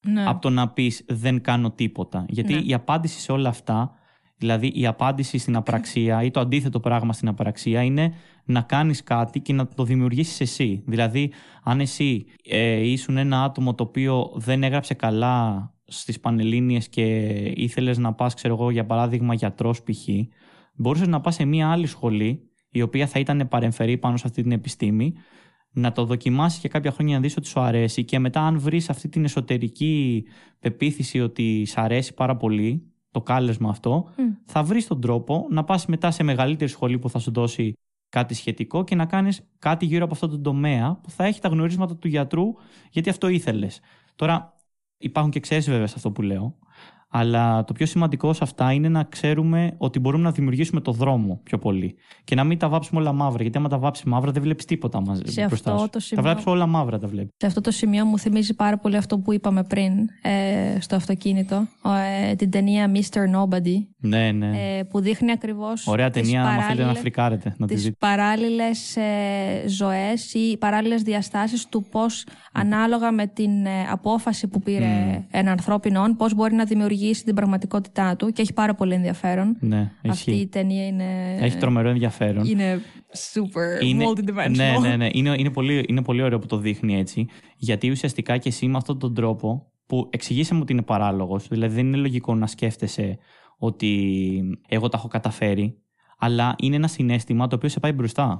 Ναι. 0.06 0.26
Από 0.26 0.40
το 0.40 0.50
να 0.50 0.68
πεις 0.68 1.04
δεν 1.08 1.40
κάνω 1.40 1.70
τίποτα. 1.70 2.24
Γιατί 2.28 2.52
ναι. 2.54 2.60
η 2.60 2.74
απάντηση 2.74 3.20
σε 3.20 3.32
όλα 3.32 3.48
αυτά 3.48 3.94
Δηλαδή 4.40 4.72
η 4.74 4.86
απάντηση 4.86 5.38
στην 5.38 5.56
απραξία 5.56 6.22
ή 6.22 6.30
το 6.30 6.40
αντίθετο 6.40 6.80
πράγμα 6.80 7.12
στην 7.12 7.28
απραξία 7.28 7.82
είναι 7.82 8.14
να 8.50 8.60
κάνεις 8.60 9.02
κάτι 9.02 9.40
και 9.40 9.52
να 9.52 9.66
το 9.66 9.84
δημιουργήσεις 9.84 10.40
εσύ. 10.40 10.82
Δηλαδή 10.86 11.32
αν 11.62 11.80
εσύ 11.80 12.26
ε, 12.44 12.90
ήσουν 12.90 13.16
ένα 13.16 13.42
άτομο 13.42 13.74
το 13.74 13.82
οποίο 13.82 14.32
δεν 14.34 14.62
έγραψε 14.62 14.94
καλά 14.94 15.70
στις 15.84 16.20
Πανελλήνιες 16.20 16.88
και 16.88 17.04
ήθελες 17.54 17.98
να 17.98 18.12
πας 18.12 18.34
ξέρω 18.34 18.54
εγώ 18.54 18.70
για 18.70 18.86
παράδειγμα 18.86 19.34
γιατρός 19.34 19.82
π.χ. 19.82 20.08
μπορούσες 20.74 21.06
να 21.06 21.20
πας 21.20 21.34
σε 21.34 21.44
μια 21.44 21.70
άλλη 21.70 21.86
σχολή 21.86 22.50
η 22.70 22.82
οποία 22.82 23.06
θα 23.06 23.18
ήταν 23.18 23.48
παρεμφερή 23.48 23.98
πάνω 23.98 24.16
σε 24.16 24.26
αυτή 24.26 24.42
την 24.42 24.52
επιστήμη 24.52 25.14
να 25.72 25.92
το 25.92 26.04
δοκιμάσεις 26.04 26.60
για 26.60 26.68
κάποια 26.68 26.90
χρόνια 26.90 27.14
να 27.14 27.20
δεις 27.20 27.36
ότι 27.36 27.46
σου 27.46 27.60
αρέσει 27.60 28.04
και 28.04 28.18
μετά 28.18 28.40
αν 28.40 28.58
βρεις 28.58 28.90
αυτή 28.90 29.08
την 29.08 29.24
εσωτερική 29.24 30.24
πεποίθηση 30.58 31.20
ότι 31.20 31.64
σ' 31.64 31.78
αρέσει 31.78 32.14
πάρα 32.14 32.36
πολύ 32.36 32.90
το 33.10 33.20
κάλεσμα 33.20 33.70
αυτό, 33.70 34.08
θα 34.44 34.62
βρεις 34.62 34.86
τον 34.86 35.00
τρόπο 35.00 35.46
να 35.50 35.64
πας 35.64 35.86
μετά 35.86 36.10
σε 36.10 36.22
μεγαλύτερη 36.22 36.70
σχολή 36.70 36.98
που 36.98 37.10
θα 37.10 37.18
σου 37.18 37.32
δώσει 37.32 37.74
κάτι 38.10 38.34
σχετικό 38.34 38.84
και 38.84 38.94
να 38.94 39.06
κάνεις 39.06 39.50
κάτι 39.58 39.86
γύρω 39.86 40.04
από 40.04 40.14
αυτό 40.14 40.28
το 40.28 40.40
τομέα 40.40 40.98
που 41.02 41.10
θα 41.10 41.24
έχει 41.24 41.40
τα 41.40 41.48
γνωρίσματα 41.48 41.96
του 41.96 42.08
γιατρού, 42.08 42.54
γιατί 42.90 43.10
αυτό 43.10 43.28
ήθελες. 43.28 43.80
Τώρα, 44.16 44.56
υπάρχουν 44.98 45.32
και 45.32 45.38
εξαιρέσει 45.38 45.70
βέβαια 45.70 45.86
σε 45.86 45.94
αυτό 45.96 46.10
που 46.12 46.22
λέω. 46.22 46.56
Αλλά 47.12 47.64
το 47.64 47.72
πιο 47.72 47.86
σημαντικό 47.86 48.32
σε 48.32 48.40
αυτά 48.42 48.72
είναι 48.72 48.88
να 48.88 49.02
ξέρουμε 49.02 49.74
ότι 49.78 49.98
μπορούμε 49.98 50.22
να 50.22 50.30
δημιουργήσουμε 50.30 50.80
το 50.80 50.92
δρόμο 50.92 51.40
πιο 51.42 51.58
πολύ. 51.58 51.94
Και 52.24 52.34
να 52.34 52.44
μην 52.44 52.58
τα 52.58 52.68
βάψουμε 52.68 53.00
όλα 53.00 53.12
μαύρα. 53.12 53.42
Γιατί 53.42 53.58
άμα 53.58 53.68
τα 53.68 53.78
βάψεις 53.78 54.04
μαύρα, 54.04 54.32
δεν 54.32 54.42
βλέπεις 54.42 54.64
τίποτα 54.64 55.00
μαζί. 55.00 55.22
Σε 55.26 55.42
αυτό 55.42 55.78
σου. 55.78 55.88
το 55.90 55.98
σημείο... 56.00 56.24
Τα 56.24 56.30
βλέπει 56.30 56.50
όλα 56.50 56.66
μαύρα, 56.66 56.98
τα 56.98 57.06
βλέπεις. 57.08 57.30
Σε 57.36 57.46
αυτό 57.46 57.60
το 57.60 57.70
σημείο 57.70 58.04
μου 58.04 58.18
θυμίζει 58.18 58.54
πάρα 58.54 58.78
πολύ 58.78 58.96
αυτό 58.96 59.18
που 59.18 59.32
είπαμε 59.32 59.64
πριν 59.64 59.92
ε, 60.22 60.80
στο 60.80 60.96
αυτοκίνητο. 60.96 61.66
Ε, 62.30 62.34
την 62.34 62.50
ταινία 62.50 62.90
Mr. 62.94 63.18
Nobody. 63.18 63.76
Ναι, 63.96 64.32
ναι. 64.32 64.78
Ε, 64.78 64.82
που 64.82 65.00
δείχνει 65.00 65.30
ακριβώς. 65.30 65.86
Ωραία 65.86 66.10
ταινία, 66.10 66.44
αν 66.44 66.62
θέλετε 66.62 66.84
να 66.84 66.94
φρικάρετε. 66.94 67.54
Να 67.58 67.66
τις 67.66 67.90
παράλληλες 67.98 68.96
ε, 68.96 69.68
ζωές 69.68 70.34
ή 70.34 70.56
παράλληλες 70.58 71.02
διαστάσεις 71.02 71.66
του 71.68 71.86
πώς 71.90 72.26
ανάλογα 72.52 73.12
με 73.12 73.26
την 73.26 73.66
ε, 73.66 73.70
απόφαση 73.90 74.48
που 74.48 74.60
πήρε 74.60 75.16
mm. 75.18 75.24
ένα 75.30 75.50
ανθρώπινο, 75.50 76.16
πώς 76.16 76.34
μπορεί 76.34 76.54
να 76.54 76.64
δημιουργήσει 76.64 76.98
εξηγήσει 77.00 77.24
την 77.24 77.34
πραγματικότητά 77.34 78.16
του 78.16 78.30
και 78.32 78.42
έχει 78.42 78.52
πάρα 78.52 78.74
πολύ 78.74 78.94
ενδιαφέρον. 78.94 79.56
Ναι, 79.60 79.92
Αυτή 80.08 80.30
η 80.30 80.46
ταινία 80.46 80.86
είναι. 80.86 81.36
Έχει 81.40 81.56
τρομερό 81.56 81.88
ενδιαφέρον. 81.88 82.44
Είναι 82.44 82.80
super 83.32 83.84
είναι... 83.84 84.04
multidimensional. 84.08 84.56
Ναι, 84.56 84.76
ναι, 84.80 84.96
ναι. 84.96 85.08
Είναι, 85.12 85.34
είναι, 85.38 85.50
πολύ, 85.50 85.84
είναι 85.88 86.02
πολύ 86.02 86.22
ωραίο 86.22 86.38
που 86.38 86.46
το 86.46 86.56
δείχνει 86.56 86.98
έτσι. 86.98 87.26
Γιατί 87.56 87.90
ουσιαστικά 87.90 88.36
και 88.36 88.48
εσύ 88.48 88.66
με 88.66 88.76
αυτόν 88.76 88.98
τον 88.98 89.14
τρόπο 89.14 89.72
που 89.86 90.08
εξηγήσαμε 90.10 90.60
ότι 90.60 90.72
είναι 90.72 90.82
παράλογος, 90.82 91.48
δηλαδή 91.48 91.74
δεν 91.74 91.86
είναι 91.86 91.96
λογικό 91.96 92.34
να 92.34 92.46
σκέφτεσαι 92.46 93.18
ότι 93.58 94.40
εγώ 94.68 94.88
τα 94.88 94.96
έχω 94.98 95.08
καταφέρει, 95.08 95.82
αλλά 96.18 96.54
είναι 96.58 96.76
ένα 96.76 96.88
συνέστημα 96.88 97.46
το 97.46 97.56
οποίο 97.56 97.68
σε 97.68 97.80
πάει 97.80 97.92
μπροστά. 97.92 98.38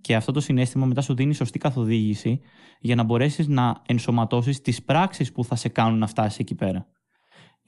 Και 0.00 0.14
αυτό 0.14 0.32
το 0.32 0.40
συνέστημα 0.40 0.86
μετά 0.86 1.00
σου 1.00 1.14
δίνει 1.14 1.34
σωστή 1.34 1.58
καθοδήγηση 1.58 2.40
για 2.80 2.94
να 2.94 3.02
μπορέσεις 3.02 3.48
να 3.48 3.82
ενσωματώσεις 3.86 4.60
τις 4.60 4.82
πράξεις 4.82 5.32
που 5.32 5.44
θα 5.44 5.54
σε 5.56 5.68
κάνουν 5.68 5.98
να 5.98 6.06
φτάσεις 6.06 6.38
εκεί 6.38 6.54
πέρα 6.54 6.86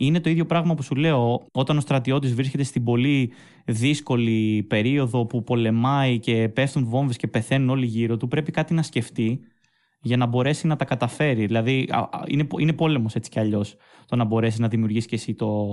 είναι 0.06 0.20
το 0.20 0.30
ίδιο 0.30 0.46
πράγμα 0.46 0.74
που 0.74 0.82
σου 0.82 0.94
λέω 0.94 1.46
όταν 1.52 1.76
ο 1.76 1.80
στρατιώτης 1.80 2.34
βρίσκεται 2.34 2.62
στην 2.62 2.84
πολύ 2.84 3.32
δύσκολη 3.64 4.62
περίοδο 4.62 5.26
που 5.26 5.42
πολεμάει 5.42 6.18
και 6.18 6.48
πέφτουν 6.48 6.84
βόμβες 6.86 7.16
και 7.16 7.26
πεθαίνουν 7.26 7.70
όλοι 7.70 7.86
γύρω 7.86 8.16
του 8.16 8.28
πρέπει 8.28 8.50
κάτι 8.50 8.74
να 8.74 8.82
σκεφτεί 8.82 9.40
για 10.00 10.16
να 10.16 10.26
μπορέσει 10.26 10.66
να 10.66 10.76
τα 10.76 10.84
καταφέρει. 10.84 11.46
Δηλαδή 11.46 11.88
είναι, 12.26 12.46
είναι 12.58 12.72
πόλεμος 12.72 13.14
έτσι 13.14 13.30
κι 13.30 13.38
αλλιώς 13.38 13.76
το 14.06 14.16
να 14.16 14.24
μπορέσεις 14.24 14.58
να 14.58 14.68
δημιουργήσει 14.68 15.08
και 15.08 15.14
εσύ 15.14 15.34
το, 15.34 15.66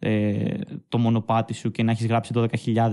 ε, 0.00 0.54
το 0.88 0.98
μονοπάτι 0.98 1.54
σου 1.54 1.70
και 1.70 1.82
να 1.82 1.90
έχεις 1.90 2.06
γράψει 2.06 2.32
12.000 2.36 2.46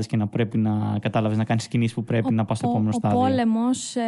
και 0.07 0.17
να 0.17 0.27
πρέπει 0.27 0.57
να 0.57 0.97
κατάλαβες 1.01 1.37
να 1.37 1.43
κάνεις 1.43 1.67
κινήσεις 1.67 1.93
που 1.93 2.03
πρέπει 2.03 2.33
να 2.33 2.45
πας 2.45 2.57
στο 2.57 2.69
επόμενο 2.69 2.91
στάδιο. 2.91 3.19
Ο 3.19 3.21
πόλεμος 3.21 3.95
ε, 3.95 4.01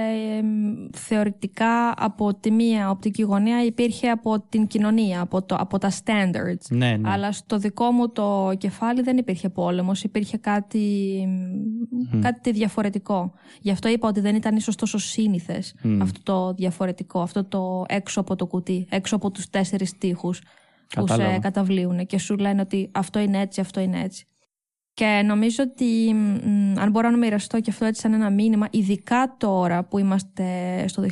θεωρητικά 0.93 1.93
από 1.97 2.33
τη 2.33 2.51
μία 2.51 2.89
οπτική 2.89 3.21
γωνία 3.21 3.63
υπήρχε 3.65 4.10
από 4.10 4.39
την 4.49 4.67
κοινωνία, 4.67 5.21
από, 5.21 5.41
το, 5.41 5.55
από 5.60 5.77
τα 5.77 5.91
standards. 5.91 6.65
Ναι, 6.69 6.97
ναι. 6.97 7.10
Αλλά 7.10 7.31
στο 7.31 7.57
δικό 7.57 7.91
μου 7.91 8.10
το 8.10 8.53
κεφάλι 8.57 9.01
δεν 9.01 9.17
υπήρχε 9.17 9.49
πόλεμος, 9.49 10.03
υπήρχε 10.03 10.38
κάτι, 10.38 11.27
κάτι 12.21 12.51
διαφορετικό. 12.51 13.33
Γι' 13.62 13.71
αυτό 13.71 13.88
είπα 13.88 14.07
ότι 14.07 14.19
δεν 14.19 14.36
ήταν 14.36 14.55
ίσως 14.55 14.75
τόσο 14.75 14.97
σύνηθες 14.97 15.75
αυτό 16.01 16.19
το 16.23 16.53
διαφορετικό, 16.53 17.21
αυτό 17.21 17.43
το 17.43 17.86
έξω 17.88 18.19
από 18.19 18.36
το 18.36 18.45
κουτί, 18.45 18.88
έξω 18.89 19.15
από 19.15 19.31
τους 19.31 19.49
τέσσερις 19.49 19.97
τείχου 19.97 20.33
που 20.95 21.08
σε 21.08 21.39
καταβλείουν 21.41 22.06
και 22.06 22.19
σου 22.19 22.38
λένε 22.38 22.62
ότι 22.62 22.89
αυτό 22.91 23.19
είναι 23.19 23.41
έτσι, 23.41 23.62
αυτό 23.62 23.80
είναι 23.80 24.02
έτσι. 24.02 24.26
Και 24.93 25.21
νομίζω 25.26 25.63
ότι 25.63 26.10
αν 26.80 26.89
μπορώ 26.91 27.10
να 27.10 27.17
μοιραστώ 27.17 27.60
και 27.60 27.69
αυτό 27.69 27.86
έτσι 27.86 28.02
σαν 28.02 28.13
ένα 28.13 28.30
μήνυμα, 28.30 28.67
ειδικά 28.71 29.36
τώρα 29.38 29.84
που 29.84 29.97
είμαστε 29.97 30.43
στο 30.88 31.04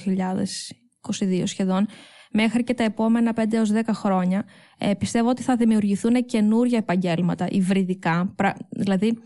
2022 1.11 1.41
σχεδόν, 1.43 1.87
μέχρι 2.31 2.63
και 2.63 2.73
τα 2.73 2.83
επόμενα 2.83 3.33
5 3.35 3.53
έως 3.53 3.71
10 3.71 3.79
χρόνια, 3.93 4.45
ε, 4.77 4.93
πιστεύω 4.93 5.29
ότι 5.29 5.41
θα 5.41 5.55
δημιουργηθούν 5.55 6.25
καινούργια 6.25 6.77
επαγγέλματα, 6.77 7.47
υβριδικά. 7.49 8.35
Δηλαδή, 8.69 9.17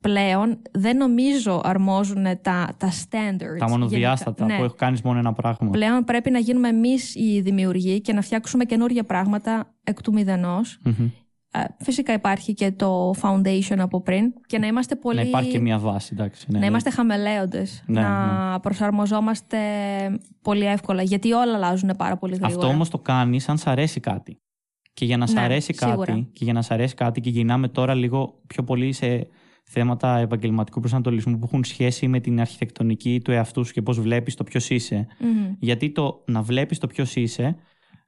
πλέον 0.00 0.62
δεν 0.72 0.96
νομίζω 0.96 1.60
αρμόζουν 1.64 2.24
τα, 2.24 2.74
τα 2.76 2.90
standards. 2.90 3.58
Τα 3.58 3.68
μονοδιάστατα 3.68 4.34
γενικά. 4.36 4.56
που 4.56 4.60
Ναι. 4.60 4.66
έχω 4.66 4.74
κάνει 4.78 4.98
μόνο 5.04 5.18
ένα 5.18 5.32
πράγμα. 5.32 5.70
Πλέον 5.70 6.04
πρέπει 6.04 6.30
να 6.30 6.38
γίνουμε 6.38 6.68
εμείς 6.68 7.14
οι 7.14 7.40
δημιουργοί 7.40 8.00
και 8.00 8.12
να 8.12 8.20
φτιάξουμε 8.22 8.64
καινούργια 8.64 9.04
πράγματα 9.04 9.74
εκ 9.84 10.02
του 10.02 10.12
μηδενός. 10.12 10.78
Μμμ. 10.84 11.08
Ε, 11.52 11.64
Φυσικά 11.78 12.12
υπάρχει 12.12 12.54
και 12.54 12.72
το 12.72 13.14
foundation 13.22 13.76
από 13.78 14.00
πριν 14.02 14.32
και 14.46 14.58
να 14.58 14.66
είμαστε 14.66 14.96
πολύ... 14.96 15.16
Να 15.16 15.22
υπάρχει 15.22 15.50
και 15.50 15.58
μια 15.60 15.78
βάση, 15.78 16.10
εντάξει. 16.12 16.46
Ναι, 16.48 16.54
να 16.54 16.64
ναι. 16.64 16.66
είμαστε 16.70 16.90
χαμελέοντες, 16.90 17.82
Ναι, 17.86 18.00
να 18.00 18.60
προσαρμοζόμαστε 18.60 19.58
πολύ 20.42 20.64
εύκολα, 20.66 21.02
γιατί 21.02 21.32
όλα 21.32 21.54
αλλάζουν 21.54 21.90
πάρα 21.98 22.16
πολύ 22.16 22.32
γρήγορα. 22.34 22.54
Αυτό 22.56 22.66
όμως 22.74 22.88
το 22.88 22.98
κάνεις 22.98 23.48
αν 23.48 23.58
σ' 23.58 23.66
αρέσει 23.66 24.00
κάτι. 24.00 24.36
Και 24.92 25.04
για 25.04 25.16
να 25.16 25.26
σ' 25.26 25.32
Ναι, 25.32 25.40
αρέσει 25.40 25.74
σίγουρα. 25.76 26.06
κάτι, 26.06 26.28
και 26.32 26.44
για 26.44 26.52
να 26.52 26.62
σ' 26.62 26.70
αρέσει 26.70 26.94
κάτι, 26.94 27.20
και 27.20 27.30
γυρνάμε 27.30 27.68
τώρα 27.68 27.94
λίγο 27.94 28.40
πιο 28.46 28.62
πολύ 28.64 28.92
σε 28.92 29.28
θέματα 29.70 30.18
επαγγελματικού 30.18 30.80
προσανατολισμού 30.80 31.38
που 31.38 31.44
έχουν 31.44 31.64
σχέση 31.64 32.08
με 32.08 32.20
την 32.20 32.40
αρχιτεκτονική 32.40 33.20
του 33.24 33.30
εαυτού 33.30 33.64
σου 33.64 33.72
και 33.72 33.82
πώς 33.82 34.00
βλέπεις 34.00 34.34
το 34.34 34.44
ποιος 34.44 34.70
είσαι. 34.70 35.06
Μμμ. 35.20 35.54
Γιατί 35.58 35.90
το 35.90 36.24
να 36.26 36.42
βλέπεις 36.42 36.78
το 36.78 36.86
ποιος 36.86 37.16
είσαι, 37.16 37.56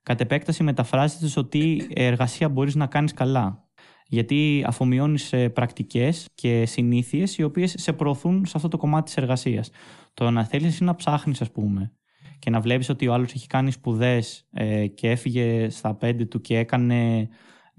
κατ' 0.02 0.20
επέκταση 0.20 0.62
μεταφράζεται 0.62 1.26
στο 1.26 1.44
τι 1.44 1.76
εργασία 1.92 2.48
μπορείς 2.48 2.74
να 2.74 2.86
κάνεις 2.86 3.12
καλά. 3.12 3.68
Γιατί 4.06 4.64
αφομοιώνεις 4.66 5.34
πρακτικές 5.52 6.28
και 6.34 6.66
συνήθειες 6.66 7.38
οι 7.38 7.42
οποίες 7.42 7.74
σε 7.78 7.92
προωθούν 7.92 8.46
σε 8.46 8.52
αυτό 8.54 8.68
το 8.68 8.76
κομμάτι 8.76 9.04
της 9.04 9.16
εργασίας. 9.16 9.70
Το 10.14 10.30
να 10.30 10.44
θέλεις 10.44 10.66
εσύ 10.66 10.84
να 10.84 10.94
ψάχνεις, 10.94 11.40
ας 11.40 11.50
πούμε, 11.50 11.92
και 12.38 12.50
να 12.50 12.60
βλέπεις 12.60 12.88
ότι 12.88 13.08
ο 13.08 13.12
άλλος 13.12 13.32
έχει 13.32 13.46
κάνει 13.46 13.70
σπουδές 13.70 14.48
ε, 14.52 14.86
και 14.86 15.10
έφυγε 15.10 15.68
στα 15.70 15.94
πέντε 15.94 16.24
του 16.24 16.40
και 16.40 16.58
έκανε 16.58 17.28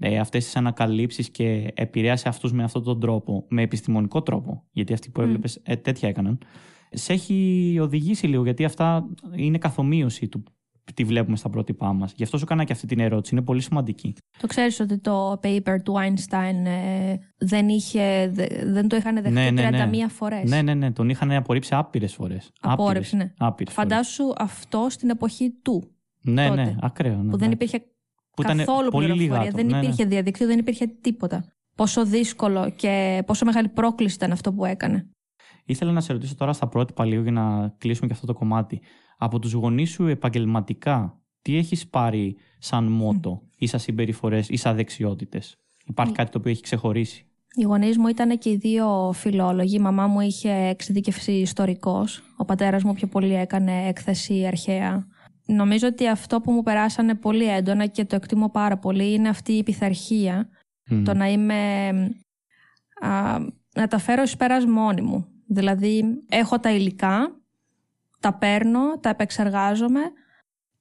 ε, 0.02 0.18
αυτές 0.18 0.44
τις 0.44 0.56
ανακαλύψεις 0.56 1.30
και 1.30 1.70
επηρέασε 1.74 2.28
αυτούς 2.28 2.52
με 2.52 2.62
αυτόν 2.62 2.82
τον 2.82 3.00
τρόπο, 3.00 3.44
με 3.48 3.62
επιστημονικό 3.62 4.22
τρόπο, 4.22 4.64
γιατί 4.70 4.92
αυτοί 4.92 5.10
που 5.10 5.20
Μμ. 5.20 5.24
έβλεπες 5.24 5.60
ε, 5.62 5.76
τέτοια 5.76 6.08
έκαναν, 6.08 6.38
σε 6.90 7.12
έχει 7.12 7.78
οδηγήσει 7.80 8.26
λίγο, 8.26 8.44
γιατί 8.44 8.64
αυτά 8.64 9.08
είναι 9.36 9.58
καθομοίωση 9.58 10.28
του 10.28 10.42
τι 10.94 11.04
βλέπουμε 11.04 11.36
στα 11.36 11.48
πρότυπά 11.50 11.92
μας. 11.92 12.12
Γι' 12.16 12.22
αυτό 12.22 12.36
σου 12.38 12.44
έκανα 12.46 12.64
και 12.64 12.72
αυτή 12.72 12.86
την 12.86 13.00
ερώτηση. 13.00 13.34
Είναι 13.34 13.44
πολύ 13.44 13.60
σημαντική. 13.60 14.14
Το 14.38 14.46
ξέρεις 14.46 14.80
ότι 14.80 14.98
το 14.98 15.32
paper 15.42 15.76
του 15.84 15.94
Einstein 15.96 16.66
ε, 16.66 17.14
δεν, 17.38 17.68
είχε, 17.68 18.30
δε- 18.32 18.46
δεν 18.72 18.88
το 18.88 18.96
είχαν 18.96 19.14
δεχτεί 19.14 19.30
Ναι, 19.30 19.50
ναι, 19.50 19.70
ναι. 19.70 19.88
31 20.06 20.08
φορές; 20.08 20.50
Ναι, 20.50 20.62
ναι, 20.62 20.74
ναι. 20.74 20.92
Τον 20.92 21.08
είχαν 21.08 21.32
απορρίψει 21.32 21.74
άπειρες 21.74 22.14
φορές. 22.14 22.50
Απόρριψη, 22.60 23.16
ναι. 23.16 23.32
Φαντάσου 23.70 24.24
αυτό 24.38 24.86
στην 24.90 25.10
εποχή 25.10 25.50
του, 25.62 25.90
Ναι, 26.22 26.48
τότε, 26.48 26.64
ναι, 26.64 26.74
ακραίο. 26.80 27.16
Ναι, 27.16 27.18
που 27.22 27.24
ναι. 27.24 27.36
δεν 27.36 27.50
υπήρχε 27.50 27.82
Που 28.36 28.42
ήταν 28.42 28.56
καθόλου 28.56 28.90
πολύ 28.90 29.06
πληροφορία, 29.06 29.40
λίγα 29.42 29.50
δεν 29.50 29.60
άτομα. 29.60 29.70
Ναι, 29.70 29.76
ναι. 29.78 29.82
υπήρχε 29.86 30.04
διαδίκτυο, 30.04 30.46
δεν 30.46 30.58
υπήρχε 30.58 30.86
τίποτα. 30.86 31.44
Πόσο 31.74 32.04
δύσκολο 32.04 32.70
και 32.76 33.22
πόσο 33.26 33.44
μεγάλη 33.44 33.68
πρόκληση 33.68 34.14
ήταν 34.14 34.32
αυτό 34.32 34.52
που 34.52 34.64
έκανε. 34.64 35.06
Ήθελα 35.64 35.92
να 35.92 36.00
σε 36.00 36.12
ρωτήσω 36.12 36.34
τώρα 36.34 36.52
στα 36.52 36.68
πρότυπα 36.68 37.04
λίγο 37.04 37.22
για 37.22 37.32
να 37.32 37.74
κλείσουμε 37.78 38.06
και 38.06 38.12
αυτό 38.12 38.26
το 38.26 38.34
κομμάτι. 38.34 38.80
Από 39.18 39.38
τους 39.38 39.52
γονείς 39.52 39.90
σου 39.90 40.06
επαγγελματικά, 40.06 41.20
τι 41.42 41.56
έχεις 41.56 41.88
πάρει 41.88 42.36
σαν 42.58 42.84
μότο 42.84 43.42
ή 43.58 43.66
σαν 43.66 43.80
συμπεριφορές 43.80 44.48
ή 44.48 44.56
σαν 44.56 44.76
δεξιότητες; 44.76 45.56
Υπάρχει 45.86 46.12
Mm. 46.12 46.16
κάτι 46.16 46.30
το 46.30 46.38
οποίο 46.38 46.50
έχει 46.50 46.62
ξεχωρίσει; 46.62 47.26
Οι 47.54 47.62
γονείς 47.62 47.98
μου 47.98 48.06
ήταν 48.06 48.38
και 48.38 48.50
οι 48.50 48.56
δύο 48.56 49.12
φιλόλογοι. 49.14 49.74
Η 49.76 49.78
μαμά 49.78 50.06
μου 50.06 50.20
είχε 50.20 50.50
εξειδικευσεί 50.52 51.32
ιστορικός. 51.32 52.22
Ο 52.36 52.44
πατέρας 52.44 52.82
μου 52.82 52.94
πιο 52.94 53.06
πολύ 53.06 53.34
έκανε 53.34 53.86
έκθεση 53.86 54.46
αρχαία. 54.46 55.06
Νομίζω 55.52 55.86
ότι 55.86 56.08
αυτό 56.08 56.40
που 56.40 56.52
μου 56.52 56.62
περάσανε 56.62 57.14
πολύ 57.14 57.44
έντονα 57.44 57.86
και 57.86 58.04
το 58.04 58.16
εκτιμώ 58.16 58.48
πάρα 58.48 58.76
πολύ 58.76 59.12
είναι 59.12 59.28
αυτή 59.28 59.52
η 59.52 59.62
πειθαρχία. 59.62 60.48
Μμ. 60.90 61.02
Το 61.02 61.14
να 61.14 61.26
είμαι. 61.28 61.88
Α, 63.00 63.38
να 63.74 63.88
τα 63.88 63.98
φέρω 63.98 64.22
εις 64.22 64.36
πέρας 64.36 64.66
μόνη 64.66 65.00
μου. 65.00 65.26
Δηλαδή, 65.46 66.22
έχω 66.28 66.58
τα 66.58 66.70
υλικά, 66.70 67.40
τα 68.20 68.34
παίρνω, 68.34 68.98
τα 69.00 69.08
επεξεργάζομαι 69.08 70.00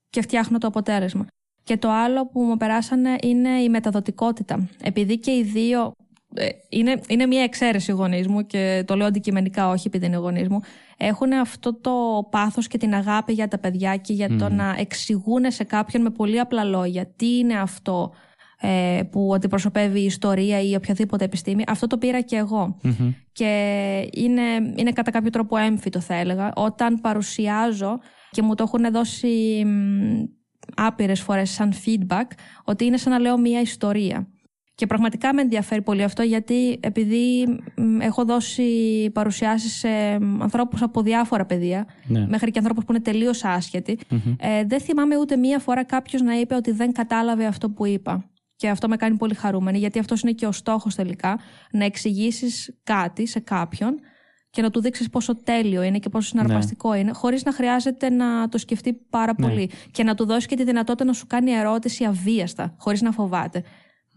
και 0.09 0.21
φτιάχνω 0.21 0.57
το 0.57 0.67
αποτέλεσμα. 0.67 1.25
Και 1.63 1.77
το 1.77 1.89
άλλο 1.91 2.27
που 2.27 2.41
μου 2.41 2.57
περάσανε 2.57 3.15
είναι 3.21 3.49
η 3.49 3.69
μεταδοτικότητα. 3.69 4.69
Επειδή 4.81 5.19
και 5.19 5.31
οι 5.31 5.43
δύο. 5.43 5.91
Ε, 6.33 6.47
είναι, 6.69 7.01
είναι 7.07 7.25
μια 7.25 7.43
εξαίρεση 7.43 7.91
οι 7.91 7.93
γονείς 7.93 8.27
μου 8.27 8.45
και 8.45 8.83
το 8.87 8.95
λέω 8.95 9.07
αντικειμενικά, 9.07 9.69
όχι 9.69 9.87
επειδή 9.87 10.05
είναι 10.05 10.17
γονείς 10.17 10.47
μου. 10.47 10.59
Έχουν 10.97 11.33
αυτό 11.33 11.73
το 11.73 12.27
πάθος 12.31 12.67
και 12.67 12.77
την 12.77 12.93
αγάπη 12.93 13.33
για 13.33 13.47
τα 13.47 13.57
παιδιά 13.57 13.97
και 13.97 14.13
για 14.13 14.27
το 14.35 14.49
Μμμ. 14.49 14.55
να 14.55 14.75
εξηγούν 14.77 15.51
σε 15.51 15.63
κάποιον 15.63 16.01
με 16.01 16.09
πολύ 16.09 16.39
απλά 16.39 16.63
λόγια 16.63 17.05
τι 17.15 17.37
είναι 17.37 17.59
αυτό 17.59 18.11
ε, 18.59 19.01
που 19.11 19.31
αντιπροσωπεύει 19.35 19.99
η 19.99 20.05
ιστορία 20.05 20.61
ή 20.61 20.75
οποιαδήποτε 20.75 21.23
επιστήμη. 21.23 21.63
Αυτό 21.67 21.87
το 21.87 21.97
πήρα 21.97 22.21
και 22.21 22.35
εγώ. 22.35 22.77
Μμμ. 22.81 23.13
Και 23.31 24.09
είναι, 24.13 24.41
είναι 24.75 24.91
κατά 24.91 25.11
κάποιο 25.11 25.29
τρόπο 25.29 25.57
έμφυτο 25.57 25.99
θα 25.99 26.13
έλεγα. 26.13 26.51
Όταν 26.55 27.01
παρουσιάζω 27.01 27.99
και 28.31 28.41
μου 28.41 28.55
το 28.55 28.63
έχουν 28.63 28.91
δώσει 28.91 29.63
μ, 29.65 30.23
άπειρες 30.75 31.21
φορές 31.21 31.49
σαν 31.49 31.73
feedback 31.85 32.27
ότι 32.63 32.85
είναι 32.85 32.97
σαν 32.97 33.11
να 33.11 33.19
λέω 33.19 33.37
μία 33.37 33.61
ιστορία. 33.61 34.27
Και 34.81 34.87
πραγματικά 34.87 35.33
με 35.33 35.41
ενδιαφέρει 35.41 35.81
πολύ 35.81 36.03
αυτό 36.03 36.21
γιατί 36.23 36.79
επειδή 36.81 37.45
μ, 37.75 38.01
έχω 38.01 38.25
δώσει 38.25 38.63
παρουσιάσεις 39.13 39.73
σε 39.73 40.19
μ, 40.19 40.41
ανθρώπους 40.43 40.81
από 40.81 41.01
διάφορα 41.01 41.45
πεδία 41.45 41.85
Ναι. 42.07 42.27
μέχρι 42.27 42.51
και 42.51 42.59
ανθρώπους 42.59 42.85
που 42.85 42.91
είναι 42.91 43.01
τελείως 43.01 43.43
άσχετοι 43.43 43.99
Μμμ. 44.09 44.35
ε, 44.39 44.63
δεν 44.65 44.81
θυμάμαι 44.81 45.17
ούτε 45.17 45.35
μία 45.35 45.59
φορά 45.59 45.83
κάποιος 45.83 46.21
να 46.21 46.39
είπε 46.39 46.55
ότι 46.55 46.71
δεν 46.71 46.91
κατάλαβε 46.91 47.45
αυτό 47.45 47.69
που 47.69 47.85
είπα. 47.85 48.29
Και 48.55 48.69
αυτό 48.69 48.87
με 48.87 48.95
κάνει 48.95 49.17
πολύ 49.17 49.33
χαρούμενη, 49.33 49.77
γιατί 49.77 49.99
αυτός 49.99 50.21
είναι 50.21 50.31
και 50.31 50.45
ο 50.45 50.51
στόχος 50.51 50.95
τελικά. 50.95 51.39
Να 51.71 51.85
εξηγήσεις 51.85 52.77
κάτι 52.83 53.27
σε 53.27 53.39
κάποιον 53.39 53.99
και 54.49 54.61
να 54.61 54.69
του 54.69 54.81
δείξεις 54.81 55.09
πόσο 55.09 55.43
τέλειο 55.43 55.81
είναι 55.81 55.99
και 55.99 56.09
πόσο 56.09 56.27
συναρπαστικό 56.27 56.93
είναι, 56.93 57.11
χωρίς 57.13 57.43
να 57.43 57.53
χρειάζεται 57.53 58.09
να 58.09 58.49
το 58.49 58.57
σκεφτεί 58.57 58.93
πάρα 58.93 59.33
Ναι. 59.37 59.47
πολύ. 59.47 59.69
Και 59.91 60.03
να 60.03 60.15
του 60.15 60.25
δώσεις 60.25 60.45
και 60.45 60.55
τη 60.55 60.63
δυνατότητα 60.63 61.05
να 61.05 61.13
σου 61.13 61.27
κάνει 61.27 61.51
ερώτηση 61.51 62.03
αβίαστα, 62.05 62.75
χωρίς 62.77 63.01
να 63.01 63.11
φοβάται. 63.11 63.63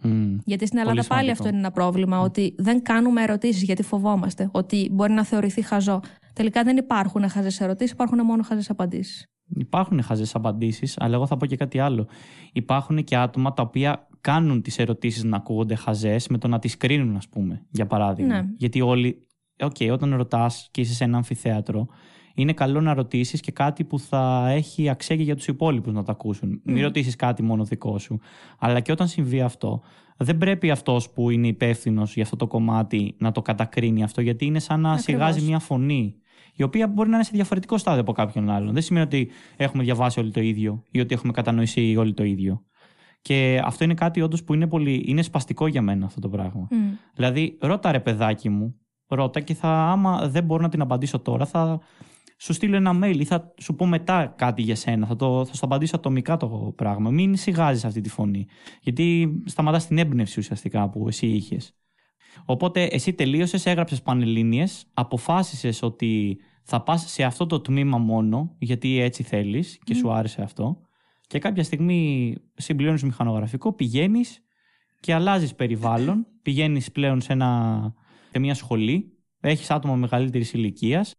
Μμ. 0.04 0.36
Γιατί 0.44 0.66
στην 0.66 0.78
Πολύ 0.78 0.90
Ελλάδα 0.90 1.08
πάλι 1.08 1.20
σημαντικό. 1.20 1.32
αυτό 1.32 1.48
είναι 1.48 1.58
ένα 1.58 1.70
πρόβλημα, 1.70 2.20
ότι 2.20 2.54
δεν 2.58 2.82
κάνουμε 2.82 3.22
ερωτήσεις 3.22 3.62
γιατί 3.62 3.82
φοβόμαστε. 3.82 4.48
Ότι 4.52 4.88
μπορεί 4.92 5.12
να 5.12 5.24
θεωρηθεί 5.24 5.62
χαζό. 5.62 6.00
Τελικά 6.32 6.62
δεν 6.62 6.76
υπάρχουν 6.76 7.28
χαζές 7.28 7.60
ερωτήσεις, 7.60 7.92
υπάρχουν 7.92 8.24
μόνο 8.24 8.42
χαζές 8.42 8.70
απαντήσεις. 8.70 9.26
Υπάρχουν 9.56 10.02
χαζές 10.02 10.34
απαντήσεις, 10.34 10.94
αλλά 10.98 11.14
εγώ 11.14 11.26
θα 11.26 11.36
πω 11.36 11.46
και 11.46 11.56
κάτι 11.56 11.78
άλλο. 11.78 12.08
Υπάρχουν 12.52 13.04
και 13.04 13.16
άτομα 13.16 13.52
τα 13.52 13.62
οποία 13.62 14.08
κάνουν 14.20 14.62
τις 14.62 14.78
ερωτήσεις 14.78 15.24
να 15.24 15.36
ακούγονται 15.36 15.74
χαζές 15.74 16.28
με 16.28 16.38
το 16.38 16.48
να 16.48 16.58
τις 16.58 16.76
κρίνουν, 16.76 17.16
ας 17.16 17.28
πούμε, 17.28 17.66
για 17.70 17.86
παράδειγμα. 17.86 18.34
Ναι. 18.34 18.48
Γιατί 18.56 18.80
όλοι. 18.80 19.26
Οκ, 19.60 19.76
όταν 19.92 20.14
ρωτάς 20.14 20.68
και 20.70 20.80
είσαι 20.80 20.94
σε 20.94 21.04
ένα 21.04 21.16
αμφιθέατρο, 21.16 21.86
είναι 22.34 22.52
καλό 22.52 22.80
να 22.80 22.94
ρωτήσεις 22.94 23.40
και 23.40 23.52
κάτι 23.52 23.84
που 23.84 23.98
θα 23.98 24.48
έχει 24.48 24.88
αξία 24.88 25.16
και 25.16 25.22
για 25.22 25.36
τους 25.36 25.46
υπόλοιπους 25.46 25.92
να 25.92 26.02
το 26.02 26.12
ακούσουν. 26.12 26.60
Μην 26.64 26.76
Μμ. 26.76 26.82
ρωτήσεις 26.82 27.16
κάτι 27.16 27.42
μόνο 27.42 27.64
δικό 27.64 27.98
σου. 27.98 28.20
Αλλά 28.58 28.80
και 28.80 28.92
όταν 28.92 29.08
συμβεί 29.08 29.40
αυτό, 29.40 29.82
δεν 30.16 30.38
πρέπει 30.38 30.70
αυτός 30.70 31.10
που 31.10 31.30
είναι 31.30 31.46
υπεύθυνος 31.46 32.14
για 32.14 32.22
αυτό 32.22 32.36
το 32.36 32.46
κομμάτι 32.46 33.14
να 33.18 33.32
το 33.32 33.42
κατακρίνει 33.42 34.02
αυτό, 34.02 34.20
γιατί 34.20 34.44
είναι 34.44 34.58
σαν 34.58 34.80
να 34.80 34.92
Ακριβώς. 34.92 35.04
σιγάζει 35.04 35.46
μια 35.46 35.58
φωνή. 35.58 36.14
Η 36.56 36.62
οποία 36.62 36.88
μπορεί 36.88 37.08
να 37.08 37.14
είναι 37.14 37.24
σε 37.24 37.30
διαφορετικό 37.34 37.78
στάδιο 37.78 38.00
από 38.00 38.12
κάποιον 38.12 38.50
άλλον. 38.50 38.72
Δεν 38.72 38.82
σημαίνει 38.82 39.04
ότι 39.04 39.30
έχουμε 39.56 39.82
διαβάσει 39.82 40.20
όλοι 40.20 40.30
το 40.30 40.40
ίδιο 40.40 40.82
ή 40.90 41.00
ότι 41.00 41.14
έχουμε 41.14 41.32
κατανοήσει 41.32 41.96
όλοι 41.96 42.14
το 42.14 42.24
ίδιο. 42.24 42.62
Και 43.22 43.60
αυτό 43.64 43.84
είναι 43.84 43.94
κάτι 43.94 44.20
όντως 44.20 44.44
που 44.44 44.54
είναι, 44.54 44.66
πολύ, 44.66 45.04
είναι 45.06 45.22
σπαστικό 45.22 45.66
για 45.66 45.82
μένα 45.82 46.06
αυτό 46.06 46.20
το 46.20 46.28
πράγμα. 46.28 46.68
Μμ. 46.70 46.76
Δηλαδή, 47.14 47.58
ρώτα 47.60 47.92
ρε 47.92 48.00
παιδάκι 48.00 48.48
μου, 48.48 48.74
ρώτα 49.08 49.40
και 49.40 49.54
θα, 49.54 49.68
άμα 49.68 50.28
δεν 50.28 50.44
μπορώ 50.44 50.62
να 50.62 50.68
την 50.68 50.80
απαντήσω 50.80 51.18
τώρα, 51.18 51.46
θα 51.46 51.80
σου 52.44 52.52
στείλω 52.52 52.76
ένα 52.76 52.98
mail 53.02 53.16
ή 53.18 53.24
θα 53.24 53.54
σου 53.60 53.74
πω 53.74 53.86
μετά 53.86 54.34
κάτι 54.36 54.62
για 54.62 54.74
σένα. 54.74 55.06
Θα, 55.06 55.16
το, 55.16 55.44
θα 55.44 55.54
σου 55.54 55.64
απαντήσω 55.64 55.96
ατομικά 55.96 56.36
το 56.36 56.72
πράγμα. 56.76 57.10
Μην 57.10 57.36
σιγάζεις 57.36 57.84
αυτή 57.84 58.00
τη 58.00 58.08
φωνή. 58.08 58.46
Γιατί 58.80 59.34
σταματάς 59.44 59.86
την 59.86 59.98
έμπνευση 59.98 60.38
ουσιαστικά 60.38 60.90
που 60.90 61.08
εσύ 61.08 61.26
είχες. 61.26 61.74
Οπότε 62.44 62.84
εσύ 62.84 63.12
τελείωσες, 63.12 63.66
έγραψες 63.66 64.02
πανελλήνιες, 64.02 64.86
αποφάσισες 64.94 65.82
ότι 65.82 66.38
θα 66.62 66.82
πας 66.82 67.10
σε 67.10 67.22
αυτό 67.22 67.46
το 67.46 67.60
τμήμα 67.60 67.98
μόνο, 67.98 68.54
γιατί 68.58 68.98
έτσι 68.98 69.22
θέλεις 69.22 69.78
και 69.84 69.94
Μμ. 69.94 69.98
σου 69.98 70.12
άρεσε 70.12 70.42
αυτό. 70.42 70.78
Και 71.26 71.38
κάποια 71.38 71.62
στιγμή 71.62 72.34
συμπληρώνεις 72.54 73.02
μηχανογραφικό, 73.02 73.72
πηγαίνεις 73.72 74.44
και 75.00 75.14
αλλάζεις 75.14 75.54
περιβάλλον. 75.54 76.26
Πηγαίνεις 76.42 76.92
πλέον 76.92 77.20
σε, 77.20 77.32
ένα, 77.32 77.92
σε 78.30 78.38
μια 78.38 78.54
σχολή, 78.54 79.18
έχεις 79.40 79.70
άτομα 79.70 79.94
μεγαλύτερης 79.94 80.52
ηλικίας. 80.52 81.14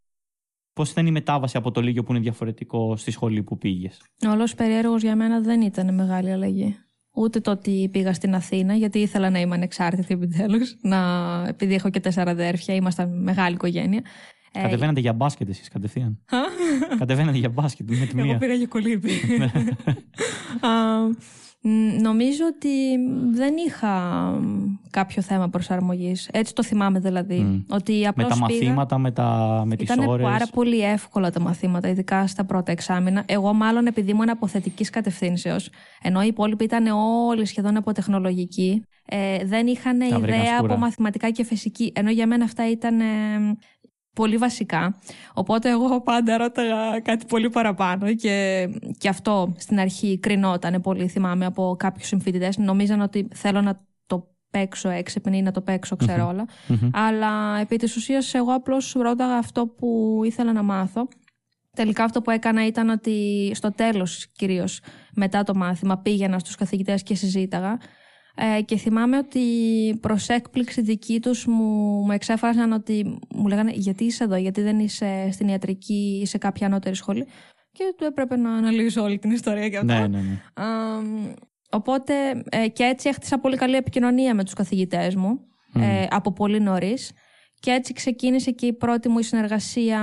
Πώς 0.75 0.91
ήταν 0.91 1.05
η 1.05 1.11
μετάβαση 1.11 1.57
από 1.57 1.71
το 1.71 1.81
Λίγιο 1.81 2.03
που 2.03 2.11
είναι 2.11 2.21
διαφορετικό 2.21 2.95
στη 2.95 3.11
σχολή 3.11 3.43
που 3.43 3.57
πήγες; 3.57 4.01
Ο 4.27 4.29
όλος 4.29 4.55
περίεργος 4.55 5.01
για 5.01 5.15
μένα 5.15 5.39
δεν 5.41 5.61
ήταν 5.61 5.93
μεγάλη 5.93 6.31
αλλαγή. 6.31 6.75
Ούτε 7.13 7.39
το 7.39 7.51
ότι 7.51 7.89
πήγα 7.91 8.13
στην 8.13 8.35
Αθήνα, 8.35 8.73
γιατί 8.73 8.99
ήθελα 8.99 9.29
να 9.29 9.39
είμαι 9.39 9.55
ανεξάρτητη 9.55 10.13
επιτέλους. 10.13 10.75
Επειδή 11.47 11.73
έχω 11.73 11.89
και 11.89 11.99
τέσσερα 11.99 12.31
αδέρφια, 12.31 12.75
ήμασταν 12.75 13.21
μεγάλη 13.23 13.53
οικογένεια. 13.55 14.01
Ε, 14.51 14.61
Κατεβαίνατε 14.61 14.99
για 14.99 15.13
μπάσκετ 15.13 15.49
εσείς 15.49 15.69
κατευθείαν; 15.69 16.19
Κατεβαίνατε 16.99 17.37
για 17.37 17.49
μπάσκετ 17.49 17.89
με 17.89 18.05
τη 18.05 18.17
Εγώ 18.17 18.25
μία. 18.27 18.37
πήρα 18.37 18.53
για 18.53 18.67
κολύμπη. 18.67 19.11
Ναι. 21.65 21.71
Α, 21.71 22.01
Νομίζω 22.01 22.43
ότι 22.55 22.69
δεν 23.31 23.53
είχα 23.67 23.93
κάποιο 24.89 25.21
θέμα 25.21 25.49
προσαρμογής. 25.49 26.29
Έτσι 26.31 26.53
το 26.53 26.63
θυμάμαι 26.63 26.99
δηλαδή. 26.99 27.65
Ότι 27.69 28.09
με 28.15 28.23
τα 28.23 28.37
μαθήματα, 28.37 28.97
με, 28.97 29.11
τα, 29.11 29.61
με 29.65 29.75
τις 29.75 29.89
Ήταν 29.89 30.21
πάρα 30.21 30.47
πολύ 30.53 30.79
εύκολα 30.81 31.31
τα 31.31 31.39
μαθήματα, 31.39 31.89
ειδικά 31.89 32.27
στα 32.27 32.45
πρώτα 32.45 32.71
εξάμεινα. 32.71 33.23
Εγώ 33.25 33.53
μάλλον 33.53 33.85
επειδή 33.85 34.11
ήμουν 34.11 34.29
από 34.29 34.47
θετικής 34.47 34.89
κατευθύνσεως, 34.89 35.69
ενώ 36.01 36.21
οι 36.23 36.27
υπόλοιποι 36.27 36.63
ήταν 36.63 36.87
όλοι 37.27 37.45
σχεδόν 37.45 37.77
από 37.77 37.91
τεχνολογική, 37.91 38.85
ε, 39.05 39.45
δεν 39.45 39.67
είχαν 39.67 40.01
ιδέα 40.01 40.59
από 40.59 40.77
μαθηματικά 40.77 41.29
και 41.29 41.43
φυσική. 41.43 41.91
Ενώ 41.95 42.11
για 42.11 42.27
μένα 42.27 42.43
αυτά 42.43 42.69
ήταν 42.69 42.99
ε, 42.99 43.03
πολύ 44.15 44.37
βασικά. 44.37 44.99
Οπότε 45.33 45.69
εγώ 45.69 46.01
πάντα 46.01 46.37
ρώταγα 46.37 46.99
κάτι 46.99 47.25
πολύ 47.25 47.49
παραπάνω 47.49 48.13
και, 48.13 48.67
και 48.97 49.09
αυτό 49.09 49.53
στην 49.57 49.79
αρχή 49.79 50.19
κρινόταν 50.19 50.81
πολύ, 50.81 51.07
θυμάμαι, 51.07 51.45
από 51.45 51.75
κάποιους 51.79 52.07
συμφοιτητές. 52.07 52.57
Νομίζαν 52.57 53.01
ότι 53.01 53.27
θέλω 53.33 53.61
να 53.61 53.85
το 54.05 54.27
παίξω 54.49 54.89
έξυπνη 54.89 55.37
ή 55.37 55.41
να 55.41 55.51
το 55.51 55.61
παίξω 55.61 55.95
ξερω 55.95 56.45
Αλλά 56.91 57.59
επί 57.59 57.77
της 57.77 57.95
ουσίας 57.95 58.33
εγώ 58.33 58.53
απλώς 58.53 58.93
ρώταγα 58.93 59.35
αυτό 59.35 59.67
που 59.67 60.21
ήθελα 60.25 60.51
να 60.53 60.63
μάθω. 60.63 61.07
Τελικά 61.75 62.03
αυτό 62.03 62.21
που 62.21 62.31
έκανα 62.31 62.65
ήταν 62.65 62.89
ότι 62.89 63.51
στο 63.53 63.71
τέλος 63.71 64.27
κυρίως 64.31 64.81
μετά 65.15 65.43
το 65.43 65.55
μάθημα 65.55 65.97
πήγαινα 65.97 66.39
στους 66.39 66.55
καθηγητές 66.55 67.03
και 67.03 67.15
συζήταγα 67.15 67.77
ε, 68.35 68.61
και 68.61 68.77
θυμάμαι 68.77 69.17
ότι 69.17 69.41
προς 70.01 70.29
έκπληξη 70.29 70.81
δική 70.81 71.19
τους 71.19 71.45
μου, 71.45 71.63
μου 72.05 72.11
εξέφραζαν 72.11 72.71
ότι 72.71 73.19
μου 73.35 73.47
λέγανε 73.47 73.71
γιατί 73.73 74.03
είσαι 74.03 74.23
εδώ, 74.23 74.35
γιατί 74.35 74.61
δεν 74.61 74.79
είσαι 74.79 75.29
στην 75.31 75.47
ιατρική 75.47 76.19
ή 76.21 76.25
σε 76.25 76.37
κάποια 76.37 76.67
ανώτερη 76.67 76.95
σχολή. 76.95 77.27
Και 77.71 77.93
του 77.97 78.03
έπρεπε 78.03 78.37
να 78.37 78.51
αναλύσω 78.51 79.01
όλη 79.01 79.19
την 79.19 79.31
ιστορία 79.31 79.69
και 79.69 79.77
αυτό. 79.77 79.93
Ναι, 79.93 80.07
ναι, 80.07 80.19
ναι. 80.19 80.41
οπότε 81.71 82.13
ε, 82.49 82.67
και 82.67 82.83
έτσι 82.83 83.09
έχτισα 83.09 83.39
πολύ 83.39 83.57
καλή 83.57 83.75
επικοινωνία 83.75 84.35
με 84.35 84.43
τους 84.43 84.53
καθηγητές 84.53 85.15
μου 85.15 85.39
ε, 85.75 86.05
από 86.09 86.31
πολύ 86.31 86.59
νωρίς. 86.59 87.11
Και 87.59 87.71
έτσι 87.71 87.93
ξεκίνησε 87.93 88.51
και 88.51 88.65
η 88.65 88.73
πρώτη 88.73 89.09
μου 89.09 89.21
συνεργασία 89.21 89.99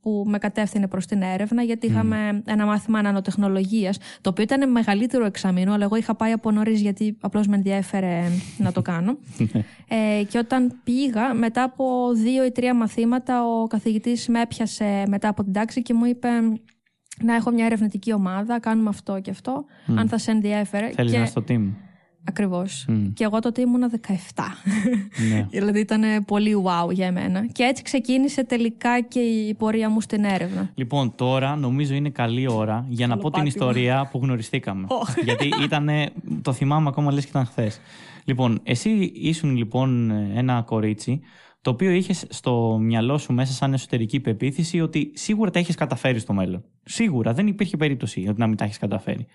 που 0.00 0.24
με 0.26 0.38
κατεύθυνε 0.38 0.88
προς 0.88 1.06
την 1.06 1.22
έρευνα, 1.22 1.62
γιατί 1.62 1.86
είχαμε 1.86 2.42
ένα 2.44 2.66
μάθημα 2.66 2.98
ανανοτεχνολογίας, 2.98 3.98
το 4.20 4.30
οποίο 4.30 4.42
ήταν 4.42 4.70
μεγαλύτερο 4.70 5.24
εξαμήνου, 5.24 5.72
αλλά 5.72 5.84
εγώ 5.84 5.96
είχα 5.96 6.14
πάει 6.14 6.32
από 6.32 6.50
νωρίς 6.50 6.80
γιατί 6.80 7.16
απλώς 7.20 7.46
με 7.46 7.56
ενδιέφερε 7.56 8.22
να 8.58 8.72
το 8.72 8.82
κάνω. 8.82 9.18
ε, 9.88 10.22
και 10.28 10.38
όταν 10.38 10.80
πήγα, 10.84 11.34
μετά 11.34 11.62
από 11.62 12.12
δύο 12.14 12.44
ή 12.44 12.50
τρία 12.50 12.74
μαθήματα, 12.74 13.46
ο 13.46 13.66
καθηγητής 13.66 14.28
με 14.28 14.40
έπιασε 14.40 15.04
μετά 15.08 15.28
από 15.28 15.42
την 15.44 15.52
τάξη 15.52 15.82
και 15.82 15.94
μου 15.94 16.04
είπε 16.04 16.28
να 17.22 17.34
έχω 17.34 17.50
μια 17.50 17.64
ερευνητική 17.64 18.12
ομάδα, 18.12 18.60
κάνουμε 18.60 18.88
αυτό 18.88 19.20
και 19.20 19.30
αυτό, 19.30 19.64
αν 19.96 20.08
θα 20.08 20.18
σε 20.18 20.30
ενδιέφερε. 20.30 20.90
Θέλεις 20.94 21.12
και... 21.12 21.18
να 21.18 21.26
στο 21.26 21.44
team. 21.48 21.68
Ακριβώς. 22.24 22.86
Και 23.14 23.24
εγώ 23.24 23.38
τότε 23.38 23.60
ήμουνα 23.60 23.90
17. 24.34 24.42
Ναι. 25.30 25.46
δηλαδή 25.50 25.80
ήταν 25.80 26.24
πολύ 26.24 26.54
wow 26.64 26.92
για 26.92 27.12
μένα. 27.12 27.46
Και 27.46 27.62
έτσι 27.62 27.82
ξεκίνησε 27.82 28.44
τελικά 28.44 29.00
και 29.00 29.20
η 29.20 29.54
πορεία 29.54 29.90
μου 29.90 30.00
στην 30.00 30.24
έρευνα. 30.24 30.70
Λοιπόν, 30.74 31.14
τώρα 31.14 31.56
νομίζω 31.56 31.94
είναι 31.94 32.10
καλή 32.10 32.50
ώρα 32.50 32.86
για 32.88 33.06
να 33.06 33.16
πω 33.16 33.30
την 33.30 33.46
ιστορία 33.46 34.08
που 34.10 34.20
γνωριστήκαμε. 34.22 34.86
Γιατί 35.24 35.52
ήταν. 35.62 35.88
Το 36.42 36.52
θυμάμαι 36.52 36.88
ακόμα 36.88 37.12
λες 37.12 37.22
και 37.22 37.30
ήταν 37.30 37.46
χθες. 37.46 37.80
Λοιπόν, 38.24 38.60
εσύ 38.62 38.90
ήσουν 39.14 39.56
λοιπόν 39.56 40.10
ένα 40.10 40.62
κορίτσι 40.66 41.20
το 41.62 41.70
οποίο 41.70 41.90
είχες 41.90 42.24
στο 42.28 42.78
μυαλό 42.80 43.18
σου 43.18 43.32
μέσα 43.32 43.52
σαν 43.52 43.72
εσωτερική 43.72 44.20
πεποίθηση 44.20 44.80
ότι 44.80 45.10
σίγουρα 45.14 45.50
τα 45.50 45.58
έχεις 45.58 45.74
καταφέρει 45.74 46.18
στο 46.18 46.32
μέλλον. 46.32 46.64
Σίγουρα, 46.82 47.32
δεν 47.32 47.46
υπήρχε 47.46 47.76
περίπτωση 47.76 48.26
ότι 48.28 48.40
να 48.40 48.46
μην 48.46 48.56
τα 48.56 48.64
έχεις 48.64 48.78
καταφέρει. 48.78 49.26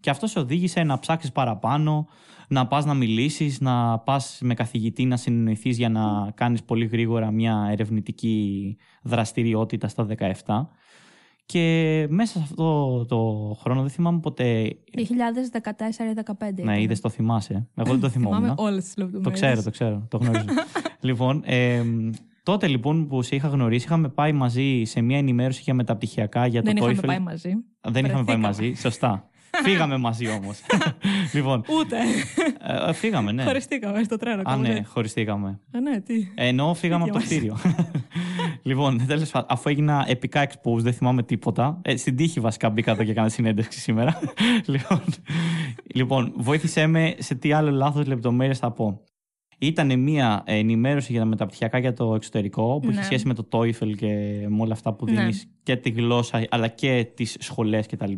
και 0.00 0.10
αυτό 0.10 0.26
σε 0.26 0.38
οδήγησε 0.38 0.82
να 0.82 0.98
ψάξεις 0.98 1.32
παραπάνω, 1.32 2.06
να 2.48 2.66
πας 2.66 2.84
να 2.84 2.94
μιλήσεις, 2.94 3.60
να 3.60 3.98
πας 3.98 4.38
με 4.42 4.54
καθηγητή 4.54 5.04
να 5.04 5.16
συνεννοηθείς 5.16 5.76
για 5.76 5.88
να 5.88 6.30
κάνεις 6.34 6.62
πολύ 6.62 6.86
γρήγορα 6.86 7.30
μια 7.30 7.68
ερευνητική 7.70 8.76
δραστηριότητα 9.02 9.88
στα 9.88 10.06
17. 10.44 10.68
Και 11.46 12.06
μέσα 12.10 12.32
σε 12.32 12.40
αυτό 12.42 13.04
το 13.08 13.18
χρόνο 13.60 13.80
δεν 13.80 13.90
θυμάμαι 13.90 14.20
ποτέ. 14.20 14.76
2014-2015. 14.96 16.62
Ναι, 16.62 16.80
είδες 16.80 17.00
το 17.00 17.08
θυμάσαι. 17.08 17.68
Εγώ 17.74 17.90
δεν 17.90 18.00
το 18.00 18.08
θυμόμουν. 18.14 18.40
θυμάμαι 18.40 18.54
όλες 18.56 18.84
τις 18.84 18.96
λεπτομέρειες. 18.96 19.24
Το 19.24 19.30
ξέρω, 19.30 19.62
το 19.62 19.70
ξέρω. 19.70 20.06
Το 20.08 20.16
γνωρίζω. 20.16 20.44
λοιπόν, 21.00 21.42
ε, 21.44 21.82
τότε 22.42 22.66
λοιπόν 22.66 23.06
που 23.06 23.22
σε 23.22 23.36
είχα 23.36 23.48
γνωρίσει, 23.48 23.84
είχαμε 23.84 24.08
πάει 24.08 24.32
μαζί 24.32 24.82
σε 24.84 25.00
μια 25.00 25.18
ενημέρωση 25.18 25.60
για 25.64 25.74
μεταπτυχιακά 25.74 26.46
για 26.46 26.62
το 26.62 26.72
Δεν 26.72 26.76
είχαμε 26.76 27.00
πάει 27.06 27.18
μαζί. 27.18 27.54
Δεν 27.80 28.04
είχαμε 28.04 28.24
πάει 28.24 28.36
μαζί, 28.36 28.72
σωστά. 28.72 29.26
Φύγαμε 29.64 29.96
μαζί 29.96 30.28
όμως. 30.28 30.60
Λοιπόν, 31.32 31.64
Ούτε. 31.68 31.96
Ε, 32.88 32.92
φύγαμε, 32.92 33.32
ναι. 33.32 33.42
Χωριστήκαμε 33.44 34.02
στο 34.02 34.16
τρένο. 34.16 34.42
Α, 34.44 34.56
ναι, 34.56 34.82
χωριστήκαμε. 34.86 35.60
Α, 35.76 35.80
ναι, 35.80 36.00
τι. 36.00 36.14
Ενώ 36.34 36.74
φύγαμε 36.74 37.04
από 37.04 37.12
το 37.12 37.18
κτίριο. 37.18 37.58
λοιπόν, 38.62 39.06
τέλος 39.06 39.30
πάντων, 39.30 39.48
αφού 39.50 39.68
έγινα 39.68 40.04
επικά 40.08 40.46
expose, 40.48 40.78
δεν 40.78 40.92
θυμάμαι 40.92 41.22
τίποτα. 41.22 41.80
Ε, 41.82 41.96
στην 41.96 42.16
τύχη 42.16 42.40
βασικά 42.40 42.70
μπήκα 42.70 42.90
εδώ 42.90 43.04
και 43.04 43.10
έκανα 43.10 43.28
συνέντευξη 43.28 43.80
σήμερα. 43.80 44.18
λοιπόν, 44.72 45.02
λοιπόν, 45.94 46.32
βοήθησέ 46.36 46.86
με 46.86 47.14
σε 47.18 47.34
τι 47.34 47.52
άλλο 47.52 47.70
λάθος 47.70 48.06
λεπτομέρειες 48.06 48.58
θα 48.58 48.70
πω. 48.70 49.00
Ήταν 49.58 49.98
μια 49.98 50.42
ενημέρωση 50.46 51.12
για 51.12 51.20
τα 51.20 51.26
μεταπτυχιακά 51.26 51.78
για 51.78 51.92
το 51.92 52.14
εξωτερικό 52.14 52.78
που 52.80 52.86
ναι. 52.86 52.92
είχε 52.92 53.02
σχέση 53.02 53.26
με 53.26 53.34
το 53.34 53.48
TOEFL 53.52 53.96
και 53.96 54.06
με 54.48 54.60
όλα 54.60 54.72
αυτά 54.72 54.92
που 54.92 55.06
δίνεις 55.06 55.44
ναι. 55.44 55.50
και 55.62 55.76
τη 55.76 55.90
γλώσσα 55.90 56.46
αλλά 56.50 56.68
και 56.68 57.06
τις 57.14 57.36
σχολές 57.40 57.86
κτλ. 57.86 58.12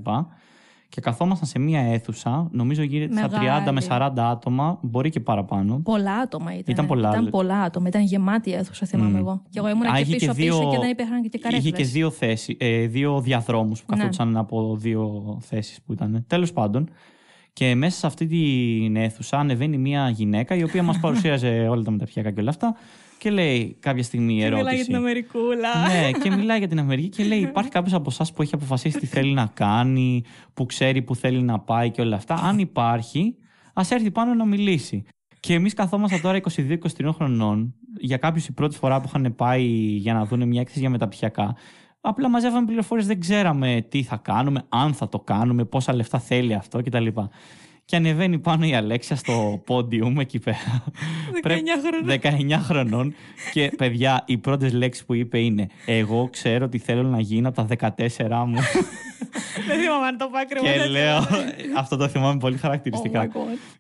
Και 0.94 1.00
καθόμασταν 1.00 1.48
σε 1.48 1.58
μία 1.58 1.80
αίθουσα, 1.80 2.48
νομίζω 2.50 2.82
γύρω 2.82 3.12
στα 3.12 3.28
30 3.66 3.72
με 3.72 3.82
40 3.88 4.10
άτομα, 4.16 4.78
μπορεί 4.82 5.10
και 5.10 5.20
παραπάνω. 5.20 5.80
Πολλά 5.84 6.14
άτομα 6.14 6.52
ήταν. 6.52 6.64
Ήταν 6.74 6.86
πολλά, 6.86 7.08
ήταν 7.08 7.30
πολλά 7.30 7.60
άτομα, 7.60 7.88
ήταν 7.88 8.02
γεμάτη 8.02 8.50
η 8.50 8.52
αίθουσα, 8.52 8.86
θυμάμαι 8.86 9.18
mm. 9.18 9.20
εγώ. 9.20 9.42
Και 9.50 9.58
εγώ 9.58 9.68
ήμουν 9.68 9.82
και 9.82 10.04
πίσω, 10.04 10.32
δύο... 10.32 10.58
πίσω 10.58 10.70
και 10.70 10.78
δεν 10.78 10.90
υπήρχαν 10.90 11.22
και 11.28 11.38
καρέκλες. 11.38 11.64
Είχε 11.64 11.76
και 11.76 11.84
δύο, 11.84 12.10
θέσεις, 12.10 12.56
ε, 12.58 12.86
δύο 12.86 13.20
διαδρόμους 13.20 13.80
που 13.80 13.86
ναι. 13.88 13.96
καθόντουσαν 13.96 14.28
ναι. 14.28 14.38
από 14.38 14.76
δύο 14.76 15.36
θέσεις 15.40 15.80
που 15.86 15.92
ήταν. 15.92 16.24
Τέλος 16.26 16.52
πάντων, 16.52 16.88
και 17.52 17.74
μέσα 17.74 17.98
σε 17.98 18.06
αυτή 18.06 18.26
την 18.26 18.96
αίθουσα 18.96 19.38
ανεβαίνει 19.38 19.78
μια 19.78 20.08
γυναίκα 20.08 20.54
η 20.54 20.62
οποία 20.62 20.82
μας 20.82 20.98
παρουσίαζε 21.04 21.66
όλα 21.70 21.82
τα 21.82 21.90
μεταπτυχιακά 21.90 22.30
και 22.30 22.40
όλα 22.40 22.50
αυτά 22.50 22.76
και 23.24 23.30
λέει 23.30 23.76
κάποια 23.80 24.02
στιγμή 24.02 24.34
η 24.34 24.42
ερώτηση. 24.42 24.56
Και 24.56 24.62
μιλάει 24.62 24.76
για 24.76 24.84
την 24.84 24.96
Αμερικούλα. 24.96 25.88
Ναι, 25.88 26.10
και 26.10 26.30
μιλάει 26.30 26.58
για 26.58 26.68
την 26.68 26.78
Αμερική 26.78 27.08
και 27.08 27.24
λέει: 27.24 27.38
Υπάρχει 27.38 27.70
κάποιος 27.70 27.94
από 27.94 28.10
εσάς 28.10 28.32
που 28.32 28.42
έχει 28.42 28.54
αποφασίσει 28.54 28.98
τι 28.98 29.06
θέλει 29.06 29.32
να 29.32 29.50
κάνει, 29.54 30.24
που 30.54 30.66
ξέρει 30.66 31.02
που 31.02 31.14
θέλει 31.14 31.42
να 31.42 31.58
πάει 31.58 31.90
και 31.90 32.00
όλα 32.00 32.16
αυτά. 32.16 32.34
Αν 32.34 32.58
υπάρχει, 32.58 33.36
ας 33.72 33.90
έρθει 33.90 34.10
πάνω 34.10 34.34
να 34.34 34.44
μιλήσει. 34.44 35.04
Και 35.40 35.54
εμείς 35.54 35.74
καθόμαστε 35.74 36.18
τώρα 36.18 36.40
22-23 36.56 37.10
χρονών, 37.14 37.74
για 38.00 38.16
κάποιους 38.16 38.46
η 38.46 38.52
πρώτη 38.52 38.76
φορά 38.76 39.00
που 39.00 39.06
είχαν 39.08 39.34
πάει 39.34 39.64
για 39.96 40.14
να 40.14 40.24
δουν 40.24 40.48
μια 40.48 40.60
έκθεση 40.60 40.80
για 40.80 40.90
μεταπτυχιακά. 40.90 41.56
Απλά 42.00 42.28
μαζεύαμε 42.28 42.66
πληροφορίες, 42.66 43.06
δεν 43.06 43.20
ξέραμε 43.20 43.86
τι 43.88 44.02
θα 44.02 44.16
κάνουμε, 44.16 44.62
αν 44.68 44.94
θα 44.94 45.08
το 45.08 45.20
κάνουμε, 45.20 45.64
πόσα 45.64 45.94
λεφτά 45.94 46.18
θέλει 46.18 46.54
αυτό 46.54 46.82
κτλ 46.82 47.06
και 47.84 47.96
ανεβαίνει 47.96 48.38
πάνω 48.38 48.66
η 48.66 48.74
Αλέξια 48.74 49.16
στο 49.16 49.62
πόντιουμ 49.66 50.20
εκεί 50.20 50.38
πέρα. 50.38 50.84
19 51.42 51.50
χρονών. 51.86 52.20
19 52.22 52.58
χρονών. 52.62 53.14
και 53.52 53.72
παιδιά, 53.76 54.22
οι 54.26 54.38
πρώτες 54.38 54.72
λέξεις 54.72 55.04
που 55.04 55.14
είπε 55.14 55.38
είναι 55.38 55.66
Εγώ 55.86 56.28
ξέρω 56.30 56.68
τι 56.68 56.78
θέλω 56.78 57.02
να 57.02 57.20
γίνω 57.20 57.48
από 57.48 57.64
τα 57.64 57.94
14 57.96 58.44
μου. 58.46 58.58
Δεν 59.68 59.80
θυμάμαι 59.80 60.06
αν 60.06 60.16
το 60.16 60.28
πάει 60.32 60.42
ακριβώς. 60.42 60.70
Και 60.70 60.86
λέω. 60.86 61.16
Αυτό 61.76 61.96
το 61.96 62.08
θυμάμαι 62.08 62.38
πολύ 62.38 62.56
χαρακτηριστικά. 62.56 63.28
Oh 63.28 63.36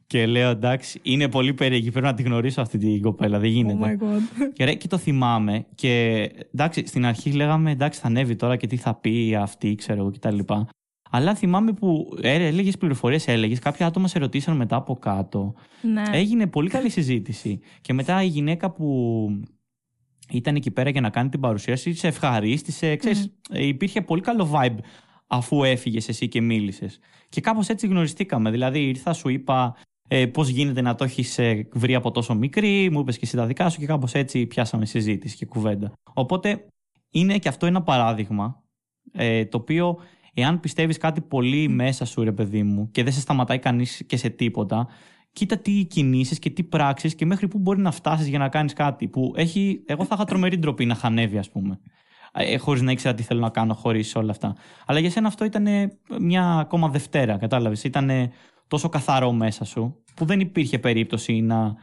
και 0.06 0.26
λέω 0.26 0.50
εντάξει, 0.50 1.00
είναι 1.02 1.28
πολύ 1.28 1.54
περίεργη. 1.54 1.90
Πρέπει 1.90 2.06
να 2.06 2.14
τη 2.14 2.22
γνωρίσω 2.22 2.60
αυτή 2.60 2.78
την 2.78 3.02
κοπέλα. 3.02 3.38
Δεν 3.38 3.50
γίνεται. 3.50 3.98
Oh 4.00 4.04
my 4.04 4.04
God. 4.04 4.50
Και, 4.52 4.64
ρε, 4.64 4.74
και 4.74 4.88
το 4.88 4.98
θυμάμαι. 4.98 5.66
Και 5.74 6.22
εντάξει, 6.54 6.86
στην 6.86 7.06
αρχή 7.06 7.32
λέγαμε 7.32 7.70
εντάξει, 7.70 8.00
θα 8.00 8.06
ανέβει 8.06 8.36
τώρα 8.36 8.56
και 8.56 8.66
τι 8.66 8.76
θα 8.76 8.94
πει 8.94 9.38
αυτή, 9.40 9.74
ξέρω 9.74 10.00
εγώ 10.00 10.10
κτλ. 10.10 10.38
Αλλά 11.16 11.34
θυμάμαι 11.34 11.72
που 11.72 12.16
έλεγε 12.20 12.70
πληροφορίες, 12.78 13.28
έλεγες, 13.28 13.58
κάποια 13.58 13.86
άτομα 13.86 14.08
σε 14.08 14.18
ρωτήσαν 14.18 14.56
μετά 14.56 14.76
από 14.76 14.94
κάτω. 14.94 15.54
Ναι. 15.82 16.02
Έγινε 16.12 16.46
πολύ 16.46 16.68
καλή 16.68 16.88
συζήτηση. 16.88 17.60
Και 17.80 17.92
μετά 17.92 18.22
η 18.22 18.26
γυναίκα 18.26 18.70
που 18.70 19.28
ήταν 20.30 20.54
εκεί 20.54 20.70
πέρα 20.70 20.90
για 20.90 21.00
να 21.00 21.10
κάνει 21.10 21.28
την 21.28 21.40
παρουσίαση, 21.40 21.94
σε 21.94 22.06
ευχαρίστησε. 22.06 22.96
Ξέρεις, 22.96 23.32
Υπήρχε 23.50 24.00
πολύ 24.00 24.20
καλό 24.20 24.50
vibe 24.54 24.78
αφού 25.26 25.64
έφυγες 25.64 26.08
εσύ 26.08 26.28
και 26.28 26.40
μίλησες. 26.40 26.98
Και 27.28 27.40
κάπως 27.40 27.68
έτσι 27.68 27.86
γνωριστήκαμε. 27.86 28.50
Δηλαδή, 28.50 28.88
ήρθα, 28.88 29.12
σου 29.12 29.28
είπα 29.28 29.76
ε, 30.08 30.26
πώς 30.26 30.48
γίνεται 30.48 30.80
να 30.80 30.94
το 30.94 31.04
έχεις 31.04 31.38
ε, 31.38 31.68
βρει 31.72 31.94
από 31.94 32.10
τόσο 32.10 32.34
μικρή, 32.34 32.90
μου 32.90 33.00
είπες 33.00 33.14
και 33.14 33.24
εσύ 33.24 33.36
τα 33.36 33.46
δικά 33.46 33.68
σου 33.68 33.78
και 33.78 33.86
κάπως 33.86 34.12
έτσι 34.12 34.46
πιάσαμε 34.46 34.86
συζήτηση 34.86 35.36
και 35.36 35.46
κουβέντα. 35.46 35.92
Οπότε 36.14 36.66
είναι 37.10 37.38
και 37.38 37.48
αυτό 37.48 37.66
ένα 37.66 37.82
παράδειγμα 37.82 38.62
ε, 39.12 39.44
το 39.44 39.56
οποίο 39.56 39.98
εάν 40.34 40.60
πιστεύεις 40.60 40.98
κάτι 40.98 41.20
πολύ 41.20 41.68
μέσα 41.68 42.04
σου, 42.04 42.22
ρε 42.22 42.32
παιδί 42.32 42.62
μου, 42.62 42.88
και 42.90 43.02
δεν 43.02 43.12
σε 43.12 43.20
σταματάει 43.20 43.58
κανείς 43.58 44.02
και 44.06 44.16
σε 44.16 44.28
τίποτα, 44.28 44.88
κοίτα 45.32 45.58
τι 45.58 45.84
κινήσεις 45.84 46.38
και 46.38 46.50
τι 46.50 46.62
πράξεις 46.62 47.14
και 47.14 47.26
μέχρι 47.26 47.48
πού 47.48 47.58
μπορεί 47.58 47.80
να 47.80 47.90
φτάσεις 47.90 48.26
για 48.26 48.38
να 48.38 48.48
κάνεις 48.48 48.72
κάτι. 48.72 49.08
Που 49.08 49.32
έχει, 49.36 49.82
εγώ 49.86 50.04
θα 50.04 50.14
είχα 50.14 50.24
τρομερή 50.24 50.58
ντροπή 50.58 50.84
να 50.84 50.94
χανεύει, 50.94 51.38
ας 51.38 51.50
πούμε. 51.50 51.80
Ε, 52.32 52.56
χωρίς 52.56 52.82
να 52.82 52.90
ήξερα 52.90 53.14
τι 53.14 53.22
θέλω 53.22 53.40
να 53.40 53.50
κάνω, 53.50 53.74
χωρίς 53.74 54.14
όλα 54.16 54.30
αυτά. 54.30 54.56
Αλλά 54.86 54.98
για 54.98 55.10
σένα 55.10 55.26
αυτό 55.26 55.44
ήταν 55.44 55.66
μια 56.20 56.58
ακόμα 56.58 56.88
Δευτέρα, 56.88 57.36
κατάλαβες. 57.36 57.84
Ήταν 57.84 58.10
τόσο 58.68 58.88
καθαρό 58.88 59.32
μέσα 59.32 59.64
σου, 59.64 59.96
που 60.14 60.24
δεν 60.24 60.40
υπήρχε 60.40 60.78
περίπτωση 60.78 61.40
να 61.40 61.56
ε, 61.56 61.74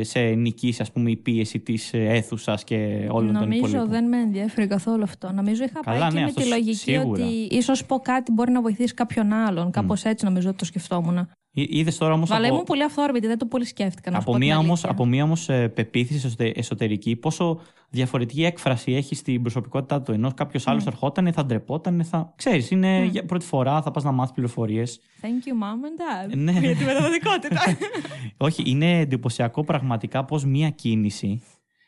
σε 0.00 0.20
νικήσεις 0.20 0.80
ας 0.80 0.92
πούμε, 0.92 1.10
η 1.10 1.16
πίεση 1.16 1.58
της 1.60 1.90
αίθουσας 1.92 2.64
και 2.64 3.06
όλων 3.10 3.32
των 3.32 3.42
υπολείπων. 3.42 3.70
Νομίζω 3.70 3.90
δεν 3.90 4.08
με 4.08 4.20
ενδιαφέρει 4.20 4.66
καθόλου 4.66 5.02
αυτό. 5.02 5.32
Νομίζω 5.32 5.64
είχα 5.64 5.80
Καλά, 5.80 5.98
πάει 5.98 6.12
ναι, 6.12 6.18
και 6.18 6.32
με 6.36 6.42
τη 6.42 6.48
λογική 6.48 6.74
σίγουρα. 6.74 7.24
ότι 7.24 7.32
ίσως 7.50 7.86
πω 7.86 7.98
κάτι 7.98 8.32
μπορεί 8.32 8.52
να 8.52 8.60
βοηθήσει 8.60 8.94
κάποιον 8.94 9.32
άλλον. 9.32 9.70
Κάπως 9.70 10.04
έτσι 10.04 10.24
νομίζω 10.24 10.48
ότι 10.48 10.58
το 10.58 10.64
σκεφτόμουν. 10.64 11.28
Είδες 11.52 11.98
τώρα 11.98 12.12
όμως. 12.12 12.30
Αλλά 12.30 12.44
από... 12.44 12.54
ήμουν 12.54 12.64
πολύ 12.64 12.82
αυθόρμητη, 12.82 13.26
δεν 13.26 13.38
το 13.38 13.46
πολύ 13.46 13.64
σκέφτηκα. 13.64 14.10
Να 14.10 14.18
από, 14.18 14.36
μία 14.36 14.58
όμως, 14.58 14.84
από 14.84 15.06
μία 15.06 15.24
όμως 15.24 15.48
ε, 15.48 15.68
πεποίθηση 15.68 16.52
εσωτερική, 16.54 17.16
πόσο 17.16 17.60
διαφορετική 17.90 18.44
έκφραση 18.44 18.92
έχει 18.92 19.14
στην 19.14 19.42
προσωπικότητά 19.42 20.02
του. 20.02 20.12
Ενώ 20.12 20.32
κάποιος 20.34 20.66
άλλος 20.66 20.86
ερχόταν, 20.86 21.32
θα 21.32 21.44
ντρεπόταν, 21.44 22.04
θα. 22.04 22.32
ξέρεις, 22.36 22.70
είναι 22.70 23.04
για 23.04 23.24
πρώτη 23.24 23.44
φορά, 23.44 23.82
θα 23.82 23.90
πας 23.90 24.04
να 24.04 24.12
μάθεις 24.12 24.32
πληροφορίες. 24.32 25.00
Thank 25.20 25.26
you, 25.26 25.52
mom 25.52 25.84
and 25.86 26.32
dad. 26.32 26.36
ναι. 26.36 26.52
Για 26.52 26.76
τη 26.76 26.84
μεταδοτικότητα. 26.84 27.60
Όχι, 28.46 28.62
είναι 28.66 28.98
εντυπωσιακό 28.98 29.64
πραγματικά 29.64 30.24
πώς 30.24 30.44
μία 30.44 30.70
κίνηση. 30.70 31.42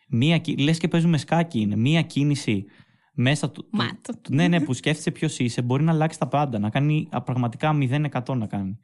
Μία, 0.08 0.40
λες 0.58 0.78
και 0.78 0.88
παίζουμε 0.88 1.18
σκάκι 1.18 1.60
είναι. 1.60 1.76
Μία 1.76 2.02
κίνηση 2.02 2.64
μέσα 3.14 3.50
του. 3.50 3.66
Μάτ. 3.70 4.06
ναι, 4.28 4.48
ναι, 4.48 4.60
που 4.60 4.72
σκέφτεσαι 4.74 5.10
ποιος 5.10 5.38
είσαι, 5.38 5.62
μπορεί 5.62 5.82
να 5.82 5.92
αλλάξει 5.92 6.18
τα 6.18 6.26
πάντα. 6.26 6.58
Να 6.58 6.70
κάνει 6.70 7.08
πραγματικά 7.24 7.78
0% 7.80 8.36
να 8.36 8.46
κάνει. 8.46 8.78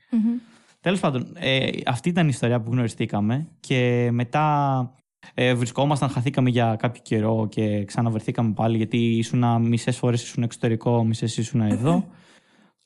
Τέλος 0.89 1.03
πάντων, 1.03 1.33
ε, 1.35 1.69
αυτή 1.87 2.09
ήταν 2.09 2.27
η 2.27 2.31
ιστορία 2.33 2.61
που 2.61 2.71
γνωριστήκαμε 2.71 3.49
και 3.61 4.09
μετά 4.13 4.91
ε, 5.35 5.55
βρισκόμασταν, 5.55 6.09
χαθήκαμε 6.09 6.51
για 6.51 6.77
κάποιο 6.79 7.03
καιρό 7.05 7.47
και 7.51 7.85
ξαναβρεθήκαμε 7.85 8.53
πάλι 8.53 8.77
γιατί 8.77 8.97
ήσουν 8.97 9.63
μισές 9.63 9.97
φορές 9.97 10.23
ήσουν 10.23 10.43
εξωτερικό, 10.43 11.05
μισές 11.05 11.37
ήσουν 11.37 11.61
εδώ. 11.61 12.05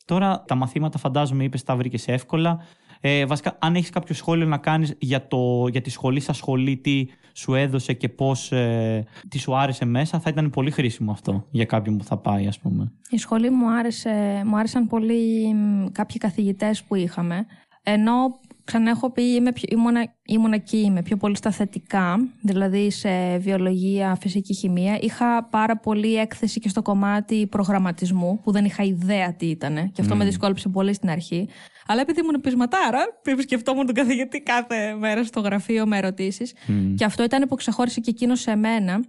Τώρα 0.05 0.45
τα 0.47 0.55
μαθήματα 0.55 0.99
φαντάζομαι 0.99 1.45
είπες 1.45 1.63
τα 1.63 1.77
βρήκες 1.77 2.09
εύκολα. 2.09 2.59
Ε, 3.01 3.27
βασικά, 3.27 3.57
αν 3.61 3.75
έχεις 3.75 3.91
κάποιο 3.91 4.15
σχόλιο 4.15 4.47
να 4.47 4.59
κάνεις 4.59 4.95
για, 4.99 5.29
για 5.71 5.81
τη 5.81 5.91
σχολή 5.91 6.21
σας 6.21 6.37
σχολή, 6.37 6.77
τι 6.77 7.07
σου 7.33 7.55
έδωσε 7.55 7.93
και 7.93 8.09
πώς. 8.09 8.53
Ε, 8.53 9.07
τι 9.29 9.39
σου 9.39 9.57
άρεσε 9.57 9.85
μέσα, 9.85 10.21
θα 10.21 10.31
ήταν 10.31 10.51
πολύ 10.51 10.71
χρήσιμο 10.71 11.11
αυτό 11.11 11.47
για 11.51 11.65
κάποιον 11.65 11.97
που 11.97 12.05
θα 12.05 12.17
πάει, 12.17 12.47
ας 12.47 12.59
πούμε. 12.59 12.93
Η 13.11 13.17
σχολή 13.17 13.51
μου 13.51 13.71
άρεσε, 13.71 14.43
μου 14.45 14.57
άρεσαν 14.57 14.87
πολύ 14.87 15.55
κάποιοι 15.93 16.19
καθηγητές 16.19 16.83
που 16.83 16.95
είχαμε. 16.95 17.47
Ενώ 17.83 18.41
ξανά 18.65 18.91
έχω 18.91 19.11
πει, 19.11 19.23
είμαι 19.23 19.53
πιο, 19.53 19.69
ήμουνα, 19.71 20.15
ήμουνα 20.27 20.55
εκεί, 20.55 20.77
είμαι 20.77 21.03
πιο 21.03 21.17
πολύ 21.17 21.37
στα 21.37 21.51
θετικά, 21.51 22.17
δηλαδή 22.43 22.91
σε 22.91 23.37
βιολογία, 23.39 24.17
φυσική 24.21 24.55
χημεία. 24.55 24.99
Είχα 25.01 25.45
πάρα 25.45 25.77
πολύ 25.77 26.17
έκθεση 26.17 26.61
και 26.61 26.69
στο 26.69 26.83
κομμάτι 26.83 27.47
προγραμματισμού, 27.47 28.41
που 28.43 28.53
δεν 28.53 28.65
είχα 28.65 28.83
ιδέα 28.83 29.35
τι 29.35 29.47
ήταν. 29.47 29.93
Και 29.93 30.01
αυτό 30.01 30.17
με 30.17 30.25
δυσκόλεψε 30.25 30.69
πολύ 30.69 30.95
στην 30.95 31.11
αρχή. 31.11 31.49
Αλλά 31.87 32.01
επειδή 32.01 32.21
ήμουν 32.21 32.41
πεισματάρα, 32.41 33.05
σκεφτόμουν 33.39 33.87
τον 33.87 33.95
καθηγητή 33.95 34.41
κάθε 34.41 34.95
μέρα 34.95 35.25
στο 35.25 35.41
γραφείο 35.41 35.87
με 35.87 35.97
ερωτήσεις. 35.97 36.55
Και 36.95 37.05
αυτό 37.05 37.23
ήταν 37.23 37.49
που 37.49 37.55
ξεχώρισε 37.55 38.01
και 38.01 38.11
εκείνο 38.11 38.35
σε 38.35 38.57
μένα. 38.57 39.05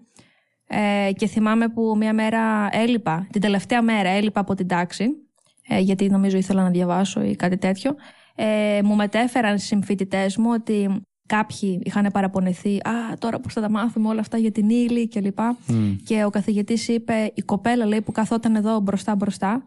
Ε, 0.67 1.11
και 1.15 1.27
θυμάμαι 1.27 1.69
που 1.69 1.95
μία 1.97 2.13
μέρα 2.13 2.69
έλειπα, 2.71 3.27
την 3.31 3.41
τελευταία 3.41 3.81
μέρα 3.81 4.09
έλειπα 4.09 4.39
από 4.39 4.55
την 4.55 4.67
τάξη, 4.67 5.05
ε, 5.67 5.79
γιατί 5.79 6.09
νομίζω 6.09 6.37
ήθελα 6.37 6.63
να 6.63 6.69
διαβάσω 6.69 7.23
ή 7.23 7.35
κάτι 7.35 7.57
τέτοιο 7.57 7.95
ε, 8.35 8.79
μου 8.83 8.95
μετέφεραν 8.95 9.55
οι 9.55 9.59
συμφοιτητές 9.59 10.37
μου 10.37 10.49
ότι 10.53 11.01
κάποιοι 11.27 11.81
είχαν 11.83 12.09
παραπονεθεί 12.13 12.75
«Α, 12.75 13.17
τώρα 13.19 13.39
πώς 13.39 13.53
θα 13.53 13.61
τα 13.61 13.69
μάθουμε 13.69 14.07
όλα 14.07 14.19
αυτά 14.19 14.37
για 14.37 14.51
την 14.51 14.69
ύλη» 14.69 15.07
κλπ. 15.07 15.37
Mm. 15.39 15.95
Και 16.05 16.23
ο 16.23 16.29
καθηγητής 16.29 16.87
είπε 16.87 17.31
«Η 17.33 17.41
κοπέλα 17.41 17.85
λέει, 17.85 18.01
που 18.01 18.11
καθόταν 18.11 18.55
εδώ 18.55 18.79
μπροστά 18.79 19.15
μπροστά 19.15 19.63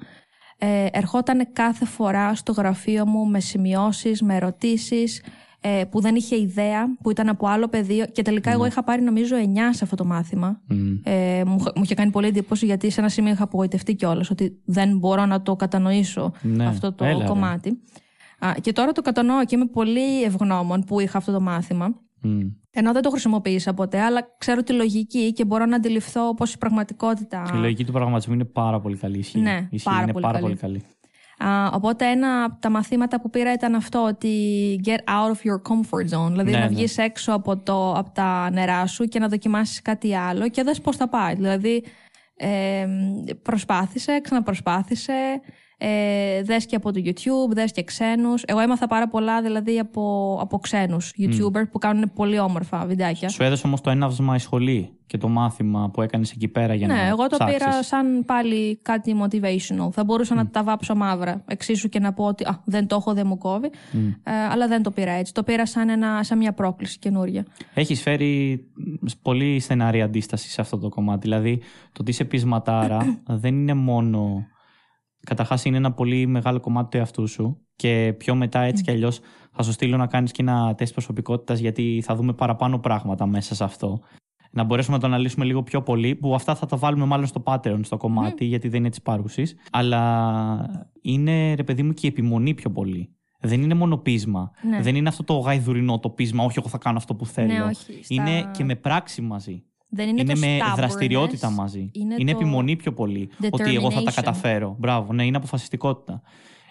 ε, 0.59 0.87
ερχόταν 0.91 1.49
κάθε 1.53 1.85
φορά 1.85 2.35
στο 2.35 2.53
γραφείο 2.53 3.07
μου 3.07 3.27
με 3.27 3.41
σημειώσεις, 3.41 4.23
με 4.23 4.35
ερωτήσεις 4.35 5.23
ε, 5.61 5.85
που 5.91 6.01
δεν 6.01 6.15
είχε 6.15 6.37
ιδέα, 6.41 6.97
που 7.03 7.11
ήταν 7.11 7.29
από 7.29 7.47
άλλο 7.47 7.69
πεδίο 7.69 8.07
και 8.07 8.23
τελικά 8.23 8.51
εγώ 8.51 8.67
είχα 8.67 8.85
πάρει 8.85 9.03
νομίζω 9.03 9.37
9 9.37 9.41
σε 9.71 9.85
αυτό 9.85 9.97
το 9.97 10.05
μάθημα. 10.05 10.61
Ε, 11.03 11.43
μου, 11.47 11.57
μου 11.75 11.83
είχε 11.83 11.95
κάνει 11.95 12.11
πολύ 12.11 12.27
εντύπωση 12.27 12.67
γιατί 12.67 12.91
σε 12.91 13.01
ένα 13.01 13.09
σημείο 13.09 13.33
είχα 13.33 13.43
απογοητευτεί 13.43 13.95
κιόλας 13.95 14.31
ότι 14.31 14.61
δεν 14.65 14.99
μπορώ 14.99 15.27
να 15.27 15.43
το 15.43 15.57
κατανοήσω 15.57 16.33
ναι. 16.43 16.67
αυτό 16.67 16.93
το 16.93 17.05
κομμάτι. 17.27 17.81
Α, 18.39 18.53
και 18.61 18.73
τώρα 18.73 18.93
το 18.93 19.03
κατανοώ 19.03 19.45
και 19.45 19.57
είμαι 19.57 19.67
πολύ 19.67 20.23
ευγνώμων 20.23 20.81
που 20.85 21.01
είχα 21.01 21.19
αυτό 21.19 21.33
το 21.33 21.41
μάθημα. 21.41 21.95
Mm. 22.25 22.53
Ενώ 22.71 22.93
δεν 22.93 23.03
το 23.03 23.11
χρησιμοποίησα 23.11 23.75
ποτέ, 23.75 24.01
αλλά 24.01 24.21
ξέρω 24.39 24.63
τη 24.63 24.73
λογική 24.73 25.33
και 25.33 25.45
μπορώ 25.45 25.67
να 25.67 25.77
αντιληφθώ 25.77 26.35
πώς 26.35 26.53
η 26.53 26.59
πραγματικότητα. 26.59 27.51
Η 27.55 27.57
λογική 27.57 27.85
του 27.85 27.93
προγραμματισμού 27.93 28.35
είναι 28.35 28.45
πάρα 28.45 28.81
πολύ 28.81 28.97
καλή. 28.97 29.19
Ισχύει. 29.19 29.39
Ναι, 29.41 29.69
Ισχύει, 29.71 29.89
πάρα, 29.89 30.03
είναι 30.03 30.13
πολύ, 30.13 30.25
πάρα 30.25 30.39
καλή. 30.41 30.57
πολύ 30.57 30.57
καλή. 30.57 30.85
Α, 31.51 31.71
οπότε 31.73 32.07
ένα 32.11 32.45
από 32.45 32.61
τα 32.61 32.71
μαθήματα 32.71 33.21
που 33.21 33.31
πήρα 33.31 33.53
ήταν 33.53 33.75
αυτό 33.75 34.05
ότι 34.05 34.31
get 34.85 34.99
out 34.99 35.31
of 35.31 35.51
your 35.51 35.73
comfort 35.73 36.19
zone. 36.19 36.31
Δηλαδή 36.31 36.51
Ναι, 36.51 36.59
να 36.59 36.65
ναι. 36.65 36.69
βγεις 36.75 36.99
έξω 36.99 37.33
από, 37.33 37.57
το, 37.57 37.93
από 37.93 38.11
τα 38.11 38.51
νερά 38.51 38.87
σου 38.87 39.05
και 39.05 39.19
να 39.19 39.29
δοκιμάσεις 39.29 39.83
κάτι 39.83 40.17
άλλο 40.17 40.49
και 40.49 40.63
δες 40.63 40.81
πώς 40.81 40.97
θα 40.97 41.09
πάει. 41.09 41.35
Δηλαδή 41.35 41.85
ε, 42.37 42.87
προσπάθησε, 43.43 44.21
ξαναπροσπάθησε, 44.23 45.41
ε, 45.79 46.43
δες 46.43 46.67
και 46.67 46.77
από 46.77 46.93
το 46.93 47.01
YouTube, 47.05 47.55
δες 47.55 47.73
και 47.73 47.83
ξένους. 47.83 48.43
Εγώ 48.47 48.61
έμαθα 48.61 48.87
πάρα 48.87 49.09
πολλά 49.09 49.43
δηλαδή 49.43 49.79
από, 49.79 50.39
από 50.41 50.59
ξένους 50.59 51.13
YouTuber 51.19 51.63
που 51.71 51.79
κάνουν 51.79 52.13
πολύ 52.15 52.39
όμορφα 52.39 52.87
βιντεάκια. 52.87 53.29
Σου 53.29 53.43
έδωσε 53.43 53.67
όμως 53.67 53.81
το 53.81 53.91
έναυσμα 53.91 54.35
η 54.35 54.39
σχολή 54.39 54.91
και 55.07 55.19
το 55.19 55.29
μάθημα 55.29 55.91
που 55.91 56.03
έκανες 56.03 56.31
εκεί 56.31 56.49
πέρα 56.49 56.75
για 56.75 56.87
να 56.87 56.95
Ναι, 56.95 57.09
εγώ 57.09 57.27
το 57.27 57.37
ψάξεις. 57.37 57.59
πήρα 57.59 57.83
σαν 57.83 58.25
πάλι 58.27 58.79
κάτι 58.83 59.15
motivational. 59.23 59.91
Θα 59.93 60.05
μπορούσα 60.05 60.35
να 60.35 60.47
τα 60.47 60.63
βάψω 60.63 60.95
μαύρα. 60.95 61.45
Εξίσου 61.47 61.89
και 61.89 61.99
να 61.99 62.13
πω 62.13 62.25
ότι 62.25 62.45
α, 62.45 62.63
δεν 62.65 62.87
το 62.87 62.97
έχω, 62.97 63.15
δεν 63.15 63.27
μου 63.27 63.39
κόβει. 63.39 63.71
Ε, 64.23 64.33
αλλά 64.51 64.69
δεν 64.69 64.83
το 64.83 64.91
πήρα 64.91 65.11
έτσι. 65.13 65.33
Το 65.35 65.43
πήρα 65.43 65.67
σαν, 65.67 65.89
ένα, 65.89 66.23
σαν 66.23 66.39
μια 66.39 66.53
πρόκληση 66.53 66.99
καινούρια. 66.99 67.45
Έχεις 67.75 68.03
φέρει 68.03 68.65
πολύ 69.23 69.61
στεναρή 69.61 70.03
αντίσταση 70.03 70.51
σε 70.51 70.61
αυτό 70.61 70.79
το 70.79 70.89
κομμάτι. 70.89 71.21
Δηλαδή, 71.21 71.59
το 71.93 71.99
ότι 72.01 72.11
είσαι 72.11 72.25
πεισματάρα 72.25 73.19
δεν 73.43 73.55
είναι 73.55 73.75
μόνο. 73.75 74.47
Καταρχάς, 75.27 75.65
είναι 75.65 75.77
ένα 75.77 75.93
πολύ 75.93 76.27
μεγάλο 76.27 76.61
κομμάτι 76.61 76.89
του 76.91 76.97
εαυτού 76.97 77.27
σου. 77.29 77.61
Και 77.77 78.15
πιο 78.19 78.35
μετά, 78.35 78.61
έτσι 78.61 78.83
κι 78.83 78.91
αλλιώς, 78.91 79.21
θα 79.53 79.63
σου 79.63 79.73
στείλω 79.73 79.97
να 79.97 80.07
κάνεις 80.07 80.33
και 80.33 80.43
ένα 80.43 80.75
τεστ 80.75 80.93
προσωπικότητας, 80.93 81.59
γιατί 81.59 82.03
θα 82.05 82.15
δούμε 82.15 82.33
παραπάνω 82.33 82.79
πράγματα 82.79 83.27
μέσα 83.27 83.55
σε 83.55 83.65
αυτό. 83.65 84.01
Να 84.51 84.65
μπορέσουμε 84.65 84.97
να 84.97 85.03
το 85.03 85.07
αναλύσουμε 85.09 85.45
λίγο 85.45 85.63
πιο 85.63 85.83
πολύ, 85.83 86.15
που 86.15 86.35
αυτά 86.35 86.55
θα 86.55 86.67
τα 86.67 86.77
βάλουμε 86.77 87.05
μάλλον 87.05 87.27
στο 87.27 87.43
pattern, 87.47 87.81
στο 87.83 87.97
κομμάτι, 87.97 88.45
γιατί 88.45 88.69
δεν 88.69 88.81
είναι 88.81 88.89
της 88.91 89.03
πάρουση. 89.03 89.47
Αλλά 89.71 90.91
είναι, 91.03 91.55
ρε 91.55 91.65
παιδί 91.65 91.83
μου, 91.83 91.93
και 91.93 92.07
η 92.07 92.09
επιμονή 92.09 92.55
πιο 92.55 92.71
πολύ. 92.71 93.11
Δεν 93.41 93.63
είναι 93.63 93.75
μόνο 93.75 93.97
πείσμα. 93.97 94.51
Ναι. 94.71 94.81
Δεν 94.83 94.97
είναι 94.97 95.09
αυτό 95.09 95.25
το 95.25 95.35
γαϊδουρινό 95.39 95.99
το 95.99 96.11
πείσμα, 96.11 96.45
όχι, 96.45 96.59
εγώ 96.59 96.69
θα 96.69 96.79
κάνω 96.79 96.97
αυτό 96.97 97.15
που 97.15 97.27
θέλω. 97.27 97.53
Ναι, 97.53 97.63
όχι. 97.63 98.05
Στα- 98.05 98.15
Είναι 98.15 98.51
και 98.53 98.65
με 98.65 98.75
πράξη 98.75 99.23
μαζί. 99.23 99.65
Δεν 99.89 100.09
είναι, 100.09 100.21
Είναι, 100.21 100.33
το 100.35 100.39
με 100.41 100.59
stubbornness, 100.61 100.77
δραστηριότητα 100.77 101.51
μαζί. 101.51 101.91
Είναι, 101.93 102.15
Είναι, 102.19 102.33
το... 102.33 102.39
επιμονή 102.39 102.77
πιο 102.77 102.93
πολύ. 102.93 103.31
Ότι 103.51 103.75
εγώ 103.75 103.91
θα 103.91 104.03
τα 104.03 104.11
determination. 104.11 104.15
καταφέρω. 104.15 104.77
Μπράβο, 104.79 105.13
ναι, 105.13 105.25
είναι 105.27 105.37
αποφασιστικότητα. 105.37 106.23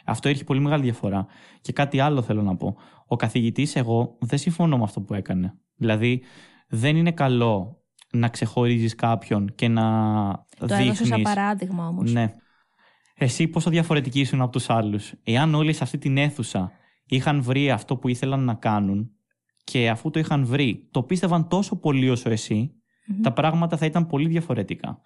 Αυτό 0.05 0.29
έχει 0.29 0.43
πολύ 0.43 0.59
μεγάλη 0.59 0.83
διαφορά. 0.83 1.25
Και 1.61 1.73
κάτι 1.73 1.99
άλλο 1.99 2.21
θέλω 2.21 2.41
να 2.41 2.55
πω. 2.55 2.75
Ο 3.07 3.15
καθηγητής, 3.15 3.75
εγώ 3.75 4.17
δεν 4.19 4.37
συμφωνώ 4.39 4.77
με 4.77 4.83
αυτό 4.83 5.01
που 5.01 5.13
έκανε. 5.13 5.57
Δηλαδή, 5.75 6.21
δεν 6.67 6.95
είναι 6.95 7.11
καλό 7.11 7.83
να 8.11 8.27
ξεχωρίζεις 8.29 8.95
κάποιον 8.95 9.55
και 9.55 9.67
να 9.67 9.83
Το 10.59 10.73
έδωσε 10.73 10.93
σαν 10.93 11.05
δείχνει. 11.05 11.21
παράδειγμα 11.21 11.87
όμως. 11.87 12.13
Ναι. 12.13 12.33
Εσύ 13.15 13.47
πόσο 13.47 13.69
διαφορετικοί 13.69 14.19
ήσουν 14.19 14.41
από 14.41 14.51
τους 14.51 14.69
άλλους. 14.69 15.13
Εάν 15.23 15.55
όλοι 15.55 15.73
σε 15.73 15.83
αυτή 15.83 15.97
την 15.97 16.17
αίθουσα 16.17 16.71
είχαν 17.05 17.41
βρει 17.41 17.71
αυτό 17.71 17.97
που 17.97 18.07
ήθελαν 18.07 18.43
να 18.43 18.53
κάνουν 18.53 19.09
και 19.63 19.89
αφού 19.89 20.09
το 20.09 20.19
είχαν 20.19 20.45
βρει, 20.45 20.87
το 20.91 21.03
πίστευαν 21.03 21.47
τόσο 21.47 21.79
πολύ 21.79 22.09
όσο 22.09 22.29
εσύ, 22.29 22.71
τα 23.21 23.33
πράγματα 23.33 23.77
θα 23.77 23.85
ήταν 23.85 24.07
πολύ 24.07 24.27
διαφορετικά. 24.27 25.01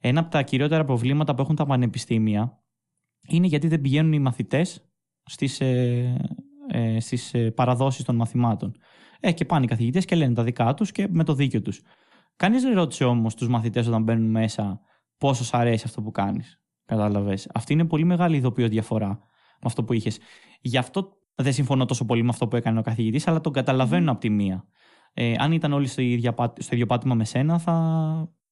Ένα 0.00 0.20
από 0.20 0.30
τα 0.30 0.42
κυριότερα 0.42 0.84
προβλήματα 0.84 1.34
που 1.34 1.42
έχουν 1.42 1.54
τα 1.54 1.66
πανεπιστήμια 1.66 2.62
είναι 3.28 3.46
γιατί 3.46 3.68
δεν 3.68 3.80
πηγαίνουν 3.80 4.12
οι 4.12 4.18
μαθητές 4.18 4.90
στις, 5.24 5.60
ε, 5.60 6.16
ε, 6.68 7.00
στις 7.00 7.34
ε, 7.34 7.50
παραδόσεις 7.50 8.04
των 8.04 8.16
μαθημάτων. 8.16 8.76
Ε, 9.20 9.32
και 9.32 9.44
πάνε 9.44 9.64
οι 9.64 9.68
καθηγητές 9.68 10.04
και 10.04 10.14
λένε 10.14 10.34
τα 10.34 10.42
δικά 10.42 10.74
τους 10.74 10.92
και 10.92 11.08
με 11.10 11.24
το 11.24 11.34
δίκιο 11.34 11.62
τους. 11.62 11.82
Κανείς 12.36 12.62
δεν 12.62 12.74
ρώτησε 12.74 13.04
όμως 13.04 13.34
τους 13.34 13.48
μαθητές 13.48 13.86
όταν 13.86 14.02
μπαίνουν 14.02 14.30
μέσα 14.30 14.80
πόσο 15.18 15.44
σ' 15.44 15.54
αρέσει 15.54 15.84
αυτό 15.86 16.02
που 16.02 16.10
κάνεις. 16.10 16.62
Κατάλαβες. 16.84 17.48
Αυτή 17.54 17.72
είναι 17.72 17.84
πολύ 17.84 18.04
μεγάλη 18.04 18.36
ειδοποιώ 18.36 18.68
διαφορά 18.68 19.08
με 19.08 19.64
αυτό 19.64 19.84
που 19.84 19.92
είχες. 19.92 20.18
Γι' 20.60 20.76
αυτό 20.76 21.18
δεν 21.34 21.52
συμφωνώ 21.52 21.84
τόσο 21.84 22.04
πολύ 22.04 22.22
με 22.22 22.28
αυτό 22.28 22.48
που 22.48 22.56
έκανε 22.56 22.78
ο 22.78 22.82
καθηγητής, 22.82 23.28
αλλά 23.28 23.40
τον 23.40 23.52
καταλαβαίνω 23.52 24.10
από 24.10 24.20
τη 24.20 24.30
μία. 24.30 24.64
Ε, 25.14 25.34
αν 25.38 25.52
ήταν 25.52 25.72
όλοι 25.72 25.86
στο 25.86 26.02
ίδιο, 26.02 26.32
πά- 26.32 26.62
στο 26.62 26.74
ίδιο 26.74 26.86
πάτημα 26.86 27.14
με 27.14 27.24
σένα, 27.24 27.58
θα 27.58 27.74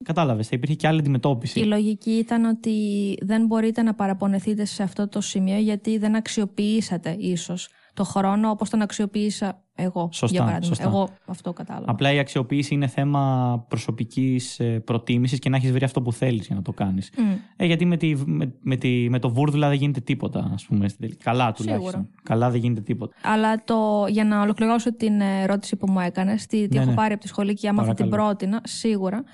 κατάλαβες, 0.04 0.48
θα 0.48 0.56
υπήρχε 0.56 0.74
και 0.74 0.86
άλλη 0.86 0.98
αντιμετώπιση. 0.98 1.60
Η 1.60 1.64
λογική 1.64 2.10
ήταν 2.10 2.44
ότι 2.44 2.74
δεν 3.20 3.46
μπορείτε 3.46 3.82
να 3.82 3.94
παραπονεθείτε 3.94 4.64
σε 4.64 4.82
αυτό 4.82 5.08
το 5.08 5.20
σημείο 5.20 5.58
γιατί 5.58 5.98
δεν 5.98 6.16
αξιοποιήσατε 6.16 7.16
ίσως 7.18 7.68
το 7.98 8.04
χρόνο 8.04 8.50
όπως 8.50 8.70
τον 8.70 8.80
αξιοποίησα 8.82 9.62
εγώ, 9.74 10.08
Σωστά, 10.12 10.36
για 10.36 10.44
παράδειγμα. 10.44 10.74
σωστά. 10.74 10.88
Εγώ 10.88 11.08
αυτό 11.26 11.52
κατάλαβα. 11.52 11.90
Απλά 11.90 12.12
η 12.12 12.18
αξιοποίηση 12.18 12.74
είναι 12.74 12.86
θέμα 12.86 13.64
προσωπικής 13.68 14.60
προτίμησης 14.84 15.38
και 15.38 15.48
να 15.48 15.56
έχεις 15.56 15.72
βρει 15.72 15.84
αυτό 15.84 16.02
που 16.02 16.12
θέλεις 16.12 16.46
για 16.46 16.56
να 16.56 16.62
το 16.62 16.72
κάνεις. 16.72 17.10
Μμ. 17.18 17.32
Ε, 17.56 17.64
γιατί 17.66 17.84
με, 17.84 17.96
τη, 17.96 18.14
με, 18.26 18.52
με, 18.60 18.76
τη, 18.76 19.06
με 19.10 19.18
το 19.18 19.30
βούρδουλα 19.30 19.68
δεν 19.68 19.76
γίνεται 19.76 20.00
τίποτα, 20.00 20.50
ας 20.54 20.64
πούμε. 20.64 20.88
στην 20.88 21.00
τελική. 21.00 21.22
Καλά 21.22 21.52
τουλάχιστον. 21.52 21.90
Σίγουρα. 21.90 22.08
Καλά 22.22 22.50
δεν 22.50 22.60
γίνεται 22.60 22.80
τίποτα. 22.80 23.14
Αλλά 23.22 23.64
το, 23.64 24.06
για 24.08 24.24
να 24.24 24.40
ολοκληρώσω 24.42 24.94
την 24.96 25.20
ερώτηση 25.20 25.76
που 25.76 25.90
μου 25.90 26.00
έκανες, 26.00 26.46
τι, 26.46 26.68
τι 26.68 26.74
Ναι, 26.74 26.80
έχω 26.80 26.90
ναι. 26.90 26.96
πάρει 26.96 27.12
από 27.12 27.22
τη 27.22 27.28
σχολή 27.28 27.54
και 27.54 27.68
άμα 27.68 27.84
θα 27.84 27.94
την 27.94 28.08
Παρακαλώ. 28.08 28.28
πρότεινα, 28.28 28.60
σίγουρα 28.64 29.24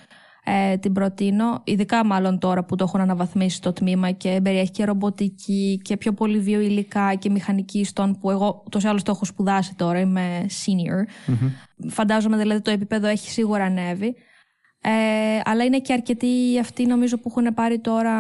ε, 0.45 0.77
την 0.77 0.93
προτείνω, 0.93 1.61
ειδικά 1.65 2.05
μάλλον 2.05 2.39
τώρα 2.39 2.65
που 2.65 2.77
το 2.77 2.85
έχουν 2.85 3.01
αναβαθμίσει 3.01 3.61
το 3.61 3.73
τμήμα 3.73 4.11
και 4.11 4.41
περιέχει 4.43 4.71
και 4.71 4.85
ρομποτική 4.85 5.81
και 5.85 5.97
πιο 5.97 6.13
πολύ 6.13 6.39
βιοηλικά 6.39 7.15
και 7.15 7.31
μηχανική 7.31 7.85
στον 7.85 8.19
που 8.19 8.31
εγώ 8.31 8.63
τόσο 8.71 8.89
άλλως 8.89 9.03
το 9.03 9.11
έχω 9.11 9.25
σπουδάσει 9.25 9.75
τώρα, 9.75 9.99
είμαι 10.01 10.47
senior. 10.49 11.09
Μμμ. 11.27 11.51
Φαντάζομαι 11.91 12.37
δηλαδή 12.37 12.61
το 12.61 12.71
επίπεδο 12.71 13.07
έχει 13.07 13.31
σίγουρα 13.31 13.65
ανέβει. 13.65 14.15
Ε, 14.87 15.41
αλλά 15.45 15.65
είναι 15.65 15.79
και 15.79 15.93
αρκετοί 15.93 16.59
αυτοί 16.61 16.87
νομίζω 16.87 17.17
που 17.19 17.29
έχουν 17.37 17.55
πάρει 17.55 17.79
τώρα, 17.79 18.13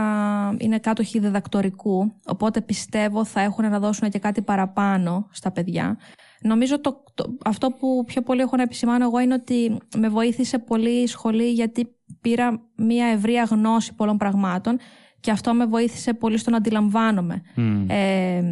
είναι 0.59 0.79
κάτοχοι 0.79 1.18
διδακτορικού, 1.18 2.12
οπότε 2.27 2.61
πιστεύω 2.61 3.25
θα 3.25 3.41
έχουν 3.41 3.70
να 3.70 3.79
δώσουν 3.79 4.11
και 4.11 4.18
κάτι 4.18 4.43
παραπάνω 4.43 5.29
στα 5.31 5.51
παιδιά. 5.51 5.99
Νομίζω 6.41 6.81
το, 6.81 7.03
το- 7.14 7.39
αυτό 7.45 7.70
που 7.70 8.05
πιο 8.07 8.22
πολύ 8.22 8.41
έχω 8.41 8.57
να 8.57 8.62
επισημάνω 8.62 9.05
εγώ 9.05 9.18
είναι 9.18 9.35
ότι 9.35 9.77
με 9.97 10.09
βοήθησε 10.09 10.59
πολύ 10.59 11.03
η 11.03 11.07
σχολή 11.07 11.51
γιατί 11.53 11.89
πήρα 12.25 12.61
μια 12.77 13.07
ευρεία 13.07 13.43
γνώση 13.51 13.95
πολλών 13.95 14.16
πραγμάτων 14.16 14.79
και 15.20 15.31
αυτό 15.31 15.55
με 15.55 15.66
βοήθησε 15.66 16.14
πολύ 16.14 16.37
στο 16.39 16.51
να 16.51 16.57
αντιλαμβάνομαι 16.57 17.43
Μμ. 17.55 17.91
ε, 17.91 18.43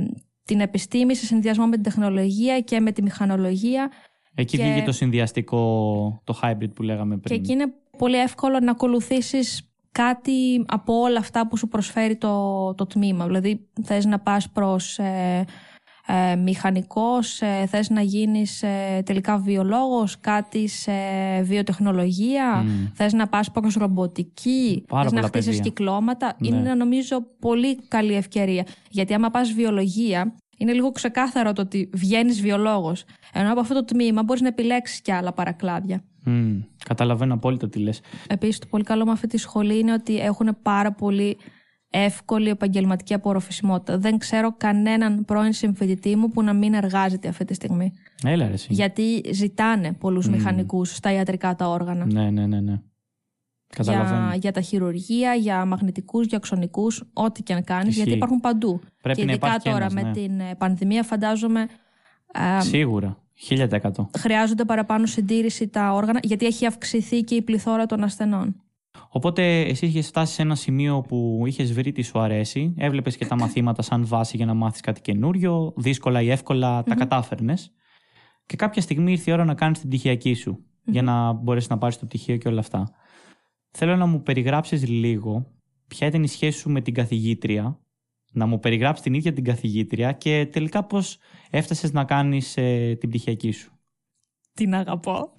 την 0.45 0.61
επιστήμη 0.61 1.15
σε 1.15 1.27
συνδυασμό 1.27 1.65
με 1.67 1.71
την 1.75 1.83
τεχνολογία 1.83 2.61
και 2.61 2.81
με 2.81 2.93
τη 2.93 3.03
μηχανολογία 3.03 3.91
Εκεί 4.35 4.57
και- 4.57 4.63
βγήκε 4.65 4.83
το 4.85 4.93
συνδυαστικό, 4.93 6.21
το 6.25 6.39
hybrid 6.43 6.75
που 6.75 6.83
λέγαμε 6.83 7.15
και 7.15 7.21
πριν. 7.21 7.39
εκεί 7.41 7.53
είναι 7.53 7.73
πολύ 7.99 8.17
εύκολο 8.21 8.59
να 8.61 8.71
ακολουθήσεις 8.71 9.67
κάτι 9.93 10.65
από 10.67 11.01
όλα 11.01 11.19
αυτά 11.19 11.49
που 11.49 11.57
σου 11.57 11.69
προσφέρει 11.69 12.17
το, 12.17 12.75
το 12.75 12.87
τμήμα. 12.87 13.27
Δηλαδή 13.27 13.69
θες 13.83 14.05
να 14.05 14.19
πας 14.19 14.51
προς 14.51 14.99
ε, 14.99 15.45
ε, 16.33 16.37
μηχανικός, 16.37 17.41
ε, 17.41 17.67
θες 17.67 17.91
να 17.91 18.01
γίνεις 18.01 18.63
ε, 18.63 19.03
τελικά 19.05 19.39
βιολόγος, 19.39 20.21
κάτι 20.21 20.69
σε 20.69 20.93
βιοτεχνολογία, 21.43 22.63
Μμ. 22.67 22.87
θες 22.95 23.13
να 23.13 23.29
πας 23.29 23.51
προς 23.51 23.75
ρομποτική, 23.75 24.85
Πάρα 24.89 25.03
θες 25.03 25.13
να 25.13 25.17
πολλά 25.17 25.27
χτίσεις 25.29 25.47
πεδία. 25.49 25.63
κυκλώματα. 25.63 26.37
Ναι. 26.39 26.49
Είναι 26.49 26.75
νομίζω 26.75 27.27
πολύ 27.39 27.79
καλή 27.89 28.15
ευκαιρία. 28.15 28.67
Γιατί 28.91 29.15
άμα 29.15 29.31
πας 29.31 29.53
βιολογία, 29.53 30.35
είναι 30.59 30.73
λίγο 30.73 30.91
ξεκάθαρο 30.91 31.53
το 31.53 31.63
ότι 31.63 31.91
βγαίνεις 31.93 32.41
βιολόγος. 32.41 33.05
Ενώ 33.33 33.51
από 33.51 33.61
αυτό 33.61 33.75
το 33.75 33.85
τμήμα 33.85 34.23
μπορείς 34.23 34.43
να 34.43 34.49
επιλέξεις 34.49 35.01
και 35.01 35.13
άλλα 35.13 35.33
παρακλάδια. 35.33 36.03
Μμ. 36.25 36.59
Καταλαβαίνω 36.85 37.35
απόλυτα 37.35 37.69
τι 37.69 37.79
λες. 37.79 38.01
Επίσης, 38.27 38.59
το 38.59 38.67
πολύ 38.71 38.85
καλό 38.85 39.05
με 39.05 39.13
αυτή 39.13 39.27
τη 39.27 39.37
σχολή 39.39 39.79
είναι 39.79 39.93
ότι 39.93 40.19
έχουν 40.19 40.57
πάρα 40.63 40.93
πολύ 40.93 41.37
εύκολη 41.95 42.49
επαγγελματική 42.49 43.15
απορροφησιμότητα. 43.15 43.99
Δεν 43.99 44.19
ξέρω 44.19 44.55
κανέναν 44.57 45.25
πρώην 45.25 45.53
συμφοιτητή 45.53 46.17
μου 46.17 46.29
που 46.29 46.43
να 46.43 46.53
μην 46.53 46.75
εργάζεται 46.75 47.29
αυτή 47.29 47.45
τη 47.45 47.55
στιγμή. 47.55 47.93
Έλα 48.25 48.47
ρε 48.47 48.53
εσύ. 48.53 48.69
Γιατί 48.71 49.23
ζητάνε 49.33 49.93
πολλούς 49.93 50.29
μηχανικούς 50.29 50.95
στα 50.95 51.13
ιατρικά 51.13 51.55
τα 51.55 51.69
όργανα. 51.69 52.07
Ναι, 52.07 52.31
ναι, 52.31 52.47
ναι, 52.47 52.61
ναι. 52.61 52.81
Καταλαβαίνω. 53.77 54.27
Για, 54.27 54.35
για 54.35 54.53
τα 54.53 54.61
χειρουργεία, 54.61 55.35
για 55.35 55.65
μαγνητικούς, 55.65 56.27
για 56.27 56.37
αξονικούς, 56.37 57.05
ό,τι 57.13 57.43
και 57.43 57.55
να 57.55 57.61
κάνεις, 57.61 57.89
Ισχύει. 57.89 57.99
γιατί 57.99 58.17
υπάρχουν 58.17 58.41
παντού. 58.41 58.81
Πρέπει 59.03 59.19
και 59.19 59.25
να 59.25 59.33
ειδικά 59.33 59.47
υπάρχει 59.47 59.69
τώρα 59.69 59.77
ένας, 59.77 59.95
με 59.95 60.03
ναι. 60.03 60.13
την 60.13 60.41
ε, 60.41 60.55
πανδημία 60.59 61.03
φαντάζομαι 61.03 61.67
α, 62.39 62.61
Σίγουρα. 62.61 63.17
1000%. 63.49 63.91
χρειάζονται 64.19 64.65
παραπάνω 64.65 65.07
συντήρηση 65.07 65.69
τα 65.69 65.93
όργανα, 65.93 66.21
γιατί 66.23 66.47
έχει 66.47 66.67
αυξηθεί 66.67 67.23
και 67.23 67.35
η 67.35 67.43
πληθώρα 67.43 67.87
των 67.87 68.03
ασθενών. 68.05 68.63
Οπότε 69.09 69.61
εσύ 69.61 69.87
είχες 69.87 70.07
φτάσει 70.07 70.35
σε 70.35 70.43
ένα 70.43 70.55
σημείο 70.55 71.01
που 71.01 71.43
είχες 71.47 71.73
βρει 71.73 71.93
τι 71.93 72.03
σου 72.03 72.19
αρέσει, 72.19 72.75
έβλεπες 72.77 73.17
και 73.17 73.27
τα 73.27 73.37
μαθήματα 73.37 73.83
σαν 73.83 74.07
βάση 74.07 74.37
για 74.37 74.47
να 74.47 74.55
μάθεις 74.55 74.81
κάτι 74.81 75.01
καινούριο, 75.01 75.73
δύσκολα 75.77 76.23
ή 76.23 76.31
εύκολα 76.31 76.83
τα 76.83 76.95
κατάφερνες. 76.95 77.73
Και 78.47 78.57
κάποια 78.57 78.83
στιγμή 78.83 79.13
ήρθε 79.13 79.31
η 79.31 79.35
ώρα 79.35 79.45
να 79.45 79.55
κάνεις 79.55 79.79
την 79.79 79.89
πτυχιακή 79.89 80.35
σου, 80.35 80.65
για 80.85 81.03
να 81.03 81.33
μπορέσεις 81.33 81.69
να 81.69 81.79
πάρεις 81.79 81.99
το 81.99 82.07
πτυχίο 82.07 82.37
και 82.37 82.49
όλα 82.49 82.61
αυτά. 82.61 82.91
Θέλω 83.71 83.97
να 83.97 84.07
μου 84.07 84.23
περιγράψεις 84.23 84.89
λίγο 84.89 85.47
ποια 85.89 86.07
ήταν 86.07 86.23
η 86.23 86.29
σχέση 86.29 86.59
σου 86.59 86.71
με 86.71 86.81
την 86.81 86.95
καθηγήτρια, 86.95 87.81
να 88.33 88.47
μου 88.47 88.59
περιγράψεις 88.59 89.05
την 89.05 89.15
ίδια 89.15 89.33
την 89.33 89.45
καθηγήτρια 89.45 90.13
και 90.13 90.49
τελικά 90.53 90.85
πώς 90.85 91.19
έφτασες 91.51 91.93
να 91.93 92.05
κάνεις 92.05 92.53
την 92.99 93.09
πτυχιακή 93.09 93.51
σου. 93.51 93.72
Την 94.55 94.75
αγαπώ. 94.75 95.35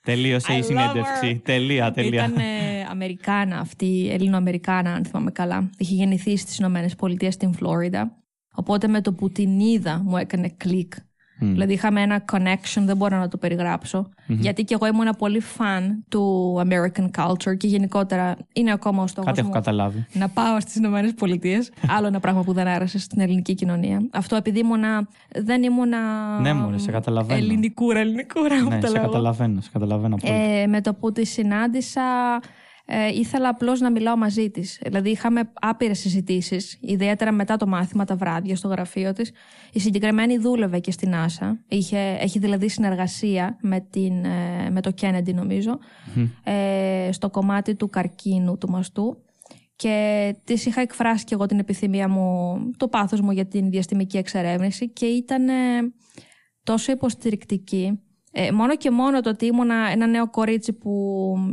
Τελείωσε 0.00 0.46
I 0.52 0.56
η 0.56 0.58
love 0.60 0.64
συνέντευξη. 0.64 1.36
her. 1.36 1.40
Τελεία, 1.44 1.90
τελεία. 1.90 2.24
Ήταν 2.24 2.36
ε, 2.38 2.86
Αμερικάνα 2.90 3.58
αυτή, 3.58 4.08
Ελληνοαμερικάνα, 4.10 4.92
αν 4.92 5.04
θυμάμαι 5.04 5.30
καλά. 5.30 5.70
Είχε 5.78 5.94
γεννηθεί 5.94 6.36
στις 6.36 6.58
Ηνωμένες 6.58 6.94
Πολιτείες 6.94 7.34
στην 7.34 7.54
Φλόριντα. 7.54 8.16
Οπότε 8.54 8.88
με 8.88 9.00
το 9.00 9.12
που 9.12 9.30
την 9.30 9.60
είδα 9.60 10.02
μου 10.04 10.16
έκανε 10.16 10.48
κλικ. 10.56 10.92
Μμ. 11.40 11.50
Δηλαδή 11.50 11.72
είχαμε 11.72 12.00
ένα 12.02 12.24
connection, 12.32 12.82
δεν 12.84 12.96
μπορώ 12.96 13.18
να 13.18 13.28
το 13.28 13.36
περιγραψω 13.36 14.08
Γιατί 14.26 14.64
και 14.64 14.74
εγώ 14.74 14.86
ήμουν 14.86 15.14
πολύ 15.18 15.40
φαν 15.40 16.04
του 16.08 16.54
American 16.64 17.10
culture 17.16 17.56
και 17.56 17.66
γενικότερα 17.66 18.36
είναι 18.52 18.72
ακόμα 18.72 19.02
ο 19.02 19.06
στόχος 19.06 19.26
Κάτι 19.28 19.38
έχω 19.40 19.48
μου 19.48 19.54
καταλάβει. 19.54 20.06
να 20.12 20.28
πάω 20.28 20.60
στις 20.60 20.74
Ηνωμένες 20.74 21.14
Πολιτείες. 21.14 21.70
Άλλο 21.96 22.06
ένα 22.06 22.20
πράγμα 22.20 22.42
που 22.42 22.52
δεν 22.52 22.66
άρεσε 22.66 22.98
στην 22.98 23.20
ελληνική 23.20 23.54
κοινωνία. 23.54 24.06
Αυτό 24.10 24.36
επειδή 24.36 24.58
ήμουνα, 24.58 25.08
δεν 25.28 25.62
ήμουνα 25.62 25.98
Ναι, 26.40 26.52
μωρέ, 26.52 26.78
σε 26.78 26.90
καταλαβαίνω. 26.90 27.38
ελληνικούρα, 27.44 27.98
ελληνικούρα, 27.98 28.54
Ναι, 28.56 28.62
όπως 28.62 28.78
τα 28.80 28.86
σε 28.86 28.92
λέω. 28.92 29.02
καταλαβαίνω, 29.02 29.60
σε 29.60 29.68
καταλαβαίνω 29.72 30.14
απόλυτα. 30.14 30.42
Ε, 30.42 30.66
με 30.66 30.80
το 30.80 30.94
που 30.94 31.12
τη 31.12 31.24
συνάντησα, 31.26 32.02
ε, 32.92 33.08
ήθελα 33.08 33.48
απλώς 33.48 33.80
να 33.80 33.90
μιλάω 33.90 34.16
μαζί 34.16 34.50
της. 34.50 34.80
Δηλαδή, 34.82 35.10
είχαμε 35.10 35.52
άπειρες 35.60 35.98
συζητήσεις, 35.98 36.78
ιδιαίτερα 36.80 37.32
μετά 37.32 37.56
το 37.56 37.66
μάθημα, 37.66 38.04
τα 38.04 38.16
βράδια 38.16 38.56
στο 38.56 38.68
γραφείο 38.68 39.12
της. 39.12 39.32
Η 39.72 39.80
συγκεκριμένη 39.80 40.38
δούλευε 40.38 40.78
και 40.78 40.90
στην 40.90 41.12
NASA. 41.14 41.52
Είχε, 41.68 42.16
έχει 42.20 42.38
δηλαδή 42.38 42.68
συνεργασία 42.68 43.58
με, 43.60 43.80
την, 43.90 44.24
ε, 44.24 44.70
με 44.70 44.80
το 44.80 44.92
Kennedy, 45.00 45.34
νομίζω, 45.34 45.78
ε, 46.44 47.08
στο 47.12 47.30
κομμάτι 47.30 47.74
του 47.74 47.88
καρκίνου 47.88 48.58
του 48.58 48.70
μαστού. 48.70 49.22
Και 49.76 50.36
της 50.44 50.66
είχα 50.66 50.80
εκφράσει 50.80 51.24
και 51.24 51.34
εγώ 51.34 51.46
την 51.46 51.58
επιθυμία 51.58 52.08
μου, 52.08 52.56
το 52.76 52.88
πάθος 52.88 53.20
μου 53.20 53.30
για 53.30 53.46
την 53.46 53.70
διαστημική 53.70 54.16
εξερεύνηση 54.16 54.88
και 54.88 55.06
ήταν 55.06 55.48
ε, 55.48 55.52
τόσο 56.62 56.92
υποστηρικτική. 56.92 58.00
Ε, 58.32 58.50
μόνο 58.50 58.76
και 58.76 58.90
μόνο 58.90 59.20
το 59.20 59.30
ότι 59.30 59.46
ήμουνα 59.46 59.74
ένα 59.92 60.06
νέο 60.06 60.30
κορίτσι 60.30 60.72
που 60.72 60.92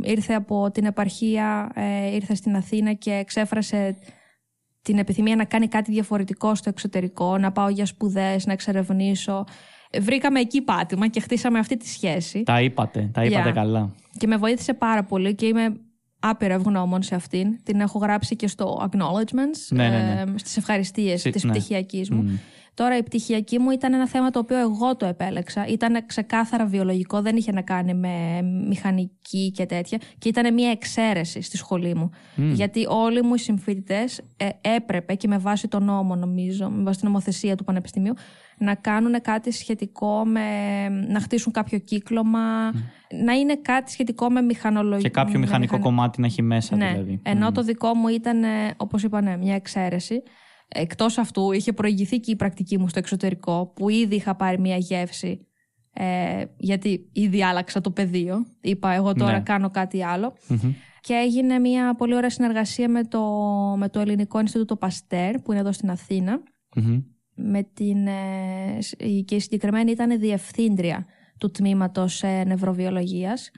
ήρθε 0.04 0.34
από 0.34 0.70
την 0.70 0.84
επαρχία, 0.84 1.70
ε, 1.74 2.14
ήρθε 2.14 2.34
στην 2.34 2.56
Αθήνα 2.56 2.92
και 2.92 3.10
εξέφρασε 3.12 3.96
την 4.82 4.98
επιθυμία 4.98 5.36
να 5.36 5.44
κάνει 5.44 5.68
κάτι 5.68 5.92
διαφορετικό 5.92 6.54
στο 6.54 6.68
εξωτερικό, 6.68 7.38
να 7.38 7.52
πάω 7.52 7.68
για 7.68 7.86
σπουδές, 7.86 8.46
να 8.46 8.52
εξερευνήσω. 8.52 9.44
Ε, 9.90 10.00
Βρήκαμε 10.00 10.40
εκεί 10.40 10.62
πάτημα 10.62 11.08
και 11.08 11.20
χτίσαμε 11.20 11.58
αυτή 11.58 11.76
τη 11.76 11.88
σχέση. 11.88 12.42
Τα 12.42 12.60
είπατε, 12.60 13.10
τα 13.12 13.24
είπατε 13.24 13.50
Yeah. 13.50 13.54
καλά. 13.54 13.94
Και 14.18 14.26
με 14.26 14.36
βοήθησε 14.36 14.74
πάρα 14.74 15.04
πολύ 15.04 15.34
και 15.34 15.46
είμαι 15.46 15.76
άπειρα 16.20 16.54
ευγνώμων 16.54 17.02
σε 17.02 17.14
αυτήν. 17.14 17.62
Την 17.62 17.80
έχω 17.80 17.98
γράψει 17.98 18.36
και 18.36 18.46
στο 18.46 18.88
acknowledgements, 18.90 19.58
Ναι, 19.70 19.88
ναι, 19.88 19.96
ναι. 19.98 20.20
ε, 20.20 20.38
στις 20.38 20.56
ευχαριστίες 20.56 21.20
Συ- 21.20 21.32
της 21.32 21.44
ναι. 21.44 21.50
πτυχιακής 21.50 22.10
μου. 22.10 22.22
Μμ. 22.22 22.34
Τώρα 22.78 22.96
η 22.96 23.02
πτυχιακή 23.02 23.58
μου 23.58 23.70
ήταν 23.70 23.94
ένα 23.94 24.08
θέμα 24.08 24.30
το 24.30 24.38
οποίο 24.38 24.58
εγώ 24.58 24.96
το 24.96 25.06
επέλεξα. 25.06 25.66
Ήταν 25.66 26.06
ξεκάθαρα 26.06 26.66
βιολογικό, 26.66 27.22
δεν 27.22 27.36
είχε 27.36 27.52
να 27.52 27.62
κάνει 27.62 27.94
με 27.94 28.42
μηχανική 28.68 29.50
και 29.50 29.66
τέτοια. 29.66 29.98
Και 30.18 30.28
ήταν 30.28 30.54
μια 30.54 30.70
εξαίρεση 30.70 31.40
στη 31.40 31.56
σχολή 31.56 31.94
μου. 31.94 32.10
Γιατί 32.36 32.86
όλοι 32.88 33.22
μου 33.22 33.34
οι 33.34 33.38
συμφοιτητές 33.38 34.20
έπρεπε 34.60 35.14
και 35.14 35.28
με 35.28 35.38
βάση 35.38 35.68
τον 35.68 35.84
νόμο, 35.84 36.14
νομίζω, 36.14 36.70
με 36.70 36.82
βάση 36.82 36.98
την 36.98 37.08
νομοθεσία 37.08 37.56
του 37.56 37.64
Πανεπιστημίου, 37.64 38.14
να 38.58 38.74
κάνουν 38.74 39.20
κάτι 39.22 39.50
σχετικό 39.50 40.24
με. 40.24 40.40
να 40.88 41.20
χτίσουν 41.20 41.52
κάποιο 41.52 41.78
κύκλωμα, 41.78 42.72
να 43.24 43.32
είναι 43.32 43.56
κάτι 43.56 43.90
σχετικό 43.90 44.30
με 44.30 44.40
μηχανολογία. 44.40 45.02
Και 45.02 45.08
κάποιο 45.08 45.32
με 45.32 45.38
μηχανικό 45.38 45.76
μηχανη- 45.76 45.96
κομμάτι 45.96 46.20
να 46.20 46.26
έχει 46.26 46.42
μέσα 46.42 46.76
ναι. 46.76 46.90
δηλαδή. 46.90 47.20
Ενώ 47.22 47.52
το 47.52 47.62
δικό 47.62 47.94
μου 47.94 48.08
ήταν, 48.08 48.42
ε, 48.42 48.74
όπως 48.76 49.02
είπα, 49.02 49.20
ναι, 49.20 49.36
μια 49.36 49.54
εξαίρεση. 49.54 50.22
Εκτός 50.68 51.18
αυτού, 51.18 51.52
είχε 51.52 51.72
προηγηθεί 51.72 52.20
και 52.20 52.30
η 52.30 52.36
πρακτική 52.36 52.78
μου 52.78 52.88
στο 52.88 52.98
εξωτερικό, 52.98 53.72
που 53.76 53.88
ήδη 53.88 54.14
είχα 54.14 54.34
πάρει 54.36 54.58
μια 54.60 54.76
γεύση, 54.76 55.46
ε, 55.92 56.44
γιατί 56.56 57.08
ήδη 57.12 57.44
άλλαξα 57.44 57.80
το 57.80 57.90
πεδίο. 57.90 58.46
Είπα, 58.60 58.92
εγώ 58.92 59.12
τώρα 59.14 59.32
Ναι. 59.32 59.40
κάνω 59.40 59.70
κάτι 59.70 60.04
άλλο. 60.04 60.32
Μμμ. 60.48 60.72
Και 61.00 61.14
έγινε 61.14 61.58
μια 61.58 61.94
πολύ 61.94 62.14
ωραία 62.14 62.30
συνεργασία 62.30 62.88
με 62.88 63.04
το, 63.04 63.22
με 63.78 63.88
το 63.88 64.00
Ελληνικό 64.00 64.40
Ινστιτούτο 64.40 64.76
Παστέρ, 64.76 65.38
που 65.40 65.50
είναι 65.52 65.60
εδώ 65.60 65.72
στην 65.72 65.90
Αθήνα. 65.90 66.42
Μμμ. 66.76 67.02
Με 67.34 67.62
την, 67.62 68.06
ε, 68.06 68.78
σ- 68.80 69.02
η- 69.02 69.22
και 69.24 69.34
η 69.34 69.40
συγκεκριμένη 69.40 69.90
ήταν 69.90 70.18
διευθύντρια 70.18 71.06
του 71.38 71.50
τμήματος 71.50 72.22
ε, 72.22 72.44
νευροβιολογίας. 72.46 73.50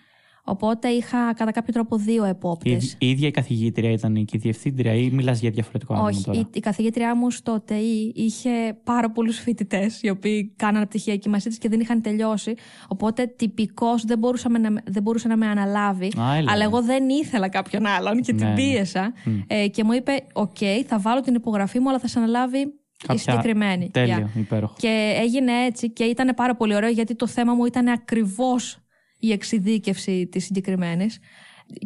Οπότε 0.50 0.88
είχα 0.88 1.34
κατά 1.34 1.50
κάποιο 1.52 1.72
τρόπο 1.72 1.96
δύο 1.96 2.24
επόπτες. 2.24 2.92
Η, 2.92 2.96
η 2.98 3.08
ίδια 3.10 3.28
η 3.28 3.30
καθηγήτρια 3.30 3.90
ήταν 3.90 4.14
και 4.24 4.36
η 4.36 4.38
διευθύντρια 4.38 4.94
ή 4.94 5.10
μιλάς 5.10 5.40
για 5.40 5.50
διαφορετικό 5.50 5.92
άτομο 5.94 6.08
Όχι, 6.08 6.24
τώρα; 6.24 6.38
η, 6.38 6.46
η 6.52 6.60
καθηγήτριά 6.60 7.16
μου 7.16 7.30
στο 7.30 7.60
ΤΕΙ 7.60 8.12
είχε 8.14 8.50
πάρα 8.84 9.10
πολλούς 9.10 9.38
φοιτητές 9.38 10.02
οι 10.02 10.08
οποίοι 10.08 10.52
κάνανε 10.56 10.86
πτυχιακή 10.86 11.28
μαζί 11.28 11.48
της 11.48 11.58
και 11.58 11.68
δεν 11.68 11.80
είχαν 11.80 12.02
τελειώσει. 12.02 12.54
Οπότε 12.88 13.26
τυπικώς 13.26 13.94
δεν, 14.04 14.18
μπορούσαμε 14.18 14.58
να, 14.58 14.70
με- 14.70 14.82
δεν 14.86 15.02
μπορούσε 15.02 15.28
να 15.28 15.36
με 15.36 15.46
αναλάβει. 15.46 16.06
Α, 16.06 16.34
έλα, 16.36 16.50
αλλά 16.50 16.54
ρε. 16.58 16.64
εγώ 16.64 16.82
δεν 16.82 17.08
ήθελα 17.08 17.48
κάποιον 17.48 17.86
άλλον 17.86 18.20
και 18.20 18.32
Ναι, 18.32 18.38
την 18.38 18.48
ναι. 18.48 18.54
πίεσα. 18.54 19.12
Ε, 19.46 19.68
και 19.68 19.84
μου 19.84 19.92
είπε: 19.92 20.12
Οκ, 20.32 20.56
θα 20.86 20.98
βάλω 20.98 21.20
την 21.20 21.34
υπογραφή 21.34 21.78
μου, 21.80 21.88
αλλά 21.88 21.98
θα 21.98 22.06
σε 22.08 22.18
αναλάβει 22.18 22.58
η 22.58 22.72
Κάποια- 23.06 23.18
συγκεκριμένη. 23.22 23.90
Τέλειο, 23.92 24.30
Yeah. 24.34 24.38
υπέροχο. 24.38 24.74
Και 24.78 25.12
έγινε 25.22 25.52
έτσι 25.64 25.90
και 25.90 26.04
ήταν 26.04 26.32
πάρα 26.36 26.56
πολύ 26.56 26.74
ωραίο 26.74 26.90
γιατί 26.90 27.14
το 27.16 27.26
θέμα 27.26 27.54
μου 27.54 27.64
ήταν 27.64 27.88
ακριβώς 27.88 28.78
η 29.20 29.32
εξειδίκευση 29.32 30.26
της 30.26 30.44
συγκεκριμένης. 30.44 31.18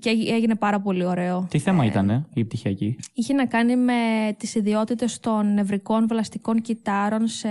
Και 0.00 0.10
έγινε 0.26 0.54
πάρα 0.54 0.80
πολύ 0.80 1.04
ωραίο. 1.04 1.46
Τι 1.50 1.58
θέμα 1.58 1.84
ήταν 1.84 2.28
η 2.34 2.44
πτυχιακή; 2.44 2.96
Είχε 3.14 3.34
να 3.34 3.46
κάνει 3.46 3.76
με 3.76 3.92
τις 4.36 4.54
ιδιότητες 4.54 5.20
των 5.20 5.54
νευρικών 5.54 6.06
βλαστικών 6.08 6.60
κυτάρων 6.60 7.26
σε, 7.26 7.48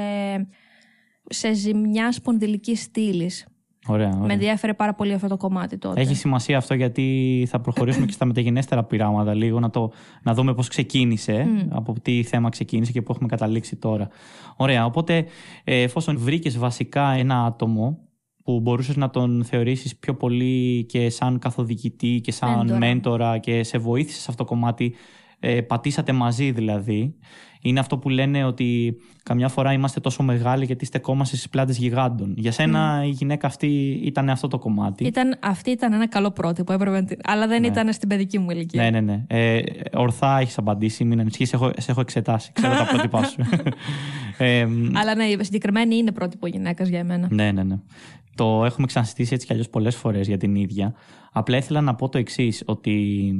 σε 1.29 1.53
ζημιά 1.53 2.11
σπονδυλικής 2.11 2.81
στήλης. 2.81 3.47
Ωραία. 3.87 4.09
Με 4.09 4.21
ωραία. 4.21 4.33
ενδιαφέρε 4.33 4.73
πάρα 4.73 4.93
πολύ 4.93 5.13
αυτό 5.13 5.27
το 5.27 5.37
κομμάτι 5.37 5.77
τότε. 5.77 6.01
Έχει 6.01 6.15
σημασία 6.15 6.57
αυτό 6.57 6.73
γιατί 6.73 7.47
θα 7.49 7.59
προχωρήσουμε 7.59 8.05
και 8.05 8.11
στα 8.11 8.25
μεταγενέστερα 8.25 8.83
πειράματα 8.83 9.33
λίγο 9.33 9.59
να, 9.59 9.69
το, 9.69 9.91
να 10.23 10.33
δούμε 10.33 10.53
πώς 10.53 10.67
ξεκίνησε, 10.67 11.47
από 11.69 11.95
τι 12.01 12.23
θέμα 12.23 12.49
ξεκίνησε 12.49 12.91
και 12.91 13.01
πού 13.01 13.11
έχουμε 13.11 13.27
καταλήξει 13.27 13.75
τώρα. 13.75 14.07
Ωραία, 14.55 14.85
οπότε 14.85 15.25
ε, 15.63 15.81
εφόσον 15.81 16.17
βρήκες 16.17 16.57
βασικά 16.57 17.09
ένα 17.09 17.45
άτομο 17.45 17.99
που 18.43 18.59
μπορούσες 18.59 18.95
να 18.95 19.09
τον 19.09 19.43
θεωρήσεις 19.43 19.95
πιο 19.97 20.15
πολύ 20.15 20.85
και 20.85 21.09
σαν 21.09 21.39
καθοδηγητή 21.39 22.19
και 22.23 22.31
σαν 22.31 22.57
Μέντορα. 22.57 22.77
μέντορα 22.77 23.37
και 23.37 23.63
σε 23.63 23.77
βοήθησες 23.77 24.21
σε 24.21 24.25
αυτό 24.29 24.43
το 24.43 24.49
κομμάτι, 24.49 24.95
ε, 25.39 25.61
πατήσατε 25.61 26.11
μαζί 26.11 26.51
δηλαδή. 26.51 27.15
Είναι 27.65 27.79
αυτό 27.79 27.97
που 27.97 28.09
λένε 28.09 28.43
ότι 28.43 28.95
καμιά 29.23 29.47
φορά 29.47 29.73
είμαστε 29.73 29.99
τόσο 29.99 30.23
μεγάλοι 30.23 30.65
γιατί 30.65 30.85
στεκόμαστε 30.85 31.35
στις 31.35 31.49
πλάτες 31.49 31.77
γιγάντων. 31.77 32.33
Για 32.37 32.51
σένα 32.51 33.01
η 33.05 33.09
γυναίκα 33.09 33.47
αυτή 33.47 33.99
ήταν 34.03 34.29
αυτό 34.29 34.47
το 34.47 34.57
κομμάτι. 34.59 35.05
Ήταν, 35.05 35.37
αυτή 35.41 35.69
ήταν 35.71 35.93
ένα 35.93 36.07
καλό 36.07 36.31
πρότυπο, 36.31 36.73
έπρεπε 36.73 36.99
να 36.99 37.05
την- 37.05 37.19
αλλά 37.23 37.47
δεν 37.47 37.63
ήταν 37.63 37.93
στην 37.93 38.09
παιδική 38.09 38.39
μου 38.39 38.49
ηλικία. 38.49 38.81
Ναι, 38.83 38.89
ναι, 38.89 38.99
ναι. 39.01 39.23
Ε, 39.27 39.61
ορθά 39.93 40.39
έχεις 40.39 40.57
απαντήσει, 40.57 41.03
μην 41.03 41.19
ανησυχείς. 41.19 41.49
Σε 41.49 41.55
έχω, 41.55 41.71
σε 41.77 41.91
έχω 41.91 42.01
εξετάσει. 42.01 42.51
Ξέρω 42.53 42.73
τα 42.75 42.85
πρότυπά 42.85 43.23
σου. 43.23 43.35
ε, 44.37 44.65
μ, 44.65 44.97
Αλλά 44.97 45.15
ναι, 45.15 45.23
η 45.23 45.37
συγκεκριμένη 45.41 45.95
είναι 45.95 46.11
πρότυπο 46.11 46.47
γυναίκας 46.47 46.87
για 46.87 46.99
εμένα. 46.99 47.27
ναι, 47.31 47.51
ναι, 47.51 47.63
ναι. 47.63 47.75
Το 48.35 48.65
έχουμε 48.65 48.87
ξανασυστήσει 48.87 49.33
έτσι 49.33 49.45
κι 49.45 49.51
αλλιώς 49.51 49.69
πολλές 49.69 49.95
φορές 49.95 50.27
για 50.27 50.37
την 50.37 50.55
ίδια. 50.55 50.95
Απλά 51.31 51.57
ήθελα 51.57 51.81
να 51.81 51.95
πω 51.95 52.09
το 52.09 52.17
εξής, 52.17 52.63
ότι 52.65 53.31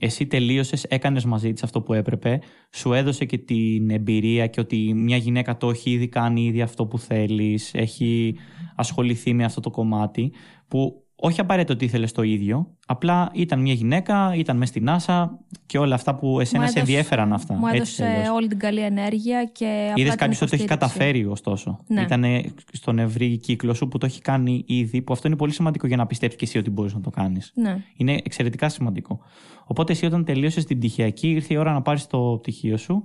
εσύ 0.00 0.26
τελείωσες, 0.26 0.84
έκανες 0.84 1.24
μαζί 1.24 1.52
της 1.52 1.62
αυτό 1.62 1.82
που 1.82 1.92
έπρεπε, 1.92 2.40
σου 2.72 2.92
έδωσε 2.92 3.24
και 3.24 3.38
την 3.38 3.90
εμπειρία 3.90 4.46
και 4.46 4.60
ότι 4.60 4.94
μια 4.94 5.16
γυναίκα 5.16 5.56
το 5.56 5.70
έχει 5.70 5.90
ήδη 5.90 6.08
κάνει 6.08 6.44
ήδη 6.44 6.62
αυτό 6.62 6.86
που 6.86 6.98
θέλεις, 6.98 7.74
έχει 7.74 8.36
ασχοληθεί 8.76 9.34
με 9.34 9.44
αυτό 9.44 9.60
το 9.60 9.70
κομμάτι, 9.70 10.32
που 10.68 11.07
όχι 11.20 11.40
απαραίτητο 11.40 11.72
ότι 11.72 11.84
ήθελες 11.84 12.12
το 12.12 12.22
ίδιο, 12.22 12.76
απλά 12.86 13.30
ήταν 13.34 13.60
μια 13.60 13.72
γυναίκα, 13.72 14.34
ήταν 14.36 14.56
μέσα 14.56 14.70
στην 14.72 14.88
άσα 14.90 15.38
και 15.66 15.78
όλα 15.78 15.94
αυτά 15.94 16.14
που 16.14 16.40
εσένα 16.40 16.62
Μου 16.62 16.68
σε 16.68 16.78
έδωσε- 16.78 16.94
ενδιαφέραν 16.94 17.32
αυτά. 17.32 17.54
Μου 17.54 17.66
Έτσι 17.66 17.76
έδωσε 17.76 18.02
τελείωσε. 18.02 18.30
όλη 18.30 18.46
την 18.48 18.58
καλή 18.58 18.80
ενέργεια 18.80 19.44
και 19.44 19.64
απλά 19.90 19.92
Είδες 19.96 20.08
την 20.10 20.18
κάποιος 20.18 20.40
ότι 20.40 20.50
το 20.50 20.56
έχει 20.56 20.64
υποστήριξη. 20.64 20.66
καταφέρει, 20.66 21.24
ωστόσο. 21.26 21.78
Ναι. 21.86 22.00
Ήταν 22.00 22.24
στον 22.72 22.98
ευρύ 22.98 23.36
κύκλο 23.38 23.74
σου 23.74 23.88
που 23.88 23.98
το 23.98 24.06
έχει 24.06 24.20
κάνει 24.20 24.64
ήδη, 24.66 25.02
που 25.02 25.12
αυτό 25.12 25.26
είναι 25.28 25.36
πολύ 25.36 25.52
σημαντικό 25.52 25.86
για 25.86 25.96
να 25.96 26.06
πιστέψεις 26.06 26.38
και 26.38 26.44
εσύ 26.44 26.58
ότι 26.58 26.70
μπορείς 26.70 26.94
να 26.94 27.00
το 27.00 27.10
κάνεις. 27.10 27.52
Ναι. 27.54 27.76
Είναι 27.96 28.12
εξαιρετικά 28.24 28.68
σημαντικό. 28.68 29.20
Οπότε 29.64 29.92
εσύ 29.92 30.06
όταν 30.06 30.24
τελείωσες 30.24 30.64
την 30.64 30.78
πτυχιακή, 30.78 31.28
ήρθε 31.30 31.54
η 31.54 31.56
ώρα 31.56 31.72
να 31.72 31.82
πάρεις 31.82 32.06
το 32.06 32.38
πτυχίο 32.40 32.76
σου 32.76 33.04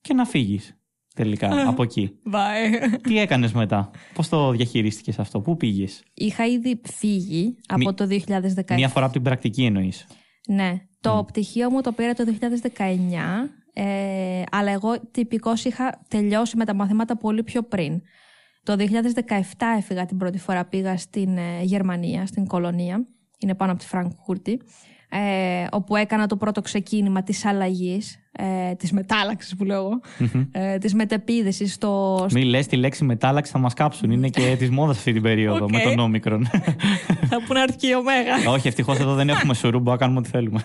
και 0.00 0.14
να 0.14 0.24
φύγεις 0.24 0.76
τελικά 1.14 1.68
από 1.68 1.82
εκεί. 1.82 2.10
Bye. 2.32 2.98
Τι 3.02 3.18
έκανες 3.18 3.52
μετά, 3.52 3.90
Πώς 4.14 4.28
το 4.28 4.50
διαχειρίστηκες 4.50 5.18
αυτό, 5.18 5.40
Πού 5.40 5.56
πήγες, 5.56 6.02
Είχα 6.14 6.46
ήδη 6.46 6.80
φύγει 6.84 7.56
από 7.66 7.78
Μη- 7.78 7.94
το 7.94 8.06
2017. 8.06 8.74
Μία 8.74 8.88
φορά 8.88 9.04
από 9.04 9.14
την 9.14 9.22
πρακτική 9.22 9.64
εννοείς. 9.64 10.06
Ναι. 10.48 10.72
Το 11.00 11.24
πτυχίο 11.26 11.70
μου 11.70 11.80
το 11.80 11.92
πήρα 11.92 12.12
το 12.14 12.24
2019, 12.24 13.50
ε, 13.72 14.42
αλλά 14.50 14.70
εγώ 14.70 15.00
τυπικώς 15.10 15.64
είχα 15.64 16.04
τελειώσει 16.08 16.56
με 16.56 16.64
τα 16.64 16.74
μαθήματα 16.74 17.16
πολύ 17.16 17.42
πιο 17.42 17.62
πριν. 17.62 18.02
Το 18.62 18.76
2017 18.76 19.66
έφυγα 19.76 20.04
την 20.06 20.16
πρώτη 20.16 20.38
φορά, 20.38 20.64
πήγα 20.64 20.96
στην 20.96 21.36
ε, 21.36 21.62
Γερμανία, 21.62 22.26
στην 22.26 22.46
Κολωνία, 22.46 23.06
είναι 23.38 23.54
πάνω 23.54 23.72
από 23.72 23.80
τη 23.80 23.86
Φραγκφούρτη, 23.86 24.60
ε, 25.08 25.66
όπου 25.70 25.96
έκανα 25.96 26.26
το 26.26 26.36
πρώτο 26.36 26.60
ξεκίνημα 26.60 27.22
της 27.22 27.44
αλλαγής, 27.44 28.18
ε, 28.38 28.74
της 28.74 28.92
μετάλλαξης 28.92 29.56
που 29.56 29.64
λέω 29.64 29.76
εγώ, 29.76 30.00
ε, 30.52 30.78
της 30.78 30.94
μετεπίδεσης 30.94 31.72
στο, 31.72 32.26
Μην 32.32 32.46
λες 32.46 32.66
τη 32.66 32.76
λέξη 32.76 33.04
μετάλλαξη, 33.04 33.52
θα 33.52 33.58
μας 33.58 33.74
κάψουν. 33.74 34.10
Είναι 34.10 34.28
και 34.28 34.54
της 34.58 34.70
μόδας 34.70 34.96
αυτή 34.96 35.12
την 35.12 35.22
περίοδο 35.22 35.64
Οκ. 35.64 35.70
με 35.70 35.78
τον 35.80 35.98
όμικρον. 35.98 36.48
που 37.46 37.52
να 37.52 37.62
έρθει 37.62 37.76
και 37.76 37.86
η 37.86 37.92
Ωμέγα. 37.92 38.50
Όχι, 38.52 38.68
ευτυχώς 38.68 38.98
εδώ 38.98 39.14
δεν 39.14 39.28
έχουμε 39.28 39.54
σουρού, 39.54 39.70
μπορούμε 39.78 39.90
να 39.90 39.96
κάνουμε 39.96 40.18
ό,τι 40.18 40.28
θέλουμε. 40.28 40.62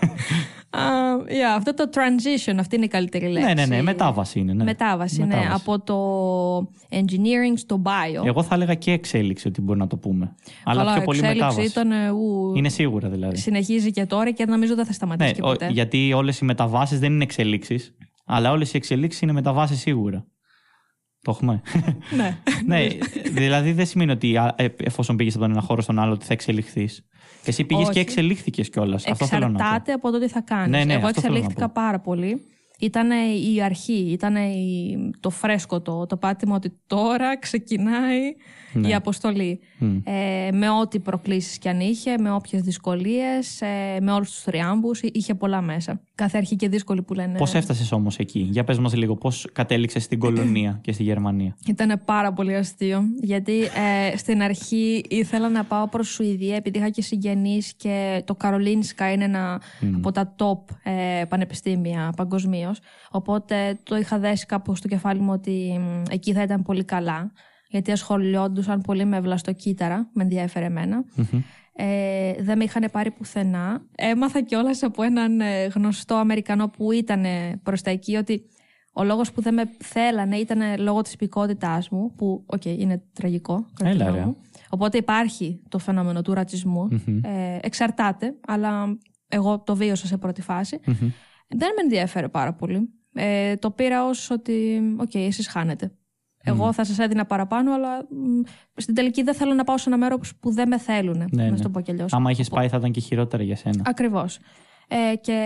Α, 0.70 0.78
yeah, 1.26 1.56
αυτό 1.56 1.74
το 1.74 1.88
transition, 1.94 2.54
αυτή 2.58 2.76
είναι 2.76 2.84
η 2.84 2.88
καλύτερη 2.88 3.26
λέξη. 3.28 3.54
ναι, 3.54 3.66
ναι, 3.66 3.76
ναι, 3.76 3.82
μετάβαση 3.82 4.38
είναι. 4.38 4.52
Ναι. 4.52 4.64
Μετάβαση, 4.64 5.20
ναι. 5.20 5.26
Μετάβαση. 5.26 5.52
Από 5.54 5.80
το 5.80 5.96
engineering 6.90 7.54
στο 7.56 7.82
bio. 7.84 8.26
Εγώ 8.26 8.42
θα 8.42 8.54
έλεγα 8.54 8.74
και 8.74 8.92
εξέλιξη 8.92 9.48
ότι 9.48 9.60
μπορεί 9.60 9.78
να 9.78 9.86
το 9.86 9.96
πούμε. 9.96 10.34
Αλλά 10.64 10.80
Καλά, 10.82 10.94
πιο 10.94 11.02
πολύ 11.04 11.18
εξέλιξη 11.18 11.44
μετάβαση. 11.44 11.68
ήταν. 11.68 11.90
ε, 11.92 12.10
ου, 12.10 12.52
Είναι 12.56 12.68
σίγουρα 12.68 13.08
δηλαδή. 13.08 13.36
Συνεχίζει 13.36 13.90
και 13.90 14.06
τώρα 14.06 14.30
και 14.30 14.44
νομίζω 14.44 14.74
δεν 14.74 14.84
θα 14.86 14.92
σταματήσει 14.92 15.28
Ναι, 15.28 15.34
και 15.34 15.42
ο- 15.42 15.46
ποτέ. 15.46 15.68
γιατί 15.72 16.12
όλες 16.12 16.38
οι 16.38 16.44
μεταβάσεις 16.44 16.98
δεν 16.98 17.12
είναι 17.12 17.26
εξελίξεις, 17.60 17.96
αλλά 18.24 18.50
όλες 18.50 18.72
οι 18.72 18.76
εξελίξεις 18.76 19.20
είναι 19.20 19.32
μεταβάσει 19.32 19.76
σίγουρα. 19.76 20.26
Το 21.22 21.30
έχουμε. 21.30 21.62
ναι. 22.16 22.38
ναι, 22.66 22.88
δηλαδή 23.30 23.72
δεν 23.72 23.86
σημαίνει 23.86 24.10
ότι 24.10 24.36
α, 24.36 24.54
ε, 24.56 24.66
εφόσον 24.76 25.16
πήγες 25.16 25.34
από 25.34 25.42
τον 25.42 25.52
ένα 25.52 25.60
χώρο 25.60 25.82
στον 25.82 25.98
άλλο 25.98 26.12
ότι 26.12 26.24
θα 26.24 26.32
εξελιχθείς. 26.32 27.06
Εσύ 27.44 27.64
πήγες 27.64 27.84
Όχι. 27.84 27.92
και 27.92 28.00
εξελίχθηκες 28.00 28.68
κιόλας. 28.70 29.06
Αυτό 29.06 29.26
θέλω 29.26 29.48
να 29.48 29.52
πω. 29.52 29.58
Εξαρτάται 29.62 29.92
από 29.92 30.10
το 30.10 30.20
τι 30.20 30.28
θα 30.28 30.40
κάνεις. 30.40 30.70
Ναι, 30.70 30.84
ναι, 30.84 30.94
Εγώ 30.94 31.06
αυτό 31.06 31.20
θέλω 31.20 31.32
να 31.32 31.38
εξελίχθηκα 31.38 31.66
πω. 31.70 31.82
πάρα 31.82 32.00
πολύ. 32.00 32.40
Ήταν 32.80 33.10
η 33.54 33.62
αρχή, 33.62 34.10
ήταν 34.10 34.36
το 35.20 35.30
φρέσκο 35.30 35.80
το, 35.80 36.06
το 36.06 36.16
πάτημα 36.16 36.54
ότι 36.54 36.72
τώρα 36.86 37.38
ξεκινάει 37.38 38.20
Ναι. 38.72 38.88
η 38.88 38.94
αποστολή. 38.94 39.60
Μμ. 39.78 39.96
Ε, 40.04 40.50
με 40.52 40.70
ό,τι 40.70 40.98
προκλήσεις 40.98 41.58
κι 41.58 41.68
αν 41.68 41.80
είχε, 41.80 42.18
με 42.18 42.30
όποιες 42.30 42.62
δυσκολίες, 42.62 43.60
ε, 43.60 44.00
με 44.00 44.12
όλους 44.12 44.30
τους 44.30 44.42
θριάμβους, 44.42 45.00
είχε 45.02 45.34
πολλά 45.34 45.60
μέσα. 45.60 46.00
Κάθε 46.14 46.38
αρχή 46.38 46.56
και 46.56 46.68
δύσκολη 46.68 47.02
που 47.02 47.14
λένε. 47.14 47.38
Πώς 47.38 47.54
έφτασες 47.54 47.92
όμως 47.92 48.18
εκεί, 48.18 48.48
για 48.50 48.64
πες 48.64 48.78
μας 48.78 48.94
λίγο, 48.94 49.16
πώς 49.16 49.48
κατέληξες 49.52 50.02
στην 50.02 50.18
κολονία 50.18 50.78
και 50.82 50.92
στη 50.92 51.02
Γερμανία; 51.02 51.56
Ήταν 51.68 52.02
πάρα 52.04 52.32
πολύ 52.32 52.54
αστείο, 52.54 53.02
γιατί 53.22 53.60
ε, 53.62 54.16
στην 54.16 54.42
αρχή 54.42 55.04
ήθελα 55.08 55.48
να 55.48 55.64
πάω 55.64 55.88
προς 55.88 56.08
Σουηδία 56.08 56.56
επειδή 56.56 56.78
είχα 56.78 56.88
και 56.88 57.02
συγγενείς 57.02 57.72
και 57.76 58.22
το 58.24 58.34
Καρολίνσκα 58.34 59.12
είναι 59.12 59.24
ένα 59.24 59.60
από 59.96 60.12
τα 60.12 60.34
top 60.38 60.74
ε, 60.82 61.24
πανεπιστήμια 61.24 62.12
παγκοσμίως. 62.16 62.69
Οπότε 63.10 63.78
το 63.82 63.96
είχα 63.96 64.18
δέσει 64.18 64.46
κάπου 64.46 64.74
στο 64.74 64.88
κεφάλι 64.88 65.20
μου 65.20 65.32
ότι 65.32 65.78
μ, 65.80 66.02
εκεί 66.10 66.32
θα 66.32 66.42
ήταν 66.42 66.62
πολύ 66.62 66.84
καλά, 66.84 67.32
γιατί 67.68 67.92
ασχολιόντουσαν 67.92 68.80
πολύ 68.80 69.04
με 69.04 69.20
βλαστοκύτταρα, 69.20 70.10
με 70.12 70.22
ενδιαφέρε 70.22 70.64
εμένα. 70.64 71.04
Ε, 71.72 72.32
δεν 72.42 72.56
με 72.58 72.64
είχαν 72.64 72.88
πάρει 72.92 73.10
πουθενά. 73.10 73.82
Έμαθα 73.94 74.40
κιόλας 74.40 74.82
από 74.82 75.02
έναν 75.02 75.40
ε, 75.40 75.64
γνωστό 75.66 76.14
Αμερικανό 76.14 76.68
που 76.68 76.92
ήταν 76.92 77.24
προς 77.62 77.82
τα 77.82 77.90
εκεί 77.90 78.16
ότι 78.16 78.42
ο 78.92 79.04
λόγος 79.04 79.32
που 79.32 79.40
δεν 79.42 79.54
με 79.54 79.62
θέλανε 79.78 80.36
ήταν 80.36 80.60
λόγω 80.78 81.00
της 81.02 81.12
υπηκοότητάς 81.12 81.88
μου, 81.88 82.14
που, 82.14 82.42
οκ, 82.46 82.64
είναι 82.64 83.02
τραγικό. 83.12 83.66
κατά 83.74 83.90
τη 83.90 83.96
Έλα, 83.96 84.04
γνώμη 84.04 84.18
ρε. 84.18 84.24
μου. 84.24 84.36
Οπότε 84.68 84.98
υπάρχει 84.98 85.62
το 85.68 85.78
φαινόμενο 85.78 86.22
του 86.22 86.34
ρατσισμού 86.34 86.88
Ε, 87.22 87.58
εξαρτάται, 87.60 88.34
αλλά 88.46 88.98
εγώ 89.28 89.58
το 89.58 89.76
βίωσα 89.76 90.06
σε 90.06 90.16
πρώτη 90.16 90.42
φάση. 90.42 90.80
Δεν 91.56 91.68
με 91.76 91.82
ενδιέφερε 91.82 92.28
πάρα 92.28 92.52
πολύ. 92.52 92.88
Ε, 93.14 93.56
το 93.56 93.70
πήρα 93.70 94.06
ως 94.06 94.30
ότι, 94.30 94.82
οκ, 94.96 95.14
εσείς 95.14 95.48
χάνετε. 95.48 95.92
Εγώ 96.44 96.72
θα 96.72 96.84
σας 96.84 96.98
έδινα 96.98 97.24
παραπάνω, 97.24 97.74
αλλά 97.74 98.06
μ, 98.10 98.40
στην 98.76 98.94
τελική 98.94 99.22
δεν 99.22 99.34
θέλω 99.34 99.54
να 99.54 99.64
πάω 99.64 99.78
σε 99.78 99.88
ένα 99.88 99.98
μέρος 99.98 100.32
που 100.40 100.50
δεν 100.50 100.68
με 100.68 100.78
θέλουν. 100.78 101.16
Ναι, 101.32 101.42
να 101.44 101.50
ναι. 101.50 101.56
στο 101.56 101.68
πω 101.68 101.80
κι 101.80 101.90
αλλιώς. 101.90 102.12
Άμα 102.12 102.30
είχες 102.30 102.48
πάει, 102.48 102.68
θα 102.68 102.76
ήταν 102.76 102.90
και 102.92 103.00
χειρότερα 103.00 103.42
για 103.42 103.56
σένα. 103.56 103.82
Ακριβώς. 103.86 104.38
Ε, 104.88 105.16
και 105.16 105.36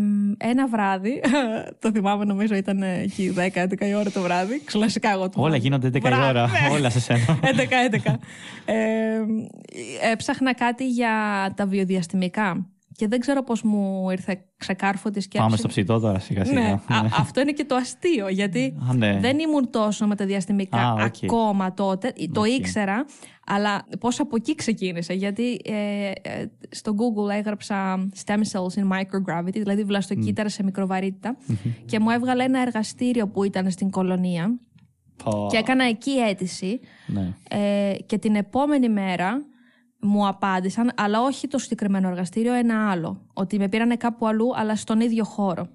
μ, 0.00 0.32
ένα 0.38 0.68
βράδυ, 0.68 1.20
το 1.80 1.90
θυμάμαι 1.90 2.24
νομίζω 2.24 2.54
ήταν 2.54 2.82
εκεί 2.82 3.34
10-11 3.36 3.80
η 3.80 3.94
ώρα 3.94 4.10
το 4.10 4.20
βράδυ, 4.20 4.60
κλασικά 4.60 5.10
εγώ 5.10 5.28
το 5.28 5.40
Όλα 5.40 5.48
βράδυ. 5.48 5.62
γίνονται 5.62 5.88
11 5.88 5.94
η 5.94 5.98
Βράδυ, 5.98 6.28
ώρα. 6.28 6.46
ναι. 6.46 6.74
Όλα 6.74 6.90
σε 6.90 7.00
σένα. 7.00 7.20
11-11. 8.04 8.14
Ε, 8.64 9.20
έψαχνα 10.12 10.54
κάτι 10.54 10.88
για 10.88 11.12
τα 11.56 11.66
βιοδιαστημικά 11.66 12.66
Και 13.00 13.08
δεν 13.08 13.20
ξέρω 13.20 13.42
πώς 13.42 13.62
μου 13.62 14.10
ήρθε 14.10 14.44
ξεκάρφωτη 14.56 15.24
σκέψη. 15.24 15.46
Πάμε 15.46 15.56
στο 15.56 15.68
ψητό 15.68 15.98
τώρα, 15.98 16.18
σιγά 16.18 16.44
σιγά. 16.44 16.60
Ναι, 16.60 16.70
α, 16.70 17.06
αυτό 17.18 17.40
είναι 17.40 17.52
και 17.52 17.64
το 17.64 17.74
αστείο, 17.74 18.28
γιατί 18.28 18.76
Α, 18.90 18.94
ναι. 18.94 19.18
δεν 19.20 19.38
ήμουν 19.38 19.70
τόσο 19.70 20.06
με 20.06 20.16
τα 20.16 20.27
διαστημικά 20.27 20.78
Α, 20.78 20.92
οκ. 20.92 21.14
ακόμα 21.22 21.74
τότε. 21.74 22.12
Το 22.32 22.40
Οκ. 22.40 22.46
ήξερα, 22.46 23.04
αλλά 23.46 23.86
πώς 24.00 24.20
από 24.20 24.36
εκεί 24.36 24.54
ξεκίνησε. 24.54 25.12
Γιατί 25.12 25.60
ε, 25.64 26.10
ε, 26.22 26.46
στο 26.70 26.94
Google 26.96 27.34
έγραψα 27.36 28.08
stem 28.24 28.40
cells 28.52 28.82
in 28.82 28.92
microgravity, 28.92 29.52
δηλαδή 29.52 29.84
βλαστοκύτταρα 29.84 30.48
σε 30.48 30.62
μικροβαρύτητα, 30.62 31.36
και 31.86 32.00
μου 32.00 32.10
έβγαλε 32.10 32.44
ένα 32.44 32.60
εργαστήριο 32.60 33.28
που 33.28 33.44
ήταν 33.44 33.70
στην 33.70 33.90
κολονία. 33.90 34.58
Πω. 35.24 35.46
Και 35.50 35.56
έκανα 35.56 35.84
εκεί 35.84 36.10
αίτηση. 36.10 36.80
Ναι. 37.06 37.34
Ε, 37.48 37.94
και 38.06 38.18
την 38.18 38.34
επόμενη 38.34 38.88
μέρα 38.88 39.44
μου 40.00 40.26
απάντησαν, 40.26 40.92
αλλά 40.96 41.20
όχι 41.20 41.48
το 41.48 41.58
συγκεκριμένο 41.58 42.08
εργαστήριο, 42.08 42.52
ένα 42.52 42.90
άλλο. 42.90 43.26
Ότι 43.32 43.58
με 43.58 43.68
πήρανε 43.68 43.96
κάπου 43.96 44.26
αλλού, 44.26 44.56
αλλά 44.56 44.76
στον 44.76 45.00
ίδιο 45.00 45.24
χώρο. 45.24 45.68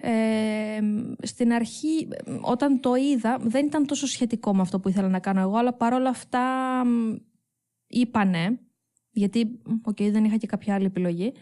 Ε, 0.00 0.80
στην 1.22 1.52
αρχή, 1.52 2.08
όταν 2.40 2.80
το 2.80 2.94
είδα, 2.94 3.38
δεν 3.40 3.66
ήταν 3.66 3.86
τόσο 3.86 4.06
σχετικό 4.06 4.54
με 4.54 4.60
αυτό 4.60 4.80
που 4.80 4.88
ήθελα 4.88 5.08
να 5.08 5.18
κάνω 5.18 5.40
εγώ, 5.40 5.56
αλλά 5.56 5.72
παρόλα 5.72 6.08
αυτά 6.08 6.42
μ, 6.84 7.14
είπα 7.86 8.22
ναι, 8.22 8.58
γιατί 9.10 9.60
οκ, 9.82 10.02
δεν 10.02 10.24
είχα 10.24 10.36
και 10.36 10.46
κάποια 10.46 10.74
άλλη 10.74 10.84
επιλογή. 10.84 11.32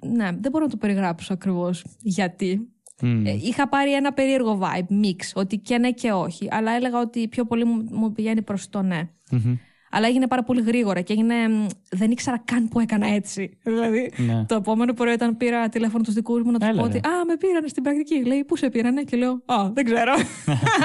Ναι, 0.00 0.30
δεν 0.40 0.50
μπορώ 0.50 0.64
να 0.64 0.70
το 0.70 0.76
περιγράψω 0.76 1.32
ακριβώς 1.32 1.84
γιατί. 2.00 2.68
Μμ. 3.02 3.26
Ε, 3.26 3.30
είχα 3.30 3.68
πάρει 3.68 3.94
ένα 3.94 4.12
περίεργο 4.12 4.60
vibe, 4.62 5.04
mix, 5.04 5.32
ότι 5.34 5.58
και 5.58 5.78
ναι 5.78 5.90
και 5.90 6.12
όχι. 6.12 6.48
Αλλά 6.50 6.72
έλεγα 6.72 7.00
ότι 7.00 7.28
πιο 7.28 7.44
πολύ 7.44 7.64
μου, 7.64 7.86
μου 7.90 8.12
πηγαίνει 8.12 8.42
προς 8.42 8.68
το 8.68 8.82
ναι. 8.82 9.08
Μμμ. 9.30 9.56
Αλλά 9.94 10.06
έγινε 10.06 10.26
πάρα 10.26 10.42
πολύ 10.42 10.62
γρήγορα 10.62 11.00
και 11.00 11.12
έγινε. 11.12 11.34
μ, 11.48 11.66
Δεν 11.90 12.10
ήξερα 12.10 12.38
καν 12.44 12.68
που 12.68 12.80
έκανα 12.80 13.06
έτσι. 13.06 13.58
Δηλαδή, 13.62 14.12
Ναι. 14.16 14.44
το 14.44 14.54
επόμενο 14.54 14.92
πρωί 14.92 15.12
όταν 15.12 15.36
πήρα 15.36 15.68
τηλέφωνο 15.68 16.02
τους 16.02 16.12
δικούς 16.12 16.38
μου 16.38 16.50
να 16.50 16.58
τους 16.58 16.64
Έλα, 16.66 16.80
πω 16.80 16.86
ρε. 16.86 16.96
ότι 16.98 17.08
Α, 17.08 17.24
με 17.26 17.36
πήραν 17.36 17.68
στην 17.68 17.82
πρακτική. 17.82 18.24
Λέει, 18.26 18.44
Πού 18.44 18.56
σε 18.56 18.68
πήρανε, 18.70 19.02
και 19.02 19.16
λέω 19.16 19.42
Α, 19.44 19.70
δεν 19.72 19.84
ξέρω. 19.84 20.12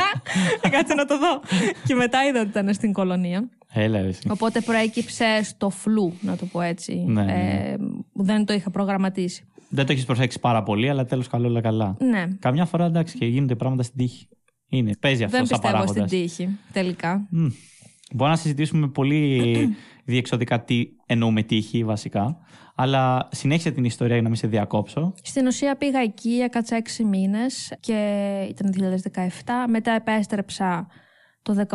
Κάτσε 0.71 0.93
να 0.93 1.05
το 1.05 1.17
δω. 1.19 1.41
και 1.87 1.95
μετά 1.95 2.25
είδα 2.27 2.39
ότι 2.39 2.49
ήταν 2.49 2.73
στην 2.73 2.93
κολονία. 2.93 3.49
Έλα, 3.73 4.01
ρε, 4.01 4.07
εσύ. 4.07 4.21
Οπότε 4.29 4.61
προέκυψε 4.61 5.39
στο 5.43 5.69
φλου, 5.69 6.13
να 6.21 6.35
το 6.35 6.45
πω 6.45 6.61
έτσι. 6.61 7.03
Ναι, 7.07 7.23
ναι. 7.23 7.31
Ε, 7.71 7.75
δεν 8.13 8.45
το 8.45 8.53
είχα 8.53 8.69
προγραμματίσει. 8.71 9.43
Δεν 9.69 9.85
το 9.85 9.91
έχεις 9.91 10.05
προσέξει 10.05 10.39
πάρα 10.39 10.63
πολύ, 10.63 10.89
αλλά 10.89 11.05
τέλος 11.05 11.27
καλό 11.27 11.47
όλα 11.47 11.61
καλά. 11.61 11.95
Ναι. 11.99 12.25
Καμιά 12.39 12.65
φορά 12.65 12.85
εντάξει 12.85 13.17
και 13.17 13.25
γίνονται 13.25 13.55
πράγματα 13.55 13.83
στην 13.83 13.97
τύχη. 13.97 14.27
Είναι. 14.69 14.91
Παίζει 14.99 15.23
αυτό 15.23 15.37
δεν 15.37 15.45
σαν 15.45 15.59
πιστεύω 15.59 15.77
παράγοντας. 15.83 16.09
στην 16.09 16.21
τύχη, 16.21 16.57
τελικά. 16.71 17.27
Μπορούμε 18.13 18.35
να 18.35 18.41
συζητήσουμε 18.41 18.87
πολύ 18.87 19.41
διεξοδικά 20.11 20.63
τι 20.63 20.85
εννοούμε 21.05 21.43
τύχη 21.43 21.83
βασικά. 21.83 22.37
Αλλά 22.75 23.27
συνέχισε 23.31 23.71
την 23.71 23.83
ιστορία 23.83 24.13
για 24.13 24.23
να 24.23 24.29
μην 24.29 24.37
σε 24.37 24.47
διακόψω. 24.47 25.13
Στην 25.23 25.47
ουσία 25.47 25.75
πήγα 25.75 25.99
εκεί, 25.99 26.29
έκατσα 26.29 26.75
έξι 26.75 27.03
μήνες 27.03 27.73
και 27.79 27.93
ήταν 28.49 28.73
2017. 29.13 29.27
Μετά 29.69 29.91
επέστρεψα 29.91 30.87
το 31.41 31.65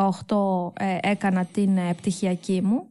2018, 0.74 0.85
ε, 0.85 0.99
έκανα 1.01 1.45
την 1.45 1.76
ε, 1.76 1.95
πτυχιακή 1.95 2.61
μου, 2.62 2.89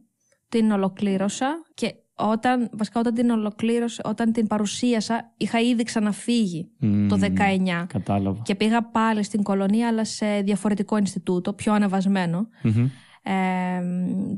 την 0.48 0.70
ολοκλήρωσα 0.70 1.48
και 1.74 1.94
όταν, 2.16 2.70
βασικά 2.72 3.00
όταν 3.00 3.14
την 3.14 3.30
ολοκλήρωσα, 3.30 4.02
όταν 4.04 4.32
την 4.32 4.46
παρουσίασα, 4.46 5.32
είχα 5.36 5.60
ήδη 5.60 5.82
ξαναφύγει 5.82 6.70
Μμμ, 6.78 7.08
το 7.08 7.18
19. 7.20 7.86
Κατάλαβα. 7.86 8.42
Και 8.42 8.54
πήγα 8.54 8.82
πάλι 8.82 9.22
στην 9.22 9.42
κολονία, 9.42 9.88
αλλά 9.88 10.04
σε 10.04 10.40
διαφορετικό 10.40 10.96
Ινστιτούτο, 10.96 11.52
πιο 11.52 11.72
ανεβασμένο, 11.72 12.48
Μμμ. 12.62 12.88
Ε, 13.26 13.32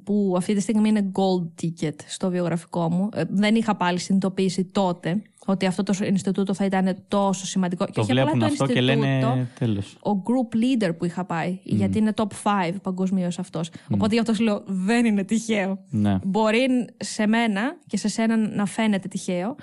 που 0.05 0.35
αυτή 0.37 0.55
τη 0.55 0.61
στιγμή 0.61 0.89
είναι 0.89 1.11
gold 1.13 1.63
ticket 1.63 1.95
στο 2.07 2.31
βιογραφικό 2.31 2.91
μου. 2.91 3.09
Ε, 3.15 3.23
δεν 3.29 3.55
είχα 3.55 3.77
πάλι 3.77 3.99
συνειδητοποιήσει 3.99 4.65
τότε 4.65 5.23
ότι 5.47 5.67
αυτό 5.67 5.83
το 5.83 5.95
Ινστιτούτο 6.05 6.55
θα 6.55 6.65
ήταν 6.65 6.97
τόσο 7.09 7.47
σημαντικό. 7.47 7.85
και 7.85 7.93
Το 7.93 8.01
όχι 8.01 8.11
απλά 8.11 8.23
βλέπουν 8.23 8.41
το 8.41 8.47
αυτό 8.47 8.67
και 8.67 8.79
Ινστιτούτο, 8.79 9.11
λένε 9.11 9.49
τέλος. 9.59 9.97
ο 10.03 10.11
group 10.11 10.55
leader 10.57 10.91
που 10.99 11.05
είχα 11.05 11.25
πάει, 11.25 11.59
γιατί 11.63 11.99
είναι 11.99 12.13
top 12.17 12.27
5 12.71 12.73
παγκοσμίως 12.83 13.39
αυτός. 13.39 13.71
Οπότε 13.91 14.15
γι' 14.15 14.21
αυτό 14.21 14.35
σου 14.35 14.43
λέω 14.43 14.63
δεν 14.67 15.05
είναι 15.05 15.25
τυχαίο. 15.25 15.79
Ναι. 15.91 16.19
Μπορεί 16.25 16.67
σε 16.97 17.27
μένα 17.27 17.77
και 17.87 17.97
σε 17.97 18.09
σένα 18.09 18.37
να 18.37 18.67
φαίνεται 18.67 19.09
τυχαίο, 19.09 19.57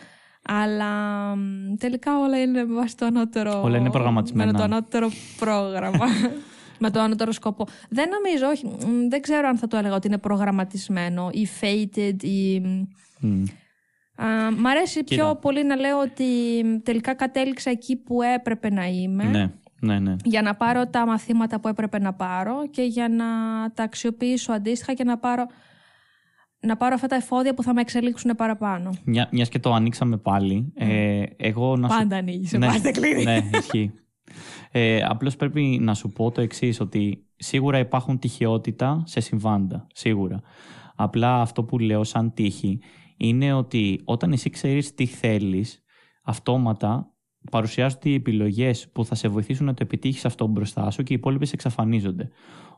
αλλά 0.48 0.92
μ, 1.36 1.76
τελικά 1.78 2.20
όλα 2.20 2.42
είναι 2.42 2.64
με 2.64 2.74
βάση 2.74 2.98
το 2.98 3.06
ανώτερο. 3.06 3.62
Όλα 3.64 3.78
είναι 3.78 3.90
προγραμματισμένα. 3.90 4.52
Με 4.52 4.58
το 4.58 4.64
ανώτερο 4.64 5.10
πρόγραμμα. 5.40 6.06
με 6.84 6.90
το 6.92 7.00
ανώτερο 7.00 7.32
σκοπό. 7.32 7.66
Δεν 7.90 8.10
νομίζω, 8.10 8.48
όχι. 8.48 8.66
μ, 8.88 9.08
Δεν 9.10 9.22
ξέρω 9.22 9.48
αν 9.48 9.58
θα 9.58 9.68
το 9.68 9.78
έλεγα 9.78 9.96
ότι 9.96 10.08
είναι 10.08 10.18
προγραμματισμένο 10.18 11.30
ή 11.32 11.48
fated 11.62 12.24
ή. 12.24 12.60
Μμ. 13.20 13.44
Α, 14.16 14.52
μ' 14.58 14.68
αρέσει 14.68 15.04
Κοίτα. 15.04 15.24
πιο 15.24 15.36
πολύ 15.36 15.64
να 15.66 15.76
λέω 15.76 16.00
ότι 16.00 16.24
μ, 16.66 16.76
τελικά 16.84 17.14
κατέληξα 17.14 17.70
εκεί 17.70 17.96
που 17.96 18.22
έπρεπε 18.22 18.70
να 18.70 18.86
είμαι 18.86 19.24
Ναι, 19.24 19.52
ναι, 19.80 20.00
ναι. 20.00 20.16
για 20.24 20.42
να 20.42 20.56
πάρω 20.56 20.88
τα 20.88 21.06
μαθήματα 21.06 21.60
που 21.60 21.68
έπρεπε 21.68 22.00
να 22.00 22.14
πάρω 22.14 22.68
και 22.70 22.82
για 22.82 23.10
να 23.10 23.26
τα 23.74 23.84
αξιοποιήσω 23.84 24.52
αντίστοιχα 24.52 24.94
και 24.94 25.04
να 25.04 25.18
πάρω, 25.18 25.46
να 26.60 26.78
πάρω 26.78 26.94
αυτά 26.96 27.08
τα 27.08 27.16
εφόδια 27.16 27.54
που 27.54 27.64
θα 27.64 27.74
με 27.74 27.82
εξελίξουν 27.82 28.32
παραπάνω. 28.36 28.90
Μια 29.04 29.30
μιας 29.32 29.50
και 29.50 29.60
το 29.60 29.74
ανοίξαμε 29.74 30.18
πάλι. 30.18 30.74
Ε, 30.76 31.24
εγώ 31.38 31.76
να 31.78 31.90
σου 31.90 31.98
Πάντα 31.98 32.16
ανοίγεις, 32.16 32.50
σε 32.50 32.58
ναι, 32.58 32.66
πάντα 32.68 32.92
κλείνεις. 32.92 33.26
ναι, 33.26 33.42
ισχύει. 33.58 33.92
Ε, 34.72 35.04
Απλώς 35.04 35.36
πρέπει 35.36 35.62
να 35.82 35.94
σου 35.94 36.10
πω 36.10 36.32
το 36.32 36.42
εξής, 36.42 36.80
ότι 36.80 37.28
σίγουρα 37.36 37.80
υπάρχουν 37.80 38.20
τυχεότητα 38.20 39.04
σε 39.06 39.20
συμβάντα. 39.20 39.88
Σίγουρα. 39.94 40.42
Απλά 40.96 41.42
αυτό 41.42 41.64
που 41.64 41.80
λέω 41.80 42.04
σαν 42.04 42.34
τύχη 42.34 42.80
είναι 43.18 43.54
ότι 43.54 44.02
όταν 44.04 44.32
εσύ 44.32 44.50
ξέρεις 44.50 44.94
τι 44.94 45.06
θέλεις, 45.06 45.84
αυτόματα 46.24 47.14
παρουσιάζονται 47.52 48.10
οι 48.10 48.14
επιλογές 48.14 48.90
που 48.92 49.06
θα 49.06 49.16
σε 49.16 49.28
βοηθήσουν 49.28 49.66
να 49.66 49.74
το 49.74 49.84
επιτύχεις 49.84 50.26
αυτό 50.26 50.48
μπροστά 50.48 50.92
σου 50.92 51.04
και 51.04 51.14
οι 51.14 51.16
υπόλοιπες 51.16 51.54
εξαφανίζονται. 51.54 52.30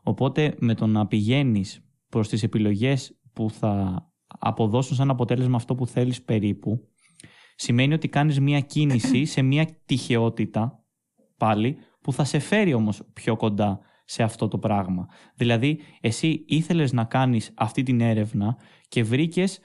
Οπότε 0.02 0.54
με 0.58 0.74
το 0.74 0.86
να 0.86 1.06
πηγαίνεις 1.06 1.84
προς 2.08 2.28
τις 2.28 2.42
επιλογές 2.42 3.20
που 3.32 3.50
θα 3.50 4.04
αποδώσουν 4.26 4.96
σαν 4.96 5.10
αποτέλεσμα 5.10 5.56
αυτό 5.56 5.74
που 5.74 5.86
θέλεις 5.86 6.22
περίπου, 6.22 6.88
σημαίνει 7.56 7.94
ότι 7.94 8.08
κάνεις 8.08 8.40
μία 8.40 8.60
κίνηση 8.60 9.24
σε 9.24 9.42
μία 9.42 9.68
τυχεότητα 9.86 10.84
πάλι 11.36 11.76
που 12.00 12.12
θα 12.12 12.24
σε 12.24 12.38
φέρει 12.38 12.74
όμως 12.74 13.02
πιο 13.12 13.36
κοντά 13.36 13.80
σε 14.04 14.22
αυτό 14.22 14.48
το 14.48 14.58
πράγμα. 14.58 15.06
Δηλαδή, 15.34 15.78
εσύ 16.00 16.44
ήθελες 16.48 16.92
να 16.92 17.04
κάνεις 17.04 17.52
αυτή 17.54 17.82
την 17.82 18.00
έρευνα 18.00 18.56
και 18.88 19.02
βρήκες 19.04 19.60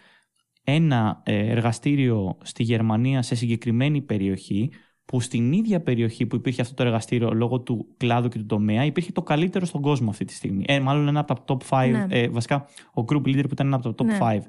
ένα 0.63 1.22
ε, 1.26 1.49
εργαστήριο 1.49 2.38
στη 2.43 2.63
Γερμανία 2.63 3.22
σε 3.22 3.36
συγκεκριμένη 3.36 4.01
περιοχή 4.01 4.72
που 5.05 5.19
στην 5.19 5.51
ίδια 5.51 5.82
περιοχή 5.82 6.26
που 6.26 6.36
υπήρχε 6.36 6.61
αυτό 6.61 6.74
το 6.74 6.84
εργαστήριο 6.84 7.32
λόγω 7.34 7.59
του 7.59 7.93
κλάδου 7.97 8.28
και 8.28 8.38
του 8.38 8.45
τομέα 8.45 8.86
υπήρχε 8.86 9.11
το 9.11 9.22
καλύτερο 9.22 9.65
στον 9.65 9.82
κόσμο 9.82 10.09
αυτή 10.09 10.26
τη 10.26 10.34
στιγμή. 10.34 10.63
Ε, 10.67 10.80
μάλλον 10.80 11.07
ένα 11.07 11.19
από 11.19 11.34
τα 11.34 11.57
top 11.69 11.86
5, 11.88 11.89
Ναι. 11.91 12.05
ε, 12.09 12.30
βασικά 12.30 12.65
ο 12.93 13.03
group 13.07 13.22
leader 13.28 13.43
που 13.43 13.49
ήταν 13.51 13.67
ένα 13.67 13.76
από 13.76 13.93
τα 13.93 14.03
top 14.03 14.07
Ναι. 14.07 14.17
5. 14.22 14.39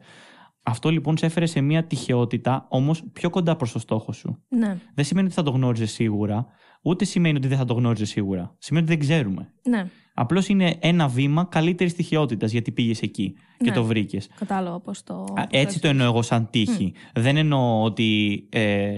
Αυτό 0.63 0.91
λοιπόν 0.91 1.17
σε 1.17 1.27
έφερε 1.27 1.47
σε 1.47 1.61
μια 1.61 1.85
τυχεότητα 1.85 2.67
όμως 2.69 3.03
πιο 3.13 3.31
κοντά 3.31 3.57
προς 3.57 3.73
το 3.73 3.79
στόχο 3.79 4.13
σου. 4.13 4.43
Ναι, 4.49 4.79
Δεν 4.95 5.05
σημαίνει 5.05 5.27
ότι 5.27 5.35
θα 5.35 5.43
το 5.43 5.51
γνώριζες 5.51 5.91
σίγουρα, 5.93 6.47
ούτε 6.83 7.05
σημαίνει 7.05 7.37
ότι 7.37 7.49
δεν 7.49 7.59
θα 7.59 7.65
το 7.65 7.75
γνώριζες 7.75 8.09
σίγουρα. 8.09 8.55
Σημαίνει 8.59 8.85
ότι 8.87 8.95
δεν 8.97 9.07
ξέρουμε. 9.09 9.53
ναι, 9.69 9.87
Απλώς 10.15 10.49
είναι 10.49 10.77
ένα 10.81 11.09
βήμα 11.09 11.45
καλύτερης 11.45 11.95
τυχεότητα 11.95 12.47
γιατί 12.47 12.73
πήγες 12.73 13.03
εκεί 13.03 13.35
και 13.59 13.69
Ναι. 13.71 13.77
το 13.77 13.85
βρήκες. 13.85 14.29
κατάλαβα 14.39 14.81
πώς 14.81 15.03
το... 15.03 15.15
πώς 15.35 15.45
Έτσι 15.51 15.81
το 15.81 15.89
εννοώ 15.89 16.07
εγώ 16.07 16.23
σαν 16.23 16.49
τύχη. 16.51 16.93
Δεν 17.15 17.37
εννοώ 17.37 17.83
ότι. 17.83 18.43
Ε, 18.51 18.95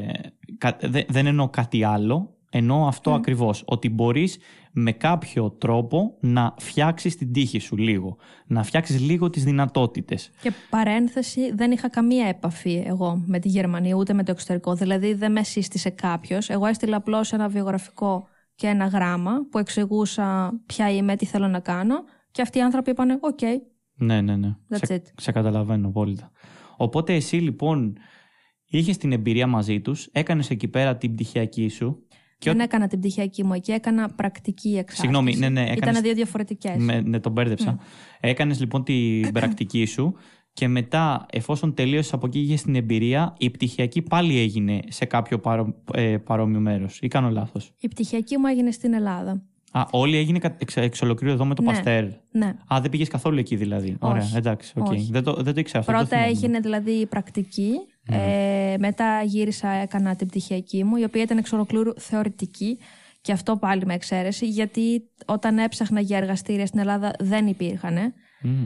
κα- 0.59 0.77
δε- 0.81 1.05
δεν 1.09 1.27
εννοώ 1.27 1.49
κάτι 1.49 1.85
άλλο. 1.85 2.29
Εννοώ 2.51 2.87
αυτό 2.87 3.11
Μμ. 3.11 3.15
ακριβώς. 3.15 3.63
Ότι 3.67 3.89
μπορείς 3.91 4.39
με 4.77 4.93
κάποιο 4.93 5.51
τρόπο 5.51 6.17
να 6.21 6.55
φτιάξεις 6.59 7.17
την 7.17 7.33
τύχη 7.33 7.59
σου 7.59 7.77
λίγο. 7.77 8.17
Να 8.47 8.63
φτιάξεις 8.63 9.01
λίγο 9.01 9.31
τις 9.31 9.45
δυνατότητες. 9.45 10.31
Και 10.43 10.53
παρένθεση, 10.71 11.55
δεν 11.55 11.71
είχα 11.71 11.89
καμία 11.89 12.27
επαφή 12.27 12.83
εγώ 12.87 13.23
με 13.27 13.39
τη 13.39 13.49
Γερμανία 13.49 13.95
ούτε 13.95 14.13
με 14.13 14.23
το 14.23 14.31
εξωτερικό. 14.31 14.75
Δηλαδή 14.75 15.15
δεν 15.15 15.33
με 15.33 15.43
σύστησε 15.43 15.91
κάποιος. 15.91 16.51
Εγώ 16.51 16.67
έστειλα 16.67 16.97
απλώς 16.97 17.33
ένα 17.33 17.49
βιογραφικό 17.49 18.29
και 18.55 18.67
ένα 18.67 18.87
γράμμα 18.87 19.33
που 19.51 19.59
εξηγούσα 19.59 20.53
ποια 20.67 20.91
είμαι, 20.91 21.17
τι 21.17 21.27
θέλω 21.27 21.49
να 21.49 21.61
κάνω. 21.61 21.95
Και 22.31 22.43
αυτοί 22.43 22.59
οι 22.59 22.63
άνθρωποι 22.63 22.91
είπαν: 22.91 23.19
Οκ, 23.21 23.41
Ναι, 23.95 24.21
ναι, 24.21 24.37
ναι. 24.37 24.57
That's 24.71 24.87
σε, 24.87 25.03
it. 25.05 25.13
σε 25.17 25.33
καταλαβαίνω 25.33 25.89
απόλυτα. 25.89 26.31
Οπότε 26.77 27.15
εσύ 27.15 27.37
λοιπόν 27.37 27.97
είχες 28.67 28.97
την 28.97 29.13
εμπειρία 29.13 29.47
μαζί 29.47 29.81
τους, 29.81 30.09
έκανες 30.13 30.51
εκεί 30.51 30.69
πέρα 30.69 30.97
την 30.97 31.15
πτυχιακή 31.15 31.69
σου. 31.69 32.07
Και 32.39 32.51
δεν 32.51 32.61
ό- 32.61 32.63
έκανα 32.63 32.87
την 32.87 32.99
πτυχιακή 32.99 33.45
μου 33.45 33.53
εκεί, 33.53 33.73
έκανα 33.73 34.09
πρακτική 34.09 34.69
εξάσκηση. 34.69 35.01
Συγγνώμη, 35.01 35.37
ναι, 35.37 35.49
ναι, 35.49 35.61
έκανες- 35.63 35.79
Ήταν 35.91 36.03
δύο 36.03 36.15
διαφορετικές. 36.15 36.77
Με, 36.79 37.01
ναι, 37.01 37.21
το 37.21 37.33
μπέρδεψα. 37.33 37.79
Έκανες 38.21 38.61
λοιπόν 38.61 38.85
την 38.85 39.33
πρακτική 39.39 39.85
σου 39.85 40.15
και 40.53 40.69
μετά, 40.69 41.27
εφόσον 41.33 41.75
τελείωσες 41.75 42.13
από 42.13 42.27
εκεί 42.27 42.39
είχες 42.41 42.63
την 42.63 42.75
εμπειρία, 42.75 43.35
η 43.39 43.51
πτυχιακή 43.51 44.03
πάλι 44.03 44.39
έγινε 44.39 44.81
σε 44.89 45.05
κάποιο 45.05 45.39
παρο, 45.39 45.75
ε, 45.95 46.17
παρόμοιο 46.17 46.61
μέρος. 46.61 46.99
Ή 47.03 47.09
κάνω 47.09 47.31
λάθος; 47.31 47.73
Η 47.81 47.89
πτυχιακή 47.89 48.39
μου 48.39 48.47
έγινε 48.47 48.71
στην 48.71 48.93
Ελλάδα. 48.95 49.43
Α, 49.73 49.83
όλη 49.91 50.17
έγινε 50.17 50.39
κα- 50.39 50.57
εξ, 50.59 50.77
εξ 50.77 51.03
ολοκλήρου 51.03 51.33
εδώ 51.33 51.45
με 51.45 51.55
το 51.55 51.63
Ναι. 51.63 51.69
Παστέρ. 51.69 52.05
Ναι. 52.31 52.47
Α, 52.75 52.79
δεν 52.81 52.91
πήγες 52.91 53.09
καθόλου 53.09 53.39
εκεί 53.39 53.57
δηλαδή. 53.57 53.89
Όχι. 53.89 54.13
Ωραία, 54.13 54.31
εντάξει. 54.35 54.73
οκ. 54.77 54.87
Όχι. 54.91 55.09
Δεν, 55.11 55.23
το, 55.23 55.33
δεν 55.35 55.55
το 55.55 55.61
ήξερα 55.61 55.79
αυτό. 55.79 55.93
δεν 55.93 56.01
το 56.01 56.07
Πρώτα 56.09 56.23
θυμόμουν. 56.23 56.43
έγινε 56.45 56.59
δηλαδή 56.61 56.91
η 56.91 57.07
πρακτική 57.07 57.71
Ε, 58.09 58.75
μετά 58.79 59.23
γύρισα, 59.23 59.69
έκανα 59.69 60.17
την 60.17 60.27
πτυχιακή 60.27 60.85
μου, 60.85 60.97
η 60.97 61.05
οποία 61.05 61.23
ήταν 61.23 61.39
εξ 61.39 61.53
ολοκλήρου 61.53 62.01
θεωρητική. 62.01 62.79
Και 63.21 63.33
αυτό 63.33 63.57
πάλι 63.57 63.87
με 63.87 63.95
εξαίρεση, 63.95 64.47
γιατί 64.47 65.11
όταν 65.27 65.59
έψαχνα 65.59 66.01
για 66.01 66.17
εργαστήρια 66.17 66.67
στην 66.67 66.79
Ελλάδα 66.81 67.13
δεν 67.19 67.47
υπήρχαν. 67.47 68.15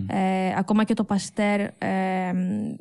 Ε, 0.07 0.55
ακόμα 0.57 0.85
και 0.85 0.95
το 0.95 1.05
Παστέρ 1.05 1.61
ε, 1.61 1.71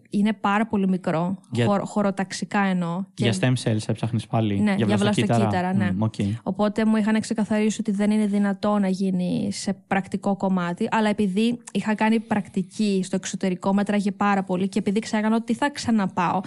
είναι 0.09 0.33
πάρα 0.33 0.67
πολύ 0.67 0.87
μικρό, 0.87 1.37
Για- 1.51 1.79
χωροταξικά 1.83 2.59
εννοώ. 2.59 3.03
Και- 3.13 3.29
Για 3.29 3.33
stem 3.39 3.53
cells 3.63 3.77
έψαχνες 3.87 4.27
πάλι. 4.27 4.59
ναι, 4.59 4.73
για, 4.77 4.85
βλαστοκύτταρα, 4.97 5.73
ναι. 5.73 5.91
Μμ, 5.91 6.01
οκ. 6.01 6.13
Οπότε 6.43 6.85
μου 6.85 6.95
είχαν 6.95 7.19
ξεκαθαρίσει 7.19 7.77
ότι 7.79 7.91
δεν 7.91 8.11
είναι 8.11 8.25
δυνατό 8.25 8.79
να 8.79 8.87
γίνει 8.87 9.49
σε 9.51 9.73
πρακτικό 9.87 10.35
κομμάτι, 10.35 10.87
αλλά 10.91 11.09
επειδή 11.09 11.59
είχα 11.71 11.95
κάνει 11.95 12.19
πρακτική 12.19 13.01
στο 13.03 13.15
εξωτερικό, 13.15 13.73
μέτραγε 13.73 14.11
πάρα 14.11 14.43
πολύ 14.43 14.67
και 14.69 14.79
επειδή 14.79 14.99
ξέρανε 14.99 15.35
ότι 15.35 15.53
θα 15.53 15.69
ξαναπάω. 15.71 16.39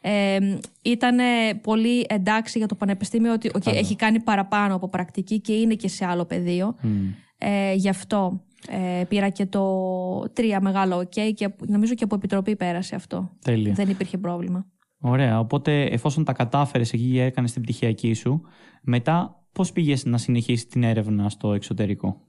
Ε, 0.00 0.38
ήταν 0.82 1.16
πολύ 1.62 2.06
εντάξει 2.08 2.58
για 2.58 2.66
το 2.66 2.74
πανεπιστήμιο 2.74 3.32
ότι 3.32 3.50
οκ, 3.54 3.66
έχει 3.66 3.96
κάνει 3.96 4.20
παραπάνω 4.20 4.74
από 4.74 4.88
πρακτική 4.88 5.40
και 5.40 5.52
είναι 5.52 5.74
και 5.74 5.88
σε 5.88 6.06
άλλο 6.06 6.24
πεδίο. 6.24 6.74
Μμ. 6.82 6.90
Ε, 7.38 7.72
γι' 7.74 7.88
αυτό 7.88 8.40
ε, 8.68 9.04
πήρα 9.08 9.28
και 9.28 9.46
το 9.46 10.32
τρία 10.32 10.60
μεγάλο 10.60 10.96
οκ 10.96 11.34
και 11.34 11.54
νομίζω 11.66 11.94
και 11.94 12.04
από 12.04 12.14
επιτροπή 12.14 12.56
πέρασε 12.56 12.94
αυτό. 12.94 13.30
Τέλεια. 13.44 13.72
Δεν 13.72 13.88
υπήρχε 13.88 14.18
πρόβλημα. 14.18 14.66
Ωραία. 15.00 15.38
Οπότε, 15.38 15.82
εφόσον 15.82 16.24
τα 16.24 16.32
κατάφερες 16.32 16.92
εκεί 16.92 17.10
και 17.12 17.22
έκανες 17.22 17.52
την 17.52 17.62
πτυχιακή 17.62 18.14
σου, 18.14 18.40
μετά 18.82 19.44
πώς 19.52 19.72
πήγες 19.72 20.04
να 20.04 20.18
συνεχίσεις 20.18 20.66
την 20.66 20.82
έρευνα 20.82 21.28
στο 21.28 21.52
εξωτερικό; 21.52 22.20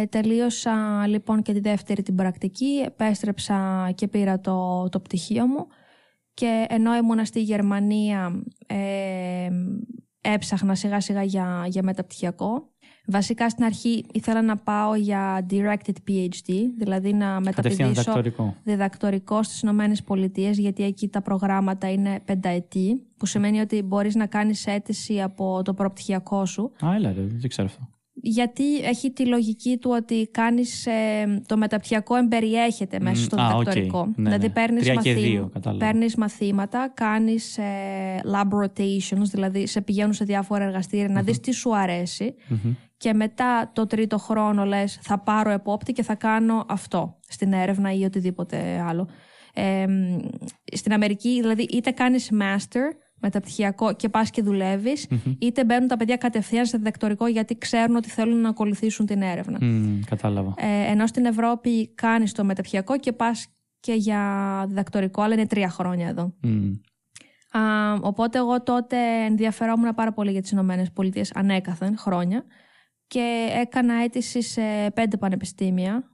Ε, 0.00 0.06
τελείωσα 0.06 1.06
λοιπόν 1.06 1.42
και 1.42 1.52
τη 1.52 1.60
δεύτερη 1.60 2.02
την 2.02 2.14
πρακτική, 2.14 2.82
επέστρεψα 2.86 3.90
και 3.94 4.08
πήρα 4.08 4.40
το, 4.40 4.88
το 4.88 5.00
πτυχίο 5.00 5.46
μου 5.46 5.66
και 6.34 6.66
ενώ 6.68 6.96
ήμουνα 6.96 7.24
στη 7.24 7.42
Γερμανία 7.42 8.42
ε, 8.66 9.48
έψαχνα 10.20 10.74
σιγά 10.74 11.00
σιγά 11.00 11.22
για, 11.22 11.66
για 11.68 11.82
μεταπτυχιακό. 11.82 12.72
Βασικά 13.06 13.48
στην 13.48 13.64
αρχή 13.64 14.04
ήθελα 14.12 14.42
να 14.42 14.56
πάω 14.56 14.94
για 14.94 15.46
directed 15.50 15.94
PhD, 16.10 16.52
δηλαδή 16.78 17.12
να 17.12 17.26
Κατευθείαν 17.26 17.42
μεταπηδήσω 17.44 17.88
διδακτορικό. 17.92 18.56
διδακτορικό 18.64 19.42
στις 19.42 19.60
Ηνωμένες 19.60 20.02
Πολιτείες 20.02 20.58
γιατί 20.58 20.84
εκεί 20.84 21.08
τα 21.08 21.22
προγράμματα 21.22 21.92
είναι 21.92 22.20
πενταετή 22.24 23.02
που 23.16 23.26
σημαίνει 23.26 23.60
ότι 23.60 23.82
μπορείς 23.82 24.14
να 24.14 24.26
κάνεις 24.26 24.66
αίτηση 24.66 25.22
από 25.22 25.62
το 25.64 25.74
προπτυχιακό 25.74 26.46
σου 26.46 26.72
Α, 26.84 26.94
έλα, 26.94 27.12
ρε, 27.12 27.22
δεν 27.26 27.48
ξέρω 27.48 27.68
αυτό. 27.68 27.88
γιατί 28.12 28.78
έχει 28.78 29.10
τη 29.10 29.26
λογική 29.26 29.76
του 29.76 29.90
ότι 29.94 30.28
κάνεις 30.30 30.86
ε, 30.86 30.92
το 31.46 31.56
μεταπτυχιακό 31.56 32.16
εμπεριέχεται 32.16 33.00
μέσα 33.00 33.20
Μμ, 33.20 33.24
στο 33.24 33.40
α, 33.40 33.46
οκ. 33.46 33.58
διδακτορικό. 33.58 34.06
Ναι, 34.06 34.12
δηλαδή 34.16 34.46
ναι. 34.46 34.52
παίρνεις, 34.52 34.80
Τρία 34.82 34.94
και 34.94 35.10
μαθή- 35.14 35.24
δύο, 35.30 35.50
κατάλαβα. 35.52 35.84
παίρνεις 35.86 36.14
μαθήματα, 36.16 36.90
κάνεις 36.94 37.58
ε, 37.58 37.64
lab 38.24 38.48
rotations, 38.64 39.22
δηλαδή 39.30 39.66
σε 39.66 39.80
πηγαίνουν 39.80 40.12
σε 40.12 40.24
διάφορα 40.24 40.64
εργαστήρια 40.64 41.08
να 41.08 41.22
δεις 41.22 41.40
τι 41.40 41.52
σου 41.52 41.76
αρέσει 41.76 42.34
Μμμ. 42.48 42.72
Και 43.04 43.14
μετά 43.14 43.70
το 43.72 43.86
τρίτο 43.86 44.18
χρόνο 44.18 44.64
λες 44.64 44.98
θα 45.02 45.18
πάρω 45.18 45.50
επόπτη 45.50 45.92
και 45.92 46.02
θα 46.02 46.14
κάνω 46.14 46.64
αυτό 46.68 47.18
στην 47.28 47.52
έρευνα 47.52 47.92
ή 47.92 48.04
οτιδήποτε 48.04 48.84
άλλο. 48.88 49.08
Ε, 49.54 49.86
μ, 49.86 50.18
στην 50.72 50.92
Αμερική 50.92 51.40
δηλαδή 51.40 51.62
είτε 51.62 51.90
κάνεις 51.90 52.30
master 52.40 52.96
μεταπτυχιακό 53.20 53.94
και 53.94 54.08
πας 54.08 54.30
και 54.30 54.42
δουλεύεις 54.42 55.08
είτε 55.38 55.64
μπαίνουν 55.64 55.88
τα 55.88 55.96
παιδιά 55.96 56.16
κατευθείαν 56.16 56.66
σε 56.66 56.76
διδακτορικό 56.76 57.26
γιατί 57.26 57.58
ξέρουν 57.58 57.96
ότι 57.96 58.08
θέλουν 58.08 58.40
να 58.40 58.48
ακολουθήσουν 58.48 59.06
την 59.06 59.22
έρευνα. 59.22 59.58
Μμ, 59.60 60.00
κατάλαβα. 60.06 60.54
Ε, 60.56 60.90
ενώ 60.90 61.06
στην 61.06 61.24
Ευρώπη 61.24 61.94
κάνεις 61.94 62.32
το 62.32 62.44
μεταπτυχιακό 62.44 62.98
και 62.98 63.12
πας 63.12 63.46
και 63.80 63.92
για 63.92 64.64
διδακτορικό 64.68 65.22
αλλά 65.22 65.34
είναι 65.34 65.46
τρία 65.46 65.68
χρόνια 65.68 66.08
εδώ. 66.08 66.34
Μμ. 66.42 66.70
Α, 67.58 67.92
οπότε 68.00 68.38
εγώ 68.38 68.62
τότε 68.62 68.96
ενδιαφερόμουν 69.24 69.94
πάρα 69.94 70.12
πολύ 70.12 70.30
για 70.30 70.40
τις 70.40 70.50
Ηνωμένες 70.50 70.90
Πολιτείες 70.90 71.32
ανέκαθεν 71.34 71.98
χρόνια 71.98 72.44
και 73.06 73.48
έκανα 73.60 73.94
αίτηση 73.94 74.42
σε 74.42 74.62
πέντε 74.94 75.16
πανεπιστήμια 75.16 76.08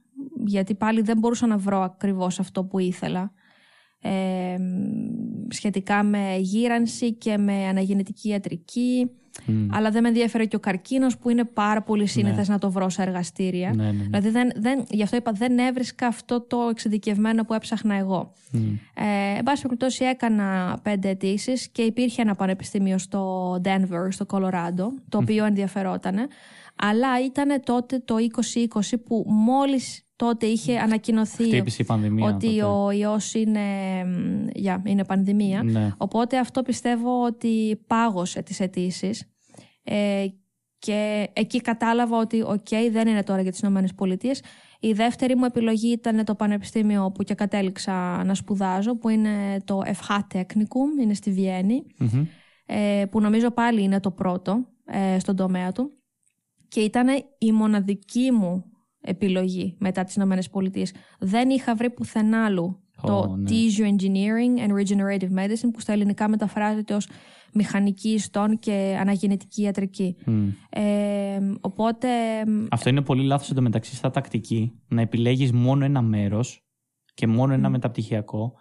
γιατί 0.45 0.75
πάλι 0.75 1.01
δεν 1.01 1.17
μπορούσα 1.17 1.47
να 1.47 1.57
βρω 1.57 1.81
ακριβώς 1.81 2.39
αυτό 2.39 2.63
που 2.63 2.79
ήθελα 2.79 3.31
ε, 4.01 4.55
σχετικά 5.49 6.03
με 6.03 6.37
γύρανση 6.39 7.13
και 7.13 7.37
με 7.37 7.53
αναγεννητική 7.67 8.29
ιατρική 8.29 9.09
Μμ. 9.45 9.67
αλλά 9.71 9.91
δεν 9.91 10.01
με 10.01 10.07
ενδιαφέρει 10.07 10.47
και 10.47 10.55
ο 10.55 10.59
καρκίνος 10.59 11.17
που 11.17 11.29
είναι 11.29 11.43
πάρα 11.43 11.81
πολύ 11.81 12.05
σύνηθες 12.05 12.47
να 12.47 12.57
το 12.57 12.71
βρω 12.71 12.89
σε 12.89 13.01
εργαστήρια 13.01 13.73
Ναι, 13.75 13.83
ναι, 13.83 13.91
ναι. 13.91 14.03
δηλαδή 14.03 14.29
δεν, 14.29 14.51
δεν, 14.55 14.83
γι' 14.89 15.03
αυτό 15.03 15.17
είπα 15.17 15.31
δεν 15.31 15.57
έβρισκα 15.57 16.07
αυτό 16.07 16.41
το 16.41 16.57
εξειδικευμένο 16.69 17.45
που 17.45 17.53
έψαχνα 17.53 17.95
εγώ 17.95 18.33
Μμ. 18.51 18.59
ε, 18.93 19.37
εν 19.37 19.43
πάση 19.43 19.61
περιπτώσει 19.61 20.03
έκανα 20.03 20.79
πέντε 20.83 21.09
αιτήσεις 21.09 21.67
και 21.67 21.81
υπήρχε 21.81 22.21
ένα 22.21 22.35
πανεπιστήμιο 22.35 22.97
στο 22.97 23.53
Denver, 23.63 24.07
στο 24.09 24.25
Colorado, 24.29 24.87
το 25.09 25.17
οποίο 25.17 25.45
ενδιαφερόταν. 25.45 26.15
Αλλά 26.81 27.23
ήταν 27.25 27.61
τότε 27.63 27.99
το 27.99 28.15
2020 28.15 28.79
που 29.05 29.25
μόλις 29.27 30.05
τότε 30.15 30.45
είχε 30.45 30.77
ανακοινωθεί 30.79 31.43
Χτύπησε 31.43 31.81
η 31.81 31.85
πανδημία. 31.85 32.25
ότι 32.25 32.47
τότε. 32.47 32.63
ο 32.63 32.91
ιός 32.91 33.33
είναι, 33.33 33.59
μ, 34.05 34.47
για, 34.53 34.81
είναι 34.85 35.05
πανδημία. 35.05 35.63
Ναι. 35.63 35.91
Οπότε 35.97 36.37
αυτό 36.37 36.61
πιστεύω 36.61 37.23
ότι 37.23 37.81
πάγωσε 37.87 38.41
τις 38.41 38.59
αιτήσεις. 38.59 39.23
Ε, 39.83 40.25
και 40.79 41.29
εκεί 41.33 41.61
κατάλαβα 41.61 42.17
ότι 42.17 42.41
οκ, 42.41 42.67
δεν 42.91 43.07
είναι 43.07 43.23
τώρα 43.23 43.41
για 43.41 43.51
τις 43.51 43.59
Ηνωμένες 43.59 43.93
Πολιτείες. 43.93 44.41
Η 44.79 44.91
δεύτερη 44.93 45.35
μου 45.35 45.45
επιλογή 45.45 45.91
ήταν 45.91 46.25
το 46.25 46.35
πανεπιστήμιο 46.35 47.11
που 47.11 47.23
και 47.23 47.33
κατέληξα 47.33 48.23
να 48.23 48.33
σπουδάζω, 48.33 48.97
που 48.97 49.09
είναι 49.09 49.61
το 49.65 49.81
FH 49.85 50.19
Technikum, 50.33 51.01
είναι 51.01 51.13
στη 51.13 51.31
Βιέννη, 51.31 51.83
Μμμ. 51.97 52.25
ε, 52.65 53.05
που 53.11 53.21
νομίζω 53.21 53.51
πάλι 53.51 53.81
είναι 53.83 53.99
το 53.99 54.11
πρώτο 54.11 54.65
ε, 54.85 55.19
στον 55.19 55.35
τομέα 55.35 55.71
του. 55.71 55.91
Και 56.71 56.79
ήταν 56.79 57.07
η 57.37 57.51
μοναδική 57.51 58.31
μου 58.31 58.63
επιλογή 59.01 59.75
μετά 59.79 60.03
τις 60.03 60.15
Ηνωμένες 60.15 60.49
Πολιτείες. 60.49 60.93
Δεν 61.19 61.49
είχα 61.49 61.75
βρει 61.75 61.89
πουθενά 61.89 62.45
άλλου 62.45 62.79
το 63.01 63.17
Ω, 63.17 63.35
ναι. 63.37 63.49
Tissue 63.49 63.83
Engineering 63.83 64.67
and 64.67 64.71
Regenerative 64.71 65.39
Medicine 65.39 65.69
που 65.73 65.79
στα 65.79 65.93
ελληνικά 65.93 66.29
μεταφράζεται 66.29 66.93
ως 66.93 67.07
μηχανική 67.53 68.09
ιστών 68.09 68.59
και 68.59 68.97
αναγεννητική 68.99 69.61
ιατρική. 69.61 70.15
Μμ. 70.25 70.47
Ε, 70.69 71.39
οπότε 71.61 72.07
μ, 72.45 72.65
Αυτό 72.71 72.89
είναι 72.89 73.01
πολύ 73.01 73.23
λάθος 73.23 73.51
εντωμεταξύ 73.51 73.95
στα 73.95 74.09
τακτική 74.09 74.71
να 74.87 75.01
επιλέγεις 75.01 75.51
μόνο 75.51 75.85
ένα 75.85 76.01
μέρος 76.01 76.65
και 77.13 77.27
μόνο 77.27 77.53
ένα 77.53 77.69
μεταπτυχιακό. 77.69 78.53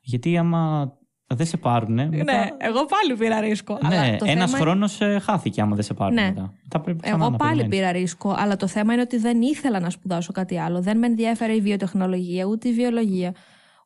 Γιατί 0.00 0.36
άμα 0.36 0.92
δεν 1.34 1.46
σε 1.46 1.56
πάρουνε. 1.56 2.08
Μετά... 2.10 2.32
Ναι, 2.32 2.48
εγώ 2.58 2.84
πάλι 2.84 3.18
πήρα 3.18 3.40
ρίσκο. 3.40 3.78
Ναι, 3.88 3.98
αλλά 3.98 4.16
το 4.16 4.24
ένας 4.28 4.50
θέμα- 4.50 4.62
χρόνος 4.62 4.98
χάθηκε 5.22 5.60
άμα 5.60 5.74
δεν 5.74 5.84
σε 5.84 5.94
πάρουν 5.94 6.14
Ναι. 6.14 6.22
μετά. 6.24 6.52
Θα 6.68 6.80
πρέπει 6.80 7.00
ξανά 7.02 7.16
Εγώ 7.22 7.30
να 7.30 7.36
πάλι 7.36 7.50
περιμένεις. 7.56 7.78
πήρα 7.78 7.92
ρίσκο, 7.92 8.34
αλλά 8.38 8.56
το 8.56 8.66
θέμα 8.66 8.92
είναι 8.92 9.02
ότι 9.02 9.18
δεν 9.18 9.42
ήθελα 9.42 9.80
να 9.80 9.90
σπουδάσω 9.90 10.32
κάτι 10.32 10.58
άλλο. 10.58 10.80
Δεν 10.80 10.98
με 10.98 11.06
ενδιαφέρε 11.06 11.52
η 11.52 11.60
βιοτεχνολογία, 11.60 12.44
ούτε 12.44 12.68
η 12.68 12.72
βιολογία, 12.72 13.34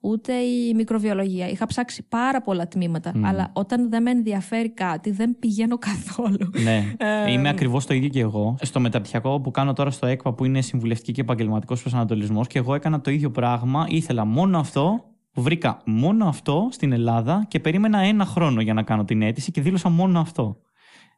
ούτε 0.01 0.32
η 0.32 0.74
μικροβιολογία. 0.74 1.49
Είχα 1.49 1.66
ψάξει 1.66 2.03
πάρα 2.09 2.43
πολλά 2.43 2.68
τμήματα, 2.68 3.12
αλλά 3.24 3.51
όταν 3.53 3.91
δεν 3.91 4.03
με 4.03 4.11
ενδιαφέρει 4.11 4.70
κάτι, 4.70 5.11
δεν 5.11 5.36
πηγαίνω 5.38 5.78
καθόλου. 5.78 6.51
Ναι, 6.62 6.84
Ε, 7.26 7.32
είμαι 7.32 7.49
ακριβώς 7.49 7.86
το 7.86 7.95
ίδιο 7.95 8.09
και 8.09 8.20
εγώ. 8.20 8.57
Στο 8.62 8.80
μεταπτυχιακό 8.80 9.41
που 9.41 9.51
κάνω 9.51 9.72
τώρα 9.72 9.91
στο 9.91 10.07
ΕΚΠΑ, 10.07 10.32
που 10.32 10.45
είναι 10.45 10.61
συμβουλευτική 10.61 11.12
και 11.12 11.20
επαγγελματικός 11.20 11.80
προσανατολισμός, 11.80 12.47
και 12.47 12.59
εγώ 12.59 12.74
έκανα 12.74 13.01
το 13.01 13.11
ίδιο 13.11 13.30
πράγμα. 13.30 13.86
Ήθελα 13.88 14.24
μόνο 14.24 14.59
αυτό. 14.59 15.05
Βρήκα 15.35 15.81
μόνο 15.85 16.26
αυτό 16.28 16.68
στην 16.70 16.93
Ελλάδα 16.93 17.45
και 17.49 17.61
περίμενα 17.61 17.99
ένα 17.99 18.24
χρόνο 18.24 18.61
για 18.61 18.74
να 18.74 18.83
κάνω 18.83 19.05
την 19.05 19.22
αίτηση 19.22 19.51
και 19.51 19.61
δήλωσα 19.61 19.89
μόνο 19.89 20.20
αυτό. 20.20 20.57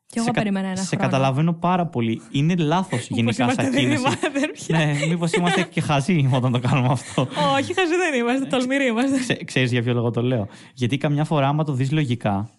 Και 0.06 0.18
εγώ 0.18 0.26
σε 0.26 0.32
κα- 0.32 0.40
περίμενα 0.40 0.66
ένα 0.66 0.76
Σε 0.76 0.86
χρόνο. 0.96 1.02
καταλαβαίνω 1.02 1.52
πάρα 1.52 1.86
πολύ. 1.86 2.20
Είναι 2.30 2.54
λάθος 2.56 3.08
γενικά 3.08 3.42
είμαστε 3.44 3.62
στα 3.62 3.70
κίνηση. 3.78 3.88
δίδυμα 3.88 4.14
αδέρφια; 4.26 4.78
ναι, 4.78 5.06
μήπως 5.08 5.32
είμαστε 5.32 5.62
και 5.62 5.80
χαζοί 5.80 6.28
όταν 6.32 6.52
το 6.52 6.58
κάνουμε 6.58 6.88
αυτό. 6.90 7.22
Όχι, 7.56 7.74
χαζοί 7.74 7.96
δεν 7.96 8.20
είμαστε, 8.20 8.46
τολμηροί 8.46 8.86
είμαστε. 8.86 9.18
Ξέ, 9.18 9.34
ξέρεις 9.44 9.72
για 9.72 9.82
ποιο 9.82 9.92
λόγο 9.94 10.10
το 10.10 10.22
λέω. 10.22 10.48
Γιατί 10.74 10.96
καμιά 10.98 11.24
φορά, 11.24 11.48
άμα 11.48 11.64
το 11.64 11.72
δεις 11.72 11.92
λογικά, 11.92 12.50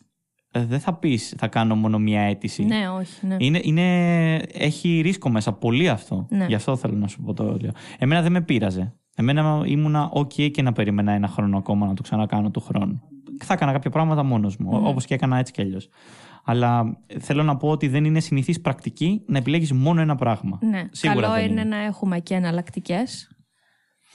ε, 0.51 0.65
δεν 0.65 0.79
θα 0.79 0.93
πεις 0.93 1.33
θα 1.37 1.47
κάνω 1.47 1.75
μόνο 1.75 1.99
μία 1.99 2.21
αίτηση. 2.21 2.63
ναι, 2.63 2.89
όχι, 2.89 3.25
ναι. 3.27 3.35
Είναι, 3.39 3.59
είναι, 3.63 4.35
έχει 4.53 5.01
ρίσκο 5.03 5.29
μέσα 5.29 5.53
πολύ 5.53 5.89
αυτό. 5.89 6.25
Ναι. 6.29 6.45
Γι' 6.47 6.55
αυτό 6.55 6.75
θέλω 6.75 6.95
να 6.97 7.07
σου 7.07 7.21
πω 7.21 7.33
το 7.33 7.43
λέω. 7.61 7.71
Εμένα 7.97 8.21
δεν 8.21 8.31
με 8.31 8.41
πείραζε. 8.41 8.93
Εμένα 9.15 9.61
ήμουνα 9.65 10.11
ok 10.13 10.51
και 10.51 10.61
να 10.61 10.71
περίμενα 10.71 11.11
ένα 11.11 11.27
χρόνο 11.27 11.57
ακόμα 11.57 11.87
να 11.87 11.93
το 11.93 12.01
ξανακάνω 12.01 12.51
του 12.51 12.59
χρόνου. 12.59 13.01
Θα 13.43 13.53
έκανα 13.53 13.71
κάποια 13.71 13.89
πράγματα 13.89 14.23
μόνος 14.23 14.57
μου, 14.57 14.79
Ναι. 14.81 14.87
όπως 14.87 15.05
και 15.05 15.13
έκανα 15.13 15.37
έτσι 15.37 15.51
κι 15.53 15.61
αλλιώς. 15.61 15.89
Αλλά 16.45 16.97
θέλω 17.19 17.43
να 17.43 17.57
πω 17.57 17.67
ότι 17.69 17.87
δεν 17.87 18.05
είναι 18.05 18.19
συνηθής 18.19 18.61
πρακτική 18.61 19.21
να 19.27 19.37
επιλέγεις 19.37 19.71
μόνο 19.73 20.01
ένα 20.01 20.15
πράγμα. 20.15 20.59
Ναι, 20.61 20.83
Σίγουρα 20.91 21.21
καλό 21.21 21.33
δεν 21.41 21.51
είναι, 21.51 21.63
να 21.63 21.77
έχουμε 21.77 22.19
και 22.19 22.33
εναλλακτικές. 22.33 23.27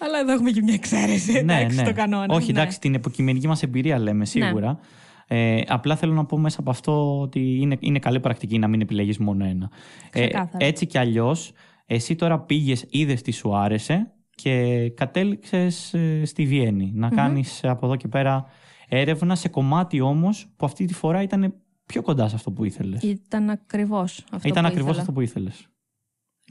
Αλλά 0.00 0.18
εδώ 0.18 0.32
έχουμε 0.32 0.50
και 0.50 0.62
μια 0.62 0.74
εξαίρεση. 0.74 1.32
εντάξει, 1.32 1.84
το 1.84 1.92
κανόνα. 1.92 2.34
Όχι, 2.34 2.52
ναι. 2.52 2.58
εντάξει, 2.60 2.80
την 2.80 2.94
υποκειμενική 2.94 3.46
μας 3.46 3.62
εμπειρία 3.62 3.98
λέμε 3.98 4.24
σίγουρα. 4.24 4.78
Ε, 5.26 5.60
απλά 5.68 5.96
θέλω 5.96 6.12
να 6.14 6.24
πω 6.24 6.38
μέσα 6.38 6.60
από 6.60 6.70
αυτό 6.70 7.20
ότι 7.20 7.58
είναι, 7.60 7.76
είναι 7.80 7.98
καλή 7.98 8.20
πρακτική 8.20 8.58
να 8.58 8.68
μην 8.68 8.80
επιλέγεις 8.80 9.18
μόνο 9.18 9.44
ένα. 9.44 9.70
Ε, 10.12 10.20
Ξεκάθαρα. 10.20 10.64
έτσι 10.66 10.86
κι 10.86 10.98
αλλιώς, 10.98 11.52
εσύ 11.86 12.14
τώρα 12.14 12.38
πήγες, 12.40 12.86
είδες 12.90 13.22
τι 13.22 13.30
σου 13.32 13.56
άρεσε 13.56 14.12
και 14.42 14.88
κατέληξες 14.96 15.94
στη 16.22 16.46
Βιέννη 16.46 16.90
να 16.94 17.08
κάνεις 17.08 17.64
από 17.64 17.86
εδώ 17.86 17.96
και 17.96 18.08
πέρα 18.08 18.46
έρευνα 18.88 19.34
σε 19.34 19.48
κομμάτι 19.48 20.00
όμως 20.00 20.46
που 20.56 20.66
αυτή 20.66 20.84
τη 20.84 20.94
φορά 20.94 21.22
ήταν 21.22 21.54
πιο 21.86 22.02
κοντά 22.02 22.28
σε 22.28 22.34
αυτό 22.34 22.50
που 22.50 22.64
ήθελες. 22.64 23.02
Ήταν 23.02 23.50
ακριβώς 23.50 24.24
αυτό 24.30 24.48
Ήταν 24.48 24.62
που 24.62 24.68
ακριβώς 24.68 24.88
ήθελα. 24.88 25.00
αυτό 25.00 25.12
που 25.12 25.20
ήθελες. 25.20 25.66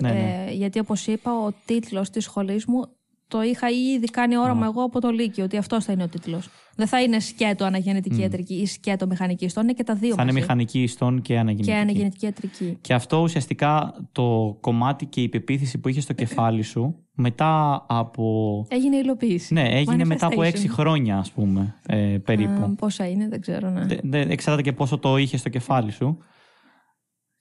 Ναι, 0.01 0.11
ναι. 0.11 0.45
Ε, 0.47 0.53
γιατί 0.53 0.79
όπως 0.79 1.07
είπα, 1.07 1.31
ο 1.45 1.53
τίτλος 1.65 2.09
της 2.09 2.23
σχολής 2.23 2.65
μου 2.65 2.96
το 3.27 3.41
είχα 3.41 3.69
ήδη 3.69 4.05
κάνει 4.05 4.37
όραμα 4.37 4.65
Α. 4.65 4.67
εγώ 4.67 4.83
από 4.83 5.01
το 5.01 5.09
Λύκειο, 5.09 5.43
ότι 5.43 5.57
αυτός 5.57 5.85
θα 5.85 5.91
είναι 5.91 6.03
ο 6.03 6.07
τίτλος. 6.07 6.49
Δεν 6.75 6.87
θα 6.87 7.01
είναι 7.01 7.19
σκέτο 7.19 7.65
αναγεννητική 7.65 8.15
Μμ. 8.15 8.19
ιατρική 8.21 8.53
ή 8.53 8.65
σκέτο 8.65 9.07
μηχανική 9.07 9.45
ιστών, 9.45 9.63
είναι 9.63 9.73
και 9.73 9.83
τα 9.83 9.93
δύο 9.93 10.13
Θα 10.15 10.21
είναι 10.21 10.31
μαζί. 10.31 10.41
μηχανική 10.43 10.81
ιστών 10.83 11.21
και 11.21 11.33
αναγεννητική. 11.33 11.71
Και 11.71 11.77
αναγεννητική 11.81 12.25
ιατρική. 12.25 12.77
Και 12.81 12.93
αυτό 12.93 13.17
ουσιαστικά 13.21 13.93
το 14.11 14.57
κομμάτι 14.61 15.05
και 15.05 15.21
η 15.21 15.29
πεποίθηση 15.29 15.77
που 15.77 15.87
είχες 15.89 16.03
στο 16.03 16.13
κεφάλι 16.13 16.61
σου 16.61 17.05
μετά 17.11 17.85
από. 17.89 18.65
Έγινε 18.69 18.95
υλοποίηση. 18.97 19.53
Ναι, 19.53 19.67
έγινε 19.69 20.05
μετά 20.05 20.25
από 20.25 20.41
Manifestation. 20.41 20.45
έξι 20.45 20.69
χρόνια, 20.69 21.17
ας 21.17 21.31
πούμε, 21.31 21.75
ε, 21.87 22.17
περίπου. 22.23 22.63
Α, 22.63 22.75
πόσα 22.75 23.07
είναι, 23.09 23.27
δεν 23.27 23.41
ξέρω. 23.41 23.69
Ναι. 23.69 23.85
Δε- 23.85 23.97
δε- 24.03 24.21
εξαρτάται 24.31 24.61
και 24.69 24.73
πόσο 24.73 24.97
το 24.97 25.17
είχες 25.17 25.39
στο 25.39 25.49
κεφάλι 25.49 25.91
σου. 25.91 26.17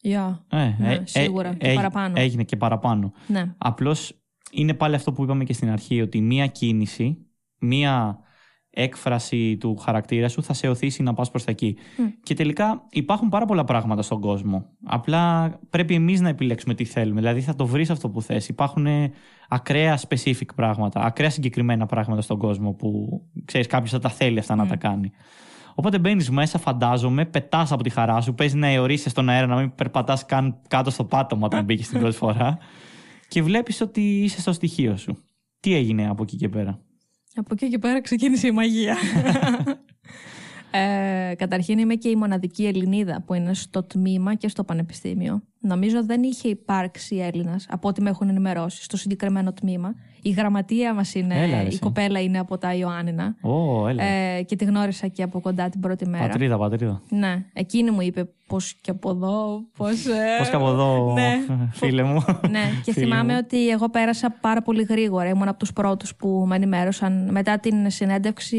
Yeah. 0.05 0.39
Ε, 0.51 0.75
Ναι, 0.79 1.01
σίγουρα. 1.05 1.55
Και 1.55 1.67
έγι- 1.67 1.77
παραπάνω. 1.77 2.15
Έγινε 2.21 2.43
και 2.43 2.57
παραπάνω. 2.57 3.13
ναι. 3.27 3.55
Απλώς 3.59 4.21
είναι 4.57 4.75
πάλι 4.75 4.95
αυτό 4.95 5.13
που 5.13 5.23
είπαμε 5.23 5.45
και 5.45 5.53
στην 5.53 5.71
αρχή, 5.71 6.01
ότι 6.01 6.21
μία 6.21 6.47
κίνηση, 6.47 7.27
μία 7.59 8.21
έκφραση 8.71 9.57
του 9.57 9.77
χαρακτήρα 9.77 10.29
σου 10.29 10.43
θα 10.43 10.53
σε 10.53 10.69
οθήσει 10.69 11.03
να 11.03 11.15
πας 11.15 11.31
προς 11.31 11.45
τα 11.45 11.51
εκεί. 11.51 11.77
Μμ. 11.99 12.05
Και 12.23 12.35
τελικά 12.35 12.87
υπάρχουν 12.91 13.29
πάρα 13.29 13.45
πολλά 13.45 13.65
πράγματα 13.65 14.03
στον 14.03 14.21
κόσμο. 14.21 14.67
Απλά 14.85 15.53
πρέπει 15.71 15.95
εμείς 15.95 16.21
να 16.21 16.29
επιλέξουμε 16.29 16.75
τι 16.75 16.85
θέλουμε. 16.85 17.21
Δηλαδή 17.21 17.41
θα 17.41 17.55
το 17.55 17.67
βρεις 17.67 17.91
αυτό 17.91 18.11
που 18.11 18.23
θες. 18.23 18.49
Υπάρχουν 18.49 18.87
ε, 18.87 19.13
ακραία 19.49 19.99
specific 20.09 20.55
πράγματα, 20.55 21.01
ακραία 21.01 21.31
συγκεκριμένα 21.31 21.87
πράγματα 21.87 22.21
στον 22.23 22.39
κόσμο 22.39 22.73
που 22.73 23.21
ξέρεις 23.45 23.67
κάποιος 23.67 23.91
θα 23.91 23.99
τα 23.99 24.09
θέλει 24.09 24.39
αυτά 24.39 24.55
να 24.55 24.65
Μμ. 24.65 24.69
τα 24.69 24.77
κάνει. 24.77 25.11
Οπότε 25.75 25.99
μπαίνεις 25.99 26.31
μέσα, 26.31 26.59
φαντάζομαι, 26.59 27.25
πετάς 27.25 27.73
από 27.73 27.83
τη 27.83 27.91
χαρά 27.91 28.21
σου, 28.21 28.35
παίζει 28.35 28.57
να 28.57 28.67
αιωρείσαι 28.67 29.09
στον 29.09 29.29
αέρα, 29.29 29.47
να 29.47 29.57
μην 29.57 29.75
περπατάς 29.75 30.27
καν 30.27 30.59
κάτω 30.69 30.91
στο 30.91 31.05
πάτωμα 31.05 31.47
όταν 31.47 31.65
μπήκες 31.65 31.89
την 31.89 32.01
πρώτη 32.01 32.17
φορά. 32.17 32.59
Και 33.29 33.43
βλέπεις 33.43 33.81
ότι 33.81 34.23
είσαι 34.23 34.41
στο 34.41 34.53
στοιχείο 34.53 34.97
σου. 34.97 35.23
Τι 35.61 35.75
έγινε 35.75 36.09
από 36.09 36.23
εκεί 36.23 36.37
και 36.37 36.49
πέρα; 36.49 36.81
Από 37.35 37.49
εκεί 37.53 37.69
και 37.69 37.79
πέρα 37.79 38.01
ξεκίνησε 38.01 38.47
η 38.47 38.51
μαγεία. 38.51 38.97
ε, 40.71 41.35
καταρχήν 41.35 41.79
είμαι 41.79 41.95
και 41.95 42.09
η 42.09 42.17
μοναδική 42.17 42.67
Ελληνίδα 42.67 43.23
που 43.27 43.35
είναι 43.35 43.55
στο 43.55 43.83
τμήμα 43.83 44.35
και 44.35 44.49
στο 44.49 44.65
πανεπιστήμιο. 44.65 45.43
Νομίζω 45.61 46.05
δεν 46.05 46.23
είχε 46.23 46.49
υπάρξει 46.49 47.17
Έλληνας 47.17 47.67
από 47.69 47.89
ό,τι 47.89 48.03
με 48.03 48.11
έχουν 48.11 48.29
ενημερώσει 48.29 48.83
στο 48.83 48.97
συγκεκριμένο 48.97 49.53
τμήμα. 49.53 49.95
Η 50.27 50.31
γραμματεία 50.31 50.95
μας 50.95 51.15
είναι, 51.15 51.43
Έλα, 51.43 51.57
ρε, 51.59 51.63
η 51.63 51.67
εσύ. 51.67 51.79
κοπέλα 51.79 52.21
είναι 52.23 52.39
από 52.39 52.59
τα 52.59 52.75
Ιωάννινα 52.75 53.37
Ω, 53.41 53.89
έλα. 53.89 54.03
ε, 54.05 54.43
και 54.43 54.57
τη 54.57 54.65
γνώρισα 54.65 55.07
και 55.07 55.23
από 55.23 55.41
κοντά 55.41 55.69
την 55.69 55.81
πρώτη 55.81 56.07
μέρα. 56.09 56.27
πατρίδα, 56.27 56.59
πατρίδα. 56.59 57.03
Ναι, 57.09 57.45
εκείνη 57.53 57.91
μου 57.91 58.01
είπε 58.01 58.29
πώς 58.47 58.75
και 58.81 58.91
από 58.91 59.11
εδώ, 59.11 59.61
πώς... 59.77 60.07
Ε, 60.07 60.37
Πώς 60.39 60.49
και 60.51 60.57
από 60.57 60.69
εδώ, 60.69 61.13
ναι. 61.13 61.39
φίλε 61.73 62.03
μου. 62.03 62.25
Ναι, 62.51 62.63
και 62.85 62.93
Φίλη 62.93 63.07
θυμάμαι 63.07 63.33
μου. 63.33 63.39
ότι 63.45 63.69
εγώ 63.69 63.89
πέρασα 63.91 64.31
πάρα 64.41 64.63
πολύ 64.63 64.83
γρήγορα. 64.83 65.29
Ήμουν 65.29 65.49
από 65.49 65.59
τους 65.59 65.73
πρώτους 65.73 66.15
που 66.17 66.45
με 66.47 66.57
ενημέρωσαν. 66.57 67.29
Μετά 67.31 67.59
την 67.59 67.91
συνέντευξη, 67.91 68.59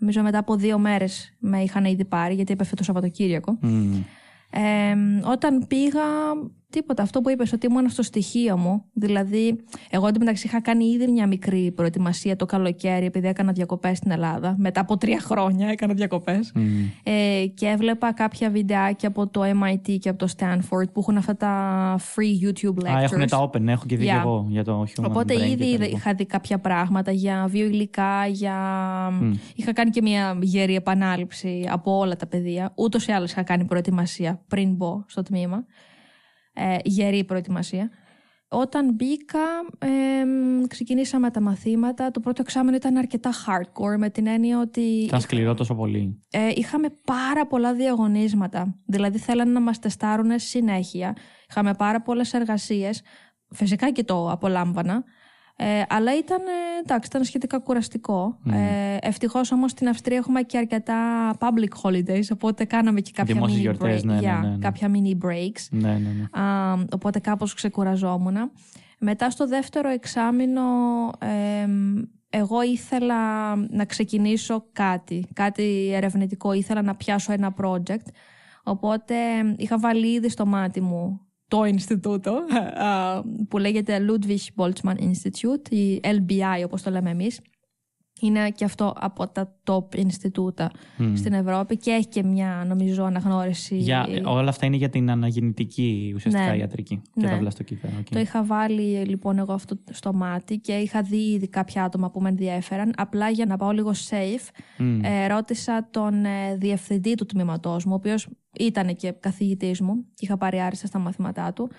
νομίζω 0.00 0.22
μετά 0.22 0.38
από 0.38 0.56
δύο 0.56 0.78
μέρες 0.78 1.36
με 1.38 1.58
είχαν 1.62 1.84
ήδη 1.84 2.04
πάρει, 2.04 2.34
γιατί 2.34 2.52
έπεφε 2.52 2.74
το 2.74 2.84
Σαββατοκύριακο. 2.84 3.58
Μμ. 3.60 3.94
Ε, 4.50 4.60
όταν 5.30 5.66
πήγα, 5.66 6.00
τίποτα. 6.70 7.02
Αυτό 7.02 7.20
που 7.20 7.30
είπες 7.30 7.52
ότι 7.52 7.66
ήμουν 7.66 7.88
στο 7.88 8.02
στοιχείο 8.02 8.56
μου. 8.58 8.84
Δηλαδή, 8.92 9.58
εγώ 9.90 10.06
εντωμεταξύ 10.06 10.46
είχα 10.46 10.60
κάνει 10.60 10.84
ήδη 10.84 11.06
μια 11.06 11.26
μικρή 11.26 11.70
προετοιμασία 11.70 12.36
το 12.36 12.46
καλοκαίρι, 12.46 13.04
επειδή 13.06 13.26
έκανα 13.28 13.52
διακοπές 13.52 13.96
στην 13.96 14.10
Ελλάδα. 14.10 14.54
Μετά 14.58 14.80
από 14.80 14.96
τρία 14.96 15.20
χρόνια 15.20 15.68
έκανα 15.68 15.94
διακοπές. 15.94 16.52
Μμ. 16.54 16.62
Ε, 17.02 17.46
και 17.54 17.66
έβλεπα 17.66 18.12
κάποια 18.12 18.50
βιντεάκια 18.50 19.08
από 19.08 19.26
το 19.28 19.42
MIT 19.44 19.96
και 20.00 20.08
από 20.08 20.18
το 20.18 20.32
Stanford 20.38 20.92
που 20.92 21.00
έχουν 21.00 21.16
αυτά 21.16 21.36
τα 21.36 21.96
free 21.98 22.46
YouTube 22.46 22.84
lectures. 22.86 22.96
Α, 22.96 23.02
έχουν 23.02 23.26
τα 23.26 23.50
open, 23.50 23.66
έχω 23.66 23.84
και 23.86 23.96
δει 23.96 24.04
Yeah. 24.04 24.12
και 24.12 24.14
εγώ 24.20 24.46
για 24.48 24.64
το 24.64 24.84
human 24.96 25.04
Οπότε 25.06 25.34
brain 25.34 25.38
και 25.38 25.44
ήδη 25.46 25.58
τα 25.58 25.66
είδα- 25.66 25.84
λοιπά. 25.84 25.96
είχα 25.96 26.14
δει 26.14 26.26
κάποια 26.26 26.58
πράγματα 26.58 27.10
για 27.10 27.46
βιοηλικά, 27.48 28.26
για... 28.26 28.54
Μμ. 29.20 29.32
Είχα 29.54 29.72
κάνει 29.72 29.90
και 29.90 30.02
μια 30.02 30.38
γερή 30.42 30.74
επανάληψη 30.74 31.68
από 31.70 31.98
όλα 31.98 32.16
τα 32.16 32.26
παιδεία. 32.26 32.72
Ούτως 32.74 33.06
ή 33.06 33.12
άλλως 33.12 33.30
είχα 33.30 33.42
κάνει 33.42 33.64
προετοιμασία 33.64 34.40
πριν 34.48 34.74
μπω 34.74 35.04
στο 35.06 35.22
τμήμα. 35.22 35.64
Ε, 36.58 36.76
γερή 36.84 37.24
προετοιμασία. 37.24 37.90
Όταν 38.50 38.94
μπήκα, 38.94 39.38
εμ, 39.78 40.66
ξεκινήσαμε 40.66 41.30
τα 41.30 41.40
μαθήματα. 41.40 42.10
Το 42.10 42.20
πρώτο 42.20 42.42
εξάμενο 42.42 42.76
ήταν 42.76 42.96
αρκετά 42.96 43.30
hardcore 43.32 43.96
με 43.98 44.10
την 44.10 44.26
έννοια 44.26 44.60
ότι 44.60 44.80
Ήταν 44.80 45.20
σκληρό 45.20 45.54
τόσο 45.54 45.74
πολύ. 45.74 46.22
ε, 46.30 46.48
είχαμε 46.54 46.88
πάρα 47.04 47.46
πολλά 47.46 47.74
διαγωνίσματα. 47.74 48.74
Δηλαδή 48.86 49.18
θέλανε 49.18 49.52
να 49.52 49.60
μας 49.60 49.78
τεστάρουν 49.78 50.30
συνέχεια. 50.38 51.16
Είχαμε 51.50 51.74
πάρα 51.74 52.02
πολλές 52.02 52.32
εργασίες. 52.32 53.02
Φυσικά 53.50 53.90
και 53.90 54.04
το 54.04 54.30
απολάμβανα. 54.30 55.04
Ε, 55.60 55.82
αλλά 55.88 56.16
ήταν, 56.18 56.40
ε, 56.40 56.78
εντάξει, 56.84 57.08
ήταν 57.08 57.24
σχετικά 57.24 57.58
κουραστικό. 57.58 58.38
Μμμ. 58.42 58.52
Ε, 58.54 58.96
Ευτυχώς 59.00 59.52
όμως 59.52 59.70
στην 59.70 59.88
Αυστρία 59.88 60.16
έχουμε 60.16 60.42
και 60.42 60.58
αρκετά 60.58 60.96
public 61.38 61.82
holidays, 61.82 62.22
οπότε 62.32 62.64
κάναμε 62.64 63.00
και 63.00 63.10
κάποια 63.14 63.34
Δημόσιες 63.34 63.58
mini, 63.58 63.60
γιορτές, 63.60 64.00
break- 64.02 64.04
ναι, 64.04 64.14
ναι, 64.14 64.20
yeah, 64.20 64.40
ναι, 64.42 64.48
ναι. 64.48 64.56
κάποια 64.58 64.90
mini 64.92 65.24
breaks. 65.26 65.66
Ναι, 65.70 65.88
ναι, 65.88 65.98
ναι. 65.98 66.42
Α, 66.42 66.72
οπότε 66.92 67.18
κάπως 67.18 67.54
ξεκουραζόμουν. 67.54 68.36
Μετά 68.98 69.30
στο 69.30 69.46
δεύτερο 69.46 69.88
εξάμεινο 69.88 70.62
εμ, 71.62 72.02
εγώ 72.30 72.62
ήθελα 72.62 73.54
να 73.56 73.84
ξεκινήσω 73.84 74.64
κάτι, 74.72 75.26
κάτι 75.34 75.90
ερευνητικό, 75.94 76.52
ήθελα 76.52 76.82
να 76.82 76.94
πιάσω 76.94 77.32
ένα 77.32 77.54
project. 77.62 78.06
Οπότε 78.62 79.14
είχα 79.56 79.78
βάλει 79.78 80.06
ήδη 80.12 80.28
στο 80.28 80.46
μάτι 80.46 80.80
μου 80.80 81.20
το 81.48 81.64
Ινστιτούτο 81.64 82.44
α, 82.74 83.22
που 83.48 83.58
λέγεται 83.58 84.06
Ludwig 84.08 84.46
Boltzmann 84.56 84.96
Institute, 84.96 85.70
η 85.70 86.00
LBI 86.02 86.64
όπως 86.64 86.82
το 86.82 86.90
λέμε 86.90 87.10
εμείς. 87.10 87.40
Είναι 88.20 88.50
και 88.50 88.64
αυτό 88.64 88.92
από 88.96 89.28
τα 89.28 89.54
top 89.70 89.94
Ινστιτούτα 89.96 90.70
Μμ. 90.96 91.14
στην 91.14 91.32
Ευρώπη 91.32 91.76
και 91.76 91.90
έχει 91.90 92.06
και 92.06 92.22
μια 92.22 92.64
νομίζω 92.68 93.04
αναγνώριση. 93.04 93.76
Για, 93.76 94.08
όλα 94.24 94.48
αυτά 94.48 94.66
είναι 94.66 94.76
για 94.76 94.88
την 94.88 95.10
αναγεννητική 95.10 96.12
ουσιαστικά 96.14 96.50
Ναι. 96.50 96.56
ιατρική 96.56 97.00
και 97.14 97.20
Ναι. 97.24 97.28
τα 97.30 97.36
βλαστοκύτταρα. 97.36 97.94
οκ. 97.98 98.08
Το 98.08 98.18
είχα 98.18 98.44
βάλει 98.44 99.04
λοιπόν 99.06 99.38
εγώ 99.38 99.52
αυτό 99.52 99.76
στο 99.90 100.12
μάτι 100.14 100.58
και 100.58 100.72
είχα 100.72 101.02
δει 101.02 101.16
ήδη 101.32 101.48
κάποια 101.48 101.84
άτομα 101.84 102.10
που 102.10 102.20
με 102.20 102.28
ενδιέφεραν. 102.28 102.92
Απλά 102.96 103.28
για 103.30 103.46
να 103.46 103.56
πάω 103.56 103.70
λίγο 103.70 103.90
safe, 104.10 104.48
Μμ. 104.78 105.04
ε, 105.04 105.26
ρώτησα 105.26 105.88
τον 105.90 106.24
ε, 106.24 106.56
διευθυντή 106.56 107.14
του 107.14 107.26
τμήματός 107.26 107.84
μου, 107.84 107.92
ο 107.92 107.96
οποίος 107.96 108.28
ήταν 108.58 108.96
και 108.96 109.12
καθηγητής 109.20 109.80
μου 109.80 109.94
και 110.14 110.24
είχα 110.24 110.36
πάρει 110.36 110.60
άριστα 110.60 110.86
στα 110.86 110.98
μαθήματά 110.98 111.52
του. 111.52 111.70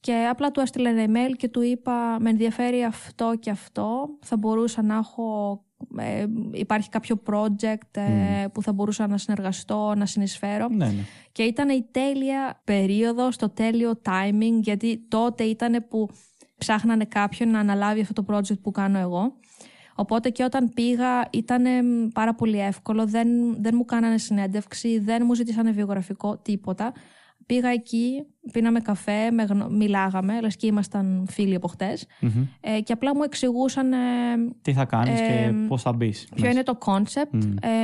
Και 0.00 0.26
απλά 0.30 0.50
του 0.50 0.60
έστειλα 0.60 0.88
ένα 0.88 1.04
email 1.06 1.34
και 1.36 1.48
του 1.48 1.62
είπα 1.62 2.16
με 2.20 2.30
ενδιαφέρει 2.30 2.82
αυτό 2.84 3.32
και 3.40 3.50
αυτό. 3.50 4.08
Θα 4.20 4.36
μπορούσα 4.36 4.82
να 4.82 4.96
έχω... 4.96 5.60
ε, 5.98 6.26
υπάρχει 6.52 6.88
κάποιο 6.88 7.22
project 7.26 7.96
ε, 8.00 8.46
που 8.52 8.62
θα 8.62 8.72
μπορούσα 8.72 9.06
να 9.06 9.18
συνεργαστώ, 9.18 9.94
να 9.96 10.06
συνεισφέρω. 10.06 10.68
Ναι, 10.68 10.86
ναι. 10.86 11.04
Και 11.32 11.42
ήταν 11.42 11.68
η 11.68 11.86
τέλεια 11.90 12.60
περίοδο, 12.64 13.28
το 13.36 13.48
τέλειο 13.48 14.00
timing, 14.04 14.60
γιατί 14.60 15.04
τότε 15.08 15.44
ήταν 15.44 15.86
που 15.88 16.08
ψάχνανε 16.58 17.04
κάποιον 17.04 17.50
να 17.50 17.58
αναλάβει 17.58 18.00
αυτό 18.00 18.22
το 18.22 18.34
project 18.34 18.60
που 18.62 18.70
κάνω 18.70 18.98
εγώ. 18.98 19.32
Οπότε 19.94 20.30
και 20.30 20.44
όταν 20.44 20.72
πήγα 20.74 21.28
ήταν 21.30 21.66
εμ, 21.66 22.08
πάρα 22.08 22.34
πολύ 22.34 22.60
εύκολο, 22.60 23.06
δεν, 23.06 23.28
δεν 23.62 23.72
μου 23.74 23.84
κάνανε 23.84 24.18
συνέντευξη, 24.18 24.98
δεν 24.98 25.22
μου 25.24 25.34
ζήτησανε 25.34 25.70
βιογραφικό, 25.70 26.36
τίποτα. 26.36 26.92
Πήγα 27.48 27.68
εκεί, 27.68 28.22
πίναμε 28.52 28.80
καφέ, 28.80 29.30
με 29.30 29.42
γνω- 29.42 29.70
μιλάγαμε, 29.70 30.40
λες 30.40 30.56
και 30.56 30.66
ήμασταν 30.66 31.26
φίλοι 31.30 31.54
από 31.54 31.68
χτες. 31.68 32.06
Μμμ. 32.20 32.30
Ε, 32.60 32.80
και 32.80 32.92
απλά 32.92 33.14
μου 33.16 33.22
εξηγούσαν 33.22 33.92
ε, 33.92 33.96
Τι 34.62 34.72
θα 34.72 34.84
κάνεις 34.84 35.20
Ε, 35.20 35.24
και 35.26 35.54
πώς 35.68 35.82
θα 35.82 35.92
μπεις. 35.92 36.28
ποιο 36.34 36.50
είναι 36.50 36.62
το 36.62 36.78
concept 36.84 37.30
Μμ. 37.30 37.40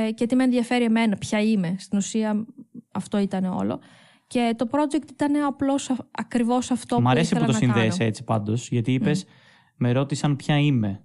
ε, 0.07 0.11
και 0.11 0.25
τι 0.25 0.35
με 0.35 0.43
ενδιαφέρει 0.43 0.83
εμένα, 0.83 1.15
ποια 1.17 1.41
είμαι. 1.41 1.75
Στην 1.79 1.97
ουσία 1.97 2.45
αυτό 2.91 3.17
ήταν 3.17 3.43
όλο. 3.45 3.79
Και 4.27 4.53
το 4.57 4.67
project 4.71 5.09
ήταν 5.11 5.35
απλώς 5.45 5.89
α- 5.89 5.95
ακριβώς 6.11 6.71
αυτό 6.71 6.99
Μ' 6.99 7.03
που 7.03 7.09
αρέσει 7.09 7.29
που 7.29 7.35
ήθελα 7.35 7.45
το 7.45 7.51
να 7.53 7.57
συνδέεσαι 7.57 7.97
κάνω. 7.97 8.09
έτσι 8.09 8.23
πάντως, 8.23 8.69
γιατί 8.69 8.93
είπες 8.93 9.25
με 9.77 9.91
ρώτησαν 9.91 10.35
ποια 10.35 10.57
είμαι. 10.59 10.99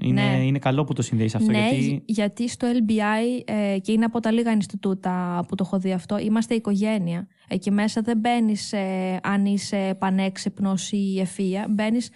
Είναι, 0.00 0.22
Ναι. 0.22 0.44
είναι 0.44 0.58
καλό 0.58 0.84
που 0.84 0.92
το 0.92 1.02
συνδέεις 1.02 1.34
αυτό, 1.34 1.50
ναι, 1.50 1.58
γιατί... 1.58 1.76
γι- 1.76 2.02
γιατί 2.06 2.48
στο 2.48 2.68
LBI 2.72 3.42
ε, 3.44 3.78
και 3.78 3.92
είναι 3.92 4.04
από 4.04 4.20
τα 4.20 4.30
λίγα 4.30 4.50
Ινστιτούτα 4.52 5.44
που 5.48 5.54
το 5.54 5.64
έχω 5.66 5.78
δει 5.78 5.92
αυτό, 5.92 6.18
είμαστε 6.18 6.54
οικογένεια. 6.54 7.26
Εκεί 7.48 7.70
μέσα 7.70 8.00
δεν 8.00 8.18
μπαίνεις 8.18 8.74
αν 9.22 9.44
είσαι 9.46 9.96
πανέξυπνος 9.98 10.92
ή 10.92 11.20
ευφύα. 11.20 11.66
Μπαίνεις 11.70 12.10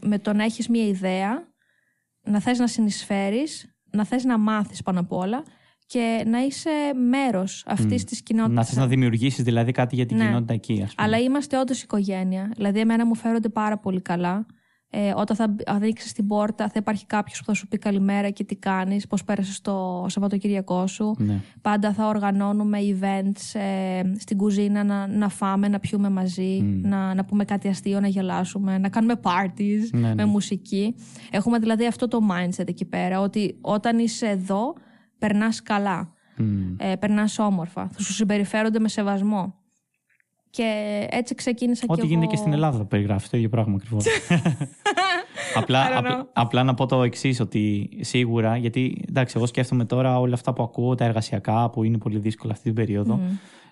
με 0.00 0.18
το 0.18 0.32
να 0.32 0.44
έχεις 0.44 0.68
μία 0.68 0.86
ιδέα, 0.86 1.48
να 2.22 2.40
θες 2.40 2.58
να 2.58 2.66
συνεισφέρεις, 2.66 3.74
να 3.90 4.04
θες 4.04 4.24
να 4.24 4.38
μάθεις 4.38 4.82
πάνω 4.82 5.00
απ' 5.00 5.12
όλα 5.12 5.42
και 5.86 6.22
να 6.26 6.38
είσαι 6.44 6.70
μέρος 7.08 7.64
αυτής 7.66 8.02
Μμ. 8.02 8.06
της 8.06 8.22
κοινότητας. 8.22 8.56
Να 8.56 8.64
θες 8.64 8.76
να 8.76 8.86
δημιουργήσεις 8.86 9.44
δηλαδή 9.44 9.72
κάτι 9.72 9.94
για 9.94 10.06
την 10.06 10.16
Ναι. 10.16 10.24
κοινότητα 10.24 10.52
εκεί, 10.52 10.72
ας 10.72 10.94
πούμε. 10.94 11.06
Αλλά 11.08 11.18
είμαστε 11.18 11.58
όντως 11.58 11.82
οικογένεια. 11.82 12.52
Δηλαδή, 12.56 12.80
εμένα 12.80 13.06
μου 13.06 13.14
φέρονται 13.14 13.48
πάρα 13.48 13.78
πολύ 13.78 14.00
καλά. 14.00 14.46
Ε, 14.92 15.12
όταν 15.16 15.36
θα 15.36 15.56
ανοίξει 15.66 16.14
την 16.14 16.26
πόρτα, 16.26 16.64
θα 16.64 16.74
υπάρχει 16.76 17.06
κάποιος 17.06 17.38
που 17.38 17.44
θα 17.44 17.54
σου 17.54 17.68
πει 17.68 17.78
καλημέρα 17.78 18.30
και 18.30 18.44
τι 18.44 18.56
κάνεις, 18.56 19.06
πώς 19.06 19.24
πέρασες 19.24 19.60
το 19.60 20.06
Σαββατοκύριακό 20.08 20.86
σου. 20.86 21.14
Ναι. 21.18 21.40
Πάντα 21.60 21.92
θα 21.92 22.06
οργανώνουμε 22.06 22.78
events 22.80 23.60
ε, 23.60 24.02
στην 24.18 24.36
κουζίνα 24.36 24.84
να, 24.84 25.06
να 25.06 25.28
φάμε, 25.28 25.68
να 25.68 25.78
πιούμε 25.78 26.10
μαζί, 26.10 26.60
να, 26.82 27.14
να 27.14 27.24
πούμε 27.24 27.44
κάτι 27.44 27.68
αστείο, 27.68 28.00
να 28.00 28.08
γελάσουμε, 28.08 28.78
να 28.78 28.88
κάνουμε 28.88 29.20
parties 29.22 29.88
Ναι, 29.92 30.00
ναι. 30.00 30.14
με 30.14 30.24
μουσική. 30.24 30.94
Έχουμε 31.30 31.58
δηλαδή 31.58 31.86
αυτό 31.86 32.08
το 32.08 32.18
mindset 32.30 32.68
εκεί 32.68 32.84
πέρα, 32.84 33.20
ότι 33.20 33.58
όταν 33.60 33.98
είσαι 33.98 34.26
εδώ, 34.26 34.74
περνάς 35.18 35.62
καλά. 35.62 36.12
Μμ. 36.36 36.74
Ε, 36.78 36.96
περνάς 36.96 37.38
όμορφα. 37.38 37.88
Θα 37.92 38.02
σου 38.02 38.12
συμπεριφέρονται 38.12 38.78
με 38.78 38.88
σεβασμό. 38.88 39.59
Και 40.50 41.06
έτσι 41.10 41.34
ξεκίνησα 41.34 41.84
Ό,τι 41.88 42.00
και 42.00 42.06
γίνεται 42.06 42.24
εγώ... 42.24 42.32
και 42.32 42.38
στην 42.38 42.52
Ελλάδα 42.52 42.84
περιγράφεις 42.84 43.28
το 43.30 43.36
ίδιο 43.36 43.48
πράγμα 43.48 43.74
ακριβώς. 43.74 44.04
απλά, 45.54 45.86
I 45.86 45.90
don't 45.90 45.96
know. 45.96 46.04
απλά, 46.04 46.30
απλά 46.32 46.62
να 46.62 46.74
πω 46.74 46.86
το 46.86 47.02
εξής, 47.02 47.40
ότι 47.40 47.90
σίγουρα, 48.00 48.56
γιατί 48.56 49.04
εντάξει, 49.08 49.34
εγώ 49.36 49.46
σκέφτομαι 49.46 49.84
τώρα 49.84 50.18
όλα 50.18 50.34
αυτά 50.34 50.52
που 50.52 50.62
ακούω, 50.62 50.94
τα 50.94 51.04
εργασιακά 51.04 51.70
που 51.70 51.84
είναι 51.84 51.98
πολύ 51.98 52.18
δύσκολα 52.18 52.52
αυτή 52.52 52.64
την 52.64 52.74
περίοδο. 52.74 53.20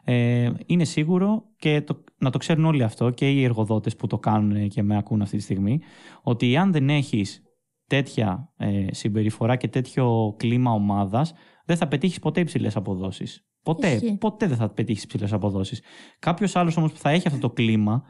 Ε, 0.05 0.50
είναι 0.66 0.84
σίγουρο 0.84 1.44
και 1.56 1.80
το, 1.80 2.05
να 2.18 2.30
το 2.30 2.38
ξέρουν 2.38 2.64
όλοι 2.64 2.82
αυτό 2.82 3.10
και 3.10 3.30
οι 3.30 3.44
εργοδότες 3.44 3.96
που 3.96 4.06
το 4.06 4.18
κάνουν 4.18 4.68
και 4.68 4.82
με 4.82 4.96
ακούν 4.96 5.22
αυτή 5.22 5.36
τη 5.36 5.42
στιγμή, 5.42 5.80
ότι 6.22 6.56
αν 6.56 6.72
δεν 6.72 6.88
έχεις 6.88 7.42
τέτοια 7.86 8.52
ε, 8.56 8.86
συμπεριφορά 8.90 9.56
και 9.56 9.68
τέτοιο 9.68 10.34
κλίμα 10.36 10.72
ομάδας, 10.72 11.32
δεν 11.64 11.76
θα 11.76 11.88
πετύχεις 11.88 12.18
ποτέ 12.18 12.40
υψηλές 12.40 12.76
αποδόσεις. 12.76 13.46
Ποτέ, 13.74 13.88
Ισχύει. 13.92 14.16
ποτέ 14.16 14.46
δεν 14.46 14.56
θα 14.56 14.68
πετύχεις 14.68 15.02
υψηλές 15.02 15.32
αποδόσεις. 15.32 15.82
Κάποιος 16.18 16.56
άλλος 16.56 16.76
όμως 16.76 16.92
που 16.92 16.98
θα 16.98 17.10
έχει 17.10 17.26
αυτό 17.26 17.40
το 17.40 17.50
κλίμα 17.50 18.02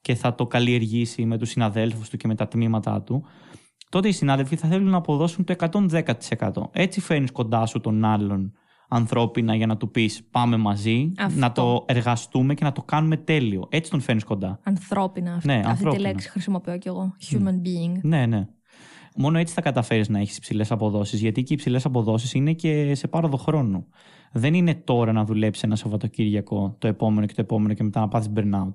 και 0.00 0.14
θα 0.14 0.34
το 0.34 0.46
καλλιεργήσει 0.46 1.24
με 1.24 1.38
τους 1.38 1.48
συναδέλφους 1.50 2.08
του 2.08 2.16
και 2.16 2.26
με 2.26 2.34
τα 2.34 2.48
τμήματά 2.48 3.02
του, 3.02 3.24
τότε 3.88 4.08
οι 4.08 4.12
συνάδελφοι 4.12 4.56
θα 4.56 4.68
θέλουν 4.68 4.90
να 4.90 4.96
αποδώσουν 4.96 5.44
το 5.44 5.52
110%. 5.52 6.70
Έτσι 6.72 7.00
φέρνεις 7.00 7.30
κοντά 7.32 7.66
σου 7.66 7.80
τον 7.80 8.04
άλλον 8.04 8.52
ανθρώπινα 8.88 9.54
για 9.54 9.66
να 9.66 9.76
του 9.76 9.90
πεις 9.90 10.24
πάμε 10.30 10.56
μαζί, 10.56 11.12
Αυτό. 11.18 11.38
να 11.40 11.52
το 11.52 11.84
εργαστούμε 11.88 12.54
και 12.54 12.64
να 12.64 12.72
το 12.72 12.82
κάνουμε 12.82 13.16
τέλειο. 13.16 13.66
Έτσι 13.70 13.90
τον 13.90 14.00
φέρνεις 14.00 14.24
κοντά. 14.24 14.60
Ανθρώπινα. 14.62 15.34
Αυτή, 15.34 15.46
Ναι, 15.46 15.54
αυτή 15.54 15.64
τη 15.66 15.70
ανθρώπινα. 15.70 16.08
λέξη 16.08 16.28
χρησιμοποιώ 16.28 16.78
κι 16.78 16.88
εγώ. 16.88 17.14
Human 17.30 17.36
being. 17.66 17.98
Ναι, 18.02 18.26
ναι. 18.26 18.46
Μόνο 19.16 19.38
έτσι 19.38 19.54
θα 19.54 19.60
καταφέρεις 19.60 20.08
να 20.08 20.18
έχεις 20.18 20.36
υψηλές 20.36 20.70
αποδόσεις. 20.72 21.20
Γιατί 21.20 21.42
και 21.42 21.52
οι 21.52 21.56
υψηλές 21.56 21.84
αποδόσεις 21.84 22.32
είναι 22.34 22.52
και 22.52 22.94
σε 22.94 23.08
πάροδο 23.08 23.36
χρόνου. 23.36 23.86
Δεν 24.36 24.54
είναι 24.54 24.74
τώρα 24.74 25.12
να 25.12 25.24
δουλέψεις 25.24 25.62
ένα 25.62 25.76
Σαββατοκύριακο, 25.76 26.76
το 26.78 26.86
επόμενο 26.88 27.26
και 27.26 27.34
το 27.34 27.40
επόμενο 27.40 27.74
και 27.74 27.82
μετά 27.82 28.00
να 28.00 28.08
πάθεις 28.08 28.32
burnout. 28.36 28.74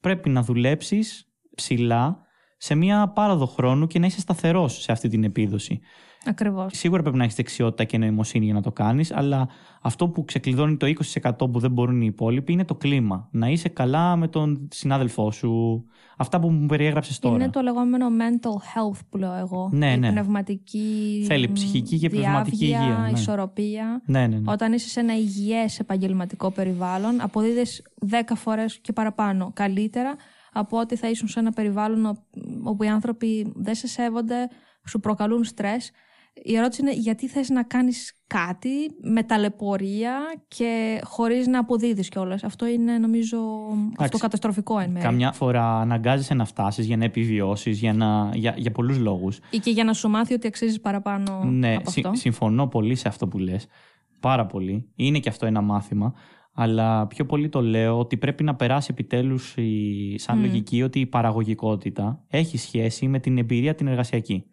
Πρέπει 0.00 0.28
να 0.28 0.42
δουλέψεις 0.42 1.32
ψηλά 1.54 2.20
σε 2.56 2.74
μία 2.74 3.08
πάροδο 3.08 3.46
χρόνου 3.46 3.86
και 3.86 3.98
να 3.98 4.06
είσαι 4.06 4.20
σταθερός 4.20 4.82
σε 4.82 4.92
αυτή 4.92 5.08
την 5.08 5.24
επίδοση. 5.24 5.80
Ακριβώς. 6.26 6.72
Σίγουρα 6.76 7.02
πρέπει 7.02 7.16
να 7.16 7.22
έχεις 7.24 7.36
δεξιότητα 7.36 7.84
και 7.84 7.98
νοημοσύνη 7.98 8.44
για 8.44 8.54
να 8.54 8.62
το 8.62 8.72
κάνεις, 8.72 9.12
αλλά 9.12 9.48
αυτό 9.82 10.08
που 10.08 10.24
ξεκλειδώνει 10.24 10.76
το 10.76 10.86
20% 10.86 11.30
που 11.52 11.58
δεν 11.58 11.70
μπορούν 11.70 12.00
οι 12.00 12.06
υπόλοιποι 12.08 12.52
είναι 12.52 12.64
το 12.64 12.74
κλίμα. 12.74 13.28
Να 13.32 13.48
είσαι 13.48 13.68
καλά 13.68 14.16
με 14.16 14.28
τον 14.28 14.68
συνάδελφό 14.72 15.30
σου. 15.30 15.84
Αυτά 16.16 16.40
που 16.40 16.50
μου 16.50 16.66
περιέγραψες 16.66 17.18
τώρα. 17.18 17.34
Είναι 17.34 17.50
το 17.50 17.60
λεγόμενο 17.60 18.06
mental 18.08 18.50
health 18.50 18.98
που 19.10 19.16
λέω 19.16 19.34
εγώ. 19.34 19.68
Ναι, 19.72 19.92
η 19.92 19.98
ναι. 19.98 20.10
πνευματική. 20.10 21.24
Θέλει 21.26 21.52
ψυχική 21.52 21.98
και 21.98 22.08
πνευματική 22.08 22.66
διάβγεια, 22.66 22.90
υγεία, 22.92 22.98
ναι. 23.02 23.18
ισορροπία. 23.18 24.02
Ναι, 24.06 24.26
ναι, 24.26 24.36
ναι. 24.38 24.52
Όταν 24.52 24.72
είσαι 24.72 24.88
σε 24.88 25.00
ένα 25.00 25.16
υγιές 25.16 25.78
επαγγελματικό 25.78 26.50
περιβάλλον, 26.50 27.20
αποδίδεις 27.20 27.82
10 28.10 28.34
φορές 28.34 28.78
και 28.78 28.92
παραπάνω 28.92 29.50
καλύτερα 29.54 30.16
από 30.52 30.78
ότι 30.78 30.96
θα 30.96 31.08
ήσουν 31.10 31.28
σε 31.28 31.38
ένα 31.40 31.50
περιβάλλον 31.52 32.04
ο- 32.06 32.16
όπου 32.62 32.82
οι 32.82 32.88
άνθρωποι 32.88 33.52
δεν 33.56 33.74
σε 33.74 33.86
σέβονται, 33.86 34.48
σου 34.88 35.00
προκαλούν 35.00 35.44
στρες. 35.44 35.90
Η 36.34 36.56
ερώτηση 36.56 36.80
είναι 36.82 36.92
γιατί 36.92 37.28
θες 37.28 37.48
να 37.48 37.62
κάνεις 37.62 38.12
κάτι 38.26 38.68
με 39.02 39.22
ταλαιπωρία 39.22 40.18
και 40.48 41.00
χωρίς 41.04 41.46
να 41.46 41.58
αποδίδεις 41.58 42.08
κιόλας. 42.08 42.44
Αυτό 42.44 42.66
είναι 42.66 42.98
νομίζω 42.98 43.38
αυτό 43.98 44.18
καταστροφικό 44.18 44.78
εν 44.78 44.90
μέρει. 44.90 45.04
Καμιά 45.04 45.32
φορά 45.32 45.80
αναγκάζεσαι 45.80 46.34
να 46.34 46.44
φτάσεις 46.44 46.86
για 46.86 46.96
να 46.96 47.04
επιβιώσεις, 47.04 47.78
για, 47.78 47.92
να... 47.92 48.30
για, 48.34 48.54
για 48.56 48.70
πολλούς 48.72 48.98
λόγους. 48.98 49.38
Ή 49.50 49.58
και 49.58 49.70
για 49.70 49.84
να 49.84 49.92
σου 49.92 50.08
μάθει 50.08 50.34
ότι 50.34 50.46
αξίζεις 50.46 50.80
παραπάνω 50.80 51.44
Ναι, 51.44 51.74
από 51.74 51.90
συ- 51.90 52.06
αυτό. 52.06 52.18
συμφωνώ 52.18 52.66
πολύ 52.66 52.94
σε 52.94 53.08
αυτό 53.08 53.28
που 53.28 53.38
λες. 53.38 53.66
Πάρα 54.20 54.46
πολύ. 54.46 54.88
Είναι 54.96 55.18
και 55.18 55.28
αυτό 55.28 55.46
ένα 55.46 55.60
μάθημα. 55.60 56.14
Αλλά 56.54 57.06
πιο 57.06 57.26
πολύ 57.26 57.48
το 57.48 57.62
λέω 57.62 57.98
ότι 57.98 58.16
πρέπει 58.16 58.44
να 58.44 58.54
περάσει 58.54 58.88
επιτέλους 58.90 59.54
σαν 60.14 60.40
λογική 60.40 60.82
ότι 60.82 61.00
η 61.00 61.06
παραγωγικότητα 61.06 62.24
έχει 62.28 62.58
σχέση 62.58 63.08
με 63.08 63.18
την 63.18 63.38
εμπειρία 63.38 63.74
την 63.74 63.86
εργασιακή. 63.86 64.44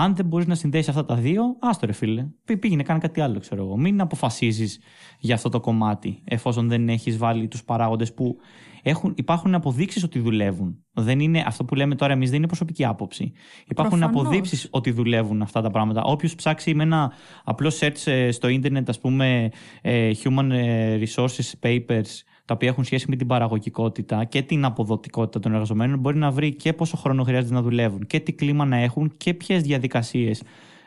Αν 0.00 0.14
δεν 0.16 0.26
μπορείς 0.26 0.46
να 0.46 0.54
συνδέσεις 0.54 0.88
αυτά 0.88 1.04
τα 1.04 1.14
δύο, 1.14 1.42
άστο 1.60 1.86
ρε 1.86 1.92
φίλε. 1.92 2.26
Πή- 2.44 2.58
Πήγαινε, 2.58 2.82
κάνε 2.82 2.98
κάτι 2.98 3.20
άλλο, 3.20 3.38
ξέρω 3.38 3.62
εγώ. 3.64 3.76
Μην 3.76 4.00
αποφασίζεις 4.00 4.80
για 5.18 5.34
αυτό 5.34 5.48
το 5.48 5.60
κομμάτι, 5.60 6.22
εφόσον 6.24 6.68
δεν 6.68 6.88
έχεις 6.88 7.16
βάλει 7.16 7.48
τους 7.48 7.64
παράγοντες 7.64 8.14
που 8.14 8.36
έχουν, 8.82 9.12
υπάρχουν 9.16 9.54
αποδείξεις 9.54 10.02
ότι 10.02 10.18
δουλεύουν. 10.18 10.84
Δεν 10.92 11.20
είναι 11.20 11.44
αυτό 11.46 11.64
που 11.64 11.74
λέμε 11.74 11.94
τώρα 11.94 12.12
εμείς, 12.12 12.28
δεν 12.28 12.38
είναι 12.38 12.46
προσωπική 12.46 12.84
άποψη. 12.84 13.32
Υπάρχουν 13.66 13.98
Προφανώς. 13.98 14.22
αποδείξεις 14.26 14.68
ότι 14.70 14.90
δουλεύουν 14.90 15.42
αυτά 15.42 15.60
τα 15.60 15.70
πράγματα. 15.70 16.02
Όποιος 16.02 16.34
ψάξει 16.34 16.74
με 16.74 16.82
ένα 16.82 17.12
απλό 17.44 17.72
search 17.80 18.02
ε, 18.04 18.30
στο 18.30 18.48
ίντερνετ, 18.48 18.88
ας 18.88 18.98
πούμε, 19.00 19.50
ε, 19.82 20.10
human 20.24 20.50
ε, 20.50 20.98
resources 21.04 21.52
papers, 21.62 22.22
τα 22.48 22.54
οποία 22.54 22.68
έχουν 22.68 22.84
σχέση 22.84 23.06
με 23.08 23.16
την 23.16 23.26
παραγωγικότητα 23.26 24.24
και 24.24 24.42
την 24.42 24.64
αποδοτικότητα 24.64 25.40
των 25.40 25.52
εργαζομένων, 25.52 25.98
μπορεί 25.98 26.16
να 26.18 26.30
βρει 26.30 26.54
και 26.54 26.72
πόσο 26.72 26.96
χρόνο 26.96 27.22
χρειάζεται 27.22 27.54
να 27.54 27.62
δουλεύουν 27.62 28.06
και 28.06 28.20
τι 28.20 28.32
κλίμα 28.32 28.64
να 28.64 28.76
έχουν 28.76 29.12
και 29.16 29.34
ποιες 29.34 29.62
διαδικασίες 29.62 30.42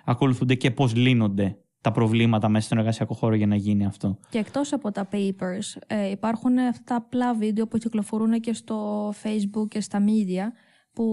ακολουθούνται 0.06 0.56
και 0.56 0.72
πώς 0.72 0.96
λύνονται 0.96 1.58
τα 1.82 1.92
προβλήματα 1.92 2.50
μέσα 2.50 2.66
στον 2.66 2.78
εργασιακό 2.78 3.14
χώρο 3.14 3.36
για 3.36 3.48
να 3.48 3.56
γίνει 3.56 3.86
αυτό. 3.86 4.18
Και 4.30 4.38
εκτός 4.38 4.74
από 4.74 4.92
τα 4.92 5.08
papers, 5.12 5.82
ε, 5.88 6.10
υπάρχουν 6.10 6.58
αυτά 6.58 6.84
τα 6.86 6.96
απλά 6.96 7.36
βίντεο 7.36 7.68
που 7.68 7.78
κυκλοφορούν 7.78 8.40
και 8.40 8.54
στο 8.54 9.10
facebook 9.24 9.68
και 9.68 9.82
στα 9.82 10.00
media, 10.00 10.52
που 10.94 11.06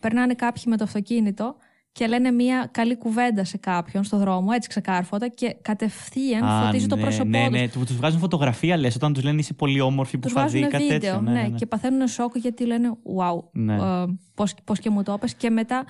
περνάνε 0.00 0.34
κάποιοι 0.34 0.62
με 0.66 0.76
το 0.76 0.84
αυτοκίνητο 0.84 1.56
και 1.92 2.06
λένε 2.06 2.30
μια 2.30 2.68
καλή 2.70 2.96
κουβέντα 2.96 3.44
σε 3.44 3.56
κάποιον 3.56 4.04
στο 4.04 4.16
δρόμο, 4.18 4.48
έτσι 4.54 4.68
ξεκάρφωτα, 4.68 5.28
και 5.28 5.56
κατευθείαν 5.62 6.44
Α, 6.44 6.64
φωτίζει 6.64 6.86
το 6.86 6.96
ναι, 6.96 7.02
πρόσωπό 7.02 7.28
ναι, 7.28 7.42
τους. 7.48 7.50
ναι, 7.60 7.68
του 7.68 7.84
τους 7.84 7.96
βγάζουν 7.96 8.18
φωτογραφία, 8.20 8.76
λες, 8.76 8.94
όταν 8.94 9.12
τους 9.12 9.22
λένε 9.22 9.40
είσαι 9.40 9.54
πολύ 9.54 9.80
όμορφη 9.80 10.18
που 10.18 10.22
Τους 10.22 10.32
θα 10.32 10.46
δει 10.46 10.58
βάζουν 10.60 10.70
κάτι 10.70 10.82
βίντεο, 10.92 10.98
τέτοιο. 11.18 11.20
ναι, 11.32 11.48
και 11.50 11.66
παθαίνουν 11.66 12.08
σοκ 12.08 12.36
γιατί 12.36 12.66
λένε 12.66 12.90
wow, 13.18 13.38
Ναι. 13.52 13.74
ε, 13.74 14.04
πώς, 14.34 14.54
πώς 14.64 14.78
και 14.78 14.90
μου 14.90 15.02
το 15.02 15.12
είπες. 15.12 15.34
Και 15.34 15.50
μετά 15.50 15.84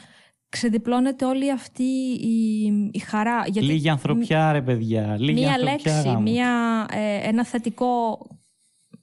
ξεδιπλώνεται 0.48 1.24
όλη 1.24 1.50
αυτή 1.52 1.82
η, 2.20 2.64
η 2.92 2.98
χαρά. 2.98 3.42
Γιατί 3.46 3.68
Λίγη 3.68 3.88
ανθρωπιά, 3.88 4.52
ρε 4.52 4.62
παιδιά. 4.62 5.16
Λίγη 5.18 5.40
μία 5.40 5.48
ανθρωπιά, 5.48 5.72
λέξη, 5.72 6.08
γάμος. 6.08 6.30
μία, 6.30 6.86
ε, 6.90 7.28
ένα 7.28 7.44
θετικό 7.44 8.18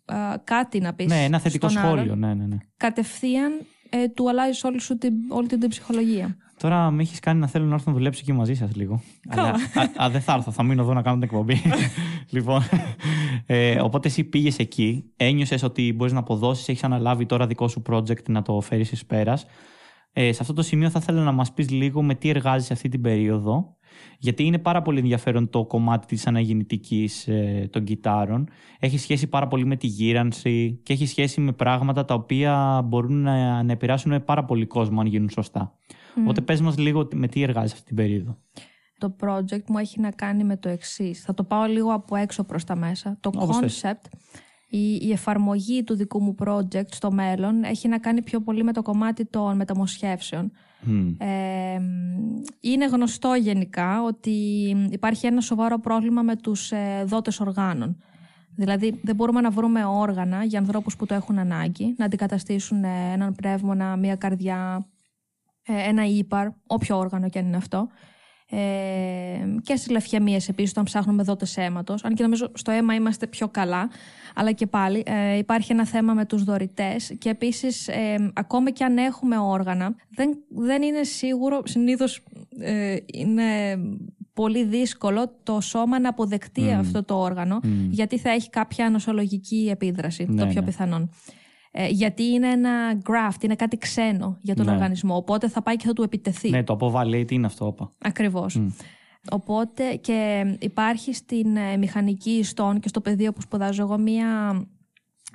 ε, 0.05 0.15
κάτι 0.43 0.79
να 0.79 0.93
πεις 0.93 1.07
Ναι, 1.07 1.23
ένα 1.23 1.39
θετικό 1.39 1.69
στον 1.69 1.81
σχόλιο. 1.83 2.01
άλλον, 2.03 2.19
Ναι, 2.19 2.33
ναι, 2.33 2.45
ναι. 2.45 2.57
κατευθείαν 2.77 3.51
ε, 3.89 4.07
του 4.07 4.29
αλλάζει 4.29 4.59
όλη, 4.67 4.81
σου 4.81 4.97
την, 4.97 5.13
όλη 5.29 5.47
την, 5.47 5.59
την 5.59 5.69
ψυχολογία. 5.69 6.37
Τώρα 6.59 6.91
με 6.91 7.01
έχεις 7.01 7.19
κάνει 7.19 7.39
να 7.39 7.47
θέλω 7.47 7.65
να 7.65 7.73
έρθω 7.73 7.91
να 7.91 7.97
δουλέψω 7.97 8.19
εκεί 8.23 8.33
μαζί 8.33 8.53
σας 8.53 8.75
λίγο. 8.75 9.01
Καλά. 9.29 9.47
Αλλά, 9.47 9.91
α, 9.97 10.05
α, 10.05 10.09
δεν 10.09 10.21
θα 10.21 10.33
έρθω, 10.33 10.51
θα 10.51 10.63
μείνω 10.63 10.81
εδώ 10.81 10.93
να 10.93 11.01
κάνω 11.01 11.15
την 11.15 11.23
εκπομπή. 11.23 11.61
λοιπόν, 12.35 12.61
ε, 13.45 13.81
οπότε 13.81 14.07
εσύ 14.07 14.23
πήγες 14.23 14.57
εκεί, 14.59 15.11
ένιωσες 15.17 15.63
ότι 15.63 15.93
μπορείς 15.93 16.13
να 16.13 16.19
αποδώσεις, 16.19 16.69
έχεις 16.69 16.83
αναλάβει 16.83 17.25
τώρα 17.25 17.47
δικό 17.47 17.67
σου 17.67 17.81
project 17.89 18.29
να 18.29 18.41
το 18.41 18.61
φέρεις 18.61 18.91
εις 18.91 19.05
πέρας. 19.05 19.45
Ε, 20.13 20.31
σε 20.31 20.37
αυτό 20.41 20.53
το 20.53 20.61
σημείο 20.61 20.89
θα 20.89 20.99
ήθελα 21.01 21.23
να 21.23 21.31
μας 21.31 21.53
πεις 21.53 21.69
λίγο 21.69 22.03
με 22.03 22.15
τι 22.15 22.29
εργάζεσαι 22.29 22.73
αυτή 22.73 22.89
την 22.89 23.01
περίοδο. 23.01 23.77
Γιατί 24.17 24.43
είναι 24.43 24.57
πάρα 24.57 24.81
πολύ 24.81 24.99
ενδιαφέρον 24.99 25.49
το 25.49 25.65
κομμάτι 25.65 26.07
της 26.07 26.27
αναγεννητικής 26.27 27.27
ε, 27.27 27.69
των 27.71 27.83
κιτάρων. 27.83 28.49
Έχει 28.79 28.97
σχέση 28.97 29.27
πάρα 29.27 29.47
πολύ 29.47 29.65
με 29.65 29.75
τη 29.75 29.87
γύρανση 29.87 30.79
και 30.83 30.93
έχει 30.93 31.05
σχέση 31.05 31.41
με 31.41 31.51
πράγματα 31.51 32.05
τα 32.05 32.13
οποία 32.13 32.81
μπορούν 32.85 33.21
να, 33.21 33.63
να 33.63 33.71
επηρεάσουν 33.71 34.23
πάρα 34.23 34.45
πολύ 34.45 34.65
κόσμο 34.65 34.99
αν 34.99 35.05
γίνουν 35.05 35.29
σωστά. 35.29 35.73
Οπότε 36.17 36.41
πες 36.41 36.61
μας 36.61 36.77
λίγο 36.77 37.07
με 37.13 37.27
τι 37.27 37.41
εργάζεσαι 37.41 37.73
αυτή 37.73 37.85
την 37.85 37.95
περίοδο. 37.95 38.37
Το 38.97 39.15
project 39.21 39.63
μου 39.67 39.77
έχει 39.77 39.99
να 39.99 40.11
κάνει 40.11 40.43
με 40.43 40.57
το 40.57 40.69
εξής. 40.69 41.21
Θα 41.21 41.33
το 41.33 41.43
πάω 41.43 41.65
λίγο 41.65 41.93
από 41.93 42.15
έξω 42.15 42.43
προς 42.43 42.63
τα 42.63 42.75
μέσα. 42.75 43.17
Το 43.19 43.31
Όπως 43.35 43.57
θες. 43.57 43.81
concept, 43.83 44.09
η, 44.69 44.95
η 44.95 45.11
εφαρμογή 45.11 45.83
του 45.83 45.95
δικού 45.95 46.21
μου 46.21 46.35
project 46.43 46.91
στο 46.91 47.11
μέλλον 47.11 47.63
έχει 47.63 47.87
να 47.87 47.97
κάνει 47.99 48.21
πιο 48.21 48.41
πολύ 48.41 48.63
με 48.63 48.73
το 48.73 48.81
κομμάτι 48.81 49.25
των 49.25 49.55
μεταμοσχεύσεων. 49.55 50.51
Μμ. 50.81 51.15
Ε, 51.17 51.81
είναι 52.59 52.85
γνωστό 52.85 53.33
γενικά 53.33 54.03
ότι 54.03 54.31
υπάρχει 54.89 55.27
ένα 55.27 55.41
σοβαρό 55.41 55.79
πρόβλημα 55.79 56.21
με 56.21 56.35
τους 56.35 56.71
ε, 56.71 57.03
δότες 57.05 57.39
οργάνων. 57.39 57.97
Δηλαδή 58.55 58.99
δεν 59.03 59.15
μπορούμε 59.15 59.41
να 59.41 59.49
βρούμε 59.49 59.85
όργανα 59.85 60.43
για 60.43 60.59
ανθρώπους 60.59 60.95
που 60.95 61.05
το 61.05 61.13
έχουν 61.13 61.37
ανάγκη, 61.37 61.93
να 61.97 62.05
αντικαταστήσουν 62.05 62.83
ε, 62.83 63.11
έναν 63.13 63.33
πνεύμονα, 63.33 63.95
μία 63.95 64.15
καρδιά, 64.15 64.87
ε, 64.87 64.98
ένα 65.65 66.05
ύπαρ, 66.05 66.47
όποιο 66.67 66.97
όργανο 66.97 67.29
και 67.29 67.39
αν 67.39 67.45
είναι 67.45 67.57
αυτό. 67.57 67.87
Ε, 68.51 68.57
και 69.61 69.75
στις 69.75 69.89
λαφιαμίε 69.89 70.39
επίσης, 70.47 70.71
όταν 70.71 70.83
ψάχνουμε 70.83 71.23
δότες 71.23 71.57
αίματος. 71.57 72.03
Αν 72.03 72.13
και 72.13 72.23
νομίζω 72.23 72.51
στο 72.53 72.71
αίμα 72.71 72.93
είμαστε 72.93 73.27
πιο 73.27 73.47
καλά. 73.47 73.89
Αλλά 74.35 74.51
και 74.51 74.67
πάλι 74.67 75.03
ε, 75.05 75.37
υπάρχει 75.37 75.71
ένα 75.71 75.85
θέμα 75.85 76.13
με 76.13 76.25
τους 76.25 76.43
δωρητές. 76.43 77.15
Και 77.17 77.29
επίσης, 77.29 77.87
ε, 77.87 78.31
ακόμα 78.33 78.69
και 78.69 78.83
αν 78.83 78.97
έχουμε 78.97 79.37
όργανα, 79.37 79.95
δεν, 80.09 80.37
δεν 80.49 80.81
είναι 80.81 81.03
σίγουρο. 81.03 81.61
Συνήθως 81.65 82.23
ε, 82.59 82.95
είναι 83.13 83.79
πολύ 84.33 84.65
δύσκολο 84.65 85.35
το 85.43 85.61
σώμα 85.61 85.99
να 85.99 86.09
αποδεκτεί 86.09 86.71
αυτό 86.71 87.03
το 87.03 87.19
όργανο, 87.19 87.59
γιατί 87.89 88.17
θα 88.17 88.29
έχει 88.29 88.49
κάποια 88.49 88.89
νοσολογική 88.89 89.67
επίδραση, 89.71 90.25
το 90.25 90.31
ναι, 90.31 90.45
πιο 90.45 90.61
ναι. 90.61 90.67
πιθανόν. 90.67 91.09
Ε, 91.71 91.87
γιατί 91.87 92.23
είναι 92.23 92.47
ένα 92.47 93.01
graft, 93.09 93.43
είναι 93.43 93.55
κάτι 93.55 93.77
ξένο 93.77 94.37
για 94.41 94.55
τον 94.55 94.65
ναι. 94.65 94.71
οργανισμό. 94.71 95.15
Οπότε 95.15 95.49
θα 95.49 95.61
πάει 95.61 95.75
και 95.75 95.85
θα 95.85 95.93
του 95.93 96.03
επιτεθεί. 96.03 96.49
Ναι, 96.49 96.63
το 96.63 96.73
αποβαλεί, 96.73 97.25
τι 97.25 97.35
είναι 97.35 97.45
αυτό, 97.45 97.65
όπα. 97.65 97.91
Ακριβώς. 97.97 98.61
Οπότε 99.31 99.95
και 99.95 100.45
υπάρχει 100.59 101.13
στην 101.13 101.55
ε, 101.55 101.77
μηχανική 101.77 102.31
ιστών 102.31 102.79
και 102.79 102.87
στο 102.87 103.01
πεδίο 103.01 103.33
που 103.33 103.41
σπουδάζω 103.41 103.81
εγώ 103.81 103.97
μία, 103.97 104.27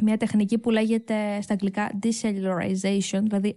μία 0.02 0.16
τεχνική 0.16 0.59
που 0.59 0.70
λέγεται 0.70 1.40
στα 1.40 1.52
αγγλικά 1.52 1.90
decellularization, 2.02 3.20
δηλαδή 3.23 3.56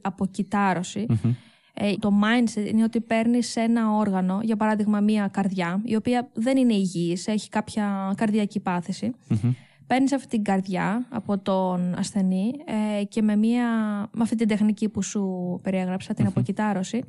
ε, 1.80 1.96
το 1.96 2.12
mindset 2.24 2.68
είναι 2.68 2.84
ότι 2.84 3.02
παίρνεις 3.02 3.56
ένα 3.56 3.92
όργανο, 3.92 4.40
για 4.44 4.58
παράδειγμα 4.58 5.00
μία 5.00 5.28
καρδιά, 5.28 5.82
η 5.84 5.96
οποία 5.96 6.30
δεν 6.34 6.58
είναι 6.58 6.74
υγιής, 6.74 7.28
έχει 7.28 7.50
κάποια 7.50 8.14
καρδιακή 8.18 8.60
πάθηση. 8.60 9.12
Mm-hmm. 9.30 9.54
Παίρνεις 9.88 10.12
αυτή 10.14 10.28
την 10.28 10.44
καρδιά 10.44 11.06
από 11.10 11.38
τον 11.38 11.94
ασθενή 11.98 12.52
ε, 13.00 13.04
και 13.04 13.22
με, 13.22 13.36
μία, 13.36 13.68
με 14.12 14.24
αυτή 14.24 14.36
την 14.36 14.48
τεχνική 14.48 14.90
που 14.90 15.02
σου 15.02 15.60
περιέγραψα, 15.64 16.14
την 16.14 16.26
αποκυτάρωση, 16.26 17.04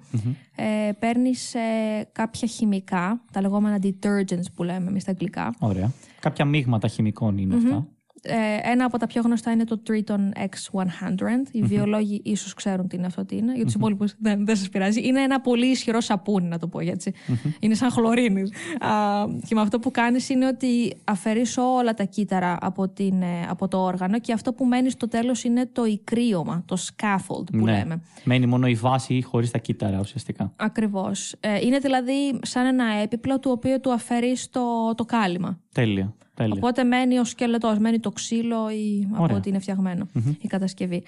ε, 0.56 0.90
παίρνεις 0.98 1.54
ε, 1.54 1.60
κάποια 2.12 2.48
χημικά, 2.48 3.20
τα 3.32 3.40
λεγόμενα 3.40 3.78
detergents 3.82 4.46
που 4.54 4.62
λέμε 4.62 4.88
εμείς 4.88 5.02
στα 5.02 5.10
αγγλικά. 5.10 5.54
Ωραία. 5.58 5.92
Κάποια 6.20 6.44
μείγματα 6.44 6.88
χημικών 6.88 7.38
είναι 7.38 7.54
αυτά. 7.54 7.86
Ε, 8.22 8.70
ένα 8.70 8.84
από 8.84 8.98
τα 8.98 9.06
πιο 9.06 9.22
γνωστά 9.22 9.50
είναι 9.50 9.64
το 9.64 9.82
Triton 9.88 10.20
X100. 10.38 10.82
Οι 11.52 11.62
βιολόγοι 11.62 12.20
ίσως 12.24 12.54
ξέρουν 12.54 12.88
τι 12.88 12.96
είναι 12.96 13.06
αυτό 13.06 13.24
τι 13.24 13.36
είναι. 13.36 13.52
Για 13.54 13.64
τους 13.64 13.74
υπόλοιπους 13.74 14.14
δεν, 14.18 14.46
δεν 14.46 14.56
σας 14.56 14.68
πειράζει. 14.68 15.06
Είναι 15.06 15.20
ένα 15.20 15.40
πολύ 15.40 15.66
ισχυρό 15.66 16.00
σαπούνι, 16.00 16.48
να 16.48 16.58
το 16.58 16.66
πω 16.66 16.80
έτσι. 16.80 17.12
Είναι 17.60 17.74
σαν 17.74 17.90
χλωρίνης. 17.90 18.50
και 19.48 19.54
με 19.54 19.60
αυτό 19.60 19.78
που 19.78 19.90
κάνεις 19.90 20.28
είναι 20.28 20.46
ότι 20.46 20.96
αφαιρείς 21.04 21.56
όλα 21.56 21.94
τα 21.94 22.04
κύτταρα 22.04 22.58
από, 22.60 22.88
την, 22.88 23.22
ε, 23.22 23.46
από 23.48 23.68
το 23.68 23.78
όργανο 23.78 24.18
και 24.18 24.32
αυτό 24.32 24.52
που 24.52 24.64
μένει 24.64 24.90
στο 24.90 25.08
τέλος 25.08 25.44
είναι 25.44 25.68
το 25.72 25.84
ικρίωμα, 25.84 26.62
το 26.66 26.76
scaffold 26.78 27.46
που 27.52 27.64
ναι. 27.64 27.72
λέμε. 27.72 28.02
Μένει 28.24 28.46
μόνο 28.46 28.66
η 28.66 28.74
βάση 28.74 29.22
χωρίς 29.22 29.50
τα 29.50 29.58
κύτταρα 29.58 29.98
ουσιαστικά. 30.00 30.52
Ακριβώς. 30.56 31.34
Ε, 31.40 31.58
είναι 31.60 31.78
δηλαδή 31.78 32.38
σαν 32.42 32.66
ένα 32.66 32.84
έπιπλο 33.02 33.38
του 33.38 33.50
οποίου 33.50 33.80
του 33.80 33.92
αφαιρείς 33.92 34.50
το, 34.50 34.94
το 34.94 35.04
κάλυμα. 35.04 35.60
Τέλεια. 35.72 36.14
Οπότε 36.50 36.84
μένει 36.84 37.18
ο 37.18 37.24
σκελετός, 37.24 37.78
μένει 37.78 38.00
το 38.00 38.10
ξύλο 38.10 38.70
ή 38.70 39.08
από 39.12 39.34
ό,τι 39.34 39.48
είναι 39.48 39.60
η 40.40 40.46
κατασκευή. 40.46 41.02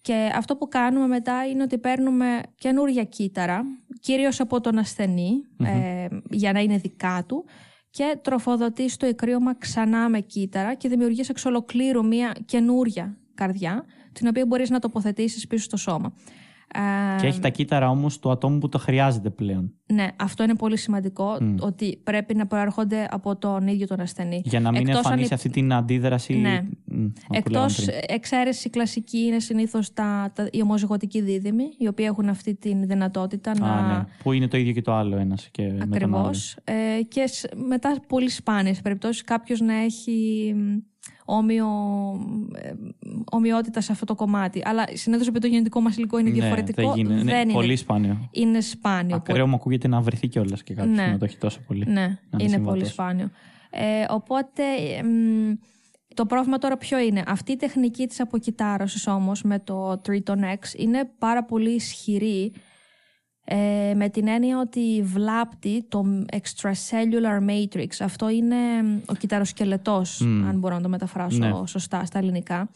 Και 0.00 0.30
αυτό 0.34 0.56
που 0.56 0.68
κάνουμε 0.68 1.06
μετά 1.06 1.46
είναι 1.46 1.62
ότι 1.62 1.78
παίρνουμε 1.78 2.40
καινούργια 2.58 3.04
κύτταρα, 3.04 3.64
κυρίως 4.00 4.40
από 4.40 4.60
τον 4.60 4.78
ασθενη 4.78 5.30
ε, 5.58 6.06
για 6.30 6.52
να 6.52 6.60
είναι 6.60 6.76
δικά 6.76 7.24
του, 7.28 7.44
και 7.90 8.18
τροφοδοτείς 8.22 8.96
το 8.96 9.06
ικρίωμα 9.06 9.54
ξανά 9.54 10.08
με 10.08 10.20
κύτταρα 10.20 10.74
και 10.74 10.88
δημιουργείς 10.88 11.28
εξ 11.28 11.44
ολοκλήρου 11.44 12.06
μια 12.06 12.34
καινούρια 12.44 13.16
καρδιά, 13.34 13.84
την 14.12 14.26
οποία 14.26 14.46
μπορείς 14.46 14.70
να 14.70 14.78
τοποθετήσεις 14.78 15.46
πίσω 15.46 15.64
στο 15.64 15.76
σώμα. 15.76 16.12
Και 17.20 17.26
έχει 17.26 17.40
τα 17.40 17.48
κύτταρα 17.48 17.90
όμως 17.90 18.18
του 18.18 18.30
ατόμου 18.30 18.58
που 18.58 18.68
το 18.68 18.78
χρειάζεται 18.78 19.30
πλέον. 19.30 19.72
Ναι, 19.86 20.08
αυτό 20.16 20.42
είναι 20.42 20.54
πολύ 20.54 20.76
σημαντικό. 20.76 21.38
Ότι 21.60 22.00
πρέπει 22.04 22.34
να 22.34 22.46
προέρχονται 22.46 23.08
από 23.10 23.36
τον 23.36 23.66
ίδιο 23.66 23.86
τον 23.86 24.00
ασθενή. 24.00 24.42
Για 24.44 24.60
να 24.60 24.70
μην 24.70 24.88
εμφανίσει 24.88 25.34
αυτή 25.34 25.48
την 25.48 25.72
αντίδραση. 25.72 26.34
Ναι. 26.34 26.62
Εκτός 27.30 27.86
εξαίρεση 28.06 28.70
κλασική 28.70 29.18
είναι 29.18 29.38
συνήθως 29.40 29.92
οι 30.50 30.62
ομοζυγωτικοί 30.62 31.20
δίδυμοι, 31.20 31.64
οι 31.78 31.88
οποίοι 31.88 32.06
έχουν 32.08 32.28
αυτή 32.28 32.54
τη 32.54 32.74
δυνατότητα 32.74 33.50
Α, 33.50 33.54
να. 33.58 33.96
Ναι. 33.96 34.04
Που 34.22 34.32
είναι 34.32 34.48
το 34.48 34.56
ίδιο 34.56 34.72
και 34.72 34.82
το 34.82 34.92
άλλο 34.92 35.16
ένας 35.16 35.48
και 35.50 35.72
Ακριβώς. 35.82 36.56
Ε, 36.64 37.02
και 37.02 37.24
μετά 37.66 37.96
πολύ 38.06 38.28
σπάνιες 38.28 38.80
περιπτώσεις 38.80 39.22
κάποιος 39.22 39.60
να 39.60 39.74
έχει 39.74 40.54
όμοιο, 41.24 41.66
ε, 42.54 42.72
ομοιότητα 43.30 43.80
σε 43.80 43.92
αυτό 43.92 44.04
το 44.04 44.14
κομμάτι. 44.14 44.62
Αλλά 44.64 44.84
συνέδριο 44.92 45.28
επειδή 45.28 45.46
το 45.46 45.52
γενετικό 45.52 45.80
μας 45.80 45.96
υλικό 45.96 46.18
είναι 46.18 46.28
ναι, 46.30 46.34
διαφορετικό. 46.34 46.92
Δεν, 46.92 47.06
είναι, 47.06 47.22
δεν 47.22 47.52
πολύ 47.52 47.66
είναι, 47.66 47.76
σπάνιο. 47.76 48.28
Είναι 48.30 48.60
σπάνιο. 48.60 49.16
Ακραίο 49.16 49.46
μου 49.46 49.54
ακούγεται 49.54 49.88
να 49.88 50.00
βρεθεί 50.00 50.28
κιόλας 50.28 50.62
και 50.62 50.74
κάποιος 50.74 50.96
ναι. 50.96 51.06
να 51.06 51.18
το 51.18 51.24
έχει 51.24 51.38
τόσο 51.38 51.60
πολύ. 51.66 51.84
Ναι, 51.88 52.18
είναι 52.36 52.58
πολύ 52.58 52.84
σπάνιο. 52.84 53.30
Ε, 53.70 54.04
οπότε. 54.08 54.62
το 56.14 56.26
πρόβλημα 56.26 56.58
τώρα 56.58 56.76
ποιο 56.76 56.98
είναι; 56.98 57.22
Αυτή 57.26 57.52
η 57.52 57.56
τεχνική 57.56 58.06
της 58.06 58.20
αποκυτάρωσης 58.20 59.06
όμως 59.06 59.42
με 59.42 59.58
το 59.58 60.00
Triton 60.06 60.40
X 60.40 60.78
είναι 60.78 61.10
πάρα 61.18 61.44
πολύ 61.44 61.70
ισχυρή 61.70 62.52
ε, 63.48 63.92
με 63.94 64.08
την 64.08 64.28
έννοια 64.28 64.58
ότι 64.58 65.02
βλάπτει 65.02 65.84
το 65.88 66.04
extracellular 66.32 67.50
matrix. 67.50 67.88
Αυτό 68.00 68.28
είναι 68.30 68.56
ο 69.06 69.14
κυταροσκελετός, 69.14 70.20
αν 70.20 70.58
μπορώ 70.58 70.74
να 70.74 70.80
το 70.80 70.88
μεταφράσω 70.88 71.38
ναι. 71.38 71.66
σωστά 71.66 72.04
στα 72.04 72.18
ελληνικά. 72.18 72.68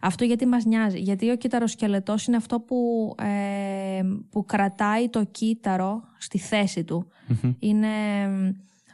Αυτό 0.00 0.24
γιατί 0.24 0.46
μας 0.46 0.64
νοιάζει; 0.64 0.98
Γιατί 0.98 1.30
ο 1.30 1.36
κυταροσκελετός 1.36 2.26
είναι 2.26 2.36
αυτό 2.36 2.60
που, 2.60 3.14
ε, 3.22 4.02
που 4.30 4.44
κρατάει 4.44 5.08
το 5.08 5.24
κύτταρο 5.24 6.02
στη 6.18 6.38
θέση 6.38 6.84
του. 6.84 7.06
Είναι 7.58 7.78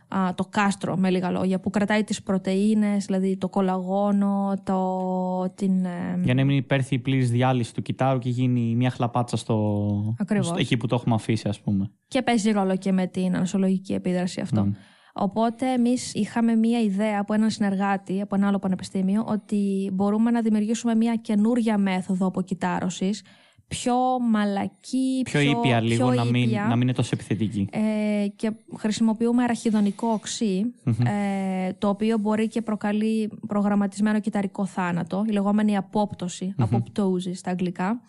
α, 0.08 0.34
το 0.34 0.44
κάστρο 0.50 0.96
με 0.96 1.10
λίγα 1.10 1.30
λόγια 1.30 1.60
που 1.60 1.70
κρατάει 1.70 2.04
τις 2.04 2.22
πρωτεΐνες, 2.22 3.04
δηλαδή 3.04 3.36
το 3.36 3.48
κολαγόνο, 3.48 4.54
το, 4.62 5.54
την... 5.54 5.84
Ε, 5.84 6.20
Για 6.22 6.34
να 6.34 6.44
μην 6.44 6.56
υπέρθει 6.56 6.94
η 6.94 6.98
πλήρης 6.98 7.30
διάλυση 7.30 7.74
του 7.74 7.82
κυτάρου 7.82 8.18
και 8.18 8.28
γίνει 8.28 8.74
μια 8.76 8.90
χλαπάτσα 8.90 9.36
στο, 9.36 10.16
στο, 10.40 10.54
εκεί 10.58 10.76
που 10.76 10.86
το 10.86 10.94
έχουμε 10.94 11.14
αφήσει 11.14 11.48
ας 11.48 11.60
πούμε. 11.60 11.90
Και 12.08 12.22
παίζει 12.22 12.50
ρόλο 12.50 12.76
και 12.76 12.92
με 12.92 13.06
την 13.06 13.36
ανοσολογική 13.36 13.92
επίδραση 13.92 14.40
αυτό. 14.40 14.72
Οπότε 15.16 15.72
εμείς 15.72 16.14
είχαμε 16.14 16.54
μία 16.54 16.80
ιδέα 16.80 17.20
από 17.20 17.34
έναν 17.34 17.50
συνεργάτη 17.50 18.20
από 18.20 18.34
ένα 18.34 18.46
άλλο 18.48 18.58
πανεπιστήμιο 18.58 19.24
ότι 19.28 19.90
μπορούμε 19.92 20.30
να 20.30 20.40
δημιουργήσουμε 20.40 20.94
μία 20.94 21.14
καινούρια 21.14 21.78
μέθοδο 21.78 22.26
αποκυτάρωσης 22.26 23.22
πιο 23.74 23.94
μαλακή, 24.20 25.22
πιο, 25.24 25.40
πιο 25.40 25.50
ήπια 25.50 25.80
λίγο, 25.80 26.12
να, 26.12 26.24
μην, 26.24 26.50
να 26.50 26.76
μην 26.76 26.80
είναι 26.80 26.92
τόσο 26.92 27.10
επιθετική. 27.12 27.68
Ε, 27.70 28.26
και 28.36 28.52
χρησιμοποιούμε 28.76 29.42
αραχιδονικό 29.42 30.20
ε, 31.06 31.72
το 31.78 31.88
οποίο 31.88 32.18
μπορεί 32.18 32.48
και 32.48 32.62
προκαλεί 32.62 33.30
προγραμματισμένο 33.46 34.20
κυταρικό 34.20 34.66
θάνατο, 34.66 35.24
η 35.28 35.32
λεγόμενη 35.32 35.76
απόπτωση, 35.76 36.54
αποπτώση 36.58 37.34
στα 37.34 37.50
αγγλικά. 37.50 38.00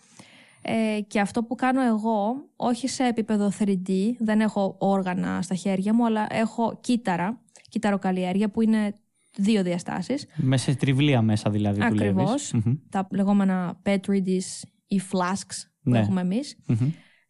Ε, 0.62 1.00
και 1.00 1.20
αυτό 1.20 1.42
που 1.42 1.54
κάνω 1.54 1.82
εγώ, 1.82 2.44
όχι 2.56 2.88
σε 2.88 3.04
επίπεδο 3.04 3.52
3D, 3.58 3.90
δεν 4.18 4.40
έχω 4.40 4.74
όργανα 4.78 5.42
στα 5.42 5.54
χέρια 5.54 5.94
μου, 5.94 6.06
αλλά 6.06 6.26
έχω 6.30 6.78
κύτταρα, 6.80 7.40
κυταροκαλλιέργεια 7.68 8.48
που 8.50 8.60
είναι 8.60 8.94
δύο 9.36 9.62
διαστάσεις. 9.62 10.26
Μέσα 10.36 10.70
σε 10.70 10.76
τριβλία 10.76 11.22
μέσα 11.22 11.50
δηλαδή 11.50 11.80
Ακριβώς, 11.82 12.54
τα 12.88 13.06
λεγόμενα 13.10 13.80
petri 13.84 14.22
dish 14.26 14.68
ή 14.86 15.00
flasks 15.12 15.68
που 15.82 15.90
ναι. 15.90 15.98
έχουμε 15.98 16.22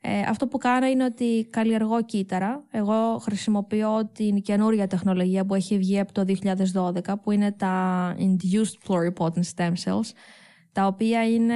Ε, 0.00 0.20
αυτό 0.20 0.46
που 0.46 0.58
κάνω 0.58 0.86
είναι 0.86 1.04
ότι 1.04 1.48
καλλιεργώ 1.50 2.04
κύτταρα. 2.04 2.64
Εγώ 2.70 3.18
χρησιμοποιώ 3.18 4.10
την 4.12 4.42
καινούρια 4.42 4.86
τεχνολογία 4.86 5.44
που 5.44 5.54
έχει 5.54 5.78
βγει 5.78 6.00
από 6.00 6.12
το 6.12 6.24
2012 6.74 7.14
που 7.22 7.30
είναι 7.30 7.52
τα 7.52 8.14
Induced 8.18 8.88
Pluripotent 8.88 9.44
Stem 9.56 9.72
Cells 9.84 10.10
τα 10.72 10.86
οποία 10.86 11.28
είναι, 11.28 11.54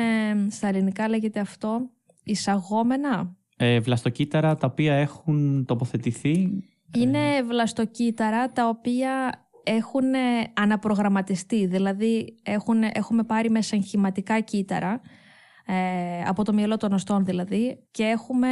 στα 0.51 0.69
ελληνικά 0.69 1.09
λέγεται 1.09 1.41
αυτό, 1.41 1.91
εισαγόμενα. 2.25 3.37
Ε, 3.57 3.81
βλαστοκύτταρα 3.81 4.57
τα 4.57 4.67
οποία 4.67 4.95
έχουν 4.95 5.65
τοποθετηθεί. 5.65 6.63
Είναι 6.97 7.43
βλαστοκύτταρα 7.43 8.53
τα 8.53 8.69
οποία 8.69 9.45
έχουν 9.65 10.05
αναπρογραμματιστεί, 10.55 11.67
δηλαδή 11.67 12.35
έχουν, 12.43 12.83
έχουμε 12.93 13.23
πάρει 13.23 13.51
μεσαγχηματικά 13.51 14.41
κύτταρα 14.41 15.01
ε, 15.71 16.23
από 16.27 16.45
το 16.45 16.53
μυαλό 16.53 16.77
των 16.77 16.93
οστών 16.93 17.25
δηλαδή, 17.25 17.79
και 17.91 18.03
έχουμε 18.03 18.49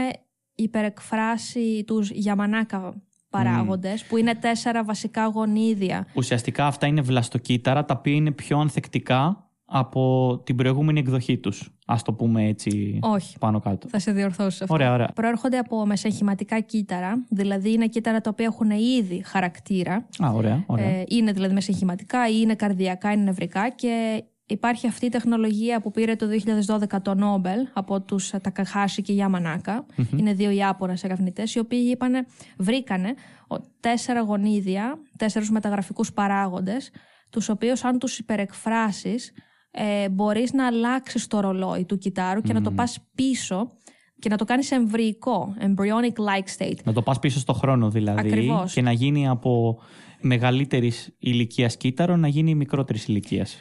υπερεκφράσει 0.55 1.85
τους 1.86 2.11
γιαμανάκα 2.11 3.03
παράγοντες, 3.31 4.05
που 4.05 4.16
είναι 4.16 4.35
τέσσερα 4.35 4.85
βασικά 4.85 5.27
γονίδια. 5.27 6.07
Ουσιαστικά 6.15 6.66
αυτά 6.66 6.86
είναι 6.86 7.01
βλαστοκύτταρα, 7.01 7.85
τα 7.85 7.95
οποία 7.99 8.15
είναι 8.15 8.31
πιο 8.31 8.59
ανθεκτικά 8.59 9.49
από 9.70 10.40
την 10.45 10.57
προηγούμενη 10.57 10.99
εκδοχή 11.01 11.39
τους. 11.39 11.69
Α 11.86 11.97
το 12.05 12.12
πούμε 12.12 12.47
έτσι 12.47 12.99
Όχι. 13.03 13.39
πάνω 13.39 13.61
κάτω. 13.61 13.89
Θα 13.89 13.99
σε 13.99 14.12
διορθώσω 14.12 14.65
αυτό. 14.65 14.74
Ωραία, 14.74 14.93
ωραία. 14.93 15.09
Προέρχονται 15.15 15.59
από 15.59 15.86
μεσαγχηματικά 15.86 16.61
κύτταρα, 16.61 17.24
δηλαδή 17.28 17.73
είναι 17.73 17.86
κύτταρα 17.86 18.20
τα 18.20 18.31
οποία 18.31 18.45
έχουν 18.45 18.70
ήδη 18.70 19.23
χαρακτήρα. 19.24 20.07
Α, 20.24 20.31
ωραία, 20.32 20.65
ωραία. 20.66 20.86
Ε, 20.86 21.05
είναι 21.09 21.32
δηλαδή 21.32 21.55
μεσαγχηματικά 21.55 22.28
ή 22.28 22.39
είναι 22.43 22.55
καρδιακά, 22.55 23.12
είναι 23.12 23.23
νευρικά 23.23 23.70
και 23.70 24.24
υπάρχει 24.49 24.87
αυτή 24.87 25.07
η 25.07 25.09
τεχνολογία 25.09 25.81
που 25.81 25.91
πήρε 25.91 26.16
το 26.16 26.27
2012 26.66 27.03
το 27.03 27.15
Νόμπελ 27.15 27.66
από 27.73 28.01
τους 28.01 28.31
Τακαχάση 28.31 29.03
και 29.03 29.12
Γιαμανάκα. 29.12 29.87
Είναι 30.16 30.33
δύο 30.33 30.51
Ιάπωνες 30.51 31.05
ερευνητές, 31.05 31.55
οι 31.55 31.59
οποίοι 31.59 31.89
είπανε, 31.93 32.27
βρήκανε 32.59 33.15
τέσσερα 33.81 34.20
γονίδια, 34.20 34.99
τέσσερους 35.16 35.51
μεταγραφικούς 35.51 36.12
παράγοντες, 36.12 36.91
τους 37.31 37.49
οποίους 37.49 37.85
αν 37.85 37.99
τους 37.99 38.19
υπερεκφράσεις 38.19 39.33
ε, 39.70 40.09
μπορείς 40.09 40.53
να 40.53 40.66
αλλάξεις 40.66 41.27
το 41.27 41.41
ρολόι 41.41 41.85
του 41.85 41.99
κυτάρου 41.99 42.41
και 42.41 42.53
να 42.53 42.61
το 42.61 42.70
πας 42.70 42.99
πίσω 43.15 43.70
και 44.19 44.29
να 44.29 44.37
το 44.37 44.45
κάνεις 44.45 44.70
εμβρυϊκό, 44.70 45.55
embryonic-like 45.61 46.62
state. 46.62 46.79
Να 46.85 46.93
το 46.93 47.03
πας 47.03 47.19
πίσω 47.19 47.39
στο 47.39 47.53
χρόνο 47.53 47.91
δηλαδή 47.91 48.29
Ακριβώς. 48.29 48.73
και 48.73 48.83
να 48.83 48.93
γίνει 48.93 49.29
από 49.29 49.79
μεγαλύτερης 50.20 51.15
ηλικίας 51.19 51.77
κύτταρο 51.77 52.16
να 52.16 52.28
γίνει 52.28 52.55
μικρότερης 52.55 53.07
ηλικίας. 53.07 53.61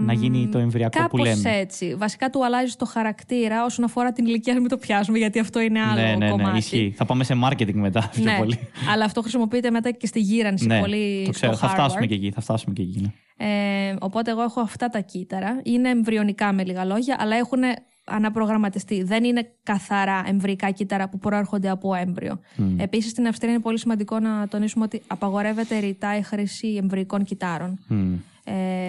Να 0.00 0.12
γίνει 0.12 0.48
το 0.48 0.58
εμβριακό 0.58 1.06
που 1.08 1.16
λέμε. 1.16 1.42
Κάπως 1.42 1.58
έτσι. 1.60 1.94
Βασικά 1.94 2.30
του 2.30 2.44
αλλάζει 2.44 2.74
το 2.74 2.84
χαρακτήρα 2.84 3.64
όσον 3.64 3.84
αφορά 3.84 4.12
την 4.12 4.26
ηλικία, 4.26 4.54
μην 4.54 4.68
το 4.68 4.76
πιάσουμε 4.76 5.18
γιατί 5.18 5.38
αυτό 5.38 5.60
είναι 5.60 5.80
άλλο 5.80 6.00
ναι, 6.00 6.14
ναι, 6.14 6.30
κομμάτι. 6.30 6.50
Ναι, 6.50 6.58
ισχύει. 6.58 6.92
Θα 6.96 7.04
πάμε 7.04 7.24
σε 7.24 7.34
marketing 7.44 7.74
μετά 7.74 8.10
πιο 8.12 8.22
ναι, 8.22 8.36
πολύ. 8.38 8.58
αλλά 8.92 9.04
αυτό 9.04 9.20
χρησιμοποιείται 9.20 9.70
μετά 9.70 9.90
και 9.90 10.06
στη 10.06 10.20
γύρανση 10.20 10.66
ναι, 10.66 10.80
πολύ 10.80 11.22
το 11.24 11.30
ξέρω. 11.30 11.52
στο 11.52 11.66
θα 11.66 11.72
φτάσουμε 11.72 12.04
Harvard. 12.04 12.08
και 12.08 12.14
εκεί. 12.14 12.30
Θα 12.30 12.40
φτάσουμε 12.40 12.74
και 12.74 12.82
εκεί 12.82 13.00
ναι. 13.00 13.46
ε, 13.90 13.96
οπότε 14.00 14.30
εγώ 14.30 14.42
έχω 14.42 14.60
αυτά 14.60 14.88
τα 14.88 15.00
κύτταρα. 15.00 15.60
Είναι 15.64 15.88
εμβριονικά 15.88 16.52
με 16.52 16.64
λίγα 16.64 16.84
λόγια, 16.84 17.16
αλλά 17.18 17.36
έχουν 17.36 17.60
αναπρογραμματιστεί. 18.08 19.02
Δεν 19.02 19.24
είναι 19.24 19.52
καθαρά 19.62 20.22
εμβρυϊκά 20.26 20.70
κύτταρα 20.70 21.08
που 21.08 21.18
προέρχονται 21.18 21.68
από 21.68 21.94
έμβριο. 21.94 22.40
Mm. 22.58 22.62
Επίσης, 22.76 23.10
στην 23.10 23.26
Αυστρία 23.26 23.52
είναι 23.52 23.60
πολύ 23.62 23.78
σημαντικό 23.78 24.18
να 24.18 24.48
τονίσουμε 24.48 24.84
ότι 24.84 25.02
απαγορεύεται 25.06 25.78
ρητά 25.78 26.16
η 26.16 26.22
χρήση 26.22 26.68
εμβρυϊκών 26.68 27.24
κυτάρων. 27.24 27.78
Mm. 27.90 27.94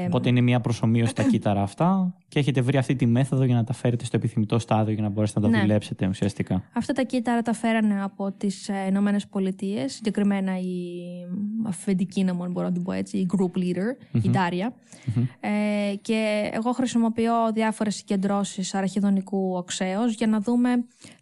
Ε, 0.03 0.05
Οπότε 0.05 0.29
είναι 0.29 0.41
μια 0.41 0.59
προσωμείωση 0.59 1.11
στα 1.11 1.23
κύτταρα 1.31 1.61
αυτά 1.61 2.13
και 2.27 2.39
έχετε 2.39 2.61
βρει 2.61 2.77
αυτή 2.77 2.95
τη 2.95 3.05
μέθοδο 3.05 3.43
για 3.43 3.55
να 3.55 3.63
τα 3.63 3.73
φέρετε 3.73 4.05
στο 4.05 4.17
επιθυμητό 4.17 4.59
στάδιο 4.59 4.93
για 4.93 5.03
να 5.03 5.09
μπορέσετε 5.09 5.39
να 5.39 5.45
τα 5.49 5.51
Ναι. 5.51 5.61
δουλέψετε 5.61 6.07
ουσιαστικά. 6.07 6.63
Αυτά 6.73 6.93
τα 6.93 7.03
κύτταρα 7.03 7.41
τα 7.41 7.53
φέρανε 7.53 8.03
από 8.03 8.31
τις 8.31 8.69
Ηνωμένες 8.87 9.27
Πολιτείες, 9.27 9.93
συγκεκριμένα 9.93 10.59
η 10.59 10.65
αφεντική, 11.67 12.23
να 12.23 12.33
μπορώ 12.33 12.67
να 12.67 12.71
την 12.71 12.83
πω 12.83 12.91
έτσι, 12.91 13.17
η 13.17 13.27
group 13.37 13.57
leader, 13.57 14.21
η 14.23 14.29
Ντάρια. 14.29 14.73
Ε, 15.39 15.95
και 16.01 16.49
εγώ 16.53 16.71
χρησιμοποιώ 16.71 17.33
διάφορες 17.53 17.95
συγκεντρώσεις 17.95 18.73
αραχιδονικού 18.73 19.53
οξέως 19.55 20.13
για 20.13 20.27
να 20.27 20.39
δούμε 20.39 20.69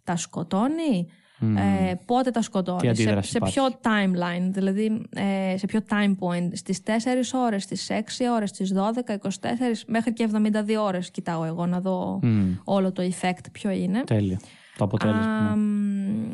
τα 0.04 0.16
σκοτώνει, 0.16 1.08
ε, 1.42 1.94
πότε 2.06 2.32
τα 2.32 2.40
Τι 2.40 2.46
σκοτώνει, 2.46 2.80
σε, 2.80 2.88
αντίδραση 2.88 3.30
σε 3.32 3.40
ποιο 3.40 3.64
timeline, 3.82 4.50
δηλαδή 4.50 5.02
ε, 5.16 5.58
σε 5.58 5.66
ποιο 5.66 5.80
time 5.90 6.16
point, 6.20 6.50
στις 6.54 6.82
4 6.86 6.90
ώρες, 7.34 7.64
στις 7.64 7.88
6 7.90 8.26
ώρες, 8.36 8.50
στις 8.50 8.74
12, 8.74 9.14
24, 9.14 9.84
μέχρι 9.88 10.14
και 10.14 10.24
72 10.24 10.76
ώρες 10.80 11.12
κοιτάω 11.12 11.44
εγώ 11.44 11.66
να 11.66 11.82
δω 11.82 12.20
Mm. 12.24 12.58
όλο 12.64 12.92
το 12.92 13.04
effect 13.04 13.46
ποιο 13.52 13.70
είναι. 13.70 14.04
Τέλειο. 14.04 14.38
Το 14.78 14.84
αποτέλεσμα. 14.84 15.42
ναι. 15.42 15.50
Αμ, 15.50 16.32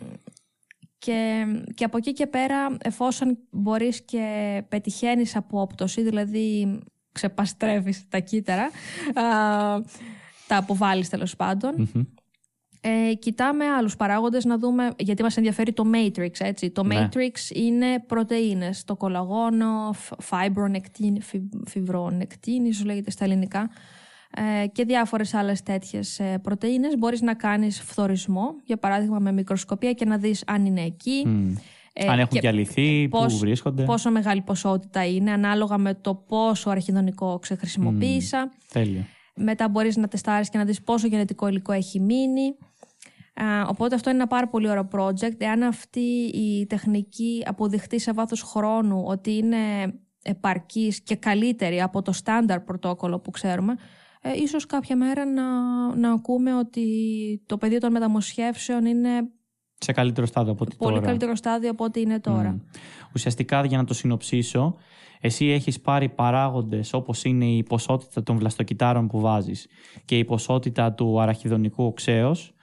και, 0.97 1.45
και 1.75 1.83
από 1.83 1.97
εκεί 1.97 2.13
και 2.13 2.27
πέρα, 2.27 2.77
εφόσον 2.83 3.37
μπορείς 3.51 4.01
και 4.05 4.27
πετυχαίνεις 4.69 5.35
απόπτωση, 5.35 6.01
δηλαδή 6.01 6.79
ξεπαστρεύεις 7.11 8.07
τα 8.09 8.19
κύτταρα, 8.19 8.63
α, 8.63 8.71
τα 10.47 10.57
αποβάλλεις 10.57 11.09
τέλος 11.09 11.35
πάντων, 11.35 11.73
Μμμ. 11.93 12.01
Ε, 12.85 13.13
κοιτάμε 13.13 13.65
άλλους 13.65 13.95
παράγοντες 13.95 14.45
να 14.45 14.57
δούμε, 14.57 14.89
γιατί 14.97 15.21
μας 15.23 15.37
ενδιαφέρει 15.37 15.73
το 15.73 15.83
matrix, 15.93 16.29
έτσι. 16.39 16.69
Το 16.71 16.83
Ναι. 16.83 17.09
matrix 17.11 17.55
είναι 17.55 17.85
πρωτεΐνες, 18.07 18.83
το 18.83 18.95
κολαγόνο, 18.95 19.95
fibronectin, 20.29 21.17
fibronectin, 21.73 22.65
ίσως 22.67 22.85
λέγεται 22.85 23.11
στα 23.11 23.23
ελληνικά, 23.25 23.69
ε, 24.63 24.67
και 24.67 24.83
διάφορες 24.85 25.33
άλλες 25.33 25.63
τέτοιες 25.63 26.19
ε, 26.19 26.39
πρωτεΐνες. 26.43 26.97
Μπορείς 26.97 27.21
να 27.21 27.33
κάνεις 27.33 27.81
φθορισμό, 27.81 28.55
για 28.65 28.77
παράδειγμα 28.77 29.19
με 29.19 29.31
μικροσκοπία 29.31 29.93
και 29.93 30.05
να 30.05 30.17
δεις 30.17 30.43
αν 30.47 30.65
είναι 30.65 30.81
εκεί. 30.81 31.23
Μμ. 31.27 31.53
Ε, 31.93 32.07
Αν 32.07 32.19
έχουν 32.19 32.31
και 32.31 32.39
διαλυθεί, 32.39 33.07
πού 33.09 33.17
πώς- 33.19 33.37
βρίσκονται. 33.37 33.83
Πόσο 33.83 34.11
μεγάλη 34.11 34.41
ποσότητα 34.41 35.05
είναι, 35.05 35.31
ανάλογα 35.31 35.77
με 35.77 35.93
το 35.93 36.15
πόσο 36.15 36.69
αρχιδονικό 36.69 37.39
ξεχρησιμοποίησα. 37.41 38.51
Τέλειο. 38.73 39.05
Μετά 39.35 39.69
μπορείς 39.69 39.97
να 39.97 40.07
τεστάρεις 40.07 40.49
και 40.49 40.57
να 40.57 40.63
δεις 40.65 40.81
πόσο 40.81 41.07
γενετικό 41.07 41.47
υλικό 41.47 41.71
έχει 41.71 41.99
μείνει. 41.99 42.55
Α, 43.33 43.67
οπότε 43.67 43.95
αυτό 43.95 44.09
είναι 44.09 44.19
ένα 44.19 44.27
πάρα 44.27 44.47
πολύ 44.47 44.69
ωραίο 44.69 44.87
project. 44.91 45.35
Εάν 45.37 45.63
αυτή 45.63 45.99
η 46.33 46.65
τεχνική 46.65 47.43
αποδειχτεί 47.45 47.99
σε 47.99 48.13
βάθος 48.13 48.41
χρόνου 48.41 49.03
ότι 49.05 49.31
είναι 49.37 49.57
επαρκής 50.21 51.01
και 51.01 51.15
καλύτερη 51.15 51.81
από 51.81 52.01
το 52.01 52.11
στάνταρ 52.11 52.59
πρωτόκολλο 52.59 53.19
που 53.19 53.31
ξέρουμε, 53.31 53.75
ε, 54.21 54.31
ίσως 54.41 54.65
κάποια 54.65 54.95
μέρα 54.95 55.25
να, 55.25 55.45
να 55.95 56.11
ακούμε 56.11 56.55
ότι 56.55 56.87
το 57.45 57.57
πεδίο 57.57 57.79
των 57.79 57.91
μεταμοσχεύσεων 57.91 58.85
είναι 58.85 59.09
Σε 59.77 59.91
καλύτερο 59.91 60.27
στάδιο 60.27 60.51
από 60.51 60.63
ό,τι 60.63 60.75
πολύ 60.75 60.93
τώρα. 60.93 61.05
καλύτερο 61.05 61.35
στάδιο 61.35 61.69
από 61.69 61.83
ό,τι 61.83 62.01
είναι 62.01 62.19
τώρα. 62.19 62.49
Μμ. 62.49 62.59
Ουσιαστικά, 63.15 63.65
για 63.65 63.77
να 63.77 63.83
το 63.83 63.93
συνοψίσω, 63.93 64.75
εσύ 65.21 65.45
έχεις 65.45 65.81
πάρει 65.81 66.09
παράγοντες 66.09 66.93
όπως 66.93 67.23
είναι 67.23 67.45
η 67.45 67.63
ποσότητα 67.63 68.23
των 68.23 68.37
βλαστοκυτάρων 68.37 69.07
που 69.07 69.19
βάζεις 69.19 69.67
και 70.05 70.17
η 70.17 70.25
ποσότητα 70.25 70.93
του 70.93 71.21
αραχιδονικού 71.21 71.83
οξέως 71.85 72.53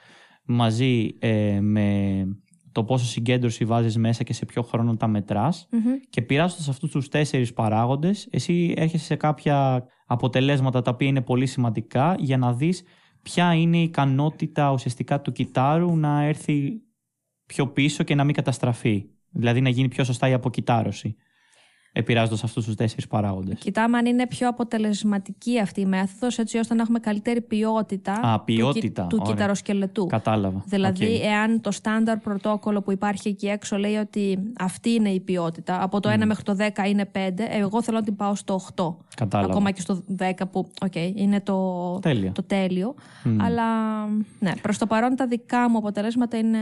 μαζί 0.52 1.16
ε, 1.18 1.60
με 1.60 2.24
το 2.72 2.84
πόσο 2.84 3.04
συγκέντρωση 3.04 3.64
βάζεις 3.64 3.96
μέσα 3.96 4.22
και 4.22 4.32
σε 4.32 4.44
ποιο 4.44 4.62
χρόνο 4.62 4.96
τα 4.96 5.06
μετράς 5.06 5.68
Μμμ. 5.70 5.80
και 6.10 6.22
πειράζοντας 6.22 6.68
αυτούς 6.68 6.90
τους 6.90 7.08
τέσσερις 7.08 7.52
παράγοντες 7.52 8.28
εσύ 8.30 8.74
έρχεσαι 8.76 9.04
σε 9.04 9.16
κάποια 9.16 9.86
αποτελέσματα 10.06 10.82
τα 10.82 10.90
οποία 10.90 11.08
είναι 11.08 11.20
πολύ 11.20 11.46
σημαντικά 11.46 12.14
για 12.18 12.36
να 12.36 12.52
δεις 12.52 12.82
ποια 13.22 13.54
είναι 13.54 13.76
η 13.76 13.82
ικανότητα 13.82 14.72
ουσιαστικά 14.72 15.20
του 15.20 15.32
κυτάρου 15.32 15.96
να 15.96 16.22
έρθει 16.22 16.80
πιο 17.46 17.66
πίσω 17.66 18.02
και 18.02 18.14
να 18.14 18.24
μην 18.24 18.34
καταστραφεί. 18.34 19.04
Δηλαδή 19.30 19.60
να 19.60 19.68
γίνει 19.68 19.88
πιο 19.88 20.04
σωστά 20.04 20.28
η 20.28 20.32
αποκυτάρωση. 20.32 21.16
Επηρεάζοντας 21.92 22.44
αυτούς 22.44 22.64
τους 22.64 22.74
τέσσερις 22.74 23.06
παράγοντες. 23.06 23.58
Κοιτάμε 23.58 23.98
αν 23.98 24.06
είναι 24.06 24.26
πιο 24.26 24.48
αποτελεσματική 24.48 25.60
αυτή 25.60 25.80
η 25.80 25.86
μέθοδος 25.86 26.38
έτσι 26.38 26.58
ώστε 26.58 26.74
να 26.74 26.82
έχουμε 26.82 26.98
καλύτερη 26.98 27.40
ποιότητα, 27.40 28.12
Α, 28.12 28.38
του, 28.38 28.44
ποιότητα, 28.44 29.00
κυ- 29.02 29.10
του 29.10 29.18
ωραία. 29.20 29.34
κυταροσκελετού. 29.34 30.06
Κατάλαβα. 30.06 30.62
Δηλαδή, 30.66 31.04
Οκ. 31.04 31.24
εάν 31.24 31.60
το 31.60 31.70
στάνταρ 31.70 32.18
πρωτόκολλο 32.18 32.82
που 32.82 32.92
υπάρχει 32.92 33.28
εκεί 33.28 33.46
έξω 33.46 33.76
λέει 33.76 33.94
ότι 33.96 34.38
αυτή 34.58 34.90
είναι 34.90 35.08
η 35.08 35.20
ποιότητα, 35.20 35.82
από 35.82 36.00
το 36.00 36.08
1 36.10 36.26
μέχρι 36.26 36.42
το 36.42 36.56
10 36.58 36.86
είναι 36.88 37.04
5, 37.04 37.18
εγώ 37.50 37.82
θέλω 37.82 37.96
να 37.98 38.04
την 38.04 38.16
πάω 38.16 38.34
στο 38.34 38.54
8. 38.54 38.96
Κατάλαβα. 39.16 39.50
Ακόμα 39.52 39.70
και 39.70 39.80
στο 39.80 40.04
10 40.18 40.30
που, 40.50 40.68
οκ, 40.84 40.94
είναι 41.14 41.40
το, 41.40 41.98
Τέλεια. 41.98 42.32
το 42.32 42.42
τέλειο. 42.42 42.94
Αλλά, 43.40 43.64
ναι, 44.38 44.52
προς 44.62 44.78
το 44.78 44.86
παρόν 44.86 45.16
τα 45.16 45.26
δικά 45.26 45.70
μου 45.70 45.76
αποτελέσματα 45.78 46.36
είναι 46.38 46.58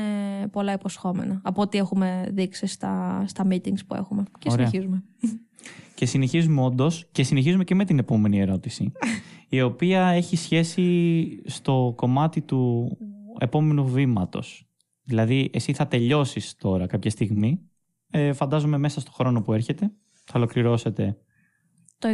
πολλά 0.52 0.72
υποσχόμενα 0.72 1.40
από 1.42 1.62
ό,τι 1.62 1.78
έχουμε 1.78 2.28
δείξει 2.32 2.66
στα, 2.66 3.24
στα 3.26 3.44
meetings 3.50 3.78
που 3.86 3.94
έχουμε. 3.94 4.22
Και 4.38 4.48
Ωραία. 4.52 4.66
συνεχίζουμε. 4.66 5.02
Και 5.94 6.06
συνεχίζουμε 6.06 6.62
όντως 6.62 7.06
και 7.12 7.22
συνεχίζουμε 7.22 7.64
και 7.64 7.74
με 7.74 7.84
την 7.84 7.98
επόμενη 7.98 8.40
ερώτηση. 8.40 8.92
η 9.48 9.60
οποία 9.62 10.06
έχει 10.06 10.36
σχέση 10.36 11.42
στο 11.46 11.92
κομμάτι 11.96 12.40
του 12.40 12.90
επόμενου 13.38 13.86
βήματος. 13.88 14.68
Δηλαδή, 15.02 15.50
εσύ 15.52 15.72
θα 15.72 15.86
τελειώσεις 15.86 16.54
τώρα 16.56 16.86
κάποια 16.86 17.10
στιγμή. 17.10 17.60
Ε, 18.10 18.32
φαντάζομαι 18.32 18.78
μέσα 18.78 19.00
στο 19.00 19.10
χρόνο 19.10 19.42
που 19.42 19.52
έρχεται. 19.52 19.90
Θα 20.24 20.32
ολοκληρώσετε. 20.36 21.16
Το 21.98 22.08
22... 22.08 22.12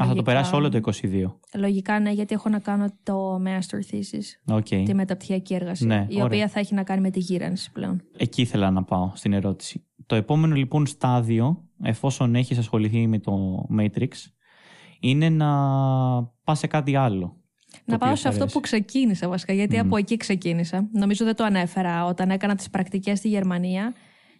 Α, 0.00 0.04
θα 0.04 0.04
το 0.04 0.04
λογικά- 0.04 0.22
περάσει 0.24 0.54
όλο 0.54 0.68
το 0.68 0.80
22. 1.02 1.24
Λογικά 1.54 2.00
ναι, 2.00 2.10
γιατί 2.10 2.34
έχω 2.34 2.48
να 2.48 2.58
κάνω 2.58 2.92
το 3.02 3.34
master 3.44 3.94
thesis, 3.94 4.54
OK. 4.56 4.66
τη 4.66 4.94
μεταπτυχιακή 4.94 5.54
εργασία, 5.54 5.86
Ναι, 5.86 6.06
η 6.08 6.12
ωραία. 6.14 6.24
οποία 6.24 6.48
θα 6.48 6.60
έχει 6.60 6.74
να 6.74 6.82
κάνει 6.82 7.00
με 7.00 7.10
τη 7.10 7.18
γήρανση 7.18 7.72
πλέον. 7.72 8.02
Εκεί 8.16 8.42
ήθελα 8.42 8.70
να 8.70 8.82
πάω 8.84 9.10
στην 9.14 9.32
ερώτηση. 9.32 9.82
Το 10.08 10.14
επόμενο 10.14 10.54
λοιπόν 10.54 10.86
στάδιο, 10.86 11.64
εφόσον 11.82 12.34
έχεις 12.34 12.58
ασχοληθεί 12.58 13.06
με 13.06 13.18
το 13.18 13.66
Matrix, 13.78 14.08
είναι 15.00 15.28
να 15.28 15.48
πας 16.44 16.58
σε 16.58 16.66
κάτι 16.66 16.96
άλλο. 16.96 17.36
το 17.70 17.78
Να 17.84 17.98
πάω 17.98 18.08
οποίο 18.08 18.16
σε 18.16 18.22
σ' 18.22 18.26
αυτό 18.26 18.40
αρέσει. 18.40 18.54
που 18.56 18.60
ξεκίνησα 18.62 19.28
βασικά, 19.28 19.52
γιατί 19.52 19.78
από 19.78 19.96
εκεί 19.96 20.16
ξεκίνησα. 20.16 20.88
Νομίζω 20.92 21.24
δεν 21.24 21.34
το 21.36 21.44
ανέφερα 21.44 22.04
όταν 22.04 22.30
έκανα 22.30 22.54
τις 22.54 22.70
πρακτικές 22.70 23.18
στη 23.18 23.28
Γερμανία 23.28 23.94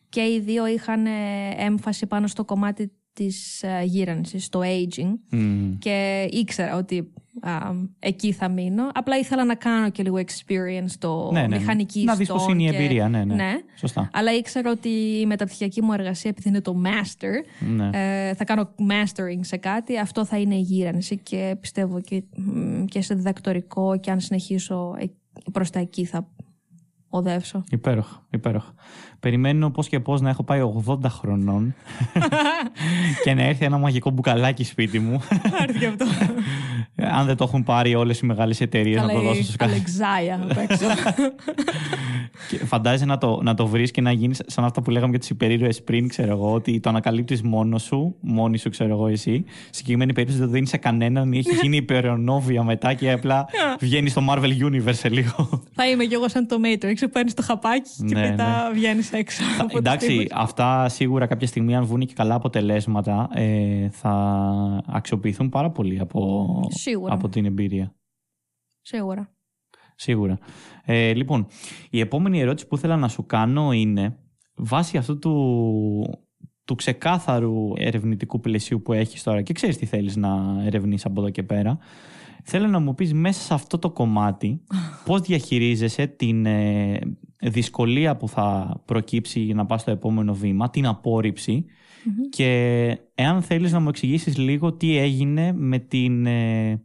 και 0.09 0.21
οι 0.21 0.41
δύο 0.41 0.67
είχαν 0.67 1.07
ε, 1.07 1.11
έμφαση 1.57 2.07
πάνω 2.07 2.27
στο 2.27 2.45
κομμάτι 2.45 2.93
της 3.19 3.63
ε, 3.63 3.83
γύρανσης, 3.85 4.49
το 4.49 4.61
aging 4.63 5.13
Μμμ. 5.31 5.79
και 5.79 6.29
ήξερα 6.33 6.77
ότι 6.77 7.13
α, 7.41 7.51
εκεί 7.99 8.33
θα 8.33 8.49
μείνω. 8.49 8.89
Απλά 8.95 9.19
ήθελα 9.19 9.45
να 9.45 9.55
κάνω 9.55 9.91
και 9.91 10.03
λίγο 10.03 10.17
experience 10.17 10.91
το 10.99 11.31
Ναι, 11.33 11.41
ναι, 11.41 11.47
ναι. 11.47 11.59
μηχανική 11.59 12.05
Να 12.05 12.13
δεις 12.15 12.21
ιστών 12.29 12.37
πώς 12.39 12.49
είναι 12.55 12.63
η 12.63 12.71
και- 12.71 12.77
εμπειρία, 12.77 13.09
ναι, 13.09 13.25
ναι. 13.25 13.35
ναι. 13.35 13.53
Σωστά. 13.77 14.11
Αλλά 14.13 14.35
ήξερα 14.35 14.71
ότι 14.71 14.89
η 15.21 15.27
μεταπτυχιακή 15.27 15.83
μου 15.83 15.93
εργασία, 15.93 16.31
επειδή 16.31 16.49
είναι 16.49 16.61
το 16.61 16.77
master, 16.85 17.67
Ναι. 17.77 17.91
ε, 18.29 18.35
θα 18.35 18.45
κάνω 18.45 18.69
mastering 18.79 19.39
σε 19.41 19.57
κάτι, 19.57 19.99
αυτό 19.99 20.25
θα 20.25 20.39
είναι 20.39 20.55
η 20.55 20.61
γύρανση 20.61 21.17
και 21.17 21.57
πιστεύω 21.61 22.01
και, 22.01 22.23
μ, 22.37 22.85
και 22.85 23.01
σε 23.03 23.15
διδακτορικό 23.15 23.99
και 24.01 24.11
αν 24.11 24.21
συνεχίσω 24.21 24.95
ε, 24.99 25.05
προς 25.53 25.71
τα 25.71 25.79
εκεί 25.81 26.05
θα, 26.05 26.29
οδεύσω. 27.09 27.65
Υπέροχα, 27.71 28.23
υπέροχα. 28.31 28.75
Περιμένω 29.21 29.71
πώς 29.71 29.89
και 29.89 30.01
πώς 30.01 30.21
να 30.21 30.29
έχω 30.29 30.43
πάει 30.43 30.61
80 30.87 30.99
χρονών 31.09 31.75
και 33.25 33.35
να 33.35 33.43
έρθει 33.43 33.65
ένα 33.65 33.79
μαγικό 33.79 34.11
μπουκαλάκι 34.11 34.65
σπίτι 34.65 34.99
μου. 34.99 35.21
Άρθηκε 35.61 35.87
αυτό. 35.87 36.05
Αν 36.97 37.27
δεν 37.27 37.37
το 37.37 37.45
έχουν 37.45 37.63
πάρει 37.63 37.95
όλες 37.95 38.19
οι 38.19 38.27
μεγάλες 38.27 38.61
εταιρείες 38.61 39.03
να 39.03 39.13
το 39.13 39.21
δώσουν 39.21 39.45
σε 39.45 39.57
κάθε. 39.57 39.73
Αλεξάια 39.73 40.41
απ' 40.51 40.71
έξω. 40.71 40.87
Φαντάζεσαι 42.67 43.05
να 43.05 43.19
το, 43.19 43.41
να 43.43 43.55
το 43.55 43.67
βρεις 43.67 43.91
και 43.91 44.01
να 44.01 44.13
γίνεις 44.13 44.41
σαν 44.47 44.65
αυτά 44.65 44.83
που 44.83 44.91
λέγαμε 44.91 45.11
για 45.11 45.19
τις 45.19 45.31
υπερήρωες 45.31 45.83
πριν, 45.83 46.09
ξέρω 46.09 46.31
εγώ, 46.31 46.53
ότι 46.53 46.81
το 46.81 46.89
ανακαλύπτεις 46.89 47.43
μόνος 47.43 47.83
σου, 47.83 48.15
μόνη 48.21 48.59
σου, 48.59 48.71
ξέρω 48.71 48.91
εγώ, 48.91 49.07
εσύ. 49.07 49.45
Σε 49.47 49.71
συγκεκριμένη 49.71 50.13
περίπτωση 50.13 50.39
δεν 50.39 50.49
το 50.49 50.55
δίνεις 50.55 50.69
σε 50.69 50.77
κανέναν 50.77 51.33
ή 51.33 51.39
έχει 51.39 51.55
γίνει 51.63 51.77
υπερονόβια 51.87 52.63
μετά 52.63 52.95
και 52.95 53.13
απλά 53.13 53.47
βγαίνει 53.81 54.09
στο 54.09 54.23
Marvel 54.29 54.53
Universe 54.63 54.95
σε 54.95 55.09
λίγο. 55.09 55.63
Θα 55.73 55.89
είμαι 55.89 56.05
κι 56.05 56.15
εγώ 56.15 56.29
σαν 56.29 56.47
το 56.47 56.57
Matrix, 56.65 57.09
παίρνεις 57.13 57.35
το 57.35 57.43
χαπάκι 57.43 57.91
και 58.07 58.15
ναι, 58.15 58.29
μετά 58.29 58.69
ναι. 58.69 58.75
βγαίνεις 58.75 59.13
έξω. 59.13 59.43
Εντάξει, 59.77 60.27
αυτά 60.33 60.89
σίγουρα 60.89 61.27
κάποια 61.27 61.47
στιγμή, 61.47 61.77
αν 61.77 61.85
βγουν 61.85 62.01
και 62.01 62.15
καλά 62.15 62.35
αποτελέσματα, 62.35 63.29
ε, 63.35 63.89
θα 63.91 64.15
αξιοποιηθούν 64.87 65.49
πάρα 65.49 65.71
πολύ 65.71 65.99
από, 66.01 66.47
από 67.09 67.29
την 67.29 67.45
εμπειρία. 67.45 67.95
Σίγουρα. 68.81 69.33
Σίγουρα. 69.97 70.39
Ε, 70.85 71.15
λοιπόν, 71.15 71.47
η 71.91 72.01
επόμενη 72.01 72.41
ερώτηση 72.41 72.67
που 72.67 72.77
ήθελα 72.77 72.97
να 72.97 73.09
σου 73.09 73.27
κάνω 73.27 73.73
είναι 73.73 74.19
βάσει 74.55 74.97
αυτού 74.97 75.19
του, 75.19 76.21
του 76.65 76.75
ξεκάθαρου 76.75 77.73
ερευνητικού 77.77 78.41
πλαισίου 78.41 78.83
που 78.83 78.93
έχεις 78.93 79.23
τώρα 79.23 79.43
και 79.43 79.53
ξέρεις 79.53 79.77
τι 79.77 79.87
θέλεις 79.87 80.17
να 80.17 80.63
ερευνείς 80.65 81.05
από 81.05 81.21
εδώ 81.21 81.31
και 81.31 81.43
πέρα 81.43 81.79
θέλω 82.45 82.67
να 82.67 82.79
μου 82.79 82.95
πεις 82.95 83.15
μέσα 83.15 83.41
σε 83.41 83.55
αυτό 83.55 83.79
το 83.79 83.91
κομμάτι 83.91 84.65
πώς 85.07 85.21
διαχειρίζεσαι 85.21 86.07
την 86.07 86.47
ε, 86.47 86.99
δυσκολία 87.41 88.17
που 88.17 88.29
θα 88.29 88.81
προκύψει 88.85 89.41
για 89.41 89.55
να 89.55 89.67
πας 89.67 89.81
στο 89.81 89.91
επόμενο 89.91 90.35
βήμα, 90.35 90.71
την 90.71 90.87
απορριψη 92.07 92.29
και 92.31 92.99
εάν 93.15 93.43
θέλεις 93.43 93.73
να 93.73 93.81
μου 93.81 93.89
εξηγήσεις 93.89 94.37
λίγο 94.37 94.73
τι 94.73 94.99
έγινε 94.99 95.53
με 95.57 95.79
την... 95.79 96.27
Ε, 96.27 96.81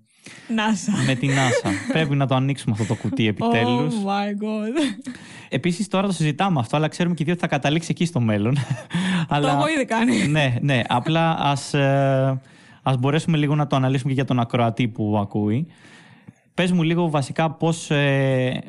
NASA. 0.50 1.06
Με 1.08 1.16
την 1.16 1.30
NASA. 1.30 1.70
Πρέπει 1.94 2.16
να 2.16 2.28
το 2.28 2.36
ανοίξουμε 2.36 2.76
αυτό 2.80 2.94
το 2.94 3.02
κουτί 3.02 3.28
επιτέλους. 3.28 3.94
Oh 3.94 4.08
my 4.08 4.44
god. 4.44 5.04
Επίσης 5.50 5.88
τώρα 5.88 6.08
το 6.08 6.14
συζητάμε 6.14 6.60
αυτό, 6.60 6.78
αλλά 6.78 6.88
ξέρουμε 6.88 7.16
και 7.16 7.24
δύο 7.24 7.34
ότι 7.34 7.42
θα 7.42 7.48
καταλήξει 7.48 7.88
εκεί 7.92 8.06
στο 8.06 8.20
μέλλον. 8.20 8.56
Το 9.42 9.48
έχω 9.48 9.68
ήδη 9.68 9.86
κάνει. 9.86 10.28
ναι, 10.28 10.56
ναι. 10.62 10.82
Απλά 10.88 11.38
ας 11.40 11.74
ε, 11.74 12.42
ας 12.84 12.98
μπορέσουμε 12.98 13.38
λίγο 13.38 13.56
να 13.56 13.68
το 13.68 13.76
αναλύσουμε 13.76 14.10
και 14.10 14.16
για 14.16 14.26
τον 14.26 14.40
ακροατή 14.40 14.88
που 14.88 15.18
ακούει. 15.22 15.68
Πες 16.54 16.72
μου 16.72 16.84
λίγο 16.84 17.10
βασικά 17.10 17.52
πώς, 17.52 17.92
ε, 17.92 18.64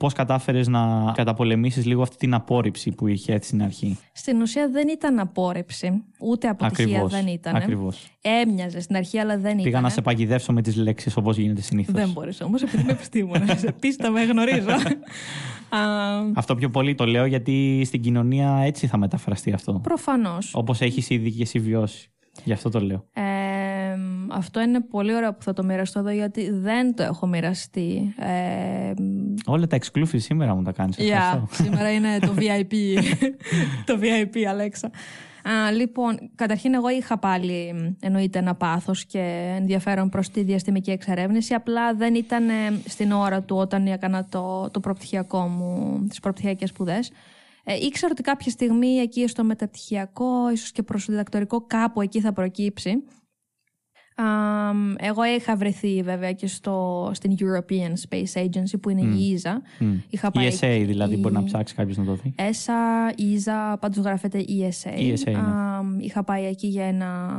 πώς 0.00 0.12
κατάφερες 0.12 0.68
να 0.68 1.12
καταπολεμήσεις 1.14 1.86
λίγο 1.86 2.02
αυτή 2.02 2.16
την 2.16 2.34
απόρριψη 2.34 2.90
που 2.90 3.06
είχε 3.06 3.32
έτσι 3.32 3.48
στην 3.48 3.62
αρχή; 3.62 3.98
Στην 4.12 4.40
ουσία 4.40 4.68
δεν 4.68 4.88
ήταν 4.88 5.18
απόρριψη, 5.18 6.04
ούτε 6.20 6.48
αποτυχία 6.48 7.04
δεν 7.04 7.26
ήταν. 7.26 7.56
Ακριβώς. 7.56 8.10
Έμοιαζε 8.20 8.80
στην 8.80 8.96
αρχή, 8.96 9.18
αλλά 9.18 9.38
δεν 9.38 9.52
ήταν. 9.52 9.62
Πήγα 9.62 9.80
να 9.80 9.88
σε 9.88 10.00
παγιδεύσω 10.00 10.52
με 10.52 10.62
τις 10.62 10.76
λέξεις 10.76 11.16
όπως 11.16 11.36
γίνεται 11.36 11.60
συνήθως. 11.60 11.94
Δεν 11.94 12.10
μπορείς 12.10 12.40
όμως, 12.40 12.62
επειδή 12.62 12.82
είμαι 12.82 12.92
επιστήμονας. 12.92 13.64
Πίστα 13.80 14.10
με 14.10 14.24
γνωρίζω. 14.24 14.68
αυτό 16.34 16.54
πιο 16.54 16.70
πολύ 16.70 16.94
το 16.94 17.06
λέω 17.06 17.26
γιατί 17.26 17.82
στην 17.84 18.00
κοινωνία 18.00 18.60
έτσι 18.64 18.86
θα 18.86 18.96
μεταφραστεί 18.96 19.52
αυτό. 19.52 19.72
Προφανώς. 19.82 20.54
Όπως 20.54 20.80
έχεις 20.80 21.10
ήδη 21.10 21.30
και 21.30 21.42
εσύ 21.42 21.58
βιώσει. 21.58 22.10
Γι' 22.44 22.52
αυτό 22.52 22.70
το 22.70 22.80
λέω. 22.80 23.04
Ε, 23.12 23.22
αυτό 24.30 24.60
είναι 24.60 24.80
πολύ 24.80 25.14
ωραίο 25.14 25.34
που 25.34 25.42
θα 25.42 25.52
το 25.52 25.64
μοιραστώ 25.64 25.98
εδώ 25.98 26.10
γιατί 26.10 26.50
δεν 26.50 26.94
το 26.94 27.02
έχω 27.02 27.26
μοιραστεί. 27.26 28.14
Ε, 28.18 28.92
Όλα 29.46 29.66
τα 29.66 29.78
exclusive 29.80 30.20
σήμερα 30.20 30.54
μου 30.54 30.62
τα 30.62 30.72
κάνεις. 30.72 30.96
Yeah, 30.98 31.42
σήμερα 31.50 31.92
είναι 31.92 32.18
το 32.26 32.34
VIP. 32.38 32.74
το 33.86 33.98
VIP, 34.00 34.38
Αλέξα. 34.48 34.90
Α, 35.48 35.70
λοιπόν, 35.70 36.30
καταρχήν 36.34 36.74
εγώ 36.74 36.88
είχα 36.88 37.18
πάλι 37.18 37.74
εννοείται 38.00 38.38
ένα 38.38 38.54
πάθος 38.54 39.04
και 39.04 39.54
ενδιαφέρον 39.56 40.08
προς 40.08 40.30
τη 40.30 40.42
διαστημική 40.42 40.90
εξερεύνηση, 40.90 41.54
απλά 41.54 41.94
δεν 41.94 42.14
ήταν 42.14 42.48
ε, 42.48 42.52
στην 42.86 43.12
ώρα 43.12 43.42
του 43.42 43.56
όταν 43.56 43.86
έκανα 43.86 44.24
το, 44.28 44.70
το 44.70 44.80
προπτυχιακό 44.80 45.40
μου, 45.40 46.04
τις 46.08 46.20
προπτυχιακές 46.20 46.68
σπουδές. 46.68 47.10
Ε, 47.64 47.74
ήξερα 47.74 48.12
ότι 48.12 48.22
κάποια 48.22 48.50
στιγμή 48.50 48.88
εκεί 48.88 49.28
στο 49.28 49.44
μεταπτυχιακό, 49.44 50.50
ίσως 50.52 50.72
και 50.72 50.82
προς 50.82 51.04
το 51.04 51.12
διδακτορικό 51.12 51.64
κάπου 51.66 52.00
εκεί 52.00 52.20
θα 52.20 52.32
προκύψει. 52.32 53.02
Εγώ 54.96 55.24
είχα 55.36 55.56
βρεθεί 55.56 56.02
βέβαια 56.02 56.32
και 56.32 56.46
στο, 56.46 57.10
στην 57.14 57.36
European 57.38 58.08
Space 58.08 58.42
Agency 58.42 58.80
που 58.80 58.90
είναι 58.90 59.00
η 59.00 59.40
ESA. 59.42 59.82
Mm. 59.82 59.98
Είχα 60.10 60.30
πάει 60.30 60.46
η 60.46 60.58
ESA 60.60 60.82
δηλαδή 60.86 61.16
μπορεί 61.16 61.34
να 61.34 61.44
ψάξει 61.44 61.74
κάποιος 61.74 61.96
να 61.96 62.04
το 62.04 62.14
δει. 62.14 62.34
ESA, 62.38 63.20
ESA, 63.20 63.76
πάντως 63.80 64.04
γράφεται 64.04 64.44
ESA. 64.48 64.98
ESA 64.98 65.32
ναι. 65.32 66.04
είχα 66.04 66.24
πάει 66.24 66.44
εκεί 66.44 66.66
για 66.66 66.84
ένα 66.84 67.30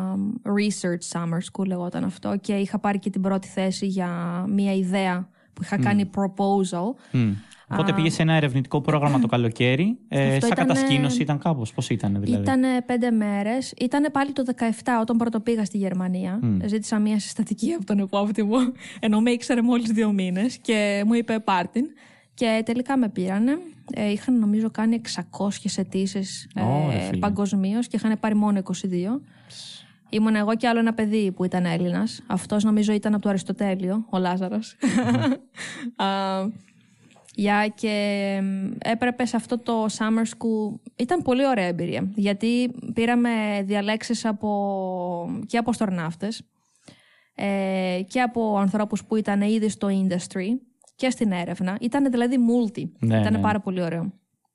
research 0.44 1.18
summer 1.18 1.40
school 1.52 1.66
λεγόταν 1.66 2.04
αυτό 2.04 2.38
και 2.42 2.54
είχα 2.54 2.80
πάρει 2.80 3.00
και 3.00 3.10
την 3.10 3.22
πρώτη 3.22 3.48
θέση 3.48 3.86
για 3.86 4.10
μια 4.50 4.74
ιδέα 4.74 5.30
που 5.54 5.62
είχα 5.64 5.78
κάνει 5.78 6.10
proposal. 6.16 7.16
Οπότε 7.72 7.94
πήγε 7.94 8.10
σε 8.10 8.22
ένα 8.22 8.34
ερευνητικό 8.34 8.82
πρόγραμμα 8.82 9.20
το 9.20 9.28
καλοκαίρι. 9.28 9.98
Ε, 10.08 10.40
σαν 10.40 10.50
κατασκήνωση 10.50 11.22
ήταν 11.22 11.38
κάπως. 11.38 11.74
Πώς 11.74 11.90
ήταν, 11.90 12.18
δηλαδή; 12.20 12.42
Ήταν 12.42 12.62
πέντε 12.86 13.12
μέρες. 13.12 13.74
Ήταν 13.78 14.12
πάλι 14.12 14.32
το 14.32 14.44
17 14.58 14.64
όταν 15.02 15.18
πρώτο 15.18 15.40
πήγα 15.40 15.66
στη 15.66 15.78
Γερμανία. 15.78 16.40
Ζήτησα 16.66 17.00
μια 17.00 17.20
συστατική 17.20 17.74
από 17.74 17.86
τον 17.86 18.00
επόπτη 18.00 18.44
μου, 18.44 18.56
ενώ 19.00 19.22
με 19.22 19.32
ήξερε 19.32 19.62
μόλις 19.62 19.92
δύο 19.92 20.12
μήνες 20.12 20.58
και 20.58 21.04
μου 21.06 21.14
είπε 21.14 21.40
πάρτιν. 21.40 21.86
Και 22.34 22.62
τελικά 22.66 22.98
με 22.98 23.10
πήρανε. 23.10 23.58
Ε, 23.94 24.12
είχαν 24.12 24.40
νομίζω 24.40 24.72
κάνει 24.72 25.02
600 25.40 25.48
αιτήσεις 25.76 26.48
ε, 26.56 27.18
παγκοσμίως 27.18 27.88
και 27.88 27.96
είχαν 27.96 28.20
πάρει 28.20 28.36
μόνο 28.36 28.62
22. 28.64 28.72
Ήμουν 30.10 30.36
εγώ 30.36 30.56
και 30.56 30.68
άλλο 30.68 30.80
ένα 30.80 30.94
παιδί 30.94 31.32
που 31.32 31.44
ήταν 31.44 31.66
Έλληνας. 31.66 32.24
Αυτός 32.28 32.64
νομίζω 32.64 32.94
ήταν 32.94 33.14
από 33.14 33.24
το 33.24 33.30
Αριστοτέλειο, 33.30 34.06
ο 34.10 34.18
Λάζαρος. 34.18 34.76
Yeah, 37.38 37.68
και 37.76 38.40
έπρεπε 38.80 39.26
σε 39.26 39.36
αυτό 39.36 39.60
το 39.60 39.86
summer 39.86 40.26
school. 40.26 40.80
Ήταν 40.96 41.22
πολύ 41.22 41.48
ωραία 41.48 41.66
εμπειρία. 41.66 42.12
Γιατί 42.16 42.72
πήραμε 42.94 43.30
διαλέξεις 43.64 44.26
από... 44.26 45.44
και 45.48 45.58
από 45.58 45.74
στορναύτες 45.74 46.42
ε, 47.36 48.00
και 48.08 48.22
από 48.22 48.58
ανθρώπους 48.58 49.06
που 49.06 49.16
ήταν 49.16 49.42
ήδη 49.42 49.70
στο 49.70 49.88
industry 49.88 50.46
και 50.96 51.10
στην 51.10 51.32
έρευνα. 51.32 51.78
Ήταν 51.82 52.12
δηλαδή 52.12 52.36
multi. 52.36 52.84
Ναι, 53.00 53.20
ήταν 53.20 53.34
ναι. 53.34 53.40
πάρα 53.40 53.60
πολύ 53.60 53.82
ωραίο. 53.82 54.14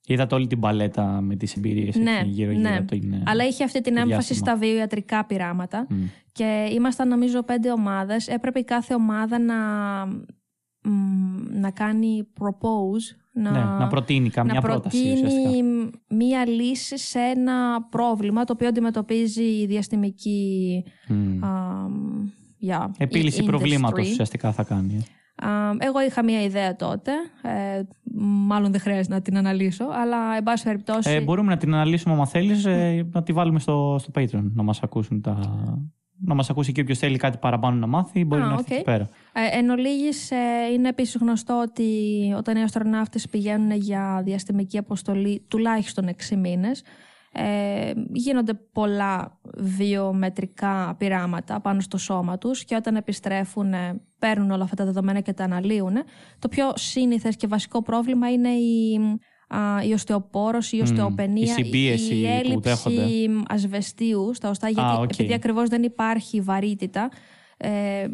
Είδατε 0.09 0.35
όλη 0.35 0.47
την 0.47 0.61
παλέτα 0.61 1.21
με 1.21 1.37
τις 1.37 1.57
εμπειρίες 1.57 1.97
ναι, 1.97 2.21
γύρω 2.25 2.51
γύρω 2.51 2.71
ναι. 2.71 2.83
το 2.83 2.97
είναι 2.97 3.23
Αλλά 3.27 3.45
είχε 3.47 3.65
αυτή 3.65 3.81
την 3.81 3.97
έμφαση 3.97 4.35
στα 4.35 4.57
βιοιατρικά 4.57 5.25
πειράματα 5.25 5.87
και 6.33 6.69
ήμασταν 6.73 7.09
νομίζω 7.09 7.43
πέντε 7.43 7.71
ομάδες. 7.71 8.29
Έπρεπε 8.29 8.59
η 8.59 8.65
κάθε 8.65 8.95
ομάδα 8.95 9.39
να 9.39 9.55
να 11.51 11.71
κάνει 11.71 12.27
propose, 12.41 13.17
να, 13.33 13.51
ναι, 13.51 13.59
να 13.59 13.87
προτείνει 13.87 14.31
καμιά 14.31 14.55
να 14.55 14.61
πρόταση 14.61 15.19
προτείνει 15.21 15.91
μία 16.09 16.47
λύση 16.47 16.99
σε 16.99 17.19
ένα 17.19 17.83
πρόβλημα 17.91 18.45
το 18.45 18.53
οποίο 18.53 18.69
αντιμετωπίζει 18.69 19.43
η 19.43 19.67
διαστημική 19.67 20.85
yeah, 22.69 22.87
Επίλυση 22.99 23.43
προβλήματος 23.43 24.11
ουσιαστικά 24.11 24.53
θα 24.53 24.63
κάνει. 24.63 25.05
εγώ 25.79 26.01
είχα 26.07 26.25
μία 26.25 26.43
ιδέα 26.43 26.77
τότε, 26.77 27.13
ε, 27.43 27.83
μάλλον 28.23 28.71
δεν 28.71 28.81
χρειάζεται 28.81 29.15
να 29.15 29.21
την 29.21 29.37
αναλύσω, 29.37 29.85
αλλά 29.85 30.37
εν 30.37 30.43
πάση 30.43 30.65
περιπτώσει... 30.65 31.11
Ε, 31.11 31.21
μπορούμε 31.21 31.51
να 31.51 31.57
την 31.57 31.75
αναλύσουμε 31.75 32.15
άμα 32.15 32.27
θέλεις, 32.27 32.65
ε, 32.65 33.09
να 33.13 33.23
τη 33.23 33.33
βάλουμε 33.33 33.59
στο, 33.59 33.97
στο 33.99 34.11
Patreon, 34.15 34.51
να 34.55 34.63
μας 34.63 34.83
ακούσουν 34.83 35.21
τα, 35.21 35.39
να 36.19 36.35
μας 36.35 36.51
ακούσει 36.51 36.73
και 36.73 36.81
όποιος 36.81 36.99
θέλει 36.99 37.17
κάτι 37.17 37.39
παραπάνω 37.39 37.77
να 37.77 37.87
μάθει, 37.87 38.25
μπορεί 38.25 38.43
να 38.43 38.53
έρθει 38.53 38.75
εκεί 38.75 38.85
πέρα. 38.85 39.09
Ε, 39.33 39.59
εν 39.59 39.71
ολίγης, 39.71 40.31
ε, 40.31 40.37
είναι 40.73 40.89
επίσης 40.89 41.17
γνωστό 41.21 41.61
ότι 41.63 41.85
όταν 42.37 42.57
οι 42.57 42.63
αστροναύτες 42.63 43.29
πηγαίνουν 43.29 43.71
για 43.71 44.23
διαστημική 44.25 44.79
αποστολή 44.79 45.45
τουλάχιστον 45.49 46.09
6 46.09 46.37
μήνες, 46.37 46.83
ε, 47.39 47.93
γίνονται 48.13 48.55
πολλά 48.55 49.39
βιομετρικά 49.57 50.95
πειράματα 50.99 51.61
πάνω 51.61 51.81
στο 51.81 51.99
σώμα 51.99 52.39
τους 52.39 52.65
και 52.65 52.75
όταν 52.75 52.97
επιστρέφουν 52.97 53.73
ε, 53.73 54.01
παίρνουν 54.19 54.51
όλα 54.51 54.65
αυτά 54.65 54.77
τα 54.77 54.85
δεδομένα 54.85 55.21
και 55.21 55.33
τα 55.33 55.45
αναλύουν. 55.45 55.95
Το 56.39 56.49
πιο 56.49 56.73
σύνηθες 56.75 57.37
και 57.37 57.47
βασικό 57.47 57.83
πρόβλημα 57.83 58.33
είναι 58.33 58.49
η 58.49 59.01
η 59.89 59.93
οστεοπόρος, 59.93 60.73
η 60.73 60.81
οστεοπενία, 60.81 61.55
η, 61.57 61.71
η 62.11 62.27
έλλειψη 62.27 63.29
ασβεστίου 63.49 64.31
στα 64.35 64.51
οστά, 64.51 64.69
γιατί 64.69 65.03
επειδή 65.03 65.35
ακριβώς 65.35 65.69
δεν 65.69 65.83
υπάρχει 65.83 66.41
βαρύτητα, 66.41 67.11
ε, 67.57 68.07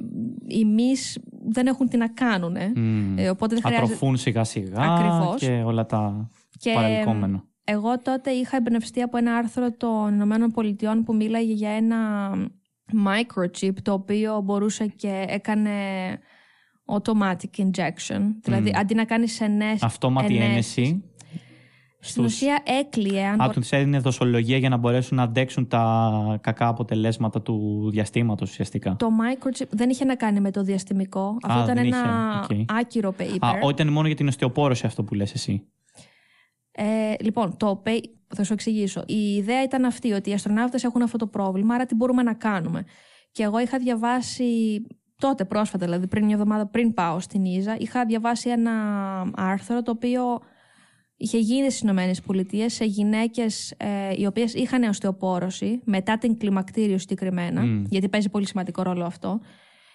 οι 0.46 0.64
μυς 0.64 1.18
δεν 1.48 1.66
έχουν 1.66 1.88
τι 1.88 1.96
να 1.96 2.08
κάνουν. 2.08 2.56
Ε. 2.56 2.72
Ε, 3.16 3.28
οπότε 3.28 3.54
δεν 3.54 3.64
χρειάζεται... 3.64 3.92
Ατροφούν 3.92 4.16
σιγά 4.16 4.44
σιγά 4.44 5.34
και 5.36 5.62
όλα 5.64 5.86
τα 5.86 6.30
και 6.58 6.72
παρελκόμενα. 6.74 7.44
Εγώ 7.64 7.98
τότε 7.98 8.30
είχα 8.30 8.56
εμπνευστεί 8.56 9.02
από 9.02 9.16
ένα 9.16 9.36
άρθρο 9.36 9.72
των 9.72 10.14
Ηνωμένων 10.14 10.50
Πολιτειών 10.50 11.02
που 11.02 11.14
μίλαγε 11.14 11.52
για 11.52 11.70
ένα 11.70 12.30
microchip 13.06 13.74
το 13.82 13.92
οποίο 13.92 14.40
μπορούσε 14.44 14.86
και 14.86 15.24
έκανε 15.28 15.70
automatic 16.86 17.60
injection. 17.64 18.20
Δηλαδή, 18.42 18.72
αντί 18.74 18.94
να 18.94 19.04
κάνεις 19.04 19.40
ενέσει. 19.40 19.80
Αυτόματη 19.82 20.36
ένεση. 20.36 21.04
Στην 22.04 22.24
ουσία 22.24 22.62
έκλειε. 22.64 23.26
Αν 23.26 23.40
Α, 23.40 23.48
τους 23.48 23.70
έδινε 23.70 23.98
δοσολογία 23.98 24.56
για 24.56 24.68
να 24.68 24.76
μπορέσουν 24.76 25.16
να 25.16 25.22
αντέξουν 25.22 25.68
τα 25.68 26.38
κακά 26.40 26.68
αποτελέσματα 26.68 27.42
του 27.42 27.88
διαστήματος 27.90 28.50
ουσιαστικά. 28.50 28.96
Το 28.98 29.08
microchip 29.08 29.66
δεν 29.70 29.90
είχε 29.90 30.04
να 30.04 30.16
κάνει 30.16 30.40
με 30.40 30.50
το 30.50 30.62
διαστημικό. 30.62 31.36
Αυτό 31.42 31.62
ήταν 31.62 31.84
ένα 31.86 32.46
άκυρο 32.68 33.14
paper. 33.18 33.38
Α, 33.40 33.68
ήταν 33.70 33.88
μόνο 33.88 34.06
για 34.06 34.16
την 34.16 34.28
οστεοπόρωση 34.28 34.86
αυτό 34.86 35.04
που 35.04 35.14
λες 35.14 35.32
εσύ. 35.32 35.66
Ε, 36.72 37.14
λοιπόν, 37.20 37.56
το 37.56 37.82
θα 38.34 38.44
σου 38.44 38.52
εξηγήσω. 38.52 39.02
Η 39.06 39.34
ιδέα 39.34 39.62
ήταν 39.62 39.84
αυτή, 39.84 40.12
ότι 40.12 40.30
οι 40.30 40.32
αστροναύτες 40.32 40.84
έχουν 40.84 41.02
αυτό 41.02 41.18
το 41.18 41.26
πρόβλημα, 41.26 41.74
άρα 41.74 41.86
τι 41.86 41.94
μπορούμε 41.94 42.22
να 42.22 42.34
κάνουμε. 42.34 42.84
Και 43.32 43.42
εγώ 43.42 43.58
είχα 43.58 43.78
διαβάσει 43.78 44.82
τότε 45.16 45.44
πρόσφατα, 45.44 45.84
δηλαδή 45.84 46.06
πριν 46.06 46.24
μια 46.24 46.34
εβδομάδα 46.34 46.66
πριν 46.66 46.94
πάω 46.94 47.20
στην 47.20 47.44
Ίζα, 47.44 47.76
είχα 47.78 48.04
διαβάσει 48.04 48.50
ένα 48.50 48.72
άρθρο 49.34 49.82
το 49.82 49.90
οποίο 49.90 50.22
είχε 51.22 51.38
γίνει 51.38 51.70
στις 51.70 51.90
ΗΠΑ 52.20 52.68
σε 52.68 52.84
γυναίκες 52.84 53.70
ε, 53.76 53.86
οι 54.16 54.26
οποίες 54.26 54.54
είχαν 54.54 54.82
οστεοπόρωση 54.82 55.80
μετά 55.84 56.18
την 56.18 56.38
κλιμακτήριο 56.38 56.98
συγκεκριμένα, 56.98 57.62
γιατί 57.88 58.08
παίζει 58.08 58.28
πολύ 58.28 58.46
σημαντικό 58.46 58.82
ρόλο 58.82 59.04
αυτό 59.04 59.40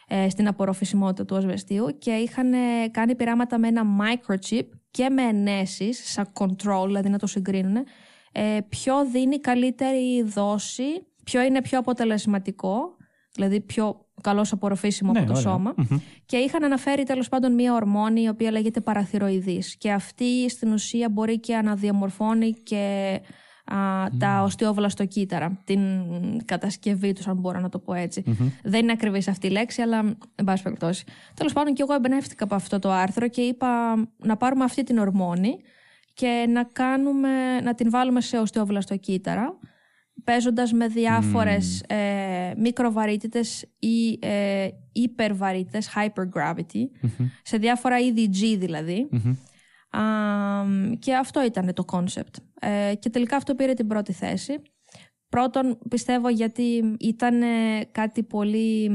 ε, 0.07 0.29
στην 0.29 0.47
απορροφησιμότητα 0.47 1.25
του 1.25 1.35
ασβεστίου 1.35 1.97
και 1.97 2.11
είχαν 2.11 2.51
κάνει 2.91 3.15
πειράματα 3.15 3.57
με 3.59 3.67
ένα 3.67 3.83
microchip 3.99 4.65
και 4.91 5.09
με 5.09 5.21
ενέσεις 5.21 6.11
σαν 6.11 6.31
control, 6.33 6.85
δηλαδή 6.85 7.09
να 7.09 7.19
το 7.19 7.27
συγκρίνουν, 7.27 7.75
ε, 8.31 8.59
ποιο 8.69 9.05
δίνει 9.11 9.39
καλύτερη 9.39 10.21
δόση, 10.23 11.07
ποιο 11.23 11.41
είναι 11.41 11.61
πιο 11.61 11.79
αποτελεσματικό, 11.79 12.79
δηλαδή 13.33 13.61
πιο 13.61 14.06
καλώ 14.21 14.45
απορροφήσιμο 14.51 15.11
ναι, 15.11 15.19
από 15.19 15.33
το 15.33 15.39
σωμα 15.39 15.73
Και 16.25 16.37
είχαν 16.37 16.63
αναφέρει 16.63 17.03
τέλος 17.03 17.29
πάντων 17.29 17.53
μία 17.53 17.73
ορμόνη 17.73 18.21
η 18.21 18.27
οποία 18.27 18.51
λέγεται 18.51 18.81
παραθυροειδής. 18.81 19.75
Και 19.75 19.91
αυτή 19.91 20.49
στην 20.49 20.73
ουσία 20.73 21.09
μπορεί 21.09 21.39
και 21.39 21.55
να 21.55 21.75
διαμορφώνει 21.75 22.53
και 22.53 23.19
τα 24.17 24.41
οστεόβλαστοκύτταρα, 24.43 25.61
την 25.63 25.79
κατασκευή 26.45 27.13
τους, 27.13 27.27
αν 27.27 27.37
μπορώ 27.37 27.59
να 27.59 27.69
το 27.69 27.79
πω 27.79 27.93
ετσι 27.93 28.23
Δεν 28.63 28.81
είναι 28.81 28.91
ακριβής 28.91 29.27
αυτή 29.27 29.47
η 29.47 29.49
λέξη, 29.49 29.81
αλλά 29.81 29.97
εν 30.35 30.45
πάση 30.45 30.63
περιπτώσει. 30.63 31.05
Τέλος 31.33 31.53
πάντων, 31.53 31.73
και 31.73 31.81
εγώ 31.81 31.93
εμπνεύστηκα 31.93 32.43
από 32.43 32.55
αυτό 32.55 32.79
το 32.79 32.91
άρθρο 32.91 33.27
και 33.27 33.41
είπα 33.41 33.95
να 34.17 34.37
πάρουμε 34.37 34.63
αυτή 34.63 34.83
την 34.83 34.97
ορμόνη 34.97 35.57
και 36.13 36.45
να, 36.49 36.63
κάνουμε, 36.63 37.59
να 37.59 37.75
την 37.75 37.89
βάλουμε 37.89 38.21
σε 38.21 38.37
οστεόβλαστοκύτταρα 38.37 39.57
παίζοντας 40.23 40.71
με 40.71 40.87
διάφορες 40.87 41.81
mm. 41.83 41.95
ε, 41.95 42.53
μικροβαρύτητες 42.57 43.65
ή 43.79 44.19
ε, 44.21 44.67
υπερβαρύτητες, 44.91 45.89
hypergravity, 45.95 47.09
σε 47.43 47.57
διάφορα 47.57 47.99
είδη 47.99 48.29
G 48.33 48.57
δηλαδή. 48.59 49.09
και 50.99 51.15
αυτό 51.15 51.45
ήταν 51.45 51.73
το 51.73 51.85
concept. 51.91 52.43
Ε, 52.59 52.95
και 52.95 53.09
τελικά 53.09 53.35
αυτό 53.35 53.55
πήρε 53.55 53.73
την 53.73 53.87
πρώτη 53.87 54.13
θέση. 54.13 54.61
Πρώτον, 55.29 55.77
πιστεύω 55.89 56.29
γιατί 56.29 56.95
ήταν 56.99 57.41
κάτι 57.91 58.23
πολύ 58.23 58.89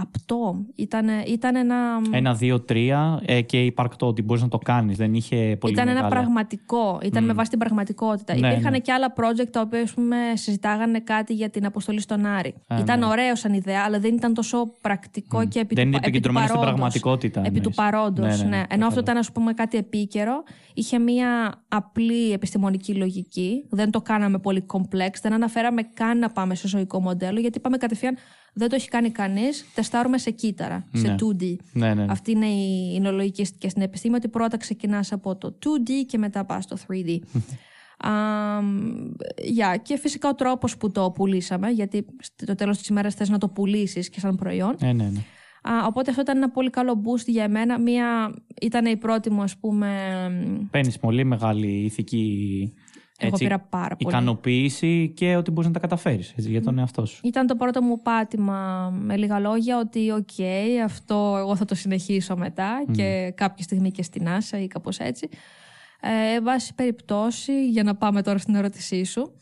απτό. 0.00 0.66
Ήταν, 0.74 1.06
ήταν 1.26 1.56
ένα. 1.56 1.76
Ένα, 2.10 2.34
δύο, 2.34 2.60
τρία 2.60 3.22
ε, 3.24 3.40
και 3.40 3.64
υπαρκτό 3.64 4.06
ότι 4.06 4.22
μπορείς 4.22 4.42
να 4.42 4.48
το 4.48 4.58
κάνεις. 4.58 4.96
Δεν 4.96 5.14
είχε 5.14 5.56
πολύ 5.60 5.72
Ήταν 5.72 5.86
μεγάλα... 5.86 6.06
ένα 6.06 6.14
πραγματικό. 6.14 6.98
Ήταν 7.02 7.24
με 7.24 7.32
βάση 7.32 7.50
την 7.50 7.58
πραγματικότητα. 7.58 8.38
Ναι, 8.38 8.48
Υπήρχαν 8.48 8.72
ναι. 8.72 8.78
και 8.78 8.92
άλλα 8.92 9.12
project 9.16 9.50
τα 9.50 9.60
οποία 9.60 9.88
πούμε, 9.94 10.16
συζητάγανε 10.34 11.00
κάτι 11.00 11.34
για 11.34 11.50
την 11.50 11.66
αποστολή 11.66 12.00
στον 12.00 12.26
Άρη. 12.26 12.54
Ε, 12.66 12.80
ήταν 12.80 12.98
ναι. 12.98 13.06
ωραίο 13.06 13.36
σαν 13.36 13.52
ιδέα, 13.52 13.82
αλλά 13.86 13.98
δεν 13.98 14.14
ήταν 14.14 14.34
τόσο 14.34 14.70
πρακτικό 14.80 15.38
mm. 15.38 15.48
και 15.48 15.58
επί 15.58 15.74
δεν 15.74 15.84
του 15.84 15.88
είναι 15.88 15.98
επικεντρωμένο 16.02 16.46
στην 16.46 16.60
πραγματικότητα. 16.60 17.42
Επί 17.44 17.60
του 17.60 17.70
παρόντος. 17.70 18.42
Ναι, 18.42 18.48
ναι, 18.48 18.56
ναι, 18.56 18.62
Ενώ 18.68 18.86
αυτό 18.86 19.00
ήταν 19.00 19.16
ας 19.16 19.32
πούμε, 19.32 19.52
κάτι 19.52 19.78
επίκαιρο. 19.78 20.42
Είχε 20.74 20.98
μία 20.98 21.54
απλή 21.68 22.32
επιστημονική 22.32 22.94
λογική. 22.94 23.66
Δεν 23.70 23.90
το 23.90 24.00
κάναμε 24.00 24.38
πολύ 24.38 24.66
complex. 24.72 25.10
Δεν 25.22 25.32
αναφέραμε 25.32 25.82
καν 25.94 26.18
να 26.18 26.30
πάμε 26.30 26.54
σε 26.54 26.68
ζωικό 26.68 27.00
μοντέλο, 27.00 27.40
γιατί 27.40 27.60
πάμε 27.60 27.76
κατευθείαν 27.76 28.16
δεν 28.58 28.68
το 28.68 28.74
έχει 28.74 28.88
κάνει 28.88 29.10
κανείς. 29.10 29.64
Τεστάρουμε 29.74 30.18
σε 30.18 30.30
κύτταρα, 30.30 30.84
σε 30.92 31.14
2D. 31.20 31.56
Ναι. 31.72 31.86
Ναι, 31.86 31.94
ναι, 31.94 32.04
ναι. 32.04 32.12
Αυτή 32.12 32.30
είναι 32.30 32.46
η, 32.46 32.94
η 32.94 33.00
λογική 33.00 33.48
και 33.58 33.68
στην 33.68 33.82
επιστήμη, 33.82 34.14
ότι 34.14 34.28
πρώτα 34.28 34.56
ξεκινάς 34.56 35.12
από 35.12 35.36
το 35.36 35.58
2D 35.64 35.90
και 36.06 36.18
μετά 36.18 36.44
πας 36.44 36.64
στο 36.64 36.76
3D. 36.88 37.18
Um, 38.04 38.64
Και 39.82 39.96
φυσικά 39.98 40.28
ο 40.28 40.34
τρόπος 40.34 40.76
που 40.76 40.90
το 40.90 41.10
πουλήσαμε, 41.10 41.70
γιατί 41.70 42.06
στο 42.20 42.54
τέλος 42.54 42.78
της 42.78 42.88
ημέρας 42.88 43.14
θες 43.14 43.28
να 43.28 43.38
το 43.38 43.48
πουλήσεις 43.48 44.08
και 44.08 44.20
σαν 44.20 44.36
προϊόν. 44.36 44.76
Ναι, 44.80 44.92
ναι, 44.92 45.04
ναι. 45.04 45.20
οπότε 45.86 46.10
αυτό 46.10 46.22
ήταν 46.22 46.36
ένα 46.36 46.50
πολύ 46.50 46.70
καλό 46.70 47.02
boost 47.04 47.26
για 47.26 47.44
εμένα. 47.44 47.78
Μία, 47.80 48.34
ήταν 48.60 48.86
η 48.86 48.96
πρώτη 48.96 49.30
μου, 49.30 49.42
ας 49.42 49.56
πούμε. 49.56 49.88
Παίρνεις 50.70 50.98
πολύ 50.98 51.24
μεγάλη 51.24 51.84
ηθική 51.84 52.72
εγώ 53.18 53.36
πήρα 53.36 53.58
πάρα 53.58 53.96
πολύ. 53.96 54.14
Ικανοποίηση 54.16 55.12
και 55.16 55.36
ότι 55.36 55.50
μπορείς 55.50 55.66
να 55.66 55.74
τα 55.74 55.80
καταφέρεις 55.80 56.34
για 56.36 56.62
τον 56.62 56.78
εαυτό 56.78 57.06
σου. 57.06 57.20
Ήταν 57.24 57.46
το 57.46 57.56
πρώτο 57.56 57.82
μου 57.82 58.02
πάτημα 58.02 58.90
με 59.00 59.16
λίγα 59.16 59.38
λόγια 59.38 59.78
ότι, 59.78 60.10
οκ, 60.10 60.28
αυτό 60.84 61.34
εγώ 61.38 61.56
θα 61.56 61.64
το 61.64 61.74
συνεχίσω 61.74 62.36
μετά 62.36 62.84
και 62.90 63.32
κάποια 63.34 63.64
στιγμή 63.64 63.90
και 63.90 64.02
στην 64.02 64.28
NASA 64.28 64.60
ή 64.60 64.66
κάπως 64.66 64.98
έτσι. 64.98 65.28
Εν 66.00 66.40
πάση 66.40 66.74
περιπτώσει, 66.74 67.68
για 67.68 67.82
να 67.82 67.94
πάμε 67.94 68.22
τώρα 68.22 68.38
στην 68.38 68.54
ερώτησή 68.54 69.04
σου. 69.04 69.32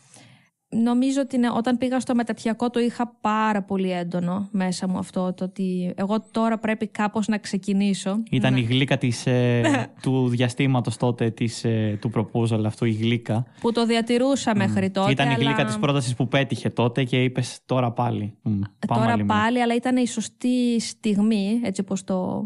Νομίζω 0.82 1.20
ότι 1.20 1.38
ναι, 1.38 1.48
όταν 1.56 1.78
πήγα 1.78 2.00
στο 2.00 2.14
μεταπτυχιακό 2.14 2.70
το 2.70 2.80
είχα 2.80 3.16
πάρα 3.20 3.62
πολύ 3.62 3.90
έντονο 3.92 4.48
μέσα 4.50 4.88
μου 4.88 4.98
αυτό 4.98 5.32
το 5.32 5.44
ότι 5.44 5.92
εγώ 5.96 6.20
τώρα 6.30 6.58
πρέπει 6.58 6.86
κάπως 6.86 7.28
να 7.28 7.38
ξεκινήσω. 7.38 8.22
Ήταν 8.30 8.52
ναι. 8.52 8.58
η 8.58 8.62
γλύκα 8.62 8.98
της, 8.98 9.26
ε, 9.26 9.62
του 10.02 10.28
διαστήματος 10.28 10.96
τότε 10.96 11.30
της, 11.30 11.64
ε, 11.64 11.98
του 12.00 12.10
proposal 12.14 12.64
αυτό, 12.64 12.84
η 12.84 12.92
γλύκα. 12.92 13.46
Που 13.60 13.72
το 13.72 13.86
διατηρούσα 13.86 14.52
mm. 14.52 14.56
μέχρι 14.56 14.90
τότε. 14.90 15.10
Ήταν 15.10 15.28
αλλά... 15.28 15.36
η 15.38 15.44
γλύκα 15.44 15.64
της 15.64 15.78
πρότασης 15.78 16.14
που 16.14 16.28
πέτυχε 16.28 16.70
τότε 16.70 17.04
και 17.04 17.22
είπες 17.22 17.58
τώρα 17.66 17.92
πάλι. 17.92 18.34
Mm, 18.44 18.50
τώρα 18.86 19.16
πάλι, 19.26 19.62
αλλά 19.62 19.74
ήταν 19.74 19.96
η 19.96 20.06
σωστή 20.06 20.80
στιγμή, 20.80 21.60
έτσι 21.64 21.80
όπως 21.80 22.04
το 22.04 22.44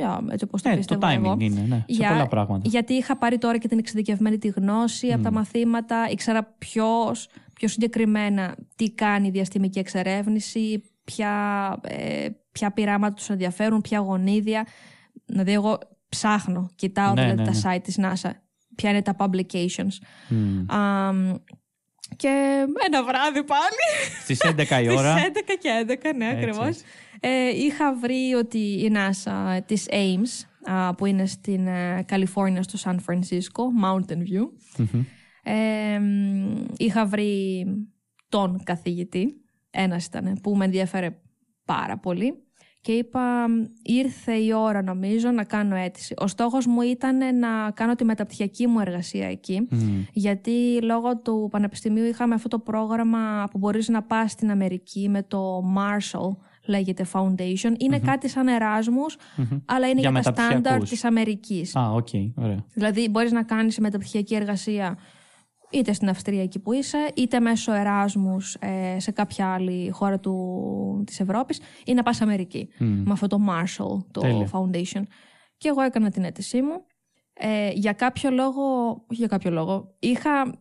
Yeah, 0.00 0.18
έτσι 0.30 0.44
όπως 0.44 0.62
το, 0.62 0.68
ε, 0.68 0.76
το 0.76 0.98
timing 1.00 1.24
εγώ. 1.24 1.36
είναι, 1.38 1.60
ναι, 1.60 1.84
σε 1.88 2.08
πολλά 2.08 2.26
πράγματα. 2.26 2.68
Γιατί 2.68 2.92
είχα 2.92 3.16
πάρει 3.16 3.38
τώρα 3.38 3.58
και 3.58 3.68
την 3.68 3.78
εξειδικευμένη 3.78 4.38
τη 4.38 4.48
γνώση 4.48 5.12
από 5.12 5.22
τα 5.22 5.32
μαθήματα, 5.32 6.08
ήξερα 6.10 6.44
ποιος, 6.58 7.28
πιο 7.54 7.68
συγκεκριμένα 7.68 8.56
τι 8.76 8.90
κάνει 8.90 9.26
η 9.26 9.30
διαστημική 9.30 9.78
εξερεύνηση, 9.78 10.82
ποια, 11.04 11.32
ε, 11.82 12.28
ποια 12.52 12.72
πειράματα 12.72 13.14
τους 13.14 13.30
ενδιαφέρουν, 13.30 13.80
ποια 13.80 13.98
γονίδια. 13.98 14.66
Δηλαδή 15.26 15.52
εγώ 15.52 15.78
ψάχνω, 16.08 16.70
κοιτάω 16.74 17.14
ναι, 17.14 17.22
δηλαδή, 17.22 17.42
ναι, 17.42 17.44
τα 17.44 17.70
ναι. 17.70 17.76
site 17.76 17.82
της 17.82 17.98
NASA, 18.00 18.30
ποια 18.74 18.90
είναι 18.90 19.02
τα 19.02 19.16
publications. 19.18 19.94
Και 22.16 22.64
ένα 22.86 23.04
βράδυ 23.04 23.44
πάλι. 23.44 23.86
Στις 24.22 24.40
11 24.44 24.82
η 24.82 24.88
ώρα. 24.98 25.18
Στις 25.18 25.30
11 25.32 25.56
και 25.60 25.98
11, 26.10 26.14
ναι, 26.16 26.28
ακριβώς. 26.28 26.80
Ε, 27.20 27.48
είχα 27.48 27.94
βρει 27.94 28.34
ότι 28.34 28.58
η 28.58 28.92
NASA 28.94 29.58
της 29.66 29.86
Ames, 29.90 30.46
που 30.96 31.06
είναι 31.06 31.26
στην 31.26 31.66
ε, 31.66 32.04
Καλιφόρνια 32.06 32.62
στο 32.62 32.76
Σαν 32.76 33.00
Φρανσίσκο, 33.00 33.64
Mountain 33.84 34.18
View, 34.18 34.48
είχα 36.76 37.06
βρει 37.06 37.64
τον 38.28 38.62
καθηγητή, 38.64 39.34
ένας 39.70 40.04
ήταν, 40.04 40.38
που 40.42 40.56
με 40.56 40.64
ενδιέφερε 40.64 41.18
πάρα 41.64 41.98
πολύ 41.98 42.47
και 42.80 42.92
είπα 42.92 43.46
ήρθε 43.82 44.32
η 44.32 44.52
ώρα 44.52 44.82
νομίζω 44.82 45.30
να 45.30 45.44
κάνω 45.44 45.76
αίτηση. 45.76 46.14
Ο 46.18 46.26
στόχος 46.26 46.66
μου 46.66 46.80
ήταν 46.80 47.38
να 47.38 47.70
κάνω 47.74 47.94
τη 47.94 48.04
μεταπτυχιακή 48.04 48.66
μου 48.66 48.80
εργασία 48.80 49.28
εκεί 49.28 49.68
γιατί 50.12 50.82
λόγω 50.82 51.16
του 51.16 51.48
πανεπιστημίου 51.50 52.04
είχαμε 52.04 52.34
αυτό 52.34 52.48
το 52.48 52.58
πρόγραμμα 52.58 53.48
που 53.50 53.58
μπορείς 53.58 53.88
να 53.88 54.02
πας 54.02 54.30
στην 54.30 54.50
Αμερική 54.50 55.08
με 55.08 55.22
το 55.22 55.62
Marshall 55.76 56.36
λέγεται 56.66 57.06
Foundation. 57.12 57.72
ειναι 57.76 57.98
κάτι 57.98 58.28
σαν 58.28 58.48
ερασμους 58.48 59.16
αλλά 59.64 59.88
είναι 59.88 60.00
για, 60.00 60.10
για 60.10 60.22
τα 60.22 60.32
στάνταρ 60.32 60.82
της 60.82 61.04
Αμερικής. 61.04 61.76
Α, 61.76 61.92
OK, 61.92 62.08
okay, 62.12 62.30
ωραία. 62.34 62.64
Δηλαδή 62.74 63.08
μπορείς 63.08 63.32
να 63.32 63.42
κάνεις 63.42 63.78
μεταπτυχιακή 63.78 64.34
εργασία 64.34 64.98
είτε 65.70 65.92
στην 65.92 66.08
Αυστρία 66.08 66.42
εκεί 66.42 66.58
που 66.58 66.72
είσαι, 66.72 67.12
είτε 67.14 67.40
μέσω 67.40 67.72
Εράσμους 67.72 68.54
ε, 68.54 68.96
σε 68.98 69.10
κάποια 69.10 69.52
άλλη 69.52 69.90
χώρα 69.90 70.18
του, 70.20 71.02
της 71.06 71.20
Ευρώπης 71.20 71.60
ή 71.84 71.94
να 71.94 72.02
πας 72.02 72.20
Αμερική 72.20 72.68
με 72.78 73.12
αυτό 73.12 73.26
το 73.26 73.38
Marshall, 73.48 74.04
το 74.10 74.48
Foundation. 74.52 75.02
Και 75.56 75.68
εγώ 75.68 75.80
έκανα 75.80 76.10
την 76.10 76.24
αίτησή 76.24 76.62
μου. 76.62 76.84
Ε, 77.32 77.70
για 77.70 77.92
κάποιο 77.92 78.30
λόγο, 78.30 78.64
για 79.08 79.26
κάποιο 79.26 79.50
λόγο, 79.50 79.94
είχα 79.98 80.58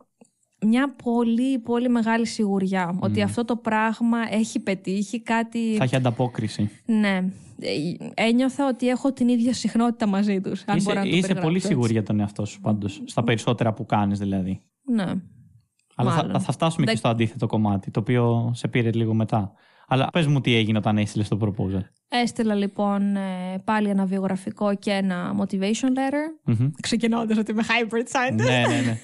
μια 0.61 0.95
πολύ 1.03 1.59
πολύ 1.59 1.89
μεγάλη 1.89 2.25
σιγουριά 2.25 2.97
ότι 2.99 3.21
αυτό 3.21 3.45
το 3.45 3.55
πράγμα 3.55 4.17
έχει 4.31 4.59
πετύχει 4.59 5.21
κάτι... 5.21 5.75
Θα 5.77 5.83
έχει 5.83 5.95
ανταπόκριση. 5.95 6.69
Ναι. 6.85 7.23
Ε, 7.59 8.23
ένιωθα 8.23 8.67
ότι 8.67 8.87
έχω 8.87 9.13
την 9.13 9.27
ίδια 9.27 9.53
συχνότητα 9.53 10.07
μαζί 10.07 10.41
τους. 10.41 10.63
Αν 10.65 10.77
είσαι, 10.77 10.93
να 10.93 11.01
το 11.01 11.07
είσαι 11.07 11.33
πολύ 11.33 11.59
σίγουρη 11.59 11.91
για 11.91 12.03
τον 12.03 12.19
εαυτό 12.19 12.45
σου 12.45 12.61
πάντως, 12.61 13.01
στα 13.05 13.23
περισσότερα 13.23 13.73
που 13.73 13.85
κάνεις 13.85 14.19
δηλαδή. 14.19 14.61
Ναι. 14.93 15.13
Αλλά 15.95 16.11
θα, 16.11 16.39
θα, 16.39 16.51
φτάσουμε 16.51 16.85
και 16.85 16.95
στο 16.97 17.07
αντίθετο 17.07 17.47
κομμάτι, 17.47 17.91
το 17.91 17.99
οποίο 17.99 18.51
σε 18.53 18.67
πήρε 18.67 18.91
λίγο 18.91 19.13
μετά. 19.13 19.53
Αλλά 19.87 20.09
πες 20.11 20.27
μου 20.27 20.41
τι 20.41 20.55
έγινε 20.55 20.77
όταν 20.77 20.97
έστειλες 20.97 21.27
το 21.27 21.37
proposal. 21.41 21.81
Έστειλα 22.09 22.55
λοιπόν 22.55 23.15
ε, 23.15 23.61
πάλι 23.63 23.89
ένα 23.89 24.05
βιογραφικό 24.05 24.75
και 24.75 24.91
ένα 24.91 25.35
motivation 25.39 25.87
letter. 25.87 26.43
Μμμ. 26.43 26.69
Ξεκινώντας 26.81 27.37
ότι 27.37 27.51
είμαι 27.51 27.63
hybrid 27.63 27.95
scientist. 27.95 28.45
ναι, 28.45 28.63
ναι, 28.67 28.81
ναι. 28.85 28.99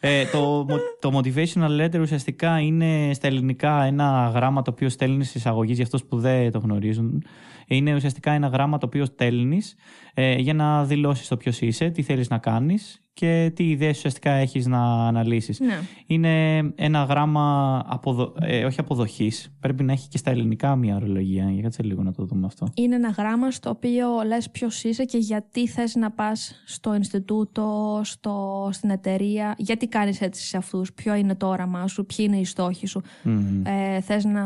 ε, 0.00 0.24
το, 0.24 0.66
mo- 0.68 0.98
το 1.00 1.18
motivational 1.18 1.80
letter 1.80 2.00
ουσιαστικά 2.00 2.58
είναι 2.58 3.10
στα 3.14 3.26
ελληνικά 3.26 3.82
ένα 3.82 4.30
γράμμα 4.34 4.62
το 4.62 4.70
οποίο 4.70 4.88
στέλνεις 4.88 5.34
εισαγωγή 5.34 5.72
για 5.72 5.84
αυτούς 5.84 6.04
που 6.04 6.18
δεν 6.18 6.50
το 6.52 6.58
γνωρίζουν. 6.58 7.22
Είναι 7.68 7.94
ουσιαστικά 7.94 8.32
ένα 8.32 8.46
γράμμα 8.46 8.78
το 8.78 8.86
οποίο 8.86 9.04
στέλνεις 9.04 9.74
ε, 10.14 10.34
για 10.34 10.54
να 10.54 10.84
δηλώσεις 10.84 11.28
το 11.28 11.36
ποιος 11.36 11.60
είσαι, 11.60 11.88
τι 11.88 12.02
θέλεις 12.02 12.28
να 12.28 12.38
κάνεις 12.38 13.02
και 13.12 13.52
τι 13.54 13.70
ιδέες 13.70 13.96
ουσιαστικά 13.96 14.30
έχεις 14.30 14.66
να 14.66 15.06
αναλύσεις. 15.06 15.60
Ναι. 15.60 15.80
Είναι 16.06 16.56
ένα 16.74 17.02
γράμμα 17.02 17.76
αποδο... 17.86 18.34
ε, 18.40 18.64
όχι 18.64 18.80
αποδοχής. 18.80 19.56
Πρέπει 19.60 19.82
να 19.82 19.92
έχει 19.92 20.08
και 20.08 20.18
στα 20.18 20.30
ελληνικά 20.30 20.76
μια 20.76 20.96
ορολογία. 20.96 21.50
Για 21.50 21.62
κάτσε 21.62 21.82
λίγο 21.82 22.02
να 22.02 22.12
το 22.12 22.24
δούμε 22.24 22.46
αυτό. 22.46 22.68
Είναι 22.74 22.94
ένα 22.94 23.08
γράμμα 23.08 23.50
στο 23.50 23.70
οποίο 23.70 24.06
λες 24.26 24.50
ποιος 24.50 24.84
είσαι 24.84 25.04
και 25.04 25.18
γιατί 25.18 25.68
θες 25.68 25.94
να 25.94 26.10
πας 26.10 26.62
στο 26.66 26.94
Ινστιτούτο, 26.94 28.00
στο, 28.04 28.68
στην 28.72 28.90
εταιρεία, 28.90 29.54
γιατί 29.58 29.86
κάνεις 29.88 30.20
έτσι 30.20 30.46
σε 30.46 30.56
αυτούς, 30.56 30.92
ποιο 30.92 31.14
είναι 31.14 31.34
το 31.34 31.46
όραμά 31.46 31.86
σου, 31.86 32.06
ποιοι 32.06 32.26
είναι 32.28 32.38
οι 32.38 32.44
στόχοι 32.44 32.86
σου. 32.86 33.02
Μμμ. 33.22 33.62
Ε, 33.66 34.00
θες 34.00 34.24
να... 34.24 34.42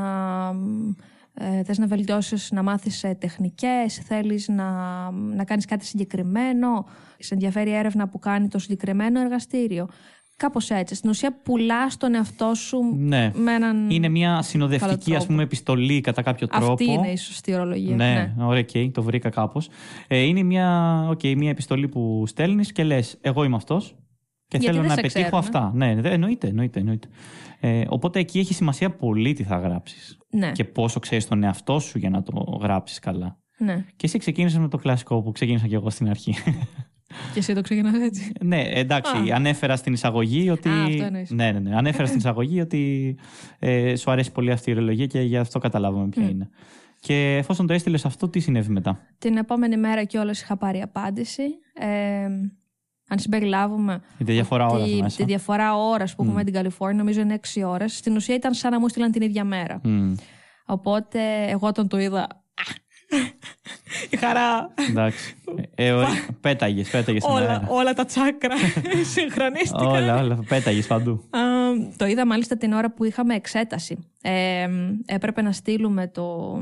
Ε, 1.34 1.62
θες 1.62 1.78
να 1.78 1.86
βελτιώσεις, 1.86 2.50
να 2.50 2.62
μάθεις 2.62 3.04
ε, 3.04 3.16
τεχνικές, 3.20 3.94
θέλεις 4.06 4.48
να, 4.48 4.70
να 5.10 5.44
κάνεις 5.44 5.64
κάτι 5.64 5.84
συγκεκριμένο, 5.84 6.86
σε 7.18 7.34
ενδιαφέρει 7.34 7.70
η 7.70 7.74
έρευνα 7.74 8.09
που 8.09 8.18
κάνει 8.18 8.48
το 8.48 8.59
συγκεκριμένο 8.59 9.20
εργαστήριο. 9.20 9.88
Κάπως 10.36 10.70
έτσι. 10.70 10.94
Στην 10.94 11.10
ουσία 11.10 11.40
πουλάς 11.42 11.96
τον 11.96 12.14
εαυτό 12.14 12.54
σου 12.54 12.78
Ναι. 12.96 13.30
με 13.34 13.52
έναν... 13.54 13.90
Είναι 13.90 14.09
μια 14.09 14.28
Καλό 14.30 14.42
συνοδευτική 14.42 15.04
τρόπο. 15.04 15.16
ας 15.16 15.26
πούμε, 15.26 15.42
επιστολή 15.42 16.00
κατά 16.00 16.22
κάποιο 16.22 16.46
τρόπο. 16.46 16.72
Αυτή 16.72 16.90
είναι 16.90 17.09
η 17.10 17.16
σωστή 17.16 17.54
ορολογία. 17.54 17.96
Ναι, 17.96 18.34
ωραία, 18.38 18.60
οκ, 18.86 18.92
το 18.92 19.02
βρήκα 19.02 19.28
κάπως. 19.28 19.68
Ε, 20.09 20.18
είναι 20.18 20.42
μια, 20.42 20.98
οκ, 21.10 21.20
μια 21.36 21.50
επιστολή 21.50 21.88
που 21.88 22.24
στέλνεις 22.26 22.72
και 22.72 22.84
λες: 22.84 23.18
Εγώ 23.20 23.44
είμαι 23.44 23.56
αυτός 23.56 23.94
και 24.48 24.59
Γιατί 24.59 24.66
θέλω 24.66 24.78
δεν 24.78 24.88
να 24.88 24.94
σε 24.94 25.00
πετύχω 25.00 25.38
ξέρουνε. 25.40 25.46
αυτά. 25.46 25.72
Ναι, 25.74 26.00
δε- 26.00 26.10
εννοείται, 26.10 26.48
εννοείται. 26.48 26.78
εννοείται. 26.78 27.09
Ε, 27.64 27.84
οπότε 27.89 28.18
εκεί 28.18 28.39
έχει 28.39 28.55
σημασία 28.55 28.90
πολύ 28.90 29.32
τι 29.32 29.43
θα 29.43 29.56
γράψεις 29.56 30.18
ναι. 30.30 30.52
και 30.52 30.64
πόσο 30.64 31.01
ξέρεις 31.01 31.26
τον 31.28 31.43
εαυτό 31.43 31.78
σου 31.78 31.98
για 31.98 32.10
να 32.10 32.22
το 32.22 32.59
γράψεις 32.62 32.98
καλά. 32.98 33.39
ναι. 33.59 33.84
Και 33.97 34.06
εσύ 34.06 34.18
ξεκίνησες 34.18 34.59
με 34.59 34.68
το 34.68 34.76
κλασικό 34.76 35.22
που 35.22 35.32
ξεκίνησα 35.32 35.66
και 35.66 35.74
εγώ 35.74 35.90
στην 35.90 36.09
αρχή. 36.09 36.34
Και 37.32 37.39
εσύ 37.39 37.55
το 37.55 37.60
ξεκινάς 37.60 37.94
έτσι. 38.01 38.32
ναι, 38.44 38.62
εντάξει, 38.62 39.16
Α. 39.16 39.34
ανέφερα 39.34 39.76
στην 39.76 39.93
εισαγωγή 39.93 40.51
ότι. 40.51 40.68
Α, 40.68 40.84
αυτό 40.84 41.05
εννοείς. 41.05 41.30
ναι, 41.30 41.52
ναι, 41.52 41.59
ναι. 41.59 41.76
Ανέφερα 41.76 42.06
στην 42.06 42.18
εισαγωγή 42.24 42.60
ότι 42.60 43.14
ε, 43.59 43.97
σου 43.97 44.10
αρέσει 44.10 44.32
πολύ 44.32 44.51
αυτή 44.51 44.70
η 44.70 44.72
ορολογία 44.72 45.06
και 45.06 45.20
γι' 45.20 45.36
αυτό 45.36 45.59
καταλάβαμε 45.59 46.09
ποια 46.09 46.22
Μμ. 46.22 46.28
είναι. 46.28 46.48
Και 47.01 47.36
εφόσον 47.36 47.66
το 47.66 47.72
έστειλες 47.72 48.05
αυτό, 48.05 48.28
τι 48.28 48.40
συνέβη 48.40 48.70
μετά; 48.70 49.01
Την 49.18 49.36
επόμενη 49.36 49.76
μέρα 49.76 50.05
κιόλας 50.05 50.40
είχα 50.43 50.56
πάρει 50.56 50.80
απάντηση. 50.80 51.43
Ε, 51.74 52.28
αν 53.12 53.18
συμπεριλάβουμε 53.18 54.01
Η 54.18 54.24
διαφορά 54.24 54.66
ώρα 54.66 54.84
τη, 54.84 55.02
μέσα. 55.02 55.16
τη 55.16 55.24
διαφορά 55.24 55.74
ώρας 55.76 56.14
που 56.14 56.22
έχουμε 56.22 56.36
με 56.36 56.44
την 56.44 56.52
Καλιφόρνια, 56.55 56.98
νομίζω 56.98 57.20
είναι 57.20 57.40
6 57.55 57.62
ώρες. 57.66 57.97
Στην 57.97 58.16
ουσία 58.16 58.34
ήταν 58.34 58.55
σαν 58.55 58.70
να 58.70 58.80
μου 58.80 58.89
στείλαν 58.89 59.10
την 59.10 59.22
ίδια 59.22 59.44
μέρα. 59.44 59.80
Μμ, 59.84 60.14
Οπότε 60.66 61.20
εγώ 61.48 61.66
όταν 61.66 61.89
το 61.89 61.98
είδα. 61.98 62.26
Η 64.10 64.16
χαρά. 64.16 64.74
εντάξει. 64.90 65.34
Ε, 65.74 65.86
ε, 65.89 65.94
πέταγες, 66.40 66.90
πέταγες 66.90 67.22
στον 67.22 67.36
αέρα. 67.36 67.66
όλα 67.68 67.93
τα 67.94 68.05
τσάκρα 68.05 68.56
συγχρονίστηκαν. 69.14 69.86
Όλα, 69.86 70.20
όλα. 70.20 70.39
Πέταγες 70.48 70.86
παντού. 70.86 71.12
Α, 71.30 71.39
το 71.97 72.06
είδα 72.06 72.26
μάλιστα 72.26 72.56
την 72.56 72.72
ώρα 72.72 72.93
που 72.93 73.05
είχαμε 73.05 73.34
εξέταση. 73.34 73.98
Ε, 74.22 74.68
έπρεπε 75.06 75.43
να 75.43 75.52
στείλουμε 75.52 76.09
το. 76.09 76.56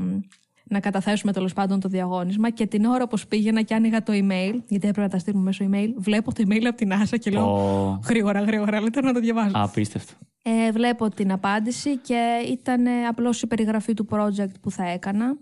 Να 0.70 0.80
καταθέσουμε 0.80 1.32
τέλος 1.32 1.52
πάντων 1.52 1.80
το 1.80 1.88
διαγώνισμα 1.88 2.50
και 2.50 2.66
την 2.66 2.84
ώρα 2.84 3.08
που 3.08 3.18
πήγαινα 3.28 3.62
και 3.62 3.74
άνοιγα 3.74 4.02
το 4.02 4.12
email, 4.12 4.54
γιατί 4.66 4.88
έπρεπε 4.88 5.00
να 5.00 5.08
τα 5.08 5.18
στείλουμε 5.18 5.42
μέσω 5.42 5.64
email, 5.70 5.88
βλέπω 5.96 6.34
το 6.34 6.44
email 6.46 6.64
από 6.64 6.76
την 6.76 6.92
Άσα 6.92 7.16
και 7.16 7.30
λέω. 7.30 7.44
Ω, 7.44 8.00
Γρήγορα, 8.08 8.40
γρήγορα, 8.40 8.80
λέτε 8.80 9.00
να 9.00 9.12
το 9.12 9.20
διαβάσω. 9.20 9.52
Απίστευτο. 9.54 10.12
Ε, 10.42 10.72
βλέπω 10.72 11.08
την 11.08 11.32
απάντηση 11.32 11.98
και 11.98 12.46
ήταν 12.50 12.86
ε, 12.86 13.06
απλώς 13.08 13.42
η 13.42 13.46
περιγραφή 13.46 13.94
του 13.94 14.08
project 14.10 14.54
που 14.60 14.70
θα 14.70 14.88
έκανα. 14.88 15.36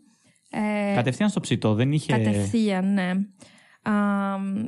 Ε, 0.51 0.95
Κατευθείαν 0.95 1.29
στο 1.29 1.41
ψητό, 1.41 1.75
δεν 1.75 1.93
είχε. 1.93 2.13
Κατευθείαν, 2.13 2.93
ναι. 2.93 3.11
Α, 3.83 3.95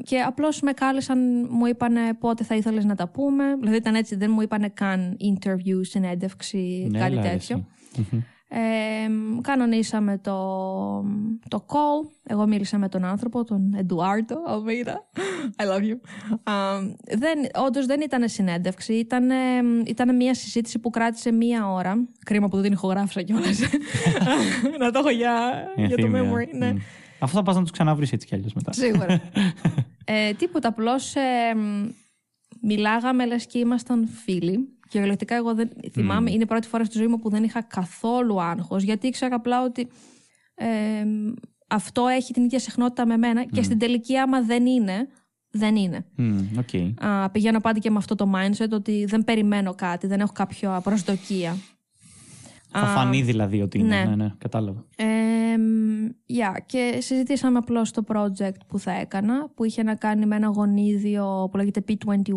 και 0.03 0.19
απλώς 0.19 0.61
με 0.61 0.73
κάλεσαν, 0.73 1.19
μου 1.51 1.67
είπαν 1.67 1.95
πότε 2.19 2.45
θα 2.45 2.55
ήθελες 2.55 2.85
να 2.85 2.95
τα 2.95 3.09
πούμε. 3.09 3.45
Δηλαδή 3.59 3.77
ήταν 3.77 3.95
έτσι, 3.95 4.17
δεν 4.17 4.31
μου 4.31 4.41
είπαν 4.41 4.73
καν 4.75 5.17
interview, 5.21 5.81
συνέντευξη, 5.81 6.87
Ναι, 6.91 6.99
κάτι 6.99 7.13
έλα, 7.13 7.23
ρε, 7.23 7.29
τέτοιο. 7.29 7.67
Εσύ. 8.51 9.09
Μμμ. 9.09 9.37
Ε, 9.37 9.41
κανονίσαμε 9.41 10.19
το, 10.19 10.37
το 11.49 11.65
call. 11.69 12.11
Εγώ 12.27 12.47
μίλησα 12.47 12.79
με 12.79 12.89
τον 12.89 13.05
άνθρωπο, 13.05 13.45
τον 13.45 13.75
Εντουάρτο 13.77 14.43
Αλβίδα. 14.47 15.09
I 15.57 15.65
love 15.65 15.83
you. 15.83 15.97
Α, 16.43 16.53
δεν, 17.19 17.39
όντως 17.67 17.87
δεν 17.87 18.01
ήταν 18.01 18.29
συνέντευξη. 18.29 18.93
Ήταν, 18.93 19.31
ήταν 19.87 20.17
μια 20.17 20.35
συζήτηση 20.35 20.79
που 20.79 20.91
κράτησε 20.91 21.33
μία 21.33 21.73
ώρα. 21.73 22.09
Κρίμα 22.25 22.49
που 22.49 22.55
δεν 22.55 22.65
την 22.65 22.73
ηχογράφησα 22.73 23.23
κιόλας. 23.23 23.61
να 24.81 24.91
το 24.91 24.99
έχω 24.99 25.11
για, 25.11 25.65
για 25.77 25.97
το 25.97 26.07
Ενθύμια. 26.07 26.33
memory. 26.33 26.49
Ναι. 26.59 26.73
Μμ. 26.73 26.77
Αυτό 27.19 27.37
θα 27.37 27.43
πας 27.43 27.55
να 27.55 27.61
τους 27.63 27.71
ξαναβρεις 27.71 28.13
έτσι 28.13 28.27
κι 28.27 28.35
αλλιώς 28.35 28.53
μετά. 28.53 28.73
Σίγουρα. 28.73 29.21
ε, 30.05 30.33
τίποτα, 30.33 30.69
απλώς 30.69 31.15
μιλάγαμε 32.63 33.27
λες 33.27 33.47
και 33.47 33.59
ήμασταν 33.59 34.09
φίλοι. 34.25 34.69
Κυριολεκτικά, 34.91 35.35
εγώ 35.35 35.55
δεν 35.55 35.71
θυμάμαι, 35.93 36.31
είναι 36.31 36.43
η 36.43 36.47
πρώτη 36.47 36.69
φορά 36.69 36.85
στη 36.85 36.99
ζωή 36.99 37.07
μου 37.07 37.19
που 37.19 37.31
δεν 37.31 37.45
είχα 37.45 37.63
καθόλου 37.63 38.43
άγχος, 38.43 38.83
γιατί 38.83 39.07
ήξερα 39.07 39.35
απλά 39.35 39.63
ότι 39.63 39.89
ε, 40.55 40.67
αυτό 41.67 42.07
έχει 42.07 42.33
την 42.33 42.45
ίδια 42.45 42.59
συχνότητα 42.59 43.07
με 43.07 43.17
μένα 43.17 43.45
και 43.45 43.63
στην 43.63 43.79
τελική, 43.79 44.17
άμα 44.17 44.43
δεν 44.43 44.67
είναι, 44.67 45.09
δεν 45.51 45.77
είναι. 45.77 46.05
Μμ, 46.17 46.39
οκ. 46.59 47.05
Α, 47.05 47.31
πηγαίνω 47.31 47.61
πάντα 47.61 47.79
και 47.79 47.91
με 47.91 47.97
αυτό 47.97 48.15
το 48.15 48.33
mindset 48.35 48.71
ότι 48.71 49.05
δεν 49.05 49.25
περιμένω 49.25 49.75
κάτι, 49.75 50.07
δεν 50.07 50.21
έχω 50.21 50.33
κάποια 50.33 50.81
προσδοκία. 50.81 51.57
Θα 52.73 52.81
Α, 52.81 52.87
φανεί 52.87 53.23
δηλαδή 53.23 53.63
ότι 53.63 53.79
είναι. 53.79 53.97
ναι. 53.97 54.05
Ναι, 54.05 54.15
ναι, 54.15 54.35
κατάλαβα. 54.39 54.85
Ε, 54.97 55.05
yeah, 56.27 56.59
και 56.67 56.99
συζητήσαμε 57.01 57.59
απλώς 57.59 57.91
το 57.91 58.05
project 58.09 58.61
που 58.67 58.79
θα 58.79 58.93
έκανα, 58.93 59.51
που 59.55 59.65
είχε 59.65 59.83
να 59.83 59.95
κάνει 59.95 60.27
με 60.27 60.37
ένα 60.37 60.47
γονίδιο 60.47 61.49
που 61.51 61.57
λέγεται 61.57 61.85
P21, 61.89 61.95
ε, 62.19 62.29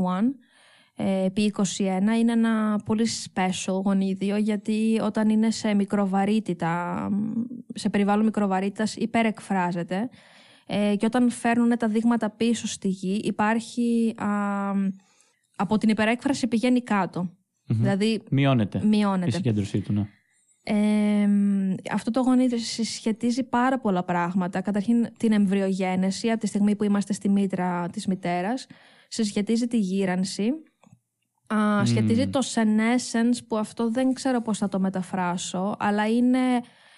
P21. 1.35 2.19
Είναι 2.19 2.31
ένα 2.31 2.79
πολύ 2.85 3.07
special 3.25 3.81
γονίδιο, 3.83 4.37
γιατί 4.37 4.99
όταν 5.01 5.29
είναι 5.29 5.51
σε 5.51 5.73
μικροβαρύτητα, 5.73 7.09
σε 7.73 7.89
περιβάλλον 7.89 8.25
μικροβαρύτητας, 8.25 8.95
υπερεκφράζεται. 8.95 10.09
Ε, 10.67 10.95
και 10.95 11.05
όταν 11.05 11.29
φέρνουν 11.29 11.77
τα 11.77 11.87
δείγματα 11.87 12.29
πίσω 12.29 12.67
στη 12.67 12.87
γη, 12.87 13.21
υπάρχει... 13.23 14.13
Α, 14.17 14.27
από 15.55 15.77
την 15.77 15.89
υπερέκφραση 15.89 16.47
πηγαίνει 16.47 16.81
κάτω. 16.81 17.29
Δηλαδή, 17.65 18.21
Μειώνεται. 18.29 18.81
Η 18.83 18.87
μειώνεται. 18.87 19.31
συγκέντρωσή 19.31 19.79
του, 19.79 19.93
ναι. 19.93 20.07
Ε, 20.65 21.27
αυτό 21.91 22.11
το 22.11 22.21
γονίδιο 22.21 22.57
συσχετίζει 22.57 23.43
πάρα 23.43 23.79
πολλά 23.79 24.03
πράγματα. 24.03 24.61
Καταρχήν 24.61 25.07
την 25.17 25.31
εμβριογένεση 25.31 26.29
από 26.29 26.39
τη 26.39 26.47
στιγμή 26.47 26.75
που 26.75 26.83
είμαστε 26.83 27.13
στη 27.13 27.29
μήτρα 27.29 27.89
της 27.89 28.07
μητέρας. 28.07 28.67
Συσχετίζει 29.07 29.67
τη 29.67 29.77
γύρανση. 29.77 30.51
Α, 31.53 31.85
Σχετίζει 31.85 32.27
το 32.27 32.39
senescence 32.53 33.37
που 33.47 33.57
αυτό 33.57 33.89
δεν 33.91 34.13
ξέρω 34.13 34.41
πώς 34.41 34.57
θα 34.57 34.67
το 34.67 34.79
μεταφράσω 34.79 35.75
αλλά 35.79 36.07
είναι 36.07 36.39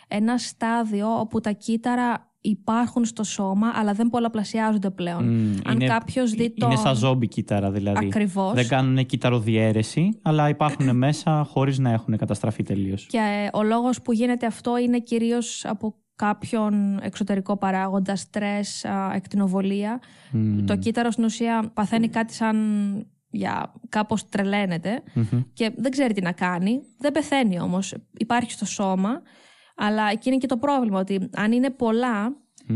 ένα 0.08 0.38
στάδιο 0.38 1.20
όπου 1.20 1.40
τα 1.42 1.52
κύτταρα 1.52 2.30
υπάρχουν 2.42 3.06
στο 3.06 3.24
σώμα 3.24 3.72
αλλά 3.76 3.94
δεν 3.94 4.10
πολλαπλασιάζονται 4.10 4.90
πλέον. 4.90 5.24
Μμ, 5.24 5.56
Αν 5.66 5.74
είναι- 5.74 5.88
κάποιος 5.88 6.32
δει 6.32 6.54
το... 6.54 6.66
Είναι 6.66 6.76
σαν 6.76 6.96
ζόμπι 6.96 7.28
κύτταρα 7.28 7.72
δηλαδή. 7.72 8.06
Ακριβώς. 8.06 8.54
Δεν 8.54 8.68
κάνουν 8.68 9.06
κύτταροδιέρεση, 9.06 10.20
αλλά 10.22 10.50
υπάρχουν 10.50 10.96
μέσα 11.06 11.44
χωρίς 11.50 11.80
να 11.80 11.92
έχουν 11.92 12.18
καταστραφεί 12.18 12.64
τελείως. 12.64 13.06
Και 13.06 13.18
ε, 13.18 13.58
ο 13.58 13.64
λόγος 13.64 14.02
που 14.02 14.12
γίνεται 14.14 14.46
αυτό 14.46 14.78
είναι 14.78 15.00
κυρίως 15.00 15.66
από 15.66 15.96
κάποιον 16.16 17.00
εξωτερικό 17.02 17.58
παράγοντα, 17.58 18.16
στρες, 18.16 18.86
α, 18.86 19.12
εκτινοβολία. 19.16 20.00
Το 20.66 20.78
κύτταρο 20.78 21.12
στην 21.12 21.24
ουσία 21.24 21.72
παθαίνει 21.74 22.08
κάτι 22.08 22.34
σαν 22.34 22.58
για 23.36 23.74
κάπως 23.90 24.30
τρελαίνεται 24.30 25.04
και 25.54 25.72
δεν 25.76 25.92
ξέρει 25.92 26.14
τι 26.14 26.22
να 26.22 26.32
κάνει. 26.32 26.82
Δεν 26.98 27.12
πεθαίνει 27.12 27.60
όμως. 27.60 27.96
Υπάρχει 28.18 28.52
στο 28.52 28.66
σώμα. 28.66 29.22
Αλλά 29.76 30.10
εκεί 30.12 30.30
είναι 30.30 30.38
και 30.38 30.48
το 30.48 30.58
πρόβλημα 30.58 31.00
ότι 31.00 31.30
αν 31.36 31.52
είναι 31.52 31.70
πολλά 31.70 32.36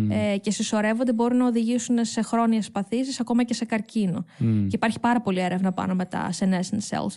ε, 0.10 0.38
και 0.38 0.52
συσσωρεύονται 0.52 1.14
μπορούν 1.14 1.38
να 1.38 1.46
οδηγήσουν 1.46 2.06
σε 2.06 2.22
χρόνιες 2.22 2.72
παθήσεις 2.72 3.20
ακόμα 3.20 3.44
και 3.44 3.54
σε 3.54 3.66
καρκίνο. 3.66 4.26
Και 4.38 4.76
υπάρχει 4.76 5.00
πάρα 5.00 5.22
πολλή 5.22 5.40
έρευνα 5.40 5.72
πάνω 5.72 5.96
με 5.96 6.06
τα 6.06 6.30
senescent 6.40 6.90
cells. 6.90 7.16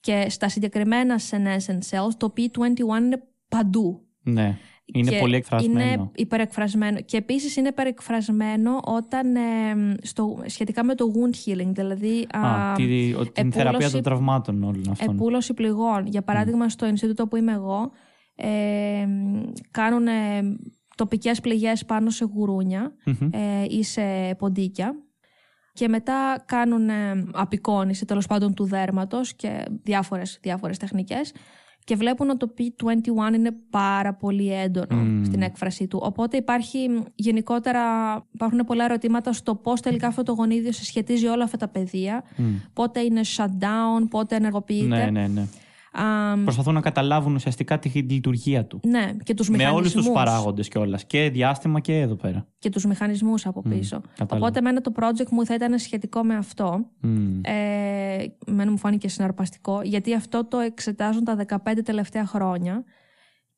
Και 0.00 0.26
στα 0.28 0.48
συγκεκριμένα 0.48 1.20
senescent 1.30 1.78
cells 1.90 2.14
το 2.16 2.32
P21 2.36 2.78
είναι 2.78 3.22
παντού. 3.48 4.06
Ναι. 4.22 4.58
Είναι 4.84 5.10
Και 5.10 5.18
πολύ 5.18 5.36
εκφρασμένο. 5.36 5.80
Είναι 5.80 6.10
υπερεκφρασμένο. 6.14 7.00
Και 7.00 7.16
επίσης 7.16 7.56
είναι 7.56 7.68
υπερεκφρασμένο 7.68 8.80
όταν. 8.84 9.36
ε, 9.36 9.40
στο, 10.02 10.42
σχετικά 10.46 10.84
με 10.84 10.94
το 10.94 11.04
wound 11.14 11.34
healing, 11.50 11.70
δηλαδή. 11.72 12.26
Α, 12.30 12.72
τη, 12.76 13.14
ο- 13.14 13.26
την 13.32 13.52
θεραπεία 13.52 13.68
επούλωση- 13.70 13.92
των 13.92 14.02
τραυμάτων 14.02 14.62
όλων 14.62 14.84
αυτών. 14.90 15.14
Επούλωση 15.14 15.54
πληγών. 15.54 16.06
Για 16.06 16.22
παράδειγμα, 16.22 16.68
στο 16.68 16.86
Ινστιτούτο 16.86 17.26
που 17.26 17.36
είμαι 17.36 17.52
εγώ, 17.52 17.90
ε, 18.34 19.06
κάνουν 19.70 20.06
τοπικές 20.96 21.40
πληγές 21.40 21.84
πάνω 21.84 22.10
σε 22.10 22.24
γουρούνια 22.24 22.92
ε, 23.30 23.64
ή 23.68 23.82
σε 23.82 24.34
ποντίκια 24.38 24.94
και 25.72 25.88
μετά 25.88 26.44
κάνουν 26.46 26.88
απεικόνηση 27.32 28.04
τέλος 28.04 28.26
πάντων 28.26 28.54
του 28.54 28.64
δέρματος 28.64 29.34
και 29.34 29.64
διάφορες, 29.82 30.38
διάφορες 30.42 30.78
τεχνικές 30.78 31.32
και 31.84 31.96
βλέπουν 31.96 32.30
ότι 32.30 32.38
το 32.38 32.54
P21 32.58 33.34
είναι 33.34 33.54
πάρα 33.70 34.14
πολύ 34.14 34.52
έντονο 34.52 35.24
στην 35.24 35.42
έκφρασή 35.42 35.86
του. 35.86 35.98
Οπότε 36.02 36.36
υπάρχει 36.36 37.02
γενικότερα, 37.14 37.80
υπάρχουν 38.32 38.58
πολλά 38.58 38.84
ερωτήματα 38.84 39.32
στο 39.32 39.54
πώς 39.54 39.80
τελικά 39.80 40.06
αυτό 40.06 40.22
το 40.22 40.32
γονίδιο 40.32 40.72
συσχετίζει 40.72 41.26
όλα 41.26 41.44
αυτά 41.44 41.56
τα 41.56 41.68
πεδία, 41.68 42.24
πότε 42.72 43.00
είναι 43.00 43.20
shutdown, 43.36 44.08
πότε 44.10 44.36
ενεργοποιείται. 44.36 44.86
Ναι, 44.86 45.10
ναι, 45.10 45.26
ναι. 45.26 45.46
Προσπαθούν 46.42 46.74
να 46.74 46.80
καταλάβουν 46.80 47.34
ουσιαστικά 47.34 47.78
τη 47.78 47.88
λειτουργία 47.88 48.66
του. 48.66 48.80
Ναι, 48.84 49.12
και 49.22 49.34
τους 49.34 49.48
Με 49.48 49.68
όλους 49.68 49.92
τους 49.92 50.10
παράγοντες 50.10 50.68
κιόλας. 50.68 51.04
Και 51.04 51.30
διάστημα 51.30 51.80
και 51.80 52.00
εδώ 52.00 52.14
πέρα. 52.14 52.46
Και 52.58 52.70
τους 52.70 52.84
μηχανισμούς 52.84 53.46
από 53.46 53.62
πίσω. 53.62 54.00
Mm, 54.00 54.26
Οπότε, 54.32 54.58
εμένα 54.58 54.80
το 54.80 54.92
project 54.96 55.28
μου 55.30 55.44
θα 55.44 55.54
ήταν 55.54 55.78
σχετικό 55.78 56.22
με 56.22 56.34
αυτό. 56.34 56.86
Mm. 57.02 57.08
Ε, 57.40 58.24
εμένα 58.46 58.70
μου 58.70 58.78
φάνηκε 58.78 59.08
συναρπαστικό, 59.08 59.80
γιατί 59.82 60.14
αυτό 60.14 60.44
το 60.44 60.58
εξετάζουν 60.58 61.24
τα 61.24 61.36
15 61.48 61.82
τελευταία 61.84 62.26
χρόνια. 62.26 62.84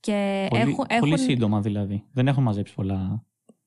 Και 0.00 0.46
πολύ, 0.50 0.62
έχουν, 0.62 0.86
πολύ 1.00 1.18
σύντομα 1.18 1.60
δηλαδή. 1.60 2.04
Δεν 2.12 2.28
έχω 2.28 2.40
μαζέψει 2.40 2.74
πολλά. 2.74 3.24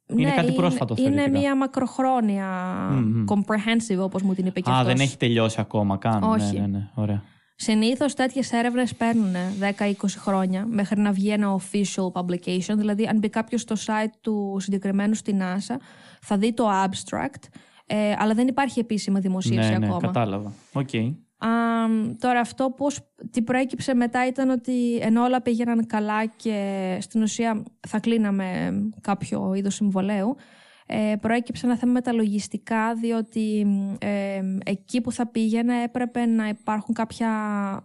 Είναι 0.10 0.30
ναι, 0.30 0.35
κάτι 0.35 0.52
πρόσφατο 0.52 0.95
Είναι, 0.98 1.07
είναι 1.07 1.27
μια 1.27 1.57
μακροχρόνια 1.57 2.49
mm-hmm. 2.91 3.26
comprehensive 3.34 3.99
όπως 3.99 4.22
μου 4.22 4.34
την 4.34 4.45
είπε 4.45 4.60
και 4.60 4.69
Α, 4.69 4.73
αυτός. 4.73 4.94
δεν 4.94 4.99
έχει 4.99 5.18
τελειώσει 5.18 5.61
ακόμα 5.61 5.98
καν. 5.98 6.23
Όχι. 6.23 6.53
Ναι, 6.53 6.60
ναι, 6.60 6.68
ναι. 6.68 6.89
Ωραία. 6.95 7.23
Συνήθως 7.59 8.13
τέτοιες 8.13 8.51
έρευνες 8.51 8.95
παίρνουν 8.95 9.34
10-20 9.79 9.91
χρόνια 10.17 10.65
μέχρι 10.65 10.99
να 10.99 11.11
βγει 11.11 11.29
ένα 11.29 11.59
official 11.59 12.11
publication. 12.11 12.75
Δηλαδή, 12.75 13.05
αν 13.05 13.17
μπει 13.17 13.29
κάποιος 13.29 13.61
στο 13.61 13.75
site 13.85 14.13
του 14.21 14.57
συγκεκριμένου 14.59 15.13
στη 15.13 15.38
NASA, 15.39 15.75
θα 16.21 16.38
δει 16.38 16.53
το 16.53 16.67
abstract, 16.69 17.43
ε, 17.85 18.13
αλλά 18.17 18.34
δεν 18.34 18.47
υπάρχει 18.47 18.79
επίσημη 18.79 19.19
δημοσίευση 19.19 19.71
ναι, 19.71 19.77
ναι, 19.77 19.85
ακόμα. 19.85 20.01
Κατάλαβα. 20.01 20.51
Okay. 20.73 21.15
τώρα 22.19 22.39
αυτό 22.39 22.69
πώς, 22.69 22.99
τι 23.31 23.41
προέκυψε 23.41 23.93
μετά 23.93 24.27
ήταν 24.27 24.49
ότι 24.49 24.97
ενώ 24.97 25.23
όλα 25.23 25.41
πήγαιναν 25.41 25.85
καλά 25.85 26.25
και 26.25 26.97
στην 27.01 27.21
ουσία 27.21 27.63
θα 27.88 27.99
κλείναμε 27.99 28.71
κάποιο 29.01 29.53
είδος 29.53 29.75
συμβολέου, 29.75 30.35
ε, 30.89 31.15
προέκυψε 31.22 31.65
ένα 31.65 31.77
θέμα 31.77 31.91
με 31.91 32.01
τα 32.01 32.14
λογιστικά, 32.14 32.93
διότι 32.95 33.68
ε, 33.99 34.41
εκεί 34.65 35.01
που 35.01 35.11
θα 35.11 35.27
πήγαινε 35.27 35.84
έπρεπε 35.84 36.26
να 36.26 36.47
υπάρχουν 36.47 36.93
κάποια 36.93 37.30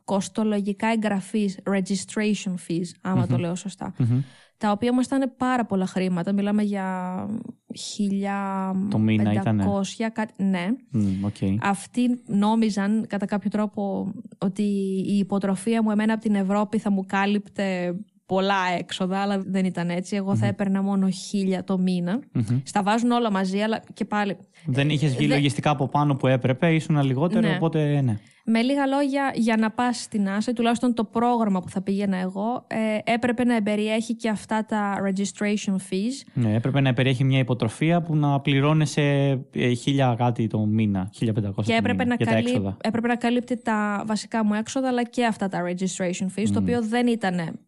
κοστολογικά 0.05 0.87
εγγραφής, 0.87 1.59
registration 1.71 2.55
fees, 2.69 2.91
άμα 3.03 3.27
το 3.27 3.37
λέω 3.37 3.55
τα 4.63 4.71
οποία 4.71 4.91
όμως 4.91 5.07
ήταν 5.07 5.35
πάρα 5.37 5.65
πολλά 5.65 5.87
χρήματα. 5.87 6.33
Μιλάμε 6.33 6.63
για 6.63 7.17
1500, 7.69 8.89
το 8.91 8.99
μήνα 8.99 9.33
κάτι, 10.13 10.43
ναι. 10.43 10.69
okay. 11.25 11.57
Αυτοί 11.63 12.21
νόμιζαν 12.27 13.07
κατά 13.09 13.27
κάποιο 13.27 13.51
τρόπο 13.51 14.13
ότι 14.39 14.63
η 15.07 15.17
υποτροφία 15.19 15.83
μου 15.83 15.91
εμένα 15.91 16.13
από 16.13 16.23
την 16.23 16.35
Ευρώπη 16.35 16.79
θα 16.79 16.91
μου 16.91 17.05
κάλυπτε 17.07 17.97
πολλά 18.35 18.63
έξοδα, 18.79 19.19
αλλά 19.19 19.43
δεν 19.47 19.65
ήταν 19.65 19.91
έτσι. 19.91 20.17
Εγώ 20.17 20.37
θα 20.37 20.47
έπαιρνα 20.47 20.83
μόνο 20.83 21.09
χίλια 21.09 21.65
το 21.65 21.79
μήνα. 21.79 22.21
Στα 22.63 22.83
βάζουν 22.83 23.11
όλα 23.11 23.31
μαζί, 23.31 23.61
αλλά 23.61 23.83
και 23.95 24.05
πάλι. 24.05 24.37
Δεν 24.67 24.91
είχες 24.91 25.17
βγει 25.17 25.27
λογιστικά 25.27 25.71
από 25.71 25.89
πάνω 25.89 26.15
που 26.15 26.27
έπρεπε, 26.27 26.75
ήσουν 26.75 27.03
λιγότερο, 27.03 27.49
ναι. 27.49 27.55
οπότε 27.55 28.01
ναι. 28.01 28.19
Με 28.45 28.63
λίγα 28.63 28.87
λόγια, 28.87 29.33
για 29.35 29.57
να 29.57 29.71
πας 29.71 30.01
στην 30.01 30.29
ΆΣΑ, 30.29 30.53
τουλάχιστον 30.53 30.95
το 30.95 31.05
πρόγραμμα 31.05 31.61
που 31.61 31.69
θα 31.69 31.83
πήγαινα 31.83 32.17
εγώ, 32.17 32.67
ε, 32.67 33.13
έπρεπε 33.13 33.45
να 33.45 33.63
περιέχει 33.63 34.15
και 34.15 34.29
αυτά 34.29 34.65
τα 34.65 34.95
registration 35.07 35.73
fees. 35.73 36.31
Ναι, 36.35 36.55
έπρεπε 36.55 36.81
να 36.81 36.93
περιέχει 36.93 37.25
μια 37.25 37.39
υποτροφία 37.39 38.03
που 38.03 38.17
να 38.17 38.41
πληρώνει 38.41 38.87
σε 38.87 39.03
ε, 39.53 39.73
χίλια 39.73 40.15
κάτι 40.19 40.47
το 40.47 40.67
μήνα, 40.67 41.11
1500 41.21 41.31
και 41.65 41.73
έπρεπε, 41.73 42.05
μήνα, 42.05 42.17
να, 42.19 42.33
καλύπ, 42.33 42.67
έπρεπε 42.81 43.09
να 43.09 43.17
καλύπτει 43.17 43.63
τα 43.63 44.03
βασικά 44.07 44.45
μου 44.45 44.55
έξοδα, 44.55 44.89
αλλά 44.89 45.05
και 45.05 45.25
αυτά 45.25 45.49
τα 45.49 45.63
registration 45.69 46.27
fees, 46.39 46.49
το 46.53 46.59
οποίο 46.59 46.83
δεν 46.83 47.07
ήταν 47.07 47.59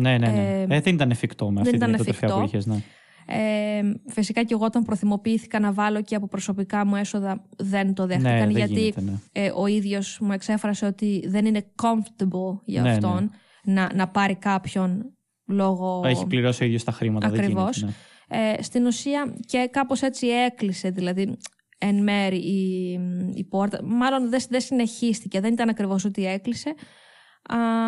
ναι, 0.00 0.18
ναι, 0.18 0.28
ναι. 0.28 0.58
Ε, 0.58 0.62
ε, 0.62 0.80
δεν 0.80 0.94
ήταν 0.94 1.10
εφικτό 1.10 1.50
με 1.50 1.60
αυτή 1.60 1.78
την 1.78 1.92
υποτροφία 1.92 2.34
που 2.34 2.44
είχες. 2.44 2.66
Ναι. 2.66 2.82
Ε, 3.26 3.80
φυσικά 4.06 4.42
και 4.42 4.54
εγώ 4.54 4.64
όταν 4.64 4.82
προθυμοποιήθηκα 4.82 5.60
να 5.60 5.72
βάλω 5.72 6.02
και 6.02 6.14
από 6.14 6.28
προσωπικά 6.28 6.86
μου 6.86 6.96
έσοδα 6.96 7.44
δεν 7.56 7.94
το 7.94 8.06
δέχτηκαν 8.06 8.46
ναι, 8.46 8.58
γιατί 8.58 8.80
γίνεται, 8.80 9.00
ναι. 9.00 9.12
ε, 9.32 9.52
ο 9.54 9.66
ίδιος 9.66 10.18
μου 10.20 10.32
εξέφρασε 10.32 10.86
ότι 10.86 11.24
δεν 11.28 11.46
είναι 11.46 11.64
comfortable 11.82 12.60
για 12.64 12.82
ναι, 12.82 12.90
αυτόν 12.90 13.30
Να, 13.64 13.90
να 13.94 14.08
πάρει 14.08 14.34
κάποιον 14.34 15.12
λόγω... 15.46 16.02
Έχει 16.04 16.26
πληρώσει 16.26 16.62
ο 16.62 16.66
ίδιος 16.66 16.84
τα 16.84 16.92
χρήματα. 16.92 17.26
Ακριβώς. 17.26 17.80
Δεν 17.80 17.94
γίνεται, 18.28 18.58
ε, 18.58 18.62
στην 18.62 18.86
ουσία 18.86 19.34
και 19.46 19.68
κάπως 19.72 20.02
έτσι 20.02 20.26
έκλεισε 20.26 20.90
δηλαδή 20.90 21.36
εν 21.78 22.02
μέρη 22.02 22.36
η, 22.36 22.92
η 23.34 23.44
πόρτα. 23.44 23.80
Μάλλον 23.84 24.30
δεν, 24.30 24.40
δεν 24.48 24.60
συνεχίστηκε, 24.60 25.40
δεν 25.40 25.52
ήταν 25.52 25.68
ακριβώς 25.68 26.04
ότι 26.04 26.26
έκλεισε. 26.26 26.74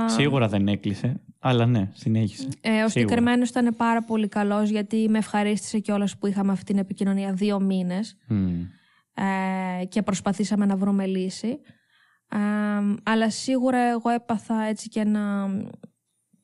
Σίγουρα 0.06 0.48
δεν 0.48 0.68
έκλεισε, 0.68 1.20
αλλά 1.44 1.66
ναι, 1.66 1.88
συνέχισε. 1.94 2.48
Ε, 2.60 2.82
ο 2.82 2.88
συγκεκριμένος 2.88 3.48
ήταν 3.48 3.74
πάρα 3.76 4.02
πολύ 4.02 4.28
καλός 4.28 4.68
γιατί 4.68 5.08
με 5.08 5.18
ευχαρίστησε 5.18 5.78
κιόλας 5.78 6.18
που 6.18 6.26
είχαμε 6.26 6.52
αυτή 6.52 6.64
την 6.64 6.78
επικοινωνία 6.78 7.32
δύο 7.32 7.60
μήνες 7.60 8.16
ε, 9.14 9.84
και 9.84 10.02
προσπαθήσαμε 10.02 10.66
να 10.66 10.76
βρούμε 10.76 11.06
λύση. 11.06 11.60
Ε, 12.28 12.38
αλλά 13.02 13.30
σίγουρα 13.30 13.78
εγώ 13.78 14.10
έπαθα 14.10 14.62
έτσι 14.62 14.88
και 14.88 15.00
ένα. 15.00 15.48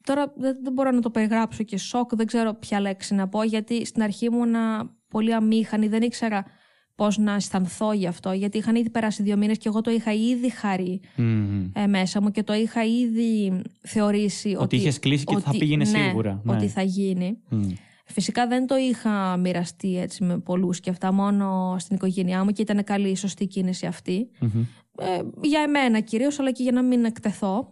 Τώρα 0.02 0.32
δεν, 0.36 0.58
δεν 0.62 0.72
μπορώ 0.72 0.90
να 0.90 1.00
το 1.00 1.10
περιγράψω 1.10 1.62
και 1.62 1.78
σοκ, 1.78 2.14
δεν 2.14 2.26
ξέρω 2.26 2.54
ποια 2.54 2.80
λέξη 2.80 3.14
να 3.14 3.28
πω, 3.28 3.42
γιατί 3.42 3.84
στην 3.86 4.02
αρχή 4.02 4.24
ήμουν 4.24 4.54
πολύ 5.08 5.34
αμήχανη, 5.34 5.88
δεν 5.88 6.02
ήξερα 6.02 6.44
πώς 6.98 7.18
να 7.18 7.34
αισθανθώ 7.34 7.92
γι' 7.92 8.06
αυτό. 8.06 8.32
Γιατί 8.32 8.58
είχαν 8.58 8.74
ήδη 8.74 8.90
περάσει 8.90 9.22
δύο 9.22 9.36
μήνες 9.36 9.58
και 9.58 9.68
εγώ 9.68 9.80
το 9.80 9.90
είχα 9.90 10.12
ήδη 10.12 10.50
χαρεί 10.50 11.00
ε, 11.72 11.86
μέσα 11.86 12.22
μου 12.22 12.30
και 12.30 12.42
το 12.42 12.54
είχα 12.54 12.84
ήδη 12.84 13.62
θεωρήσει 13.80 14.48
ότι. 14.48 14.62
Ότι 14.62 14.76
είχες 14.76 14.98
κλείσει 14.98 15.24
και 15.24 15.38
θα 15.38 15.50
πήγαινε 15.58 15.90
ναι, 15.90 15.98
σίγουρα. 15.98 16.40
Ναι. 16.44 16.52
Ότι 16.52 16.68
θα 16.68 16.82
γίνει. 16.82 17.38
Φυσικά 18.04 18.46
δεν 18.46 18.66
το 18.66 18.76
είχα 18.76 19.36
μοιραστεί 19.36 19.98
έτσι 19.98 20.24
με 20.24 20.38
πολλούς 20.38 20.80
και 20.80 20.90
αυτά 20.90 21.12
μόνο 21.12 21.76
στην 21.78 21.96
οικογένειά 21.96 22.44
μου 22.44 22.50
και 22.50 22.62
ήταν 22.62 22.84
καλή 22.84 23.08
η 23.08 23.16
σωστή 23.16 23.46
κίνηση 23.46 23.86
αυτή. 23.86 24.28
Ε, 24.98 25.20
για 25.42 25.60
εμένα 25.66 26.00
κυρίως, 26.00 26.38
αλλά 26.38 26.52
και 26.52 26.62
για 26.62 26.72
να 26.72 26.82
μην 26.82 27.04
εκτεθώ. 27.04 27.70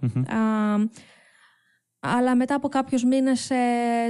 Αλλά 2.16 2.36
μετά 2.36 2.54
από 2.54 2.68
κάποιους 2.68 3.04
μήνες 3.04 3.50
ε, 3.50 3.56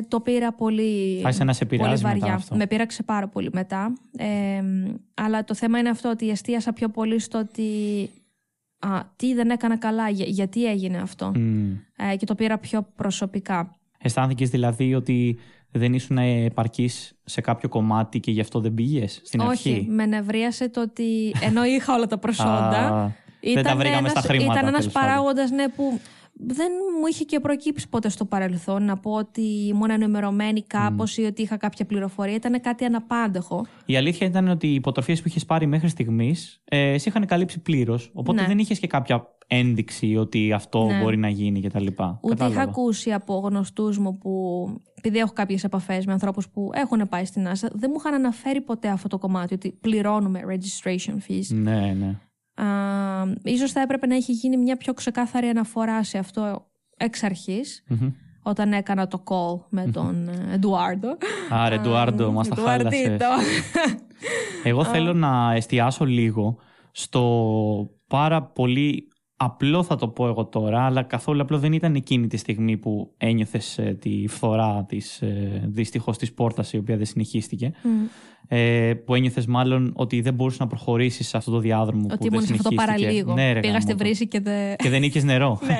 το 0.08 0.20
πήρα 0.20 0.52
πολύ, 0.52 1.22
να 1.44 1.52
σε 1.52 1.64
πολύ 1.64 1.96
βαριά. 1.96 2.34
αυτό. 2.34 2.56
Με 2.56 2.66
πείραξε 2.66 3.02
πάρα 3.02 3.28
πολύ 3.28 3.50
μετά. 3.52 3.92
Ε, 4.16 4.62
αλλά 5.14 5.44
το 5.44 5.54
θέμα 5.54 5.78
είναι 5.78 5.88
αυτό 5.88 6.08
ότι 6.08 6.30
εστίασα 6.30 6.72
πιο 6.72 6.88
πολύ 6.88 7.18
στο 7.18 7.38
ότι 7.38 7.70
α, 8.78 9.00
τι 9.16 9.34
δεν 9.34 9.50
έκανα 9.50 9.76
καλά, 9.76 10.08
γιατί 10.08 10.66
έγινε 10.66 10.98
αυτό. 10.98 11.32
Ε, 11.96 12.16
και 12.16 12.26
το 12.26 12.34
πήρα 12.34 12.58
πιο 12.58 12.86
προσωπικά. 12.96 13.76
Αισθάνθηκες 13.98 14.50
δηλαδή 14.50 14.94
ότι 14.94 15.38
δεν 15.70 15.94
ήσουν 15.94 16.18
επαρκής 16.18 17.14
σε 17.24 17.40
κάποιο 17.40 17.68
κομμάτι 17.68 18.20
και 18.20 18.30
γι' 18.30 18.40
αυτό 18.40 18.60
δεν 18.60 18.74
πήγες 18.74 19.20
στην 19.24 19.40
Όχι, 19.40 19.50
αρχή; 19.50 19.70
Όχι, 19.70 19.86
με 19.90 20.06
νευρίασε 20.06 20.68
το 20.68 20.80
ότι 20.80 21.34
ενώ 21.40 21.64
είχα 21.64 21.94
όλα 21.94 22.06
τα 22.06 22.18
προσόντα. 22.18 23.14
δεν 23.54 23.62
τα 23.62 23.76
βρήκαμε 23.76 23.98
ένας, 23.98 24.10
στα 24.10 24.20
χρήματα. 24.20 24.52
Ήταν 24.52 24.66
ένας 24.66 24.88
παράγοντας 24.88 25.50
ναι, 25.50 25.68
που 25.68 26.00
δεν 26.38 26.68
μου 27.00 27.06
είχε 27.06 27.24
και 27.24 27.40
προκύψει 27.40 27.88
ποτέ 27.88 28.08
στο 28.08 28.24
παρελθόν 28.24 28.84
να 28.84 28.96
πω 28.98 29.10
ότι 29.12 29.42
ήμουν 29.42 29.90
ενημερωμένη 29.90 30.62
κάπως 30.62 31.16
ή 31.16 31.22
ότι 31.22 31.42
είχα 31.42 31.56
κάποια 31.56 31.86
πληροφορία. 31.86 32.34
Ήταν 32.34 32.60
κάτι 32.60 32.84
αναπάντεχο. 32.84 33.66
Η 33.86 33.96
αλήθεια 33.96 34.26
ήταν 34.26 34.48
ότι 34.48 34.66
οι 34.66 34.74
υποτροφίες 34.74 35.22
που 35.22 35.28
είχες 35.28 35.44
πάρει 35.44 35.66
μέχρι 35.66 35.88
στιγμής 35.88 36.60
ε, 36.64 36.98
σε 36.98 37.08
είχαν 37.08 37.26
καλύψει 37.26 37.60
πλήρως. 37.60 38.10
Οπότε 38.14 38.40
Ναι. 38.40 38.46
δεν 38.46 38.58
είχες 38.58 38.78
και 38.78 38.86
κάποια 38.86 39.30
ένδειξη 39.46 40.16
ότι 40.16 40.52
αυτό 40.52 40.84
Ναι. 40.84 41.00
μπορεί 41.02 41.16
να 41.16 41.28
γίνει 41.28 41.60
κτλ. 41.60 41.86
Ούτε 42.20 42.46
είχα 42.46 42.60
ακούσει 42.62 43.12
από 43.12 43.38
γνωστούς 43.38 43.98
μου 43.98 44.18
που, 44.18 44.66
επειδή 44.94 45.18
έχω 45.18 45.32
κάποιες 45.32 45.64
επαφές 45.64 46.06
με 46.06 46.12
ανθρώπους 46.12 46.48
που 46.48 46.70
έχουν 46.74 47.08
πάει 47.08 47.24
στην 47.24 47.46
NASA, 47.46 47.68
δεν 47.72 47.90
μου 47.92 47.96
είχαν 47.98 48.14
αναφέρει 48.14 48.60
ποτέ 48.60 48.88
αυτό 48.88 49.08
το 49.08 49.18
κομμάτι, 49.18 49.54
ότι 49.54 49.78
πληρώνουμε 49.80 50.40
registration 50.48 51.14
fees. 51.30 51.46
Ναι, 51.48 51.96
ναι. 52.00 52.18
Α, 52.62 52.64
ίσως 53.42 53.72
θα 53.72 53.80
έπρεπε 53.80 54.06
να 54.06 54.14
έχει 54.14 54.32
γίνει 54.32 54.56
μια 54.56 54.76
πιο 54.76 54.92
ξεκάθαρη 54.94 55.46
αναφορά 55.48 56.02
σε 56.02 56.18
αυτό 56.18 56.66
εξ 56.96 57.22
αρχης 57.22 57.84
όταν 58.42 58.72
έκανα 58.72 59.06
το 59.08 59.22
call 59.26 59.66
με 59.68 59.86
τον 59.92 60.28
ε, 60.28 60.54
Εντουάρντο. 60.54 61.08
Άρα, 61.50 61.74
Εντουάρντο, 61.74 62.32
μας 62.32 62.48
τα 62.48 62.54
χάλασες. 62.54 63.00
Εντουαρντίτο. 63.00 63.26
Εγώ 64.64 64.84
θέλω 64.84 65.12
να 65.12 65.52
εστιάσω 65.54 66.04
λίγο 66.04 66.56
στο 66.92 67.90
πάρα 68.06 68.42
πολύ 68.42 69.08
απλό 69.36 69.82
θα 69.82 69.96
το 69.96 70.08
πω 70.08 70.26
εγώ 70.26 70.44
τώρα, 70.44 70.84
αλλά 70.84 71.02
καθόλου 71.02 71.40
απλό 71.42 71.58
δεν 71.58 71.72
ήταν 71.72 71.94
εκείνη 71.94 72.26
τη 72.26 72.36
στιγμή 72.36 72.76
που 72.76 73.12
ένιωθες 73.16 73.78
ε, 73.78 73.96
τη 74.00 74.24
φθορά 74.28 74.84
της 74.88 75.22
ε, 75.22 75.62
δυστυχώς 75.66 76.18
της 76.18 76.32
πόρτας 76.32 76.72
η 76.72 76.76
οποία 76.76 76.96
δεν 76.96 77.06
συνεχίστηκε. 77.06 77.72
Ε, 78.48 78.94
που 79.04 79.14
ένιωθες 79.14 79.46
μάλλον 79.46 79.92
ότι 79.96 80.20
δεν 80.20 80.34
μπορούσες 80.34 80.58
να 80.60 80.66
προχωρήσεις 80.66 81.28
σε 81.28 81.36
αυτό 81.36 81.50
το 81.50 81.58
διάδρομο 81.58 82.06
ότι 82.12 82.28
που 82.28 82.34
δεν 82.38 82.46
σε 82.46 82.52
αυτό 82.52 82.68
το 82.68 82.74
παραλίγο. 82.74 83.32
Ναι, 83.32 83.52
ρε, 83.52 83.60
Πήγα 83.60 83.80
στη 83.80 83.94
βρύση 83.94 84.28
και 84.28 84.40
δεν. 84.40 84.76
Και 84.76 84.88
δεν 84.88 85.02
είχε 85.02 85.22
νερό. 85.22 85.58
Ναι. 85.66 85.78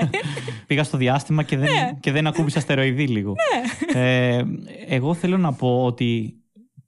Πήγα 0.67 0.85
στο 0.85 0.97
διάστημα 0.97 1.43
και 1.43 1.57
δεν, 1.57 1.73
Ναι. 1.73 1.97
και 2.01 2.13
δεν 2.13 2.27
ακούμπησα 2.27 2.59
αστεροειδή 2.59 3.07
λίγο. 3.07 3.35
ε, 3.95 4.43
εγώ 4.87 5.15
θέλω 5.15 5.39
να 5.39 5.53
πω 5.53 5.85
ότι 5.85 6.41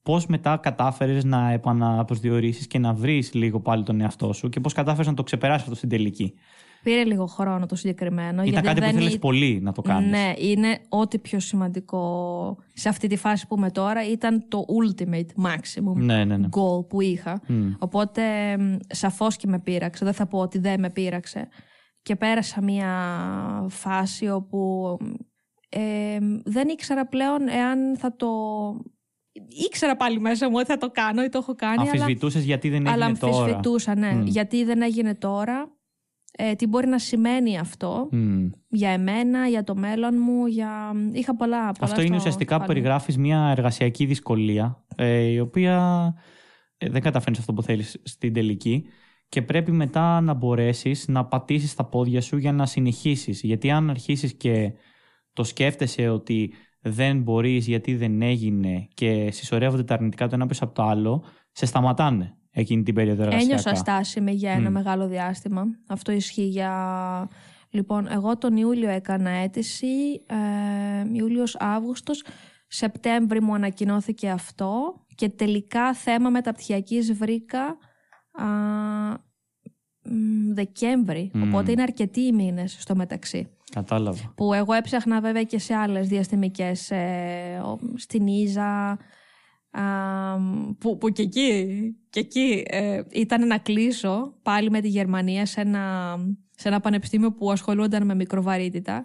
πώς 0.03 0.27
μετά 0.27 0.57
κατάφερες 0.57 1.25
να 1.25 1.53
επαναπροσδιορίσεις 1.53 2.67
και 2.67 2.79
να 2.79 2.93
βρεις 2.95 3.35
λίγο 3.35 3.61
πάλι 3.61 3.83
τον 3.83 4.01
εαυτό 4.01 4.33
σου 4.33 4.49
και 4.49 4.61
πώς 4.61 4.73
κατάφερες 4.73 5.07
να 5.07 5.15
το 5.15 5.23
ξεπεράσεις 5.23 5.63
αυτό 5.63 5.75
στην 5.75 5.89
τελική. 5.89 6.35
Πήρε 6.83 7.05
λίγο 7.05 7.27
χρόνο 7.27 7.67
το 7.67 7.75
συγκεκριμένο. 7.75 8.43
Ήταν 8.43 8.45
γιατί 8.45 8.67
κάτι 8.67 8.81
που 8.81 8.87
δεν 8.87 8.97
ήθελε 8.97 9.11
ή- 9.11 9.19
πολύ 9.19 9.61
να 9.63 9.73
το 9.73 9.83
κάνεις. 9.83 10.11
Ναι, 10.11 10.33
είναι 10.39 10.79
ό,τι 10.89 11.19
πιο 11.19 11.41
σημαντικό 11.41 12.57
σε 12.73 12.89
αυτή 12.89 13.09
τη 13.09 13.17
φάση 13.17 13.47
που 13.47 13.57
είμαι 13.57 13.71
τώρα. 13.71 14.11
Ήταν 14.11 14.45
το 14.49 14.65
ultimate 14.83 15.47
maximum 15.47 15.95
ναι, 15.95 16.25
ναι. 16.25 16.37
ναι. 16.37 16.49
goal 16.51 16.89
που 16.89 17.01
είχα. 17.01 17.41
Μμ. 17.47 17.71
Οπότε 17.79 18.23
μ, 18.59 18.77
σαφώς 18.89 19.37
και 19.37 19.47
με 19.47 19.59
πείραξε. 19.59 20.05
Δεν 20.05 20.15
θα 20.15 20.27
πω 20.27 20.39
ότι 20.39 20.59
δεν 20.59 20.81
με 20.81 20.91
πείραξε. 20.91 21.49
Και 22.03 22.17
πέρασα 22.17 22.63
μια 22.63 22.93
φάση 23.69 24.29
όπου 24.29 24.97
ε, 25.69 26.19
δεν 26.45 26.69
ήξερα 26.69 27.07
πλέον 27.07 27.49
εάν 27.49 27.97
θα 27.99 28.17
το... 28.17 28.29
Ήξερα 29.67 29.97
πάλι 29.97 30.21
μέσα 30.21 30.49
μου 30.49 30.55
ότι 30.57 30.67
θα 30.67 30.77
το 30.77 30.91
κάνω 30.91 31.23
ή 31.23 31.29
το 31.29 31.39
έχω 31.39 31.55
κάνει, 31.55 31.81
αλλά, 31.81 31.91
Αμφισβητούσες 31.91 32.45
γιατί 32.45 32.69
δεν 32.69 32.89
αλλά 32.89 33.05
έγινε 33.07 33.19
τώρα. 33.19 33.37
αμφισβητούσα, 33.37 33.97
ναι. 33.97 34.13
Μμ. 34.13 34.27
Γιατί 34.27 34.65
δεν 34.65 34.83
έγινε 34.83 35.15
τώρα, 35.15 35.78
ε, 36.33 36.55
τι 36.55 36.67
μπορεί 36.67 36.87
να 36.87 36.99
σημαίνει 36.99 37.59
αυτό 37.59 38.09
Μμ. 38.11 38.49
για 38.69 38.91
εμένα, 38.91 39.49
για 39.49 39.65
το 39.65 39.75
μέλλον 39.77 40.15
μου, 40.19 40.47
για... 40.47 40.93
Είχα 41.13 41.37
πολλά, 41.37 41.59
πολλά 41.59 41.77
Αυτό 41.81 42.01
είναι 42.01 42.09
στο 42.09 42.17
ουσιαστικά 42.17 42.55
που 42.57 42.61
κεφάλι 42.61 42.61
μου. 42.61 42.67
περιγράφεις 42.67 43.19
μια 43.19 43.49
εργασιακή 43.57 44.05
δυσκολία, 44.05 44.85
ε, 44.97 45.19
η 45.19 45.39
οποία 45.39 46.15
ε, 46.77 46.89
δεν 46.89 47.03
καταφέρνεις 47.03 47.39
αυτό 47.39 47.53
που 47.53 47.63
θέλεις 47.63 48.01
στην 48.03 48.33
τελική 48.33 48.85
και 49.29 49.43
πρέπει 49.43 49.73
μετά 49.73 50.21
να 50.21 50.35
μπορέσεις 50.35 51.09
να 51.09 51.25
πατήσεις 51.25 51.75
τα 51.75 51.85
πόδια 51.85 52.21
σου 52.21 52.37
για 52.37 52.53
να 52.53 52.67
συνεχίσεις. 52.67 53.43
Γιατί 53.43 53.71
αν 53.71 53.91
αρχίσεις 53.91 54.35
και 54.35 54.73
το 55.33 55.45
σκέφτεσαι 55.45 56.09
ότι 56.09 56.53
δεν 56.81 57.23
μπορείς 57.23 57.67
γιατί 57.67 57.97
δεν 57.97 58.23
έγινε 58.23 58.89
και 58.95 59.31
συσσωρεύονται 59.31 59.85
τα 59.85 59.95
αρνητικά 59.95 60.29
το 60.29 60.35
ένα 60.35 60.47
πίσω 60.47 60.65
από 60.65 60.75
το 60.75 60.83
άλλο, 60.83 61.25
σε 61.53 61.67
σταματάνε 61.67 62.38
εκείνη 62.51 62.83
την 62.83 62.95
περίοδο 62.95 63.23
εργασιακά. 63.23 63.45
Ένιωσα 63.45 63.75
στάσιμη 63.75 64.33
για 64.33 64.53
ένα 64.53 64.69
Μμ. 64.69 64.73
μεγάλο 64.73 65.09
διάστημα. 65.09 65.65
Αυτό 65.89 66.13
ισχύει 66.13 66.47
για... 66.47 67.29
Λοιπόν, 67.71 68.07
εγώ 68.11 68.39
τον 68.39 68.57
Ιούλιο 68.57 68.89
έκανα 68.89 69.31
αίτηση, 69.31 69.87
ε, 70.27 70.37
Ιούλιος, 71.13 71.57
Αύγουστος, 71.59 72.25
Σεπτέμβρη 72.67 73.43
μου 73.43 73.55
ανακοινώθηκε 73.55 74.29
αυτό 74.31 74.95
και 75.15 75.29
τελικά 75.29 75.95
θέμα 75.95 76.31
μεταπτυχιακής 76.31 77.13
βρήκα 77.13 77.77
α, 78.33 78.45
μ, 80.03 80.53
Δεκέμβρι, 80.55 81.31
Μμ. 81.35 81.43
οπότε 81.43 81.71
είναι 81.73 81.83
αρκετοί 81.83 82.21
οι 82.21 82.33
μήνες 82.33 82.77
στο 82.81 82.95
μεταξύ. 82.95 83.49
Κατάλαβα. 83.73 84.33
Που 84.37 84.53
εγώ 84.53 84.73
έψαχνα 84.73 85.21
βέβαια 85.21 85.43
και 85.43 85.59
σε 85.59 85.75
άλλες 85.75 86.09
διαστημικές, 86.09 86.91
ε, 86.91 87.61
ο- 87.65 87.79
στην 87.97 88.27
Ίζα, 88.27 88.65
α, 88.65 88.97
που, 90.79 90.99
που 90.99 91.09
και 91.09 91.23
εκεί, 91.23 91.77
και 92.11 92.21
εκεί 92.21 92.65
ε, 92.67 93.01
ήταν 93.11 93.47
να 93.47 93.59
κλείσω 93.59 94.39
πάλι 94.43 94.71
με 94.71 94.81
τη 94.81 94.89
Γερμανία 94.89 95.47
σε 95.47 95.61
ένα, 95.61 96.17
σε 96.55 96.69
ένα 96.69 96.81
πανεπιστήμιο 96.81 97.33
που 97.33 97.51
ασχολούνταν 97.51 98.07
με 98.07 98.15
μικροβαρύτητα. 98.15 99.05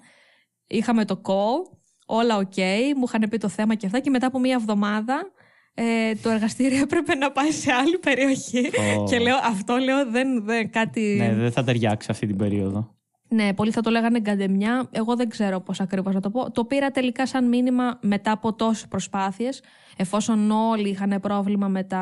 Είχαμε 0.67 1.05
το 1.05 1.21
call, 1.25 1.77
όλα 2.05 2.37
οκ, 2.37 2.57
μου 2.97 3.03
είχαν 3.05 3.29
πει 3.29 3.37
το 3.37 3.49
θέμα 3.49 3.75
και 3.75 3.85
αυτά 3.85 3.99
και 3.99 4.09
μετά 4.09 4.27
από 4.27 4.39
μία 4.39 4.53
εβδομάδα 4.53 5.31
ε, 5.73 6.15
το 6.15 6.29
εργαστήριο 6.29 6.81
έπρεπε 6.87 7.15
να 7.15 7.31
πάει 7.31 7.51
σε 7.51 7.71
άλλη 7.71 7.97
περιοχή. 7.97 8.69
Ω. 8.99 9.03
Και 9.03 9.19
λέω, 9.19 9.35
αυτό 9.43 9.75
λέω 9.75 10.11
δεν, 10.11 10.43
δεν 10.45 10.71
κάτι... 10.71 11.15
Ναι, 11.19 11.33
δεν 11.33 11.51
θα 11.51 11.63
ταιριάξει 11.63 12.07
αυτή 12.11 12.27
την 12.27 12.37
περίοδο. 12.37 12.95
Ναι, 13.33 13.53
πολλοί 13.53 13.71
θα 13.71 13.81
το 13.81 13.89
λέγανε 13.89 14.19
γκαντεμιά. 14.19 14.87
Εγώ 14.91 15.15
δεν 15.15 15.29
ξέρω 15.29 15.59
πώς 15.59 15.79
ακριβώς 15.79 16.13
να 16.13 16.19
το 16.19 16.29
πω. 16.29 16.51
Το 16.51 16.65
πήρα 16.65 16.91
τελικά 16.91 17.27
σαν 17.27 17.47
μήνυμα 17.47 17.99
μετά 18.01 18.31
από 18.31 18.53
τόσες 18.53 18.87
προσπάθειες, 18.87 19.61
εφόσον 19.97 20.51
όλοι 20.51 20.89
είχαν 20.89 21.19
πρόβλημα 21.21 21.67
με 21.67 21.83
τα, 21.83 21.99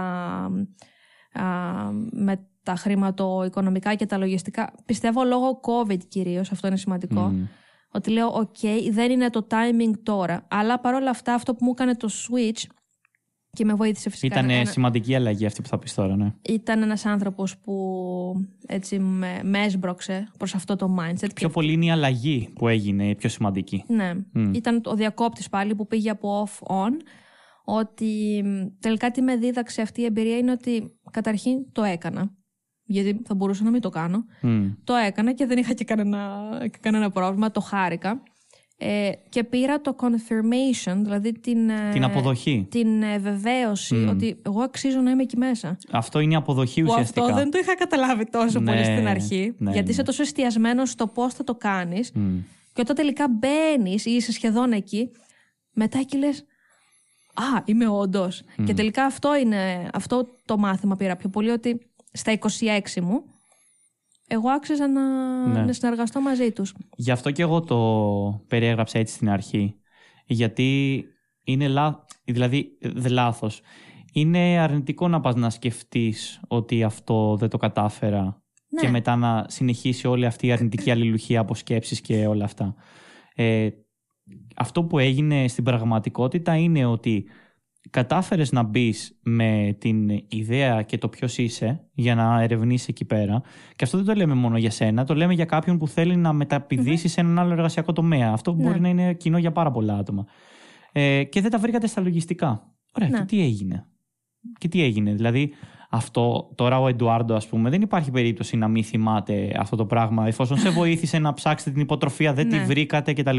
α, 1.34 1.44
με 2.12 2.48
τα 2.64 2.76
χρηματοοικονομικά 2.76 3.96
και 3.96 4.06
τα 4.06 4.18
λογιστικά. 4.18 4.74
Πιστεύω 4.86 5.24
λόγω 5.24 5.60
COVID 5.64 6.00
κυρίως, 6.08 6.52
αυτό 6.52 6.68
είναι 6.68 6.78
σημαντικό. 6.78 7.22
Μμ. 7.22 7.44
Ότι 7.92 8.12
λέω, 8.12 8.28
οκ, 8.28 8.92
δεν 8.92 9.12
είναι 9.12 9.30
το 9.30 9.48
timing 9.50 9.92
τώρα. 10.04 10.48
Αλλά 10.50 10.80
παρόλα 10.80 11.10
αυτά 11.10 11.34
αυτό 11.34 11.56
που 11.56 11.66
μου 11.66 11.72
έκανε 11.72 11.96
το 11.96 12.10
switch 12.12 12.64
και 13.54 13.66
με 13.66 13.74
βοήθησε 13.74 14.10
φυσικά. 14.10 14.36
Ήταν 14.40 14.50
ένα- 14.50 14.66
σημαντική 14.66 15.16
αλλαγή 15.16 15.46
αυτή 15.46 15.62
που 15.62 15.68
θα 15.68 15.78
πεις 15.80 15.94
τώρα, 15.94 16.16
ναι. 16.16 16.34
ήταν 16.42 16.82
ένας 16.82 17.06
άνθρωπος 17.06 17.58
που 17.58 17.74
έτσι 18.68 19.00
με, 19.00 19.40
με 19.44 19.60
έσπρωξε 19.60 20.32
προς 20.38 20.56
αυτό 20.56 20.76
το 20.76 20.96
mindset. 21.00 21.30
Πιο 21.36 21.50
πολύ 21.50 21.74
είναι 21.74 21.86
η 21.86 21.92
αλλαγή 21.92 22.50
που 22.56 22.68
έγινε 22.68 23.10
η 23.10 23.16
πιο 23.16 23.30
σημαντική. 23.30 23.84
Ναι. 23.88 24.14
Μμ. 24.34 24.54
Ήταν 24.54 24.82
ο 24.86 24.96
διακόπτης 24.96 25.50
πάλι 25.50 25.76
που 25.76 25.88
πήγε 25.88 26.10
από 26.10 26.48
off-on. 26.48 26.92
Ότι 27.66 28.42
μ, 28.46 28.80
τελικά 28.80 29.12
τι 29.12 29.22
με 29.22 29.36
δίδαξε 29.36 29.82
αυτή 29.82 30.02
η 30.02 30.06
εμπειρία 30.06 30.38
είναι 30.38 30.52
ότι 30.52 30.92
καταρχήν 31.12 31.72
το 31.72 31.84
έκανα. 31.84 32.32
Γιατί 32.84 33.22
θα 33.26 33.36
μπορούσα 33.36 33.64
να 33.64 33.70
μην 33.72 33.82
το 33.82 33.90
κάνω. 33.90 34.26
Μμ. 34.42 34.68
Το 34.84 34.94
έκανα 34.94 35.34
και 35.34 35.46
δεν 35.46 35.58
είχα 35.58 35.74
και 35.74 35.84
κανένα, 35.84 36.40
και 36.72 36.78
κανένα 36.82 37.10
πρόβλημα. 37.10 37.52
Το 37.52 37.60
χάρηκα. 37.62 38.24
Ε, 38.84 39.12
και 39.30 39.44
πήρα 39.44 39.82
το 39.82 39.96
confirmation, 40.00 40.96
δηλαδή 40.96 41.40
την, 41.40 41.70
ε, 41.70 41.90
Την 41.94 42.04
αποδοχή. 42.04 42.68
την 42.72 43.02
ε, 43.02 43.18
βεβαίωση 43.18 43.96
Μμ. 43.96 44.10
ότι 44.10 44.38
εγώ 44.46 44.62
αξίζω 44.62 45.00
να 45.00 45.12
είμαι 45.12 45.22
εκεί 45.22 45.38
μέσα. 45.38 45.78
Αυτό 45.92 46.20
είναι 46.20 46.34
η 46.34 46.36
αποδοχή 46.36 46.82
Που 46.82 46.88
ουσιαστικά. 46.92 47.22
αυτό 47.26 47.36
δεν 47.36 47.52
το 47.52 47.58
είχα 47.62 47.76
καταλάβει 47.76 48.26
τόσο 48.26 48.60
Ναι, 48.60 48.72
πολύ 48.72 48.84
στην 48.84 49.08
αρχή. 49.08 49.54
ναι, 49.58 49.72
γιατί 49.72 49.86
ναι. 49.86 49.92
είσαι 49.92 50.04
τόσο 50.04 50.22
εστιασμένος 50.22 50.90
στο 50.90 51.08
πώς 51.08 51.34
θα 51.34 51.44
το 51.44 51.56
κάνεις. 51.56 52.12
Μμ. 52.14 52.38
Και 52.74 52.82
όταν 52.82 52.96
τελικά 52.96 53.26
μπαίνεις 53.30 54.06
ή 54.06 54.12
είσαι 54.12 54.32
σχεδόν 54.32 54.72
εκεί, 54.72 55.10
μετά 55.74 56.00
εκεί 56.00 56.18
λες. 56.18 56.40
Α, 57.34 57.62
είμαι 57.66 57.88
όντως. 57.88 58.42
Και 58.66 58.74
τελικά 58.74 59.06
αυτό 59.06 59.36
είναι. 59.36 59.90
Αυτό 59.94 60.28
το 60.46 60.58
μάθημα 60.58 60.96
πήρα 60.96 61.16
πιο 61.16 61.30
πολύ 61.30 61.50
ότι 61.50 61.82
στα 62.12 62.32
26 62.32 63.02
μου 63.02 63.24
εγώ 64.34 64.50
άξιζα 64.50 64.88
να, 64.88 65.02
Ναι. 65.48 65.62
να 65.62 65.74
συνεργαστώ 65.74 66.22
μαζί 66.22 66.52
τους. 66.52 66.74
Γι' 66.96 67.12
αυτό 67.12 67.32
και 67.32 67.42
εγώ 67.42 67.62
το 67.62 68.44
περιέγραψα 68.48 69.00
έτσι 69.00 69.14
στην 69.14 69.30
αρχή. 69.30 69.76
Γιατί 70.26 71.04
είναι 71.44 71.68
λά... 71.68 72.06
δηλαδή, 72.26 72.78
δεν 72.82 73.12
λάθος. 73.12 73.62
Είναι 74.14 74.40
αρνητικό 74.60 75.08
να 75.08 75.20
πας 75.22 75.36
να 75.36 75.50
σκεφτείς 75.50 76.40
ότι 76.48 76.84
αυτό 76.84 77.36
δεν 77.40 77.50
το 77.50 77.58
κατάφερα 77.58 78.44
Ναι. 78.70 78.82
και 78.82 78.90
μετά 78.90 79.16
να 79.16 79.46
συνεχίσει 79.48 80.08
όλη 80.08 80.26
αυτή 80.26 80.48
η 80.48 80.52
αρνητική 80.52 80.92
αλληλουχία 80.92 81.40
από 81.40 81.56
σκέψεις 81.56 82.02
και 82.02 82.28
όλα 82.28 82.44
αυτά. 82.46 82.76
Ε, 83.36 83.70
αυτό 84.56 84.84
που 84.84 85.00
έγινε 85.00 85.48
στην 85.48 85.64
πραγματικότητα 85.64 86.56
είναι 86.56 86.86
ότι 86.86 87.26
κατάφερες 87.90 88.52
να 88.52 88.64
μπεις 88.64 89.18
με 89.24 89.76
την 89.80 90.10
ιδέα 90.28 90.82
και 90.82 90.98
το 90.98 91.10
ποιος 91.10 91.38
είσαι 91.38 91.88
για 91.94 92.16
να 92.16 92.42
ερευνήσεις 92.42 92.88
εκεί 92.88 93.06
πέρα. 93.06 93.42
Και 93.76 93.84
αυτό 93.84 93.98
δεν 93.98 94.06
το 94.06 94.14
λέμε 94.14 94.34
μόνο 94.34 94.58
για 94.58 94.72
σένα, 94.72 95.04
το 95.06 95.16
λέμε 95.16 95.34
για 95.34 95.46
κάποιον 95.46 95.78
που 95.78 95.88
θέλει 95.88 96.16
να 96.16 96.34
μεταπηδήσει 96.34 97.08
σε 97.08 97.20
έναν 97.22 97.40
άλλο 97.40 97.52
εργασιακό 97.52 97.94
τομέα. 97.94 98.32
Αυτό 98.32 98.54
Ναι. 98.54 98.64
μπορεί 98.64 98.80
να 98.80 98.90
είναι 98.90 99.14
κοινό 99.14 99.38
για 99.38 99.52
πάρα 99.52 99.72
πολλά 99.72 99.98
άτομα. 99.98 100.26
Ε, 100.92 101.24
και 101.24 101.42
δεν 101.42 101.52
τα 101.52 101.58
βρήκατε 101.58 101.88
στα 101.88 102.02
λογιστικά. 102.02 102.74
Ωραία, 102.94 103.10
Ναι. 103.10 103.18
και 103.18 103.24
τι 103.26 103.42
έγινε; 103.42 103.86
Και 104.58 104.68
τι 104.68 104.84
έγινε; 104.84 105.14
Δηλαδή, 105.14 105.52
αυτό 105.94 106.52
τώρα 106.56 106.80
ο 106.80 106.88
Εντουάρντο, 106.88 107.36
ας 107.36 107.48
πούμε, 107.48 107.70
δεν 107.70 107.82
υπάρχει 107.82 108.12
περίπτωση 108.12 108.58
να 108.58 108.68
μην 108.68 108.84
θυμάται 108.84 109.56
αυτό 109.60 109.76
το 109.76 109.86
πράγμα. 109.86 110.28
Εφόσον 110.28 110.58
σε 110.58 110.70
βοήθησε 110.70 111.20
να 111.20 111.34
ψάξετε 111.34 111.72
την 111.72 111.82
υποτροφία, 111.82 112.34
δεν 112.34 112.50
τη 112.50 112.58
Ναι. 112.58 112.64
βρήκατε 112.64 113.14
κτλ. 113.14 113.38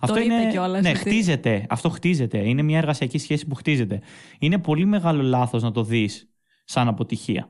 Αυτό 0.00 0.20
είπε 0.20 0.34
είναι. 0.34 0.50
κιόλας 0.50 0.82
ναι, 0.82 0.88
ότι- 0.90 0.98
χτίζεται. 0.98 1.66
Αυτό 1.68 1.88
χτίζεται. 1.88 2.48
Είναι 2.48 2.62
μια 2.62 2.78
εργασιακή 2.78 3.18
σχέση 3.18 3.46
που 3.46 3.54
χτίζεται. 3.54 4.00
Είναι 4.38 4.58
πολύ 4.58 4.84
μεγάλο 4.84 5.22
λάθος 5.22 5.62
να 5.62 5.70
το 5.72 5.82
δεις 5.82 6.30
σαν 6.64 6.88
αποτυχία. 6.88 7.48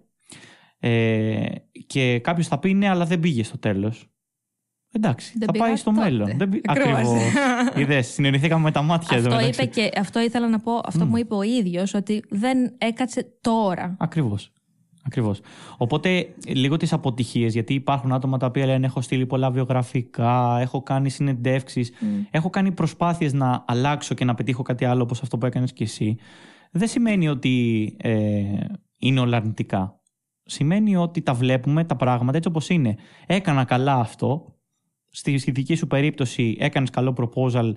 Ε, 0.78 1.46
και 1.86 2.18
κάποιος 2.18 2.46
θα 2.46 2.58
πει 2.58 2.74
ναι, 2.74 2.88
αλλά 2.88 3.04
δεν 3.04 3.20
πήγε 3.20 3.42
στο 3.44 3.58
τέλος. 3.58 4.08
Εντάξει, 4.96 5.32
Δεν 5.38 5.46
θα 5.46 5.52
πήγα 5.52 5.64
πάει 5.64 5.76
στο 5.76 5.90
τότε. 5.90 6.02
μέλλον. 6.04 6.32
Δεν 6.36 6.48
πή... 6.48 6.60
Ακριβώς. 6.66 6.98
Ακριβώς. 6.98 7.22
Είδες, 7.80 8.06
συνεννοηθήκαμε 8.06 8.62
με 8.62 8.70
τα 8.70 8.82
μάτια 8.82 9.16
εδώ. 9.16 9.28
αυτό, 9.28 9.40
μεταξύ. 9.46 9.62
είπε 9.62 9.80
και, 9.80 10.00
αυτό 10.00 10.20
ήθελα 10.20 10.48
να 10.48 10.58
πω, 10.60 10.80
αυτό 10.84 11.04
Μμ. 11.04 11.08
μου 11.08 11.16
είπε 11.16 11.34
ο 11.34 11.42
ίδιος, 11.42 11.94
ότι 11.94 12.22
δεν 12.28 12.72
έκατσε 12.78 13.26
τώρα. 13.40 13.96
Ακριβώς. 13.98 14.50
Ακριβώς. 15.06 15.40
Οπότε 15.76 16.28
λίγο 16.46 16.76
τις 16.76 16.92
αποτυχίες, 16.92 17.52
γιατί 17.52 17.74
υπάρχουν 17.74 18.12
άτομα 18.12 18.38
τα 18.38 18.46
οποία 18.46 18.66
λένε 18.66 18.86
έχω 18.86 19.00
στείλει 19.00 19.26
πολλά 19.26 19.50
βιογραφικά, 19.50 20.58
έχω 20.60 20.82
κάνει 20.82 21.10
συνεντεύξεις, 21.10 21.92
Μμ. 22.00 22.06
έχω 22.30 22.50
κάνει 22.50 22.70
προσπάθειες 22.72 23.32
να 23.32 23.64
αλλάξω 23.66 24.14
και 24.14 24.24
να 24.24 24.34
πετύχω 24.34 24.62
κάτι 24.62 24.84
άλλο 24.84 25.02
όπως 25.02 25.22
αυτό 25.22 25.38
που 25.38 25.46
έκανες 25.46 25.72
και 25.72 25.84
εσύ. 25.84 26.16
Δεν 26.70 26.88
σημαίνει 26.88 27.28
ότι 27.28 27.84
ε, 28.00 28.42
είναι 28.98 29.20
όλα 29.20 29.36
αρνητικά. 29.36 30.00
σημαίνει 30.46 30.96
ότι 30.96 31.22
τα 31.22 31.34
βλέπουμε 31.34 31.84
τα 31.84 31.96
πράγματα 31.96 32.36
έτσι 32.36 32.48
όπως 32.48 32.68
είναι. 32.68 32.96
Έκανα 33.26 33.64
καλά 33.64 33.94
αυτό, 33.94 34.53
στη, 35.14 35.38
στη 35.38 35.50
δική 35.50 35.74
σου 35.74 35.86
περίπτωση 35.86 36.56
έκανες 36.60 36.90
καλό 36.90 37.14
proposal, 37.16 37.72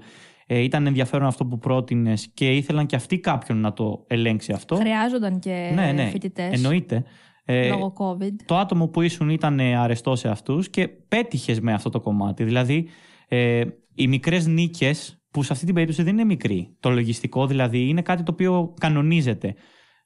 ε, 0.45 0.59
ήταν 0.59 0.87
ενδιαφέρον 0.87 1.27
αυτό 1.27 1.45
που 1.45 1.57
πρότεινες 1.57 2.27
και 2.33 2.55
ήθελαν 2.55 2.85
και 2.85 2.95
αυτοί 2.95 3.19
κάποιον 3.19 3.57
να 3.57 3.73
το 3.73 4.05
ελέγξει 4.07 4.51
αυτό; 4.51 4.75
Χρειάζονταν 4.75 5.39
και 5.39 5.71
ναι, 5.75 5.91
ναι, 5.91 6.05
φοιτητές. 6.05 6.53
Εννοείται. 6.53 7.03
Ε, 7.45 7.69
λόγω 7.69 7.93
COVID. 7.97 8.33
Το 8.45 8.57
άτομο 8.57 8.87
που 8.87 9.01
ήσουν 9.01 9.29
ήταν 9.29 9.59
αρεστό 9.59 10.15
σε 10.15 10.29
αυτούς 10.29 10.69
και 10.69 10.87
πέτυχες 10.87 11.59
με 11.59 11.73
αυτό 11.73 11.89
το 11.89 11.99
κομμάτι. 11.99 12.43
Δηλαδή, 12.43 12.87
ε, 13.27 13.63
οι 13.95 14.07
μικρές 14.07 14.47
νίκες, 14.47 15.17
που 15.31 15.43
σε 15.43 15.53
αυτή 15.53 15.65
την 15.65 15.73
περίπτωση 15.73 16.03
δεν 16.03 16.13
είναι 16.13 16.23
μικρή. 16.23 16.75
Το 16.79 16.89
λογιστικό 16.89 17.47
δηλαδή 17.47 17.87
είναι 17.87 18.01
κάτι 18.01 18.23
το 18.23 18.31
οποίο 18.31 18.73
κανονίζεται. 18.79 19.55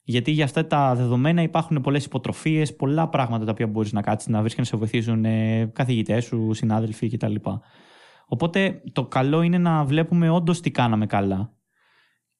Γιατί 0.04 0.30
για 0.30 0.44
αυτά 0.44 0.66
τα 0.66 0.94
δεδομένα 0.94 1.42
υπάρχουν 1.42 1.80
πολλές 1.80 2.04
υποτροφίες, 2.04 2.76
πολλά 2.76 3.08
πράγματα 3.08 3.44
τα 3.44 3.50
οποία 3.50 3.66
μπορείς 3.66 3.92
να 3.92 4.00
κάτσεις 4.00 4.28
να 4.28 4.40
βρεις 4.40 4.54
και 4.54 4.60
να 4.60 4.66
σε 4.66 4.76
βοηθήσουν 4.76 5.24
ε, 5.24 5.70
καθηγητές 5.72 6.24
σου, 6.24 6.52
συνάδελφοι 6.52 7.08
κτλ. 7.08 7.34
Οπότε 8.26 8.82
το 8.92 9.06
καλό 9.06 9.42
είναι 9.42 9.58
να 9.58 9.84
βλέπουμε 9.84 10.30
όντως 10.30 10.60
τι 10.60 10.70
κάναμε 10.70 11.06
καλά 11.06 11.52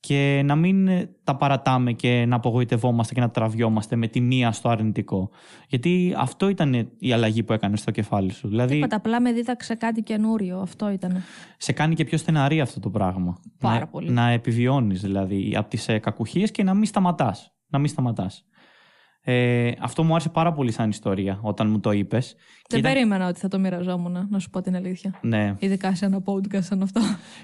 και 0.06 0.42
να 0.44 0.56
μην 0.56 0.88
τα 1.24 1.36
παρατάμε 1.36 1.92
και 1.92 2.24
να 2.26 2.36
απογοητευόμαστε 2.36 3.14
και 3.14 3.20
να 3.20 3.30
τραβιόμαστε 3.30 3.96
με 3.96 4.06
τη 4.06 4.20
μία 4.20 4.52
στο 4.52 4.68
αρνητικό. 4.68 5.30
Γιατί 5.68 6.14
αυτό 6.16 6.48
ήταν 6.48 6.90
η 6.98 7.12
αλλαγή 7.12 7.42
που 7.42 7.52
έκανες 7.52 7.80
στο 7.80 7.90
κεφάλι 7.90 8.32
σου. 8.32 8.48
Δηλαδή, 8.48 8.74
Τίποτα, 8.74 8.96
απλά 8.96 9.20
με 9.20 9.32
δίδαξε 9.32 9.74
κάτι 9.74 10.02
καινούριο. 10.02 10.58
Αυτό 10.58 10.90
ήταν. 10.90 11.22
Σε 11.56 11.72
κάνει 11.72 11.94
και 11.94 12.04
πιο 12.04 12.18
στεναρή 12.18 12.60
αυτό 12.60 12.80
το 12.80 12.90
πράγμα. 12.90 13.38
Πάρα 13.58 13.78
να, 13.78 13.86
πολύ. 13.86 14.10
Να 14.10 14.28
επιβιώνεις 14.28 15.00
δηλαδή 15.00 15.54
από 15.56 15.68
τις 15.68 15.86
κακουχίες 16.00 16.50
και 16.50 16.62
να 16.62 16.74
μην 16.74 16.84
σταματάς. 16.84 17.51
Να 17.72 17.78
μην 17.78 17.88
σταματάς. 17.88 18.44
Ε, 19.24 19.72
αυτό 19.78 20.04
μου 20.04 20.12
άρεσε 20.14 20.28
πάρα 20.28 20.52
πολύ 20.52 20.72
σαν 20.72 20.90
ιστορία 20.90 21.38
όταν 21.42 21.70
μου 21.70 21.80
το 21.80 21.90
είπες. 21.90 22.34
Δεν 22.68 22.78
ήταν... 22.78 22.92
περίμενα 22.92 23.28
ότι 23.28 23.40
θα 23.40 23.48
το 23.48 23.58
μοιραζόμουν, 23.58 24.26
να 24.30 24.38
σου 24.38 24.50
πω 24.50 24.60
την 24.60 24.76
αλήθεια. 24.76 25.18
Ναι. 25.20 25.54
Ειδικά 25.58 25.94
σε 25.94 26.04
ένα 26.04 26.22
podcast 26.24 26.62
σαν 26.62 26.82
αυτό. 26.82 27.00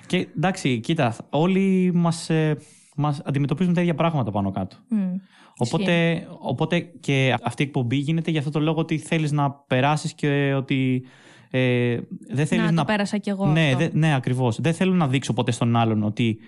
Και 0.07 0.29
εντάξει, 0.37 0.81
κοίτα, 0.81 1.17
όλοι 1.31 1.91
μας 1.95 2.31
ε, 2.31 2.57
μας 2.97 3.21
αντιμετωπίζουν 3.25 3.75
τα 3.75 3.81
ίδια 3.81 3.95
πράγματα 3.95 4.31
πάνω 4.31 4.51
κάτω. 4.51 4.77
Mm. 4.91 5.21
Οπότε, 5.57 6.27
οπότε 6.39 6.81
και 6.81 7.35
αυτή 7.43 7.63
η 7.63 7.67
εκπομπή 7.67 7.97
γίνεται 7.97 8.31
για 8.31 8.39
αυτό 8.41 8.51
το 8.51 8.61
λόγο 8.61 8.79
ότι 8.79 8.99
θέλεις 8.99 9.33
να 9.33 9.51
περάσεις 9.51 10.15
και 10.15 10.55
ότι. 10.57 11.05
Ε, 11.51 11.99
δεν 12.29 12.47
θέλεις 12.47 12.65
να, 12.65 12.71
να, 12.71 12.77
το 12.77 12.85
πέρασα 12.85 13.19
κι 13.19 13.31
εγώ. 13.31 13.47
Ναι, 13.47 13.67
αυτό. 13.67 13.79
δε, 13.79 13.89
ναι 13.93 14.15
ακριβώς. 14.15 14.61
Δεν 14.61 14.75
θέλω 14.75 14.95
να 14.95 15.09
δείξω 15.09 15.33
ποτέ 15.33 15.51
στον 15.51 15.77
άλλον 15.77 16.03
ότι 16.03 16.39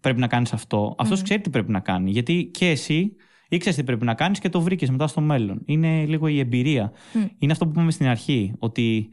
πρέπει 0.00 0.20
να 0.20 0.26
κάνεις 0.26 0.52
αυτό. 0.52 0.94
Αυτός 0.98 1.22
ξέρει 1.22 1.40
τι 1.40 1.50
πρέπει 1.50 1.70
να 1.70 1.80
κάνει. 1.80 2.10
Γιατί 2.10 2.50
και 2.52 2.70
εσύ 2.70 3.12
ήξερες 3.48 3.76
τι 3.76 3.84
πρέπει 3.84 4.04
να 4.04 4.14
κάνεις 4.14 4.38
και 4.38 4.48
το 4.48 4.60
βρήκες 4.60 4.90
μετά 4.90 5.06
στο 5.06 5.20
μέλλον. 5.20 5.62
Είναι 5.64 6.04
λίγο 6.04 6.26
η 6.26 6.38
εμπειρία. 6.38 6.92
Είναι 7.38 7.52
αυτό 7.52 7.64
που 7.64 7.70
είπαμε 7.70 7.90
στην 7.90 8.06
αρχή, 8.06 8.52
ότι 8.58 9.08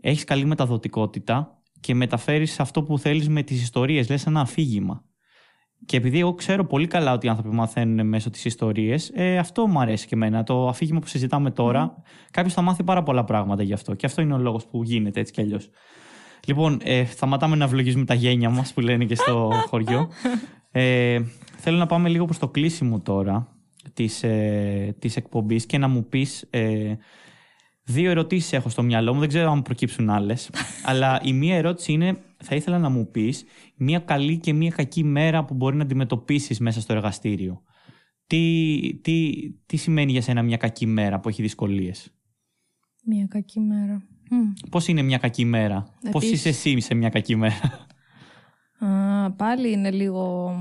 έχεις 0.00 0.24
καλή 0.24 0.44
μεταδοτικότητα 0.44 1.62
και 1.80 1.94
μεταφέρεις 1.94 2.60
αυτό 2.60 2.82
που 2.82 2.98
θέλεις 2.98 3.28
με 3.28 3.42
τις 3.42 3.62
ιστορίες. 3.62 4.08
Λες 4.08 4.26
ένα 4.26 4.40
αφήγημα. 4.40 5.04
Και 5.86 5.96
επειδή 5.96 6.18
εγώ 6.18 6.34
ξέρω 6.34 6.64
πολύ 6.64 6.86
καλά 6.86 7.12
ότι 7.12 7.26
οι 7.26 7.28
άνθρωποι 7.28 7.54
μαθαίνουν 7.54 8.06
μέσω 8.06 8.30
της 8.30 8.44
ιστορίες, 8.44 9.10
ε, 9.14 9.38
αυτό 9.38 9.66
μου 9.66 9.80
αρέσει 9.80 10.06
και 10.06 10.14
εμένα. 10.14 10.42
Το 10.42 10.68
αφήγημα 10.68 10.98
που 10.98 11.06
συζητάμε 11.06 11.50
τώρα, 11.50 11.94
mm. 11.96 12.02
κάποιος 12.30 12.54
θα 12.54 12.62
μάθει 12.62 12.84
πάρα 12.84 13.02
πολλά 13.02 13.24
πράγματα 13.24 13.62
γι' 13.62 13.72
αυτό. 13.72 13.94
Και 13.94 14.06
αυτό 14.06 14.22
είναι 14.22 14.34
ο 14.34 14.38
λόγος 14.38 14.66
που 14.66 14.82
γίνεται 14.82 15.20
έτσι 15.20 15.32
κι 15.32 15.40
αλλιώς. 15.40 15.70
Λοιπόν, 16.46 16.80
ε, 16.82 17.04
σταματάμε 17.04 17.56
να 17.56 17.66
βλογίζουμε 17.66 18.04
τα 18.04 18.14
γένια 18.14 18.50
μας 18.50 18.72
που 18.72 18.80
λένε 18.80 19.04
και 19.04 19.14
στο 19.14 19.50
χωριό. 19.68 20.10
Ε, 20.70 21.20
θέλω 21.56 21.76
να 21.76 21.86
πάμε 21.86 22.08
λίγο 22.08 22.24
προς 22.24 22.38
το 22.38 22.48
κλείσιμο 22.48 23.00
τώρα 23.00 23.51
της, 23.94 24.22
ε, 24.22 24.96
της 24.98 25.16
εκπομπής 25.16 25.66
και 25.66 25.78
να 25.78 25.88
μου 25.88 26.08
πεις 26.08 26.46
ε, 26.50 26.94
δύο 27.84 28.10
ερωτήσεις 28.10 28.52
έχω 28.52 28.68
στο 28.68 28.82
μυαλό 28.82 29.14
μου, 29.14 29.20
δεν 29.20 29.28
ξέρω 29.28 29.50
αν 29.50 29.62
προκύψουν 29.62 30.10
άλλες 30.10 30.50
αλλά 30.90 31.20
η 31.24 31.32
μία 31.32 31.56
ερώτηση 31.56 31.92
είναι 31.92 32.16
θα 32.42 32.54
ήθελα 32.54 32.78
να 32.78 32.88
μου 32.88 33.10
πεις 33.10 33.44
μία 33.76 33.98
καλή 33.98 34.38
και 34.38 34.52
μία 34.52 34.70
κακή 34.70 35.04
μέρα 35.04 35.44
που 35.44 35.54
μπορεί 35.54 35.76
να 35.76 35.82
αντιμετωπίσεις 35.82 36.60
μέσα 36.60 36.80
στο 36.80 36.92
εργαστήριο. 36.92 37.62
Τι, 38.26 38.78
τι, 39.02 39.32
τι 39.66 39.76
σημαίνει 39.76 40.12
για 40.12 40.22
σένα 40.22 40.42
μια 40.42 40.56
κακή 40.56 40.86
μέρα 40.86 41.20
που 41.20 41.28
έχει 41.28 41.42
δυσκολίες; 41.42 42.14
Μια 43.04 43.26
κακή 43.26 43.60
μέρα. 43.60 44.02
Πώς 44.70 44.88
είναι 44.88 45.02
μια 45.02 45.18
κακή 45.18 45.44
μέρα; 45.44 45.86
Επίσης... 45.96 46.10
Πώς 46.10 46.24
είσαι 46.24 46.48
εσύ 46.48 46.80
σε 46.80 46.94
μια 46.94 47.08
κακή 47.08 47.36
μέρα; 47.36 47.86
Α, 48.78 49.30
πάλι 49.30 49.72
είναι 49.72 49.90
λίγο 49.90 50.54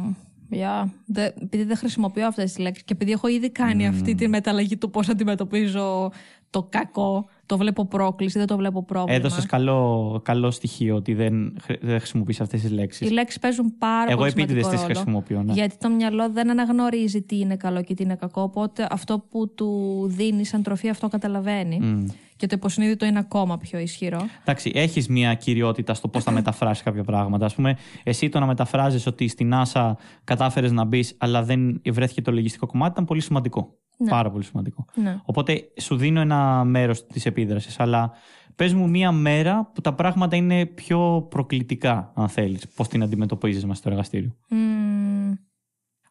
Yeah. 0.52 0.90
Δε, 1.06 1.26
επειδή 1.26 1.64
δεν 1.64 1.78
χρησιμοποιώ 1.78 2.28
αυτές 2.28 2.53
τις 2.53 2.64
λέξεις 2.64 2.84
και 2.84 2.94
επειδή 2.94 3.11
έχω 3.11 3.28
ήδη 3.28 3.49
κάνει 3.49 3.86
mm. 3.88 3.90
αυτή 3.90 4.15
τη 4.15 4.28
μεταλλαγή 4.28 4.78
του 4.78 4.90
πώς 4.90 5.10
αντιμετωπίζω 5.10 6.11
το 6.49 6.68
κακό, 6.69 7.26
το 7.45 7.57
βλέπω 7.57 7.86
πρόκληση, 7.86 8.38
δεν 8.38 8.48
το 8.48 8.57
βλέπω 8.57 8.84
πρόβλημα. 8.84 9.18
Έδωσες 9.18 9.45
καλό, 9.45 10.22
καλό 10.23 10.52
στοιχείο 10.52 10.95
ότι 10.95 11.14
δεν, 11.14 11.57
δεν 11.82 11.99
χρησιμοποιείς 11.99 12.41
αυτές 12.41 12.61
τις 12.61 12.72
λέξεις. 12.72 13.10
Οι 13.10 13.14
λέξεις 13.14 13.40
παίζουν 13.40 13.78
πάρα 13.78 14.11
Εγώ 14.11 14.19
πολύ 14.19 14.32
σημαντικό 14.32 14.60
Εγώ 14.60 14.69
επίτηδε 14.69 14.88
τι 14.88 14.94
χρησιμοποιώ. 14.94 15.44
Ναι. 15.44 15.53
Γιατί 15.53 15.78
το 15.78 15.90
μυαλό 15.90 16.30
δεν 16.30 16.49
αναγνωρίζει 16.49 17.22
τι 17.22 17.40
είναι 17.40 17.56
καλό 17.56 17.84
και 17.84 17.94
τι 17.94 18.03
είναι 18.03 18.15
κακό. 18.15 18.41
Οπότε 18.41 18.88
αυτό 18.90 19.26
που 19.30 19.53
του 19.53 20.02
δίνεις 20.07 20.48
σαν 20.48 20.64
τροφή 20.64 20.90
αυτό 20.90 21.07
καταλαβαίνει. 21.07 21.80
Mm. 21.84 22.11
Και 22.41 22.47
το 22.47 22.55
υποσυνείδητο 22.55 23.05
είναι 23.05 23.19
ακόμα 23.19 23.57
πιο 23.57 23.80
ισχυρό. 23.80 24.19
Εντάξει, 24.41 24.72
έχεις 24.76 25.07
μια 25.07 25.34
κυριότητα 25.34 25.93
στο 25.93 26.07
πώς 26.07 26.23
θα 26.23 26.31
μεταφράσεις 26.31 26.84
κάποια 26.84 27.03
πράγματα. 27.03 27.45
Α 27.45 27.49
πούμε, 27.55 27.77
εσύ 28.03 28.30
το 28.30 28.39
να 28.39 28.45
μεταφράζεις 28.45 29.05
ότι 29.05 29.27
στην 29.27 29.53
NASA 29.53 29.91
κατάφερες 30.23 30.72
να 30.72 30.84
μπεις, 30.84 31.15
αλλά 31.18 31.43
δεν 31.43 31.81
βρέθηκε 31.91 32.22
το 32.22 32.31
λογιστικό 32.31 32.65
κομμάτι, 32.65 32.91
ήταν 32.91 33.05
πολύ 33.05 33.22
σημαντικό. 33.22 33.77
Ναι. 33.97 34.09
Πάρα 34.09 34.31
πολύ 34.31 34.43
σημαντικό. 34.43 34.85
Ναι. 34.95 35.19
Οπότε 35.26 35.72
σου 35.81 35.95
δίνω 35.95 36.19
ένα 36.19 36.63
μέρος 36.63 37.05
της 37.07 37.26
επίδρασης. 37.26 37.80
Αλλά 37.80 38.11
πες 38.55 38.73
μου 38.73 38.89
μία 38.89 39.11
μέρα 39.11 39.72
που 39.73 39.81
τα 39.81 39.93
πράγματα 39.93 40.35
είναι 40.35 40.65
πιο 40.65 41.27
προκλητικά, 41.30 42.11
αν 42.15 42.30
θέλεις. 42.30 42.68
Πώς 42.76 42.88
την 42.88 43.03
αντιμετωπίζεις 43.03 43.65
μα 43.65 43.73
στο 43.73 43.89
εργαστήριο; 43.89 44.35
Mm. 44.49 45.38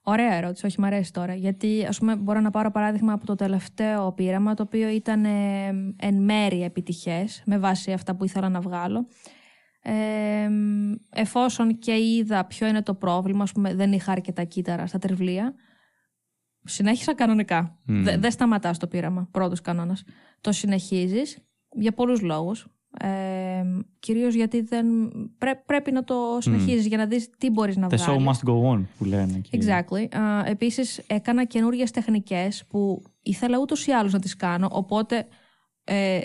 Ωραία 0.02 0.34
ερώτηση, 0.34 0.66
όχι, 0.66 0.80
μου 0.80 0.86
αρέσει 0.86 1.12
τώρα. 1.12 1.34
Γιατί, 1.34 1.84
ας 1.88 1.98
πούμε, 1.98 2.16
μπορώ 2.16 2.40
να 2.40 2.50
πάρω 2.50 2.70
παράδειγμα 2.70 3.12
από 3.12 3.26
το 3.26 3.34
τελευταίο 3.34 4.12
πείραμα, 4.12 4.54
το 4.54 4.62
οποίο 4.62 4.88
ήταν 4.88 5.24
ε, 5.24 5.66
εν 5.96 6.22
μέρη 6.22 6.62
επιτυχές, 6.62 7.42
με 7.46 7.58
βάση 7.58 7.92
αυτά 7.92 8.16
που 8.16 8.24
ήθελα 8.24 8.48
να 8.48 8.60
βγάλω. 8.60 9.06
Ε, 9.82 10.48
εφόσον 11.10 11.78
και 11.78 11.92
είδα 11.92 12.44
ποιο 12.44 12.66
είναι 12.66 12.82
το 12.82 12.94
πρόβλημα, 12.94 13.42
ας 13.42 13.52
πούμε, 13.52 13.74
δεν 13.74 13.92
είχα 13.92 14.12
αρκετά 14.12 14.44
κύτταρα 14.44 14.86
στα 14.86 14.98
τριβλία, 14.98 15.54
συνέχισα 16.64 17.14
κανονικά. 17.14 17.78
Mm. 17.88 18.16
Δεν 18.18 18.30
σταματάς 18.30 18.78
το 18.78 18.86
πείραμα, 18.86 19.28
πρώτος 19.30 19.60
κανόνας. 19.60 20.04
Το 20.40 20.52
συνεχίζεις 20.52 21.38
για 21.70 21.92
πολλούς 21.92 22.20
λόγους. 22.20 22.66
Ε, 22.98 23.08
κυρίως 23.98 24.34
γιατί 24.34 24.60
δεν 24.60 24.86
πρέπει 25.66 25.92
να 25.92 26.04
το 26.04 26.38
συνεχίζεις 26.40 26.86
για 26.86 26.96
να 26.96 27.06
δεις 27.06 27.30
τι 27.38 27.50
μπορείς 27.50 27.76
να 27.76 27.86
The 27.90 27.96
βγάλεις. 27.96 28.24
show 28.24 28.28
must 28.28 28.50
go 28.50 28.74
on 28.74 28.84
που 28.98 29.04
λένε. 29.04 29.38
Και... 29.50 29.58
Exactly. 29.62 30.16
Uh, 30.16 30.42
επίσης 30.44 30.98
έκανα 31.06 31.44
καινούριε 31.44 31.84
τεχνικές 31.92 32.64
που 32.68 33.02
ήθελα 33.22 33.58
ούτως 33.58 33.86
ή 33.86 33.92
άλλως 33.92 34.12
να 34.12 34.18
τις 34.18 34.36
κάνω, 34.36 34.68
οπότε 34.70 35.26
ε, 35.84 36.18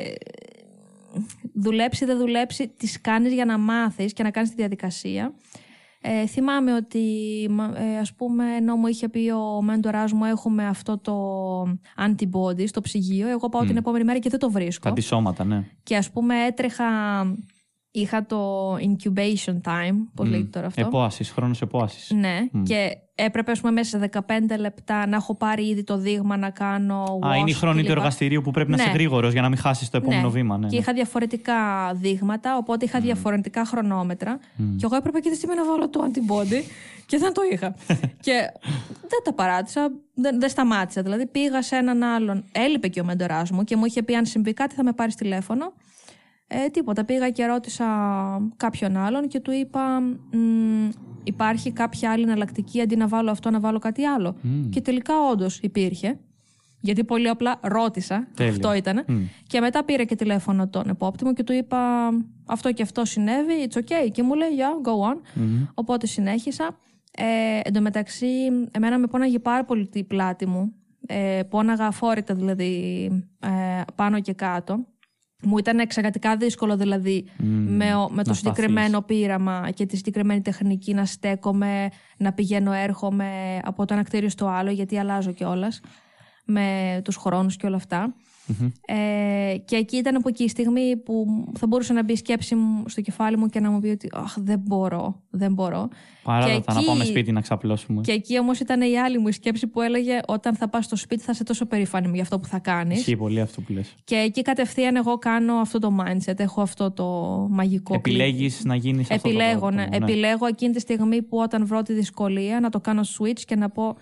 δουλέψει 1.53 2.05
δεν 2.05 2.17
δουλέψει, 2.17 2.67
τις 2.67 3.01
κάνεις 3.01 3.33
για 3.33 3.45
να 3.45 3.57
μάθεις 3.57 4.13
και 4.13 4.23
να 4.23 4.31
κάνεις 4.31 4.49
τη 4.49 4.55
διαδικασία. 4.55 5.33
Ε, 6.07 6.25
θυμάμαι 6.25 6.73
ότι, 6.73 6.99
ε, 7.75 7.97
ας 7.97 8.13
πούμε, 8.13 8.55
ενώ 8.55 8.75
μου 8.75 8.87
είχε 8.87 9.09
πει 9.09 9.29
ο 9.29 9.61
μέντοράς 9.61 10.11
μου 10.11 10.25
έχουμε 10.25 10.67
αυτό 10.67 10.97
το 10.97 11.15
antibody 11.97 12.67
στο 12.67 12.81
ψυγείο, 12.81 13.27
εγώ 13.27 13.49
πάω 13.49 13.65
την 13.65 13.77
επόμενη 13.77 14.03
μέρα 14.03 14.19
και 14.19 14.29
δεν 14.29 14.39
το 14.39 14.51
βρίσκω. 14.51 14.83
Τα 14.83 14.89
αντισώματα, 14.89 15.43
ναι. 15.43 15.63
Και 15.83 15.95
ας 15.95 16.11
πούμε 16.11 16.45
έτρεχα, 16.45 16.85
είχα 17.99 18.25
το 18.25 18.73
incubation 18.73 19.61
time, 19.63 19.95
πώς 20.13 20.27
mm. 20.27 20.29
λέγεται 20.29 20.49
τώρα 20.51 20.67
αυτό. 20.67 20.81
Επόασης, 20.81 21.31
χρόνος 21.31 21.61
επόασης. 21.61 22.11
Ναι, 22.11 22.39
και 22.63 22.97
έπρεπε 23.15 23.51
ας 23.51 23.59
πούμε 23.59 23.71
μέσα 23.71 23.99
σε 23.99 24.09
15 24.13 24.19
λεπτά 24.59 25.07
να 25.07 25.15
έχω 25.15 25.35
πάρει 25.35 25.67
ήδη 25.67 25.83
το 25.83 25.97
δείγμα 25.97 26.37
να 26.37 26.49
κάνω 26.49 27.19
wash 27.21 27.27
Α, 27.27 27.35
είναι 27.35 27.49
η 27.49 27.53
χρόνη 27.53 27.83
του 27.83 27.91
εργαστηρίου 27.91 28.41
που 28.41 28.51
πρέπει 28.51 28.69
ναι. 28.69 28.75
να 28.75 28.83
είσαι 28.83 28.91
γρήγορος 28.91 29.31
για 29.31 29.41
να 29.41 29.49
μην 29.49 29.57
χάσεις 29.57 29.89
το 29.89 29.97
επόμενο 29.97 30.21
ναι. 30.21 30.27
βήμα. 30.27 30.57
Ναι, 30.57 30.67
και 30.67 30.75
ναι. 30.75 30.81
είχα 30.81 30.93
διαφορετικά 30.93 31.53
δείγματα, 31.93 32.57
οπότε 32.57 32.85
είχα 32.85 32.99
mm. 32.99 33.01
διαφορετικά 33.01 33.65
χρονόμετρα. 33.65 34.37
Mm. 34.37 34.63
Και 34.77 34.85
εγώ 34.85 34.95
έπρεπε 34.95 35.19
και 35.19 35.29
τη 35.29 35.35
στιγμή 35.35 35.55
να 35.55 35.65
βάλω 35.65 35.89
το 35.89 36.11
antibody 36.11 36.63
και 37.09 37.17
δεν 37.17 37.33
το 37.33 37.41
είχα. 37.51 37.75
και 38.25 38.51
δεν 39.01 39.19
τα 39.23 39.33
παράτησα, 39.33 39.91
δεν, 40.13 40.39
δεν 40.39 40.49
σταμάτησα. 40.49 41.01
Δηλαδή 41.01 41.25
πήγα 41.25 41.61
σε 41.61 41.75
έναν 41.75 42.03
άλλον, 42.03 42.43
έλειπε 42.51 42.87
και 42.87 42.99
ο 42.99 43.03
μέντοράς 43.03 43.51
μου 43.51 43.63
και 43.63 43.75
μου 43.75 43.85
είχε 43.85 44.03
πει 44.03 44.15
αν 44.15 44.25
συμβεί 44.25 44.53
κάτι 44.53 44.75
θα 44.75 44.83
με 44.83 44.93
πάρεις 44.93 45.15
τηλέφωνο. 45.15 45.73
Ε, 46.47 46.67
τίποτα. 46.67 47.05
Πήγα 47.05 47.29
και 47.29 47.45
ρώτησα 47.45 47.85
κάποιον 48.57 48.97
άλλον 48.97 49.27
και 49.27 49.39
του 49.39 49.51
είπα 49.51 50.01
υπάρχει 51.23 51.71
κάποια 51.71 52.11
άλλη 52.11 52.23
εναλλακτική 52.23 52.81
αντί 52.81 52.95
να 52.95 53.07
βάλω 53.07 53.31
αυτό 53.31 53.49
να 53.49 53.59
βάλω 53.59 53.79
κάτι 53.79 54.05
άλλο. 54.05 54.35
Και 54.69 54.81
τελικά 54.81 55.13
όντως 55.31 55.59
υπήρχε. 55.59 56.19
Γιατί 56.79 57.03
πολύ 57.03 57.29
απλά 57.29 57.59
ρώτησα. 57.61 58.27
Τέλεια. 58.33 58.51
Αυτό 58.51 58.73
ήταν. 58.73 59.05
Και 59.47 59.59
μετά 59.59 59.83
πήρε 59.83 60.03
και 60.03 60.15
τηλέφωνο 60.15 60.67
τον 60.67 60.89
επόπτη 60.89 61.25
μου 61.25 61.33
και 61.33 61.43
του 61.43 61.53
είπα 61.53 62.09
αυτό 62.45 62.71
και 62.71 62.83
αυτό 62.83 63.05
συνέβη. 63.05 63.67
It's 63.69 63.77
okay. 63.77 64.11
Και 64.11 64.23
μου 64.23 64.33
λέει 64.33 64.49
yeah, 64.57 64.87
go 64.87 65.13
on. 65.13 65.41
Οπότε 65.73 66.07
συνέχισα. 66.07 66.77
Ε, 67.11 67.59
εν 67.63 67.73
τω 67.73 67.81
μεταξύ, 67.81 68.27
εμένα 68.71 68.97
με 68.99 69.07
πόναγε 69.07 69.39
πάρα 69.39 69.65
πολύ 69.65 69.87
την 69.87 70.07
πλάτη 70.07 70.47
μου 70.47 70.73
ε, 71.07 71.43
πόναγα 71.49 71.85
αφόρητα 71.85 72.33
δηλαδή 72.33 73.09
ε, 73.39 73.81
πάνω 73.95 74.19
και 74.19 74.33
κάτω. 74.33 74.85
Μου 75.45 75.57
ήταν 75.57 75.79
εξαιρετικά 75.79 76.37
δύσκολο 76.37 76.77
δηλαδή 76.77 77.25
με, 77.37 77.89
με 78.09 78.23
το 78.23 78.33
συγκεκριμένο 78.33 79.01
πείραμα 79.01 79.69
και 79.73 79.85
τη 79.85 79.95
συγκεκριμένη 79.95 80.41
τεχνική 80.41 80.93
να 80.93 81.05
στέκομαι, 81.05 81.89
να 82.17 82.33
πηγαίνω, 82.33 82.71
έρχομαι 82.71 83.59
από 83.63 83.85
το 83.85 83.93
ένα 83.93 84.03
κτίριο 84.03 84.29
στο 84.29 84.47
άλλο 84.47 84.71
γιατί 84.71 84.97
αλλάζω 84.97 85.31
κιόλας 85.31 85.81
με 86.45 87.01
τους 87.03 87.15
χρόνους 87.15 87.55
και 87.55 87.65
όλα 87.65 87.75
αυτά. 87.75 88.15
Ε, 88.85 89.57
και 89.65 89.75
εκεί 89.75 89.97
ήταν 89.97 90.15
από 90.15 90.29
εκεί 90.29 90.43
η 90.43 90.47
στιγμή 90.49 90.97
που 90.97 91.25
θα 91.57 91.67
μπορούσε 91.67 91.93
να 91.93 92.03
μπει 92.03 92.13
η 92.13 92.15
σκέψη 92.15 92.55
μου 92.55 92.83
στο 92.87 93.01
κεφάλι 93.01 93.37
μου 93.37 93.47
και 93.47 93.59
να 93.59 93.71
μου 93.71 93.79
πει 93.79 93.87
ότι 93.87 94.09
Αχ, 94.13 94.33
δεν 94.37 94.61
μπορώ, 94.65 95.21
δεν 95.29 95.53
μπορώ. 95.53 95.89
Παρά 96.23 96.61
θα 96.61 96.73
να 96.73 96.81
πάμε 96.81 97.03
σπίτι 97.03 97.31
να 97.31 97.41
ξαπλώσουμε. 97.41 98.01
Και 98.01 98.11
εκεί 98.11 98.39
όμως 98.39 98.59
ήταν 98.59 98.81
η 98.81 98.99
άλλη 98.99 99.17
μου 99.17 99.27
η 99.27 99.31
σκέψη 99.31 99.67
που 99.67 99.81
έλεγε 99.81 100.19
Όταν 100.27 100.55
θα 100.55 100.69
πας 100.69 100.85
στο 100.85 100.95
σπίτι 100.95 101.23
θα 101.23 101.31
είσαι 101.31 101.43
τόσο 101.43 101.65
περήφανη 101.65 102.09
για 102.13 102.21
αυτό 102.21 102.39
που 102.39 102.47
θα 102.47 102.59
κάνεις. 102.59 102.97
Ισχύει 102.97 103.15
πολύ 103.15 103.41
αυτό 103.41 103.61
που 103.61 103.73
λες. 103.73 103.93
Και 104.03 104.15
εκεί 104.15 104.41
κατευθείαν 104.41 104.95
εγώ 104.95 105.17
κάνω 105.17 105.53
αυτό 105.53 105.79
το 105.79 105.97
mindset. 105.99 106.39
Έχω 106.39 106.61
αυτό 106.61 106.91
το 106.91 107.05
μαγικό. 107.49 107.93
Επιλέγεις 107.93 108.63
να 108.65 108.75
γίνεις 108.75 109.11
αυτό. 109.11 109.29
Επιλέγω, 109.29 109.71
ναι. 109.71 109.85
ναι. 109.85 109.95
Επιλέγω 109.95 110.45
εκείνη 110.45 110.73
τη 110.73 110.79
στιγμή 110.79 111.21
που 111.21 111.37
όταν 111.37 111.65
βρω 111.65 111.81
τη 111.81 111.93
δυσκολία 111.93 112.59
να 112.59 112.69
το 112.69 112.79
κάνω 112.79 113.01
switch 113.01 113.39
και 113.45 113.55
να 113.55 113.69
πω 113.69 113.95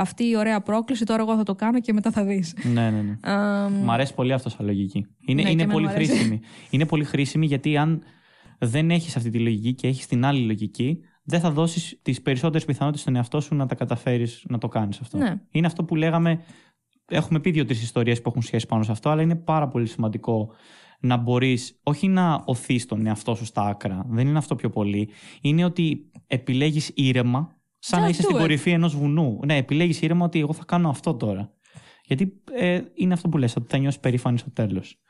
αυτή 0.00 0.24
η 0.24 0.36
ωραία 0.36 0.60
πρόκληση, 0.60 1.04
τώρα 1.04 1.22
εγώ 1.22 1.36
θα 1.36 1.42
το 1.42 1.54
κάνω 1.54 1.80
και 1.80 1.92
μετά 1.92 2.10
θα 2.10 2.24
δεις. 2.24 2.54
Ναι, 2.72 2.90
ναι, 2.90 3.02
ναι. 3.02 3.18
Μ' 3.84 3.90
αρέσει 3.90 4.14
πολύ 4.14 4.32
αυτό 4.32 4.48
σαν 4.48 4.66
λογική. 4.66 5.06
Είναι, 5.26 5.42
ναι, 5.42 5.50
είναι 5.50 5.66
πολύ 5.66 5.86
χρήσιμη. 5.86 6.40
είναι 6.70 6.86
πολύ 6.86 7.04
χρήσιμη 7.04 7.46
γιατί 7.46 7.76
αν 7.76 8.02
δεν 8.58 8.90
έχεις 8.90 9.16
αυτή 9.16 9.30
τη 9.30 9.38
λογική 9.38 9.74
και 9.74 9.86
έχεις 9.86 10.06
την 10.06 10.24
άλλη 10.24 10.40
λογική, 10.40 11.00
δεν 11.22 11.40
θα 11.40 11.50
δώσεις 11.50 11.98
τις 12.02 12.22
περισσότερες 12.22 12.64
πιθανότητες 12.64 13.02
στον 13.02 13.16
εαυτό 13.16 13.40
σου 13.40 13.54
να 13.54 13.66
τα 13.66 13.74
καταφέρεις 13.74 14.44
να 14.48 14.58
το 14.58 14.68
κάνεις 14.68 15.00
αυτό. 15.00 15.18
Ναι. 15.18 15.40
Είναι 15.50 15.66
αυτό 15.66 15.84
που 15.84 15.96
λέγαμε. 15.96 16.40
Έχουμε 17.08 17.40
πει 17.40 17.50
δύο-τρει 17.50 17.76
ιστορίες 17.76 18.22
που 18.22 18.28
έχουν 18.28 18.42
σχέση 18.42 18.66
πάνω 18.66 18.82
σε 18.82 18.92
αυτό, 18.92 19.10
αλλά 19.10 19.22
είναι 19.22 19.36
πάρα 19.36 19.68
πολύ 19.68 19.86
σημαντικό 19.86 20.52
να 21.00 21.16
μπορείς 21.16 21.80
όχι 21.82 22.08
να 22.08 22.42
οθείς 22.46 22.86
τον 22.86 23.06
εαυτό 23.06 23.34
σου 23.34 23.44
στα 23.44 23.62
άκρα. 23.62 24.06
Δεν 24.08 24.26
είναι 24.26 24.38
αυτό 24.38 24.54
πιο 24.54 24.70
πολύ. 24.70 25.08
Είναι 25.40 25.64
ότι 25.64 26.10
επιλέγεις 26.26 26.90
ήρεμα 26.94 27.59
Σαν 27.82 28.00
να 28.00 28.08
είσαι 28.08 28.22
στην 28.22 28.36
κορυφή 28.36 28.70
ενός 28.70 28.96
βουνού. 28.96 29.38
Ναι, 29.44 29.56
επιλέγεις 29.56 30.02
ήρεμα 30.02 30.24
ότι 30.24 30.38
εγώ 30.38 30.52
θα 30.52 30.64
κάνω 30.64 30.88
αυτό 30.88 31.14
τώρα. 31.14 31.52
Γιατί 32.04 32.42
ε, 32.52 32.80
είναι 32.94 33.12
αυτό 33.12 33.28
που 33.28 33.38
λες, 33.38 33.56
ότι 33.56 33.66
θα 33.68 33.78
νιώσεις 33.78 34.00
περήφανη 34.00 34.38
στο 34.38 34.50
τέλος. 34.50 35.00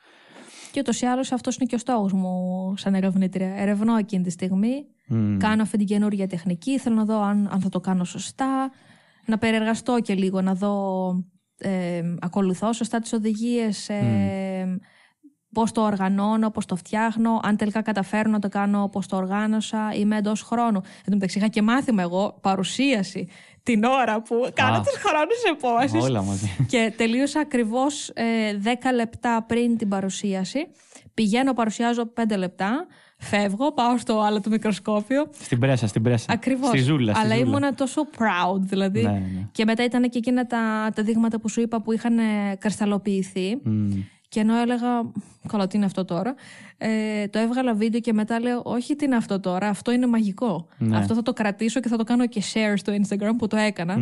Και 0.73 0.81
ούτως 0.81 1.01
ή 1.01 1.07
άλλως 1.07 1.33
αυτός 1.33 1.57
είναι 1.57 1.65
και 1.65 1.75
ο 1.75 1.79
στόχος 1.79 2.13
μου 2.13 2.75
σαν 2.77 2.95
ερευνήτρια. 2.95 3.55
Ερευνώ 3.57 3.97
εκείνη 3.97 4.23
τη 4.23 4.31
στιγμή, 4.31 4.85
κάνω 5.39 5.63
αυτή 5.63 5.77
την 5.77 5.87
καινούργια 5.87 6.27
τεχνική, 6.27 6.79
θέλω 6.79 6.95
να 6.95 7.05
δω 7.05 7.23
αν, 7.23 7.49
αν 7.53 7.61
θα 7.61 7.69
το 7.69 7.81
κάνω 7.81 8.05
σωστά, 8.05 8.71
να 9.27 9.39
περιεργαστώ 9.39 10.01
και 10.01 10.15
λίγο, 10.15 10.41
να 10.41 10.55
δω, 10.55 11.07
ε, 11.59 12.15
ακολουθώ 12.21 12.73
σωστά 12.73 12.99
τις 12.99 13.13
οδηγίες, 13.13 13.89
ε, 13.89 14.79
πώς 15.53 15.73
το 15.73 15.81
οργανώνω, 15.81 16.51
πώς 16.51 16.67
το 16.67 16.77
φτιάχνω, 16.77 17.41
αν 17.43 17.57
τελικά 17.57 17.83
καταφέρω 17.83 18.31
να 18.31 18.39
το 18.39 18.49
κάνω 18.49 18.83
όπω 18.83 19.03
το 19.09 19.17
οργάνωσα, 19.17 19.93
είμαι 19.95 20.17
εντός 20.17 20.43
χρόνου. 20.43 20.81
Εν 20.85 21.05
τω 21.05 21.13
μεταξύ, 21.13 21.39
είχα 21.39 21.49
και 21.49 21.63
μάθημα 21.63 22.03
εγώ 22.03 22.39
παρουσίαση 22.41 23.29
την 23.63 23.85
ώρα 23.85 24.23
που 24.23 24.51
κάνω 24.55 24.79
του 24.79 25.09
χρόνους 25.09 25.43
επόμβαση. 25.53 26.11
Όλα 26.11 26.23
μαζί. 26.23 26.67
Και 26.69 26.93
τελείωσα 26.97 27.41
ακριβώς 27.41 28.09
ε, 28.09 28.25
10 28.65 28.69
λεπτά 28.95 29.45
πριν 29.49 29.77
την 29.77 29.89
παρουσίαση. 29.89 30.67
Πηγαίνω, 31.15 31.53
παρουσιάζω 31.53 32.13
5 32.33 32.37
λεπτά. 32.39 32.87
Φεύγω, 33.19 33.73
πάω 33.73 33.99
στο 33.99 34.21
άλλο 34.21 34.41
το 34.41 34.51
μικροσκόπιο. 34.51 35.31
Στην 35.41 35.59
πρέσα, 35.59 35.87
στην 35.87 36.03
πρέσα. 36.03 36.27
Ακριβώς. 36.33 36.69
Στη 36.69 36.79
ζούλα. 36.79 37.13
Αλλά 37.17 37.37
ήμουν 37.37 37.75
τόσο 37.75 38.07
proud, 38.19 38.61
δηλαδή. 38.61 39.03
Ναι, 39.03 39.11
ναι. 39.11 39.49
Και 39.53 39.65
μετά 39.65 39.85
ήταν 39.85 40.09
και 40.09 40.19
εκείνα 40.19 40.47
τα, 40.47 40.91
τα 40.95 41.03
δείγματα 41.03 41.41
που 41.41 41.49
σου 41.49 41.61
είπα 41.61 41.83
που 41.83 41.93
είχαν 41.93 42.19
κρυσταλλοποιηθεί. 42.59 43.61
Και 44.31 44.41
ενώ 44.41 44.57
έλεγα, 44.57 44.89
καλά 45.49 45.67
τι 45.67 45.77
είναι 45.77 45.87
αυτό 45.87 46.05
τώρα, 46.05 46.35
ε, 46.79 47.29
το 47.29 47.39
έβγαλα 47.39 47.75
βίντεο 47.75 48.01
και 48.01 48.13
μετά 48.13 48.41
λέω, 48.41 48.63
όχι 48.65 48.97
τι 48.97 49.05
είναι 49.05 49.17
αυτό 49.17 49.41
τώρα, 49.41 49.69
αυτό 49.69 49.93
είναι 49.93 50.07
μαγικό. 50.07 50.67
Ναι. 50.79 50.97
Αυτό 50.97 51.15
θα 51.15 51.23
το 51.23 51.33
κρατήσω 51.33 51.81
και 51.81 51.89
θα 51.89 51.97
το 51.97 52.05
κάνω 52.05 52.27
και 52.27 52.43
share 52.53 52.75
στο 52.77 52.93
Instagram 52.93 53.33
που 53.39 53.47
το 53.47 53.57
έκανα. 53.57 53.97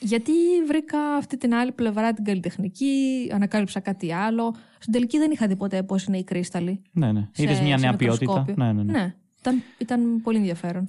Γιατί 0.00 0.32
βρήκα 0.66 0.98
αυτή 1.14 1.36
την 1.36 1.54
άλλη 1.54 1.72
πλευρά 1.72 2.12
την 2.12 2.24
καλλιτεχνική, 2.24 3.30
ανακάλυψα 3.34 3.80
κάτι 3.80 4.12
άλλο. 4.12 4.54
Στην 4.78 4.92
τελική 4.92 5.18
δεν 5.18 5.30
είχα 5.30 5.46
δει 5.46 5.56
ποτέ 5.56 5.82
πώς 5.82 6.04
είναι 6.04 6.18
η 6.18 6.24
κρίσταλη. 6.24 6.82
Ναι, 6.92 7.12
ναι. 7.12 7.28
Είδες 7.36 7.60
μια 7.60 7.78
νέα 7.78 7.96
ποιότητα. 7.96 8.44
Ναι, 8.56 8.72
ναι, 8.72 8.82
ναι. 8.82 8.92
ναι. 8.92 9.14
Ήταν, 9.40 9.62
ήταν 9.78 10.20
πολύ 10.22 10.36
ενδιαφέρον. 10.36 10.88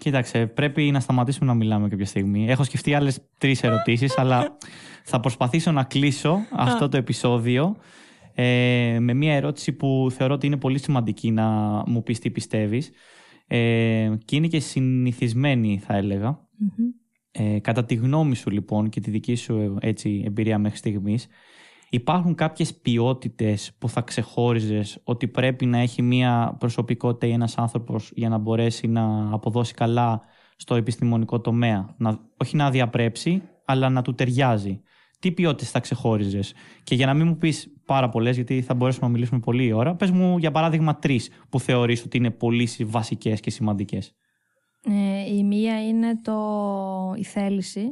Κοίταξε, 0.00 0.46
πρέπει 0.46 0.90
να 0.90 1.00
σταματήσουμε 1.00 1.46
να 1.46 1.54
μιλάμε 1.54 1.88
κάποια 1.88 2.06
στιγμή. 2.06 2.48
Έχω 2.48 2.64
σκεφτεί 2.64 2.94
άλλες 2.94 3.20
τρεις 3.38 3.62
ερωτήσεις, 3.62 4.18
αλλά 4.18 4.56
θα 5.04 5.20
προσπαθήσω 5.20 5.72
να 5.72 5.84
κλείσω 5.84 6.38
αυτό 6.52 6.88
το 6.88 6.96
επεισόδιο 6.96 7.76
ε, 8.34 8.96
με 9.00 9.14
μια 9.14 9.34
ερώτηση 9.34 9.72
που 9.72 10.08
θεωρώ 10.10 10.34
ότι 10.34 10.46
είναι 10.46 10.56
πολύ 10.56 10.78
σημαντική 10.78 11.30
να 11.30 11.46
μου 11.86 12.02
πεις 12.02 12.18
τι 12.18 12.30
πιστεύεις. 12.30 12.90
Ε, 13.46 14.12
και 14.24 14.36
είναι 14.36 14.46
και 14.46 14.60
συνηθισμένη 14.60 15.80
θα 15.84 15.96
ελεγα 15.96 16.48
Ε, 17.32 17.58
κατά 17.58 17.84
τη 17.84 17.94
γνώμη 17.94 18.36
σου 18.36 18.50
λοιπόν 18.50 18.88
και 18.88 19.00
τη 19.00 19.10
δική 19.10 19.34
σου 19.34 19.76
έτσι, 19.80 20.22
εμπειρία 20.26 20.58
μέχρι 20.58 20.78
στιγμής 20.78 21.26
υπάρχουν 21.90 22.34
κάποιες 22.34 22.74
ποιότητες 22.74 23.72
που 23.78 23.88
θα 23.88 24.00
ξεχώριζες 24.00 25.00
ότι 25.04 25.28
πρέπει 25.28 25.66
να 25.66 25.78
έχει 25.78 26.02
μια 26.02 26.56
προσωπικότητα 26.58 27.26
ή 27.26 27.30
ένας 27.32 27.58
άνθρωπος 27.58 28.12
για 28.14 28.28
να 28.28 28.38
μπορέσει 28.38 28.86
να 28.86 29.32
αποδώσει 29.32 29.74
καλά 29.74 30.20
στο 30.56 30.74
επιστημονικό 30.74 31.40
τομέα; 31.40 31.94
Να, 31.98 32.18
όχι 32.36 32.56
να 32.56 32.70
διαπρέψει, 32.70 33.42
αλλά 33.64 33.88
να 33.88 34.02
του 34.02 34.14
ταιριάζει 34.14 34.80
τι 35.18 35.32
ποιότητες 35.32 35.70
θα 35.70 35.80
ξεχώριζες; 35.80 36.54
Και 36.82 36.94
για 36.94 37.06
να 37.06 37.14
μην 37.14 37.26
μου 37.26 37.36
πεις 37.36 37.74
πάρα 37.84 38.08
πολλές, 38.08 38.34
γιατί 38.34 38.62
θα 38.62 38.74
μπορέσουμε 38.74 39.06
να 39.06 39.12
μιλήσουμε 39.12 39.40
πολλή 39.40 39.72
ώρα, 39.72 39.94
πες 39.94 40.10
μου 40.10 40.38
για 40.38 40.50
παράδειγμα 40.50 40.96
τρεις 40.96 41.30
που 41.48 41.60
θεωρείς 41.60 42.04
ότι 42.04 42.16
είναι 42.16 42.30
πολύ 42.30 42.68
βασικές 42.84 43.40
και 43.40 43.50
σημαντικές. 43.50 44.14
Ε, 44.84 45.34
η 45.34 45.44
μία 45.44 45.88
είναι 45.88 46.20
το, 46.22 46.34
η 47.16 47.24
θέληση, 47.24 47.90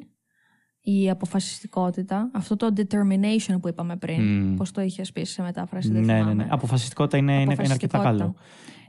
η 0.80 1.10
αποφασιστικότητα, 1.10 2.30
αυτό 2.32 2.56
το 2.56 2.72
determination 2.76 3.60
που 3.60 3.68
είπαμε 3.68 3.96
πριν. 3.96 4.52
Mm. 4.52 4.56
Πώς 4.56 4.70
το 4.70 4.80
είχες 4.80 5.12
πει 5.12 5.24
σε 5.24 5.42
μετάφραση, 5.42 5.92
δεν 5.92 6.04
ναι, 6.04 6.22
ναι, 6.22 6.34
ναι. 6.34 6.46
Αποφασιστικότητα 6.50 7.16
είναι, 7.16 7.42
είναι 7.42 7.56
αρκετά 7.70 7.98
καλό. 7.98 8.34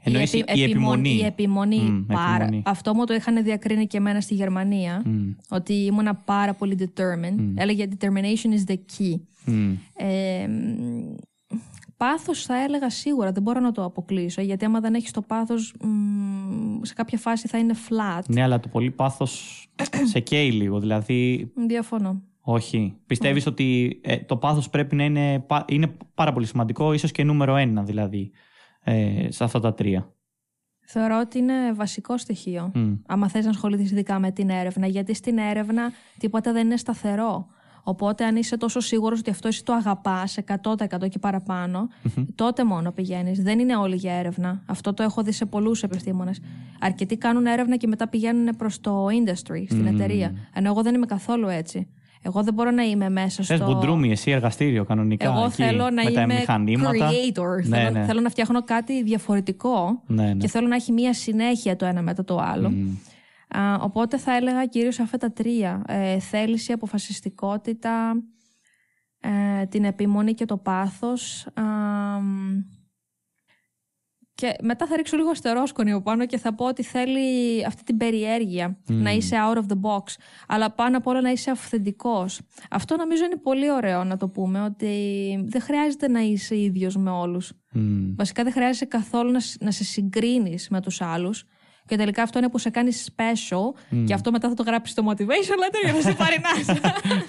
Εννοείς 0.02 0.32
η, 0.32 0.44
η, 0.54 0.62
επιμονή. 0.62 1.10
Η 1.10 1.24
επιμονή. 1.24 2.04
πάρα. 2.06 2.48
Αυτό 2.64 2.94
μου 2.94 3.04
το 3.04 3.14
είχαν 3.14 3.42
διακρίνει 3.42 3.86
και 3.86 3.96
εμένα 3.96 4.20
στη 4.20 4.34
Γερμανία. 4.34 5.02
Ότι 5.48 5.72
ήμουνα 5.72 6.14
πάρα 6.14 6.54
πολύ 6.54 6.76
determined. 6.78 7.52
Έλεγε 7.54 7.88
determination 7.98 8.68
is 8.68 8.70
the 8.70 8.76
key. 8.76 9.20
Ε, 9.96 10.46
πάθος 12.00 12.44
θα 12.44 12.62
έλεγα 12.62 12.90
σίγουρα, 12.90 13.32
δεν 13.32 13.42
μπορώ 13.42 13.60
να 13.60 13.72
το 13.72 13.84
αποκλείσω. 13.84 14.40
Γιατί 14.42 14.64
άμα 14.64 14.80
δεν 14.80 14.94
έχεις 14.94 15.10
το 15.10 15.22
πάθος, 15.22 15.74
σε 16.82 16.94
κάποια 16.94 17.18
φάση 17.18 17.48
θα 17.48 17.58
είναι 17.58 17.74
flat. 17.88 18.22
Ναι, 18.28 18.42
αλλά 18.42 18.60
το 18.60 18.68
πολύ 18.68 18.90
πάθος 18.90 19.66
σε 20.04 20.20
καίει 20.20 20.52
λίγο. 20.52 20.78
Δηλαδή... 20.78 21.52
Διαφωνώ. 21.66 22.22
Όχι. 22.40 22.96
Πιστεύεις 23.06 23.46
ότι 23.46 24.00
ε, 24.02 24.16
το 24.16 24.36
πάθος 24.36 24.70
πρέπει 24.70 24.96
να 24.96 25.04
είναι, 25.04 25.46
είναι 25.66 25.96
πάρα 26.14 26.32
πολύ 26.32 26.46
σημαντικό, 26.46 26.92
ίσως 26.92 27.12
και 27.12 27.24
νούμερο 27.24 27.56
ένα 27.56 27.82
δηλαδή 27.82 28.30
ε, 28.84 29.26
σε 29.28 29.44
αυτά 29.44 29.60
τα 29.60 29.74
τρία. 29.74 30.12
Θεωρώ 30.86 31.18
ότι 31.18 31.38
είναι 31.38 31.72
βασικό 31.72 32.18
στοιχείο. 32.18 32.72
Mm. 32.74 32.98
Άμα 33.06 33.28
θες 33.28 33.44
να 33.44 33.50
ασχοληθείς 33.50 33.90
ειδικά 33.90 34.18
με 34.18 34.30
την 34.30 34.50
έρευνα, 34.50 34.86
γιατί 34.86 35.14
στην 35.14 35.38
έρευνα 35.38 35.92
τίποτα 36.18 36.52
δεν 36.52 36.66
είναι 36.66 36.76
σταθερό. 36.76 37.46
Οπότε, 37.82 38.24
αν 38.24 38.36
είσαι 38.36 38.56
τόσο 38.56 38.80
σίγουρος 38.80 39.18
ότι 39.18 39.30
αυτό 39.30 39.48
εσύ 39.48 39.64
το 39.64 39.72
αγαπάς 39.72 40.38
100% 40.62 41.08
και 41.08 41.18
παραπανω 41.18 41.88
τότε 42.34 42.64
μόνο 42.64 42.92
πηγαίνεις. 42.92 43.42
Δεν 43.42 43.58
είναι 43.58 43.76
όλοι 43.76 43.96
για 43.96 44.12
έρευνα. 44.12 44.62
Αυτό 44.66 44.94
το 44.94 45.02
έχω 45.02 45.22
δει 45.22 45.32
σε 45.32 45.46
πολλούς 45.46 45.82
επιστήμονες. 45.82 46.40
Αρκετοί 46.80 47.16
κάνουν 47.16 47.46
έρευνα 47.46 47.76
και 47.76 47.86
μετά 47.86 48.08
πηγαίνουν 48.08 48.56
προς 48.56 48.80
το 48.80 49.06
industry, 49.06 49.64
στην 49.68 49.86
εταιρεία. 49.86 50.34
Ενώ 50.54 50.68
εγώ 50.68 50.82
δεν 50.82 50.94
είμαι 50.94 51.06
καθόλου 51.06 51.48
έτσι. 51.48 51.88
Εγώ 52.22 52.42
δεν 52.42 52.54
μπορώ 52.54 52.70
να 52.70 52.82
είμαι 52.82 53.08
μέσα 53.08 53.42
στο. 53.42 53.56
Θε 53.56 53.64
μπουντρούμι, 53.64 54.10
εσύ 54.10 54.30
εργαστήριο 54.30 54.84
κανονικά. 54.84 55.26
Εγώ 55.26 55.44
εκεί, 55.44 55.52
θέλω 55.52 55.90
να 55.90 56.04
με 56.04 56.10
είμαι 56.10 56.26
μηχανήματα. 56.26 57.08
creator. 57.10 57.66
Ναι, 57.66 57.76
θέλω, 57.76 57.90
ναι. 57.90 58.04
θέλω, 58.04 58.20
να 58.20 58.28
φτιάχνω 58.28 58.64
κάτι 58.64 59.02
διαφορετικό 59.02 60.02
ναι, 60.06 60.22
ναι. 60.22 60.34
και 60.34 60.48
θέλω 60.48 60.66
να 60.66 60.74
έχει 60.74 60.92
μία 60.92 61.14
συνέχεια 61.14 61.76
το 61.76 61.86
ένα 61.86 62.02
μετά 62.02 62.24
το 62.24 62.38
άλλο. 62.38 62.66
Α, 62.66 62.72
οπότε 63.80 64.18
θα 64.18 64.36
έλεγα 64.36 64.66
κυρίως 64.66 65.00
αυτά 65.00 65.16
τα 65.16 65.32
τρία. 65.32 65.82
Ε, 65.86 66.18
θέληση, 66.18 66.72
αποφασιστικότητα, 66.72 68.22
ε, 69.20 69.66
την 69.66 69.84
επιμονή 69.84 70.34
και 70.34 70.44
το 70.44 70.56
πάθος. 70.56 71.46
Και 74.34 74.56
μετά 74.62 74.86
θα 74.86 74.96
ρίξω 74.96 75.16
λίγο 75.16 75.30
αστερόσκονη 75.30 75.92
από 75.92 76.02
πάνω 76.02 76.26
και 76.26 76.38
θα 76.38 76.54
πω 76.54 76.66
ότι 76.66 76.82
θέλει 76.82 77.64
αυτή 77.66 77.82
την 77.82 77.96
περιέργεια, 77.96 78.78
να 78.86 79.10
είσαι 79.10 79.36
out 79.36 79.56
of 79.56 79.62
the 79.62 79.80
box, 79.80 80.02
αλλά 80.46 80.70
πάνω 80.70 80.96
απ' 80.96 81.06
όλα 81.06 81.20
να 81.20 81.30
είσαι 81.30 81.50
αυθεντικός. 81.50 82.40
Αυτό 82.70 82.96
νομίζω 82.96 83.24
είναι 83.24 83.36
πολύ 83.36 83.70
ωραίο 83.70 84.04
να 84.04 84.16
το 84.16 84.28
πούμε, 84.28 84.62
ότι 84.62 84.94
δεν 85.46 85.60
χρειάζεται 85.60 86.08
να 86.08 86.20
είσαι 86.20 86.60
ίδιος 86.60 86.96
με 86.96 87.10
όλους. 87.10 87.52
Βασικά 88.16 88.42
δεν 88.42 88.52
χρειάζεται 88.52 88.84
καθόλου 88.84 89.30
να, 89.30 89.40
να 89.60 89.70
σε 89.70 89.84
συγκρίνεις 89.84 90.68
με 90.68 90.80
τους 90.80 91.00
άλλους. 91.00 91.44
Και 91.90 91.96
τελικά 91.96 92.22
αυτό 92.22 92.38
είναι 92.38 92.48
που 92.48 92.58
σε 92.58 92.70
κάνει 92.70 92.90
special 93.06 93.98
και 94.04 94.14
αυτό 94.14 94.30
μετά 94.30 94.48
θα 94.48 94.54
το 94.54 94.62
γράψεις 94.62 94.92
στο 94.92 95.04
motivation 95.10 95.56
letter 95.62 95.80
για 95.84 95.92
να 95.92 96.00
σε 96.00 96.12
πάρει 96.12 96.36
NASA. 96.42 96.76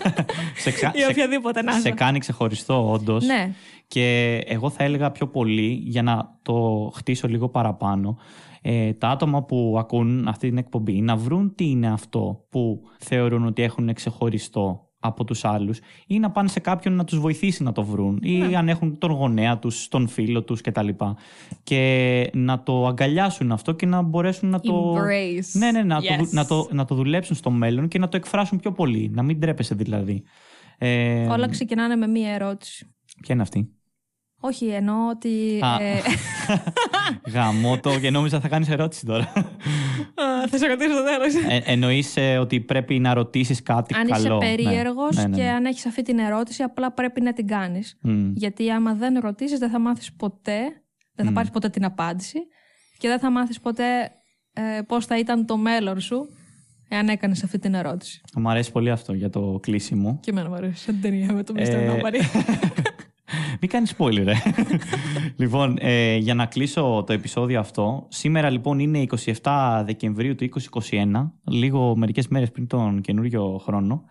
σε, 0.64 0.72
ξα... 0.72 0.92
ή 0.96 1.06
οποιαδήποτε 1.12 1.62
NASA. 1.66 1.82
σε 1.82 1.92
κάνει 1.92 2.20
ξεχωριστό, 2.20 2.92
όντως. 2.92 3.26
Ναι. 3.26 3.54
Και 3.88 4.38
εγώ 4.46 4.70
θα 4.70 4.84
έλεγα 4.84 5.12
πιο 5.12 5.28
πολύ, 5.28 5.82
για 5.84 6.02
να 6.02 6.38
το 6.42 6.90
χτίσω 6.96 7.28
λίγο 7.28 7.50
παραπάνω, 7.50 8.18
ε, 8.62 8.94
τα 8.94 9.08
άτομα 9.08 9.44
που 9.44 9.76
ακούν 9.80 10.28
αυτή 10.28 10.48
την 10.48 10.58
εκπομπή 10.58 11.02
να 11.02 11.16
βρουν 11.16 11.56
τι 11.56 11.70
είναι 11.70 11.92
αυτό 11.92 12.46
που 12.50 12.82
θεωρούν 13.00 13.46
ότι 13.46 13.62
έχουν 13.62 13.94
ξεχωριστό 13.94 14.91
από 15.04 15.24
τους 15.24 15.46
άλλους 15.46 15.80
ή 16.08 16.20
να 16.20 16.32
πάνε 16.32 16.48
σε 16.50 16.60
κάποιον 16.60 16.94
να 16.96 17.04
τους 17.04 17.20
βοηθήσει 17.20 17.64
να 17.64 17.72
το 17.72 17.84
βρουν 17.84 18.20
ή 18.24 18.38
Ναι. 18.38 18.58
αν 18.58 18.70
έχουν 18.70 18.98
τον 18.98 19.12
γονέα 19.12 19.58
τους, 19.60 19.88
τον 19.88 20.08
φίλο 20.08 20.44
τους 20.44 20.62
κτλ. 20.62 20.88
Και 21.64 22.30
να 22.34 22.64
το 22.64 22.88
αγκαλιάσουν 22.88 23.52
αυτό 23.52 23.72
και 23.72 23.86
να 23.86 24.02
μπορέσουν 24.02 24.50
να 24.50 24.60
το... 24.60 24.94
Embrace. 24.96 25.52
Ναι, 25.54 25.72
ναι, 25.72 25.84
να, 25.84 26.00
Yes. 26.00 26.04
το, 26.04 26.28
να, 26.32 26.46
το, 26.46 26.68
να 26.72 26.86
το 26.86 26.96
δουλέψουν 26.96 27.36
στο 27.36 27.50
μέλλον 27.50 27.88
και 27.88 28.00
να 28.00 28.08
το 28.10 28.18
εκφράσουν 28.18 28.60
πιο 28.60 28.72
πολύ. 28.72 29.10
Να 29.14 29.24
μην 29.24 29.40
τρέπεσαι 29.40 29.76
δηλαδή. 29.76 30.24
Ε, 30.78 31.28
Όλα 31.28 31.50
ξεκινάνε 31.50 31.96
με 31.96 32.08
μία 32.08 32.30
ερώτηση. 32.34 32.94
Ποια 33.22 33.34
είναι 33.34 33.44
αυτή; 33.44 33.72
Όχι, 34.44 34.66
εννοώ 34.66 35.10
ότι. 35.10 35.60
Α. 35.62 35.84
ε, 35.84 36.02
Γαμώ 37.34 37.80
το 37.80 38.00
και 38.00 38.10
νόμιζα 38.10 38.40
θα 38.40 38.48
κάνεις 38.48 38.70
ερώτηση 38.70 39.06
τώρα. 39.06 39.24
α, 40.16 40.48
θα 40.50 40.58
σε 40.58 40.68
ρωτήσω 40.68 40.90
στο 40.92 41.04
τέλος. 41.04 41.52
Ε, 41.54 41.62
εννοείς 41.72 42.18
ε, 42.18 42.38
ότι 42.38 42.60
πρέπει 42.60 43.00
να 43.00 43.14
ρωτήσεις 43.14 43.64
κάτι 43.64 43.94
αν 43.96 44.08
καλό. 44.08 44.38
είσαι 44.38 44.56
περίεργος 44.56 45.16
Ναι, 45.16 45.22
ναι, 45.22 45.28
ναι, 45.28 45.36
και 45.36 45.42
ναι. 45.44 45.50
αν 45.50 45.66
έχεις 45.66 45.86
αυτή 45.86 46.02
την 46.02 46.20
ερώτηση, 46.20 46.64
απλά 46.64 46.92
πρέπει 46.92 47.22
να 47.22 47.34
την 47.34 47.48
κάνεις. 47.48 47.98
Μμ. 48.02 48.32
Γιατί 48.36 48.72
άμα 48.72 48.94
δεν 48.94 49.20
ρωτήσεις, 49.20 49.60
δεν 49.60 49.70
θα 49.70 49.80
μάθεις 49.80 50.14
ποτέ, 50.14 50.60
δεν 51.16 51.26
θα 51.26 51.32
Μμ. 51.32 51.34
πάρεις 51.34 51.50
ποτέ 51.52 51.70
την 51.70 51.86
απάντηση 51.86 52.40
και 52.98 53.08
δεν 53.08 53.20
θα 53.20 53.32
μάθεις 53.32 53.60
ποτέ 53.60 54.12
ε, 54.54 54.82
πώς 54.88 55.06
θα 55.06 55.18
ήταν 55.20 55.46
το 55.46 55.58
μέλλον 55.58 56.00
σου 56.00 56.26
εάν 56.90 57.08
έκανες 57.10 57.44
αυτή 57.44 57.60
την 57.60 57.74
ερώτηση. 57.74 58.22
Μου 58.36 58.50
αρέσει 58.50 58.72
πολύ 58.72 58.92
αυτό 58.92 59.14
για 59.14 59.30
το 59.30 59.60
κλείσιμο. 59.62 60.20
Και 60.22 60.32
εμένα 60.32 60.50
μου 60.50 60.56
αρέσει. 60.56 60.84
Σαν 60.84 60.94
την 60.94 61.02
ταινία 61.12 61.34
με 61.34 61.44
το 61.44 61.54
Mr. 61.56 61.60
Ε, 61.60 61.92
Nobody. 61.92 62.20
Μην 63.62 63.70
κάνεις 63.70 63.96
spoiler, 63.98 64.24
ρε. 64.24 64.34
λοιπόν, 65.42 65.78
ε, 65.80 66.16
για 66.16 66.34
να 66.34 66.46
κλείσω 66.46 67.04
το 67.08 67.14
επεισόδιο 67.14 67.60
αυτό, 67.60 68.06
σήμερα 68.10 68.50
λοιπόν 68.50 68.80
είναι 68.80 69.06
27 69.42 69.82
Δεκεμβρίου 69.86 70.36
του 70.36 70.50
2021, 70.90 71.30
λίγο 71.44 71.96
μερικές 71.96 72.28
μέρες 72.28 72.52
πριν 72.52 72.68
τον 72.68 73.02
καινούριο 73.02 73.62
χρόνο. 73.64 74.04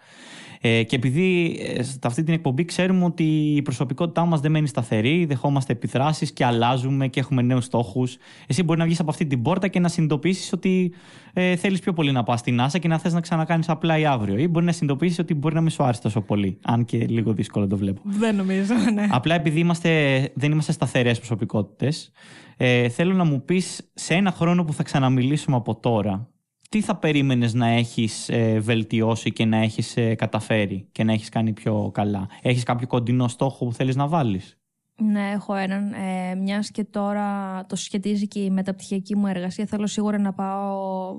Ε, 0.62 0.82
και 0.82 0.96
επειδή 0.96 1.58
ε, 1.76 1.82
σε 1.82 1.98
αυτή 2.02 2.22
την 2.22 2.34
εκπομπή 2.34 2.64
ξέρουμε 2.64 3.04
ότι 3.04 3.24
η 3.56 3.62
προσωπικότητά 3.62 4.24
μας 4.24 4.40
δεν 4.40 4.50
μένει 4.50 4.66
σταθερή, 4.66 5.24
δεχόμαστε 5.24 5.72
επιδράσεις 5.72 6.32
και 6.32 6.44
αλλάζουμε 6.44 7.08
και 7.08 7.20
έχουμε 7.20 7.42
νέους 7.42 7.64
στόχους. 7.64 8.16
Εσύ 8.46 8.62
μπορεί 8.62 8.78
να 8.78 8.84
βγεις 8.84 9.00
από 9.00 9.10
αυτή 9.10 9.26
την 9.26 9.42
πόρτα 9.42 9.68
και 9.68 9.80
να 9.80 9.88
συνειδητοποιήσεις 9.88 10.52
ότι 10.52 10.92
ε, 11.32 11.56
θέλεις 11.56 11.80
πιο 11.80 11.92
πολύ 11.92 12.12
να 12.12 12.22
πας 12.22 12.40
στην 12.40 12.60
NASA 12.60 12.78
και 12.80 12.88
να 12.88 12.98
θες 12.98 13.12
να 13.12 13.20
ξανακάνεις 13.20 13.68
απλά 13.68 13.98
ή 13.98 14.06
αύριο. 14.06 14.36
Ή 14.36 14.48
μπορεί 14.48 14.64
να 14.64 14.72
συνειδητοποιήσεις 14.72 15.18
ότι 15.18 15.34
μπορεί 15.34 15.54
να 15.54 15.60
μην 15.60 15.70
σου 15.70 15.82
άρεσε 15.82 16.00
τόσο 16.00 16.20
πολύ, 16.20 16.58
αν 16.62 16.84
και 16.84 16.98
λίγο 16.98 17.32
δύσκολο 17.32 17.66
το 17.66 17.76
βλέπω. 17.76 18.00
δεν 18.04 18.36
νομίζω, 18.36 18.74
ναι. 18.94 19.06
Απλά 19.10 19.34
επειδή 19.34 19.60
είμαστε, 19.60 19.90
δεν 20.34 20.52
είμαστε 20.52 20.72
σταθερές 20.72 21.18
προσωπικότητες, 21.18 22.12
ε, 22.56 22.88
θέλω 22.88 23.14
να 23.14 23.24
μου 23.24 23.44
πεις 23.44 23.90
σε 23.94 24.14
ένα 24.14 24.30
χρόνο 24.32 24.64
που 24.64 24.72
θα 24.72 24.82
ξαναμιλήσουμε 24.82 25.56
από 25.56 25.74
τώρα, 25.76 26.28
τι 26.70 26.80
θα 26.80 26.96
περίμενες 26.96 27.54
να 27.54 27.66
έχεις 27.66 28.28
ε, 28.28 28.58
βελτιώσει 28.58 29.32
και 29.32 29.44
να 29.44 29.56
έχεις 29.56 29.96
ε, 29.96 30.14
καταφέρει 30.14 30.88
και 30.92 31.04
να 31.04 31.12
έχεις 31.12 31.28
κάνει 31.28 31.52
πιο 31.52 31.90
καλά; 31.94 32.28
Έχεις 32.42 32.62
κάποιο 32.62 32.86
κοντινό 32.86 33.28
στόχο 33.28 33.64
που 33.64 33.72
θέλεις 33.72 33.96
να 33.96 34.06
βάλεις; 34.08 34.58
Ναι, 34.96 35.30
έχω 35.30 35.54
έναν. 35.54 35.92
Ε, 35.92 36.34
Μιας 36.34 36.70
και 36.70 36.84
τώρα 36.84 37.60
το 37.66 37.76
σχετίζει 37.76 38.28
και 38.28 38.40
η 38.40 38.50
μεταπτυχιακή 38.50 39.16
μου 39.16 39.26
εργασία, 39.26 39.66
θέλω 39.66 39.86
σίγουρα 39.86 40.18
να 40.18 40.32
πάω 40.32 41.14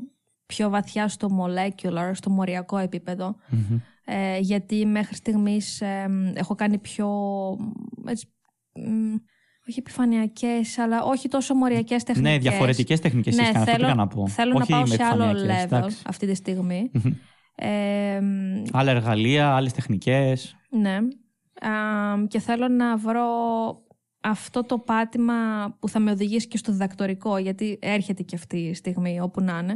πιο 0.45 0.69
βαθιά 0.69 1.07
στο 1.07 1.27
molecular, 1.39 2.11
στο 2.13 2.29
μοριακό 2.29 2.77
επίπεδο. 2.77 3.35
Ε, 4.05 4.37
γιατί 4.39 4.85
μέχρι 4.85 5.15
στιγμής 5.15 5.81
ε, 5.81 6.09
έχω 6.33 6.55
κάνει 6.55 6.77
πιο. 6.77 7.09
Έτσι, 8.05 8.27
μ, 8.73 9.15
όχι 9.71 9.79
επιφανειακές, 9.79 10.77
αλλά 10.77 11.03
όχι 11.03 11.27
τόσο 11.27 11.53
μοριακές 11.55 12.03
τεχνικές. 12.03 12.31
Ναι, 12.31 12.37
διαφορετικές 12.39 12.99
τεχνικές 12.99 13.35
Ναι, 13.35 13.41
είχαν, 13.43 13.55
αυτό 13.55 13.71
θέλω, 13.71 13.83
πήγα 13.83 13.95
να 13.95 14.07
πω. 14.07 14.27
θέλω 14.27 14.53
Όχι 14.55 14.71
να 14.71 14.77
πάω 14.77 14.87
με 14.87 14.95
σε 14.95 15.03
άλλο 15.03 15.23
επιφανειακές, 15.23 15.63
level 15.63 15.77
εντάξει. 15.77 15.97
αυτή 16.05 16.27
τη 16.27 16.33
στιγμή. 16.35 16.91
ε, 17.55 18.19
μ, 18.21 18.63
Άλλα 18.71 18.91
εργαλεία, 18.91 19.55
άλλες 19.55 19.73
τεχνικές. 19.73 20.55
ναι. 20.69 20.97
Α, 21.69 22.27
και 22.27 22.39
θέλω 22.39 22.67
να 22.67 22.97
βρω 22.97 23.25
αυτό 24.21 24.63
το 24.63 24.77
πάτημα 24.79 25.33
που 25.79 25.89
θα 25.89 25.99
με 25.99 26.11
οδηγήσει 26.11 26.47
και 26.47 26.57
στο 26.57 26.71
διδακτορικό, 26.71 27.37
γιατί 27.37 27.79
έρχεται 27.81 28.23
και 28.23 28.35
αυτή 28.35 28.57
η 28.57 28.73
στιγμή 28.73 29.19
όπου 29.21 29.41
να 29.41 29.59
είναι. 29.63 29.75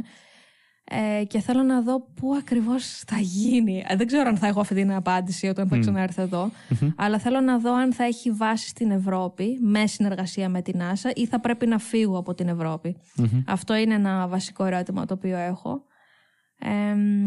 Ε, 0.90 1.24
και 1.24 1.40
θέλω 1.40 1.62
να 1.62 1.82
δω 1.82 2.06
πού 2.14 2.34
ακριβώς 2.38 3.02
θα 3.06 3.18
γίνει. 3.18 3.84
Ε, 3.88 3.96
δεν 3.96 4.06
ξέρω 4.06 4.28
αν 4.28 4.36
θα 4.36 4.46
έχω 4.46 4.60
αυτή 4.60 4.74
την 4.74 4.92
απάντηση 4.92 5.46
όταν 5.46 5.68
θα 5.68 5.78
ξανάρθω 5.78 6.22
εδώ, 6.22 6.50
αλλά 6.96 7.18
θέλω 7.18 7.40
να 7.40 7.58
δω 7.58 7.74
αν 7.74 7.92
θα 7.92 8.04
έχει 8.04 8.30
βάση 8.30 8.68
στην 8.68 8.90
Ευρώπη 8.90 9.58
με 9.60 9.86
συνεργασία 9.86 10.48
με 10.48 10.62
την 10.62 10.80
NASA 10.80 11.10
ή 11.14 11.26
θα 11.26 11.40
πρέπει 11.40 11.66
να 11.66 11.78
φύγω 11.78 12.18
από 12.18 12.34
την 12.34 12.48
ευρωπη 12.48 12.96
Αυτό 13.46 13.74
είναι 13.74 13.94
ένα 13.94 14.28
βασικό 14.28 14.64
ερώτημα 14.64 15.06
το 15.06 15.14
οποίο 15.14 15.36
έχω. 15.36 15.82
Ε, 16.58 16.68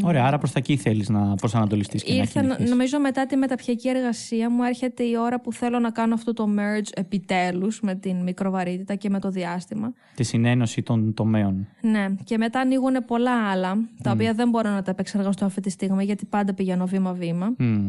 Ωραία, 0.03 0.25
άρα 0.25 0.37
προς 0.37 0.51
τα 0.51 0.59
εκεί 0.59 0.77
θέλεις 0.77 1.09
να 1.09 1.35
προσανατολιστείς 1.35 2.03
και 2.03 2.13
Ήρθε, 2.13 2.41
να 2.41 2.47
νο- 2.47 2.51
κινηθείς. 2.53 2.69
νομίζω 2.71 2.99
μετά 2.99 3.25
τη 3.25 3.35
μεταπτυχιακή 3.35 3.89
εργασία 3.89 4.49
μου 4.49 4.63
έρχεται 4.63 5.03
η 5.03 5.13
ώρα 5.17 5.41
που 5.41 5.53
θέλω 5.53 5.79
να 5.79 5.91
κάνω 5.91 6.13
αυτό 6.13 6.33
το 6.33 6.47
merge 6.57 6.89
επιτέλους 6.93 7.81
με 7.81 7.95
την 7.95 8.23
μικροβαρύτητα 8.23 8.95
και 8.95 9.09
με 9.09 9.19
το 9.19 9.29
διάστημα. 9.29 9.93
Τη 10.15 10.23
συνένωση 10.23 10.81
των 10.81 11.13
τομέων. 11.13 11.67
Ναι, 11.81 12.05
και 12.23 12.37
μετά 12.37 12.59
ανοίγουν 12.59 13.05
πολλά 13.07 13.49
άλλα, 13.49 13.77
τα 14.03 14.11
οποία 14.11 14.33
δεν 14.33 14.49
μπορώ 14.49 14.69
να 14.69 14.81
τα 14.81 14.91
επεξεργαστώ 14.91 15.45
αυτή 15.45 15.61
τη 15.61 15.69
στιγμή, 15.69 16.03
γιατί 16.03 16.25
πάντα 16.25 16.53
πηγαίνω 16.53 16.85
βήμα-βήμα. 16.85 17.53
Μμ. 17.57 17.87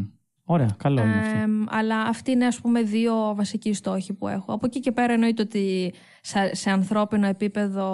Ωραία, 0.53 0.69
καλό 0.77 1.03
είναι 1.03 1.19
αυτό. 1.19 1.39
Εμ, 1.39 1.65
αλλά 1.69 1.97
αυτοί 2.03 2.31
είναι 2.31 2.47
ας 2.47 2.61
πούμε 2.61 2.83
δύο 2.83 3.35
βασικοί 3.35 3.73
στόχοι 3.73 4.13
που 4.13 4.29
έχω. 4.29 4.53
Από 4.53 4.67
εκεί 4.67 4.81
και 4.81 4.93
πέρα 4.93 5.13
εννοείται 5.13 5.43
ότι 5.43 5.93
σε, 6.21 6.55
σε 6.55 6.71
ανθρώπινο 6.71 7.27
επίπεδο 7.27 7.87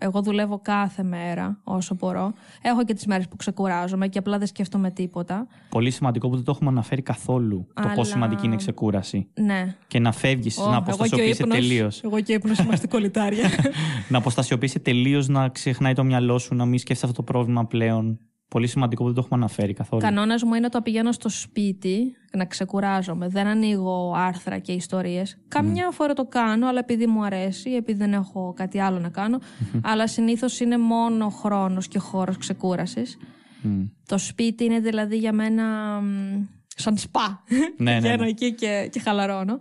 εγώ 0.00 0.22
δουλεύω 0.22 0.60
κάθε 0.62 1.02
μέρα 1.02 1.60
όσο 1.64 1.94
μπορώ. 1.94 2.32
Έχω 2.62 2.84
και 2.84 2.94
τις 2.94 3.06
μέρες 3.06 3.28
που 3.28 3.36
ξεκουράζομαι 3.36 4.08
και 4.08 4.18
απλά 4.18 4.38
δεν 4.38 4.46
σκέφτομαι 4.46 4.90
τίποτα. 4.90 5.46
Πολύ 5.68 5.90
σημαντικό 5.90 6.28
που 6.28 6.34
δεν 6.34 6.44
το 6.44 6.50
έχουμε 6.54 6.70
αναφέρει 6.70 7.02
καθόλου 7.02 7.66
το 7.74 7.82
Αλλά- 7.84 7.94
πόσο 7.94 8.10
σημαντική 8.10 8.44
είναι 8.46 8.54
η 8.54 8.58
ξεκούραση. 8.58 9.28
Ναι. 9.34 9.74
Και 9.86 9.98
να 9.98 10.12
φεύγεις, 10.12 10.58
Ω, 10.58 10.62
να 10.62 10.66
εγώ 10.68 10.80
και 10.84 10.90
ο 10.90 10.94
αποστασιοποιήσει 10.94 11.42
ύπνος- 11.42 11.58
τελείως. 11.58 12.02
Εγώ 12.04 12.20
και 12.20 12.32
ύπνος 12.32 12.58
είμαστε 12.58 12.86
κολλητάρια. 12.86 13.48
να 14.10 14.18
αποστασιοποιήσει 14.18 14.80
τελείως, 14.80 15.28
να 15.28 15.48
ξεχνάει 15.48 15.92
το 15.92 16.04
μυαλό 16.04 16.38
σου, 16.38 16.54
να 16.54 16.64
μην 16.64 16.78
σκέφτεσαι 16.78 17.06
αυτό 17.06 17.22
το 17.24 17.32
πρόβλημα 17.32 17.64
πλέον. 17.66 18.18
Πολύ 18.54 18.66
σημαντικό 18.66 19.02
που 19.02 19.06
δεν 19.06 19.14
το 19.16 19.22
έχουμε 19.24 19.40
αναφέρει 19.40 19.72
καθόλου. 19.72 20.02
Κανόνας 20.02 20.42
μου 20.42 20.54
είναι 20.54 20.66
όταν 20.66 20.82
πηγαίνω 20.82 21.12
στο 21.12 21.28
σπίτι 21.28 22.16
να 22.32 22.44
ξεκουράζομαι. 22.44 23.28
Δεν 23.28 23.46
ανοίγω 23.46 24.12
άρθρα 24.16 24.58
και 24.58 24.72
ιστορίες. 24.72 25.38
Καμιά 25.48 25.90
φορά 25.90 26.12
το 26.12 26.24
κάνω, 26.24 26.68
αλλά 26.68 26.78
επειδή 26.78 27.06
μου 27.06 27.24
αρέσει, 27.24 27.70
επειδή 27.70 27.98
δεν 27.98 28.12
έχω 28.12 28.52
κάτι 28.56 28.80
άλλο 28.80 28.98
να 28.98 29.08
κάνω. 29.08 29.38
Αλλά 29.82 30.08
συνήθως 30.08 30.60
είναι 30.60 30.78
μόνο 30.78 31.28
χρόνος 31.28 31.88
και 31.88 31.98
χώρος 31.98 32.36
ξεκούρασης. 32.36 33.16
Μμ. 33.62 33.82
Το 34.06 34.18
σπίτι 34.18 34.64
είναι 34.64 34.80
δηλαδή 34.80 35.16
για 35.16 35.32
μένα 35.32 35.64
μ, 36.00 36.42
σαν 36.66 36.96
σπα. 36.96 37.42
Ναι, 37.76 37.92
ναι, 37.92 38.00
Πηγαίνω 38.00 38.22
ναι. 38.22 38.28
εκεί 38.28 38.54
και, 38.54 38.88
και 38.92 39.00
χαλαρώνω. 39.00 39.58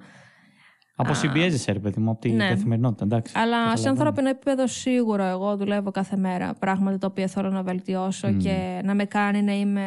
Αποσυμπιέζεσαι, 0.95 1.71
ρε 1.71 1.79
παιδί 1.79 1.99
μου, 2.01 2.09
από 2.11 2.19
την 2.21 2.35
Ναι. 2.35 2.47
καθημερινότητα. 2.47 3.03
Εντάξει, 3.05 3.33
Αλλά 3.35 3.55
σε 3.55 3.59
καταλαβαίνω. 3.63 3.89
ανθρώπινο 3.89 4.29
επίπεδο 4.29 4.67
σίγουρα 4.67 5.29
εγώ 5.29 5.57
δουλεύω 5.57 5.91
κάθε 5.91 6.17
μέρα 6.17 6.53
πράγματα 6.59 6.97
τα 6.97 7.07
οποία 7.07 7.27
θέλω 7.27 7.49
να 7.49 7.61
βελτιώσω 7.63 8.33
και 8.33 8.81
να 8.83 8.93
με 8.95 9.05
κάνει 9.05 9.41
να 9.41 9.51
είμαι 9.53 9.83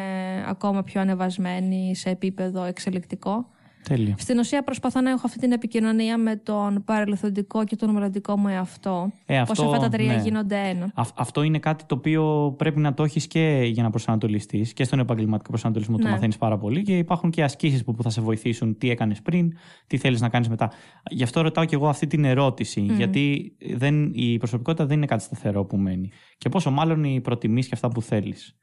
ακόμα 0.47 0.83
πιο 0.83 1.01
ανεβασμένη 1.01 1.95
σε 1.95 2.09
επίπεδο 2.09 2.63
εξελικτικό. 2.63 3.47
Τέλεια. 3.87 4.15
Στην 4.17 4.39
ουσία 4.39 4.63
προσπαθώ 4.63 5.01
να 5.01 5.09
έχω 5.09 5.21
αυτή 5.25 5.39
την 5.39 5.51
επικοινωνία 5.51 6.17
με 6.17 6.35
τον 6.35 6.83
παρελθοντικό 6.85 7.63
και 7.63 7.75
τον 7.75 7.89
μελλοντικό 7.89 8.37
μου 8.37 8.47
εαυτό. 8.47 9.11
Ε, 9.25 9.39
Πώς 9.39 9.49
αυτό, 9.49 9.63
αυτά 9.65 9.77
τα 9.79 9.89
τρία 9.89 10.15
ναι. 10.15 10.21
γίνονται 10.21 10.57
ένα. 10.57 10.91
Α- 10.95 11.03
αυτό 11.15 11.41
είναι 11.41 11.59
κάτι 11.59 11.83
το 11.85 11.95
οποίο 11.95 12.53
πρέπει 12.57 12.79
να 12.79 12.93
το 12.93 13.03
έχεις 13.03 13.27
και 13.27 13.69
για 13.71 13.83
να 13.83 13.89
προσανατολιστείς 13.89 14.73
και 14.73 14.83
στον 14.83 14.99
επαγγελματικό 14.99 15.49
προσανατολισμό 15.49 15.97
το 15.97 16.03
Ναι. 16.03 16.09
μαθαίνεις 16.09 16.37
πάρα 16.37 16.57
πολύ. 16.57 16.81
Και 16.81 16.97
υπάρχουν 16.97 17.29
και 17.29 17.43
ασκήσεις 17.43 17.83
που, 17.83 17.93
που 17.95 18.03
θα 18.03 18.09
σε 18.09 18.21
βοηθήσουν 18.21 18.77
τι 18.77 18.89
έκανες 18.89 19.21
πριν, 19.21 19.51
τι 19.87 19.97
θέλεις 19.97 20.21
να 20.21 20.29
κάνεις 20.29 20.49
μετά. 20.49 20.71
Γι' 21.09 21.23
αυτό 21.23 21.41
ρωτάω 21.41 21.65
και 21.65 21.75
εγώ 21.75 21.87
αυτή 21.87 22.07
την 22.07 22.25
ερώτηση. 22.25 22.81
Γιατί 22.81 23.55
δεν, 23.75 24.11
η 24.13 24.37
προσωπικότητα 24.37 24.85
δεν 24.85 24.97
είναι 24.97 25.05
κάτι 25.05 25.23
σταθερό 25.23 25.65
που 25.65 25.77
μένει. 25.77 26.09
Και 26.37 26.49
πόσο 26.49 26.71
μάλλον 26.71 27.03
οι 27.03 27.21
προτιμήσει 27.21 27.67
και 27.67 27.75
αυτά 27.75 27.87
που 27.87 28.01
θέλεις. 28.01 28.55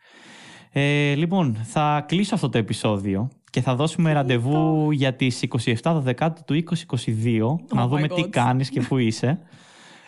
Ε, 0.76 1.14
λοιπόν, 1.14 1.56
θα 1.62 2.04
κλείσω 2.08 2.34
αυτό 2.34 2.48
το 2.48 2.58
επεισόδιο 2.58 3.28
και 3.50 3.60
θα 3.60 3.74
δώσουμε 3.74 4.12
ραντεβού 4.12 4.90
για 4.90 5.14
τις 5.14 5.44
27 5.82 6.00
Δεκάτου 6.02 6.42
του 6.44 6.54
2022 6.54 7.56
να 7.74 7.84
my 7.84 7.88
δούμε 7.88 8.08
τι 8.08 8.22
God. 8.24 8.28
κάνεις 8.30 8.68
και 8.70 8.80
πού 8.80 8.98
είσαι. 8.98 9.38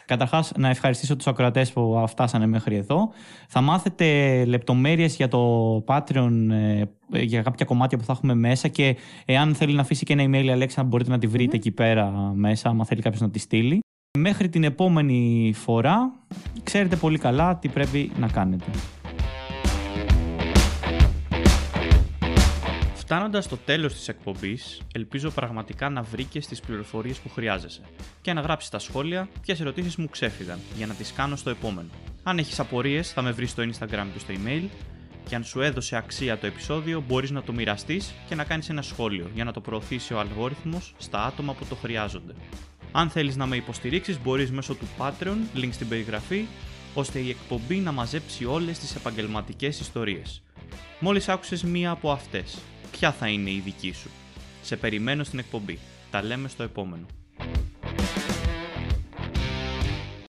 Καταρχάς, 0.07 0.53
να 0.57 0.69
ευχαριστήσω 0.69 1.17
τους 1.17 1.27
ακροατές 1.27 1.73
που 1.73 2.05
φτάσανε 2.09 2.47
μέχρι 2.47 2.77
εδώ. 2.77 3.09
Θα 3.49 3.61
μάθετε 3.61 4.45
λεπτομέρειες 4.45 5.17
για 5.17 5.29
το 5.29 5.85
Patreon, 5.87 6.33
ε, 6.51 6.83
για 7.21 7.43
κάποια 7.43 7.65
κομμάτια 7.67 7.99
που 7.99 8.05
θα 8.05 8.13
έχουμε 8.13 8.35
μέσα 8.35 8.69
και 8.69 8.97
εάν 9.25 9.55
θέλει 9.55 9.75
να 9.75 9.81
αφήσει 9.81 10.05
και 10.05 10.13
ένα 10.13 10.25
email 10.25 10.45
η 10.45 10.51
Αλέξα 10.51 10.83
μπορείτε 10.83 11.11
να 11.11 11.19
τη 11.19 11.27
βρείτε 11.27 11.57
εκεί 11.57 11.71
πέρα 11.71 12.33
μέσα, 12.35 12.69
άμα 12.69 12.85
θέλει 12.85 13.03
κάποιος 13.03 13.21
να 13.21 13.31
τη 13.31 13.39
στείλει. 13.39 13.81
Μέχρι 14.19 14.49
την 14.49 14.65
επόμενη 14.65 15.53
φορά, 15.55 16.13
ξέρετε 16.63 16.97
πολύ 16.97 17.19
καλά 17.19 17.57
τι 17.57 17.69
πρέπει 17.69 18.11
να 18.19 18.29
κάνετε. 18.29 18.71
Φτάνοντας 23.09 23.45
στο 23.45 23.57
τέλος 23.57 23.95
της 23.95 24.09
εκπομπής, 24.09 24.81
ελπίζω 24.95 25.31
πραγματικά 25.31 25.89
να 25.89 26.03
βρήκε 26.03 26.41
τι 26.41 26.57
πληροφορίες 26.67 27.19
που 27.19 27.29
χρειάζεσαι 27.29 27.81
και 28.23 28.33
να 28.33 28.41
γράψει 28.41 28.67
στα 28.67 28.79
σχόλια 28.79 29.29
ποιε 29.41 29.55
ερωτήσεις 29.61 29.97
μου 29.97 30.09
ξέφυγαν 30.09 30.59
για 30.77 30.87
να 30.87 30.95
τις 30.95 31.13
κάνω 31.13 31.37
στο 31.37 31.51
επόμενο. 31.51 31.89
Αν 32.23 32.39
έχεις 32.39 32.61
απορίες, 32.61 33.13
θα 33.13 33.23
με 33.23 33.31
βρεις 33.31 33.51
στο 33.51 33.63
Instagram 33.63 34.07
και 34.13 34.19
στο 34.19 34.35
email 34.35 34.63
και 35.29 35.35
αν 35.35 35.45
σου 35.45 35.61
έδωσε 35.61 35.97
αξία 35.97 36.39
το 36.39 36.47
επεισόδιο, 36.47 37.05
μπορείς 37.07 37.31
να 37.31 37.43
το 37.43 37.53
μοιραστείς 37.53 38.15
και 38.29 38.35
να 38.35 38.45
κάνεις 38.45 38.69
ένα 38.69 38.83
σχόλιο 38.83 39.31
για 39.35 39.45
να 39.45 39.53
το 39.53 39.61
προωθήσει 39.61 40.15
ο 40.15 40.19
αλγόριθμος 40.19 40.95
στα 40.99 41.25
άτομα 41.25 41.55
που 41.55 41.65
το 41.65 41.75
χρειάζονται. 41.75 42.35
Αν 42.93 43.11
θέλεις 43.11 43.37
να 43.37 43.47
με 43.47 43.57
υποστηρίξεις, 43.57 44.21
μπορείς 44.23 44.51
μέσω 44.51 44.75
του 44.75 44.89
Patreon, 44.99 45.59
link 45.59 45.69
στην 45.71 45.89
περιγραφή, 45.89 46.47
ώστε 46.95 47.19
η 47.19 47.29
εκπομπή 47.29 47.77
να 47.77 47.93
μαζέψει 47.93 48.45
όλες 48.45 48.79
τις 48.79 48.95
επαγγελματικές 48.95 49.81
ιστορίες. 49.81 50.43
Μόλις 50.99 51.29
άκουσες 51.29 51.63
μία 51.63 51.91
από 51.91 52.11
αυτές, 52.11 52.59
ποια 52.99 53.13
θα 53.13 53.29
είναι 53.29 53.51
η 53.51 53.59
δική 53.65 53.93
σου. 53.93 54.11
Σε 54.63 54.77
περιμένω 54.77 55.25
στην 55.25 55.39
εκπομπή. 55.39 55.79
Τα 56.11 56.23
λέμε 56.23 56.49
στο 56.49 56.63
επόμενο. 56.63 57.07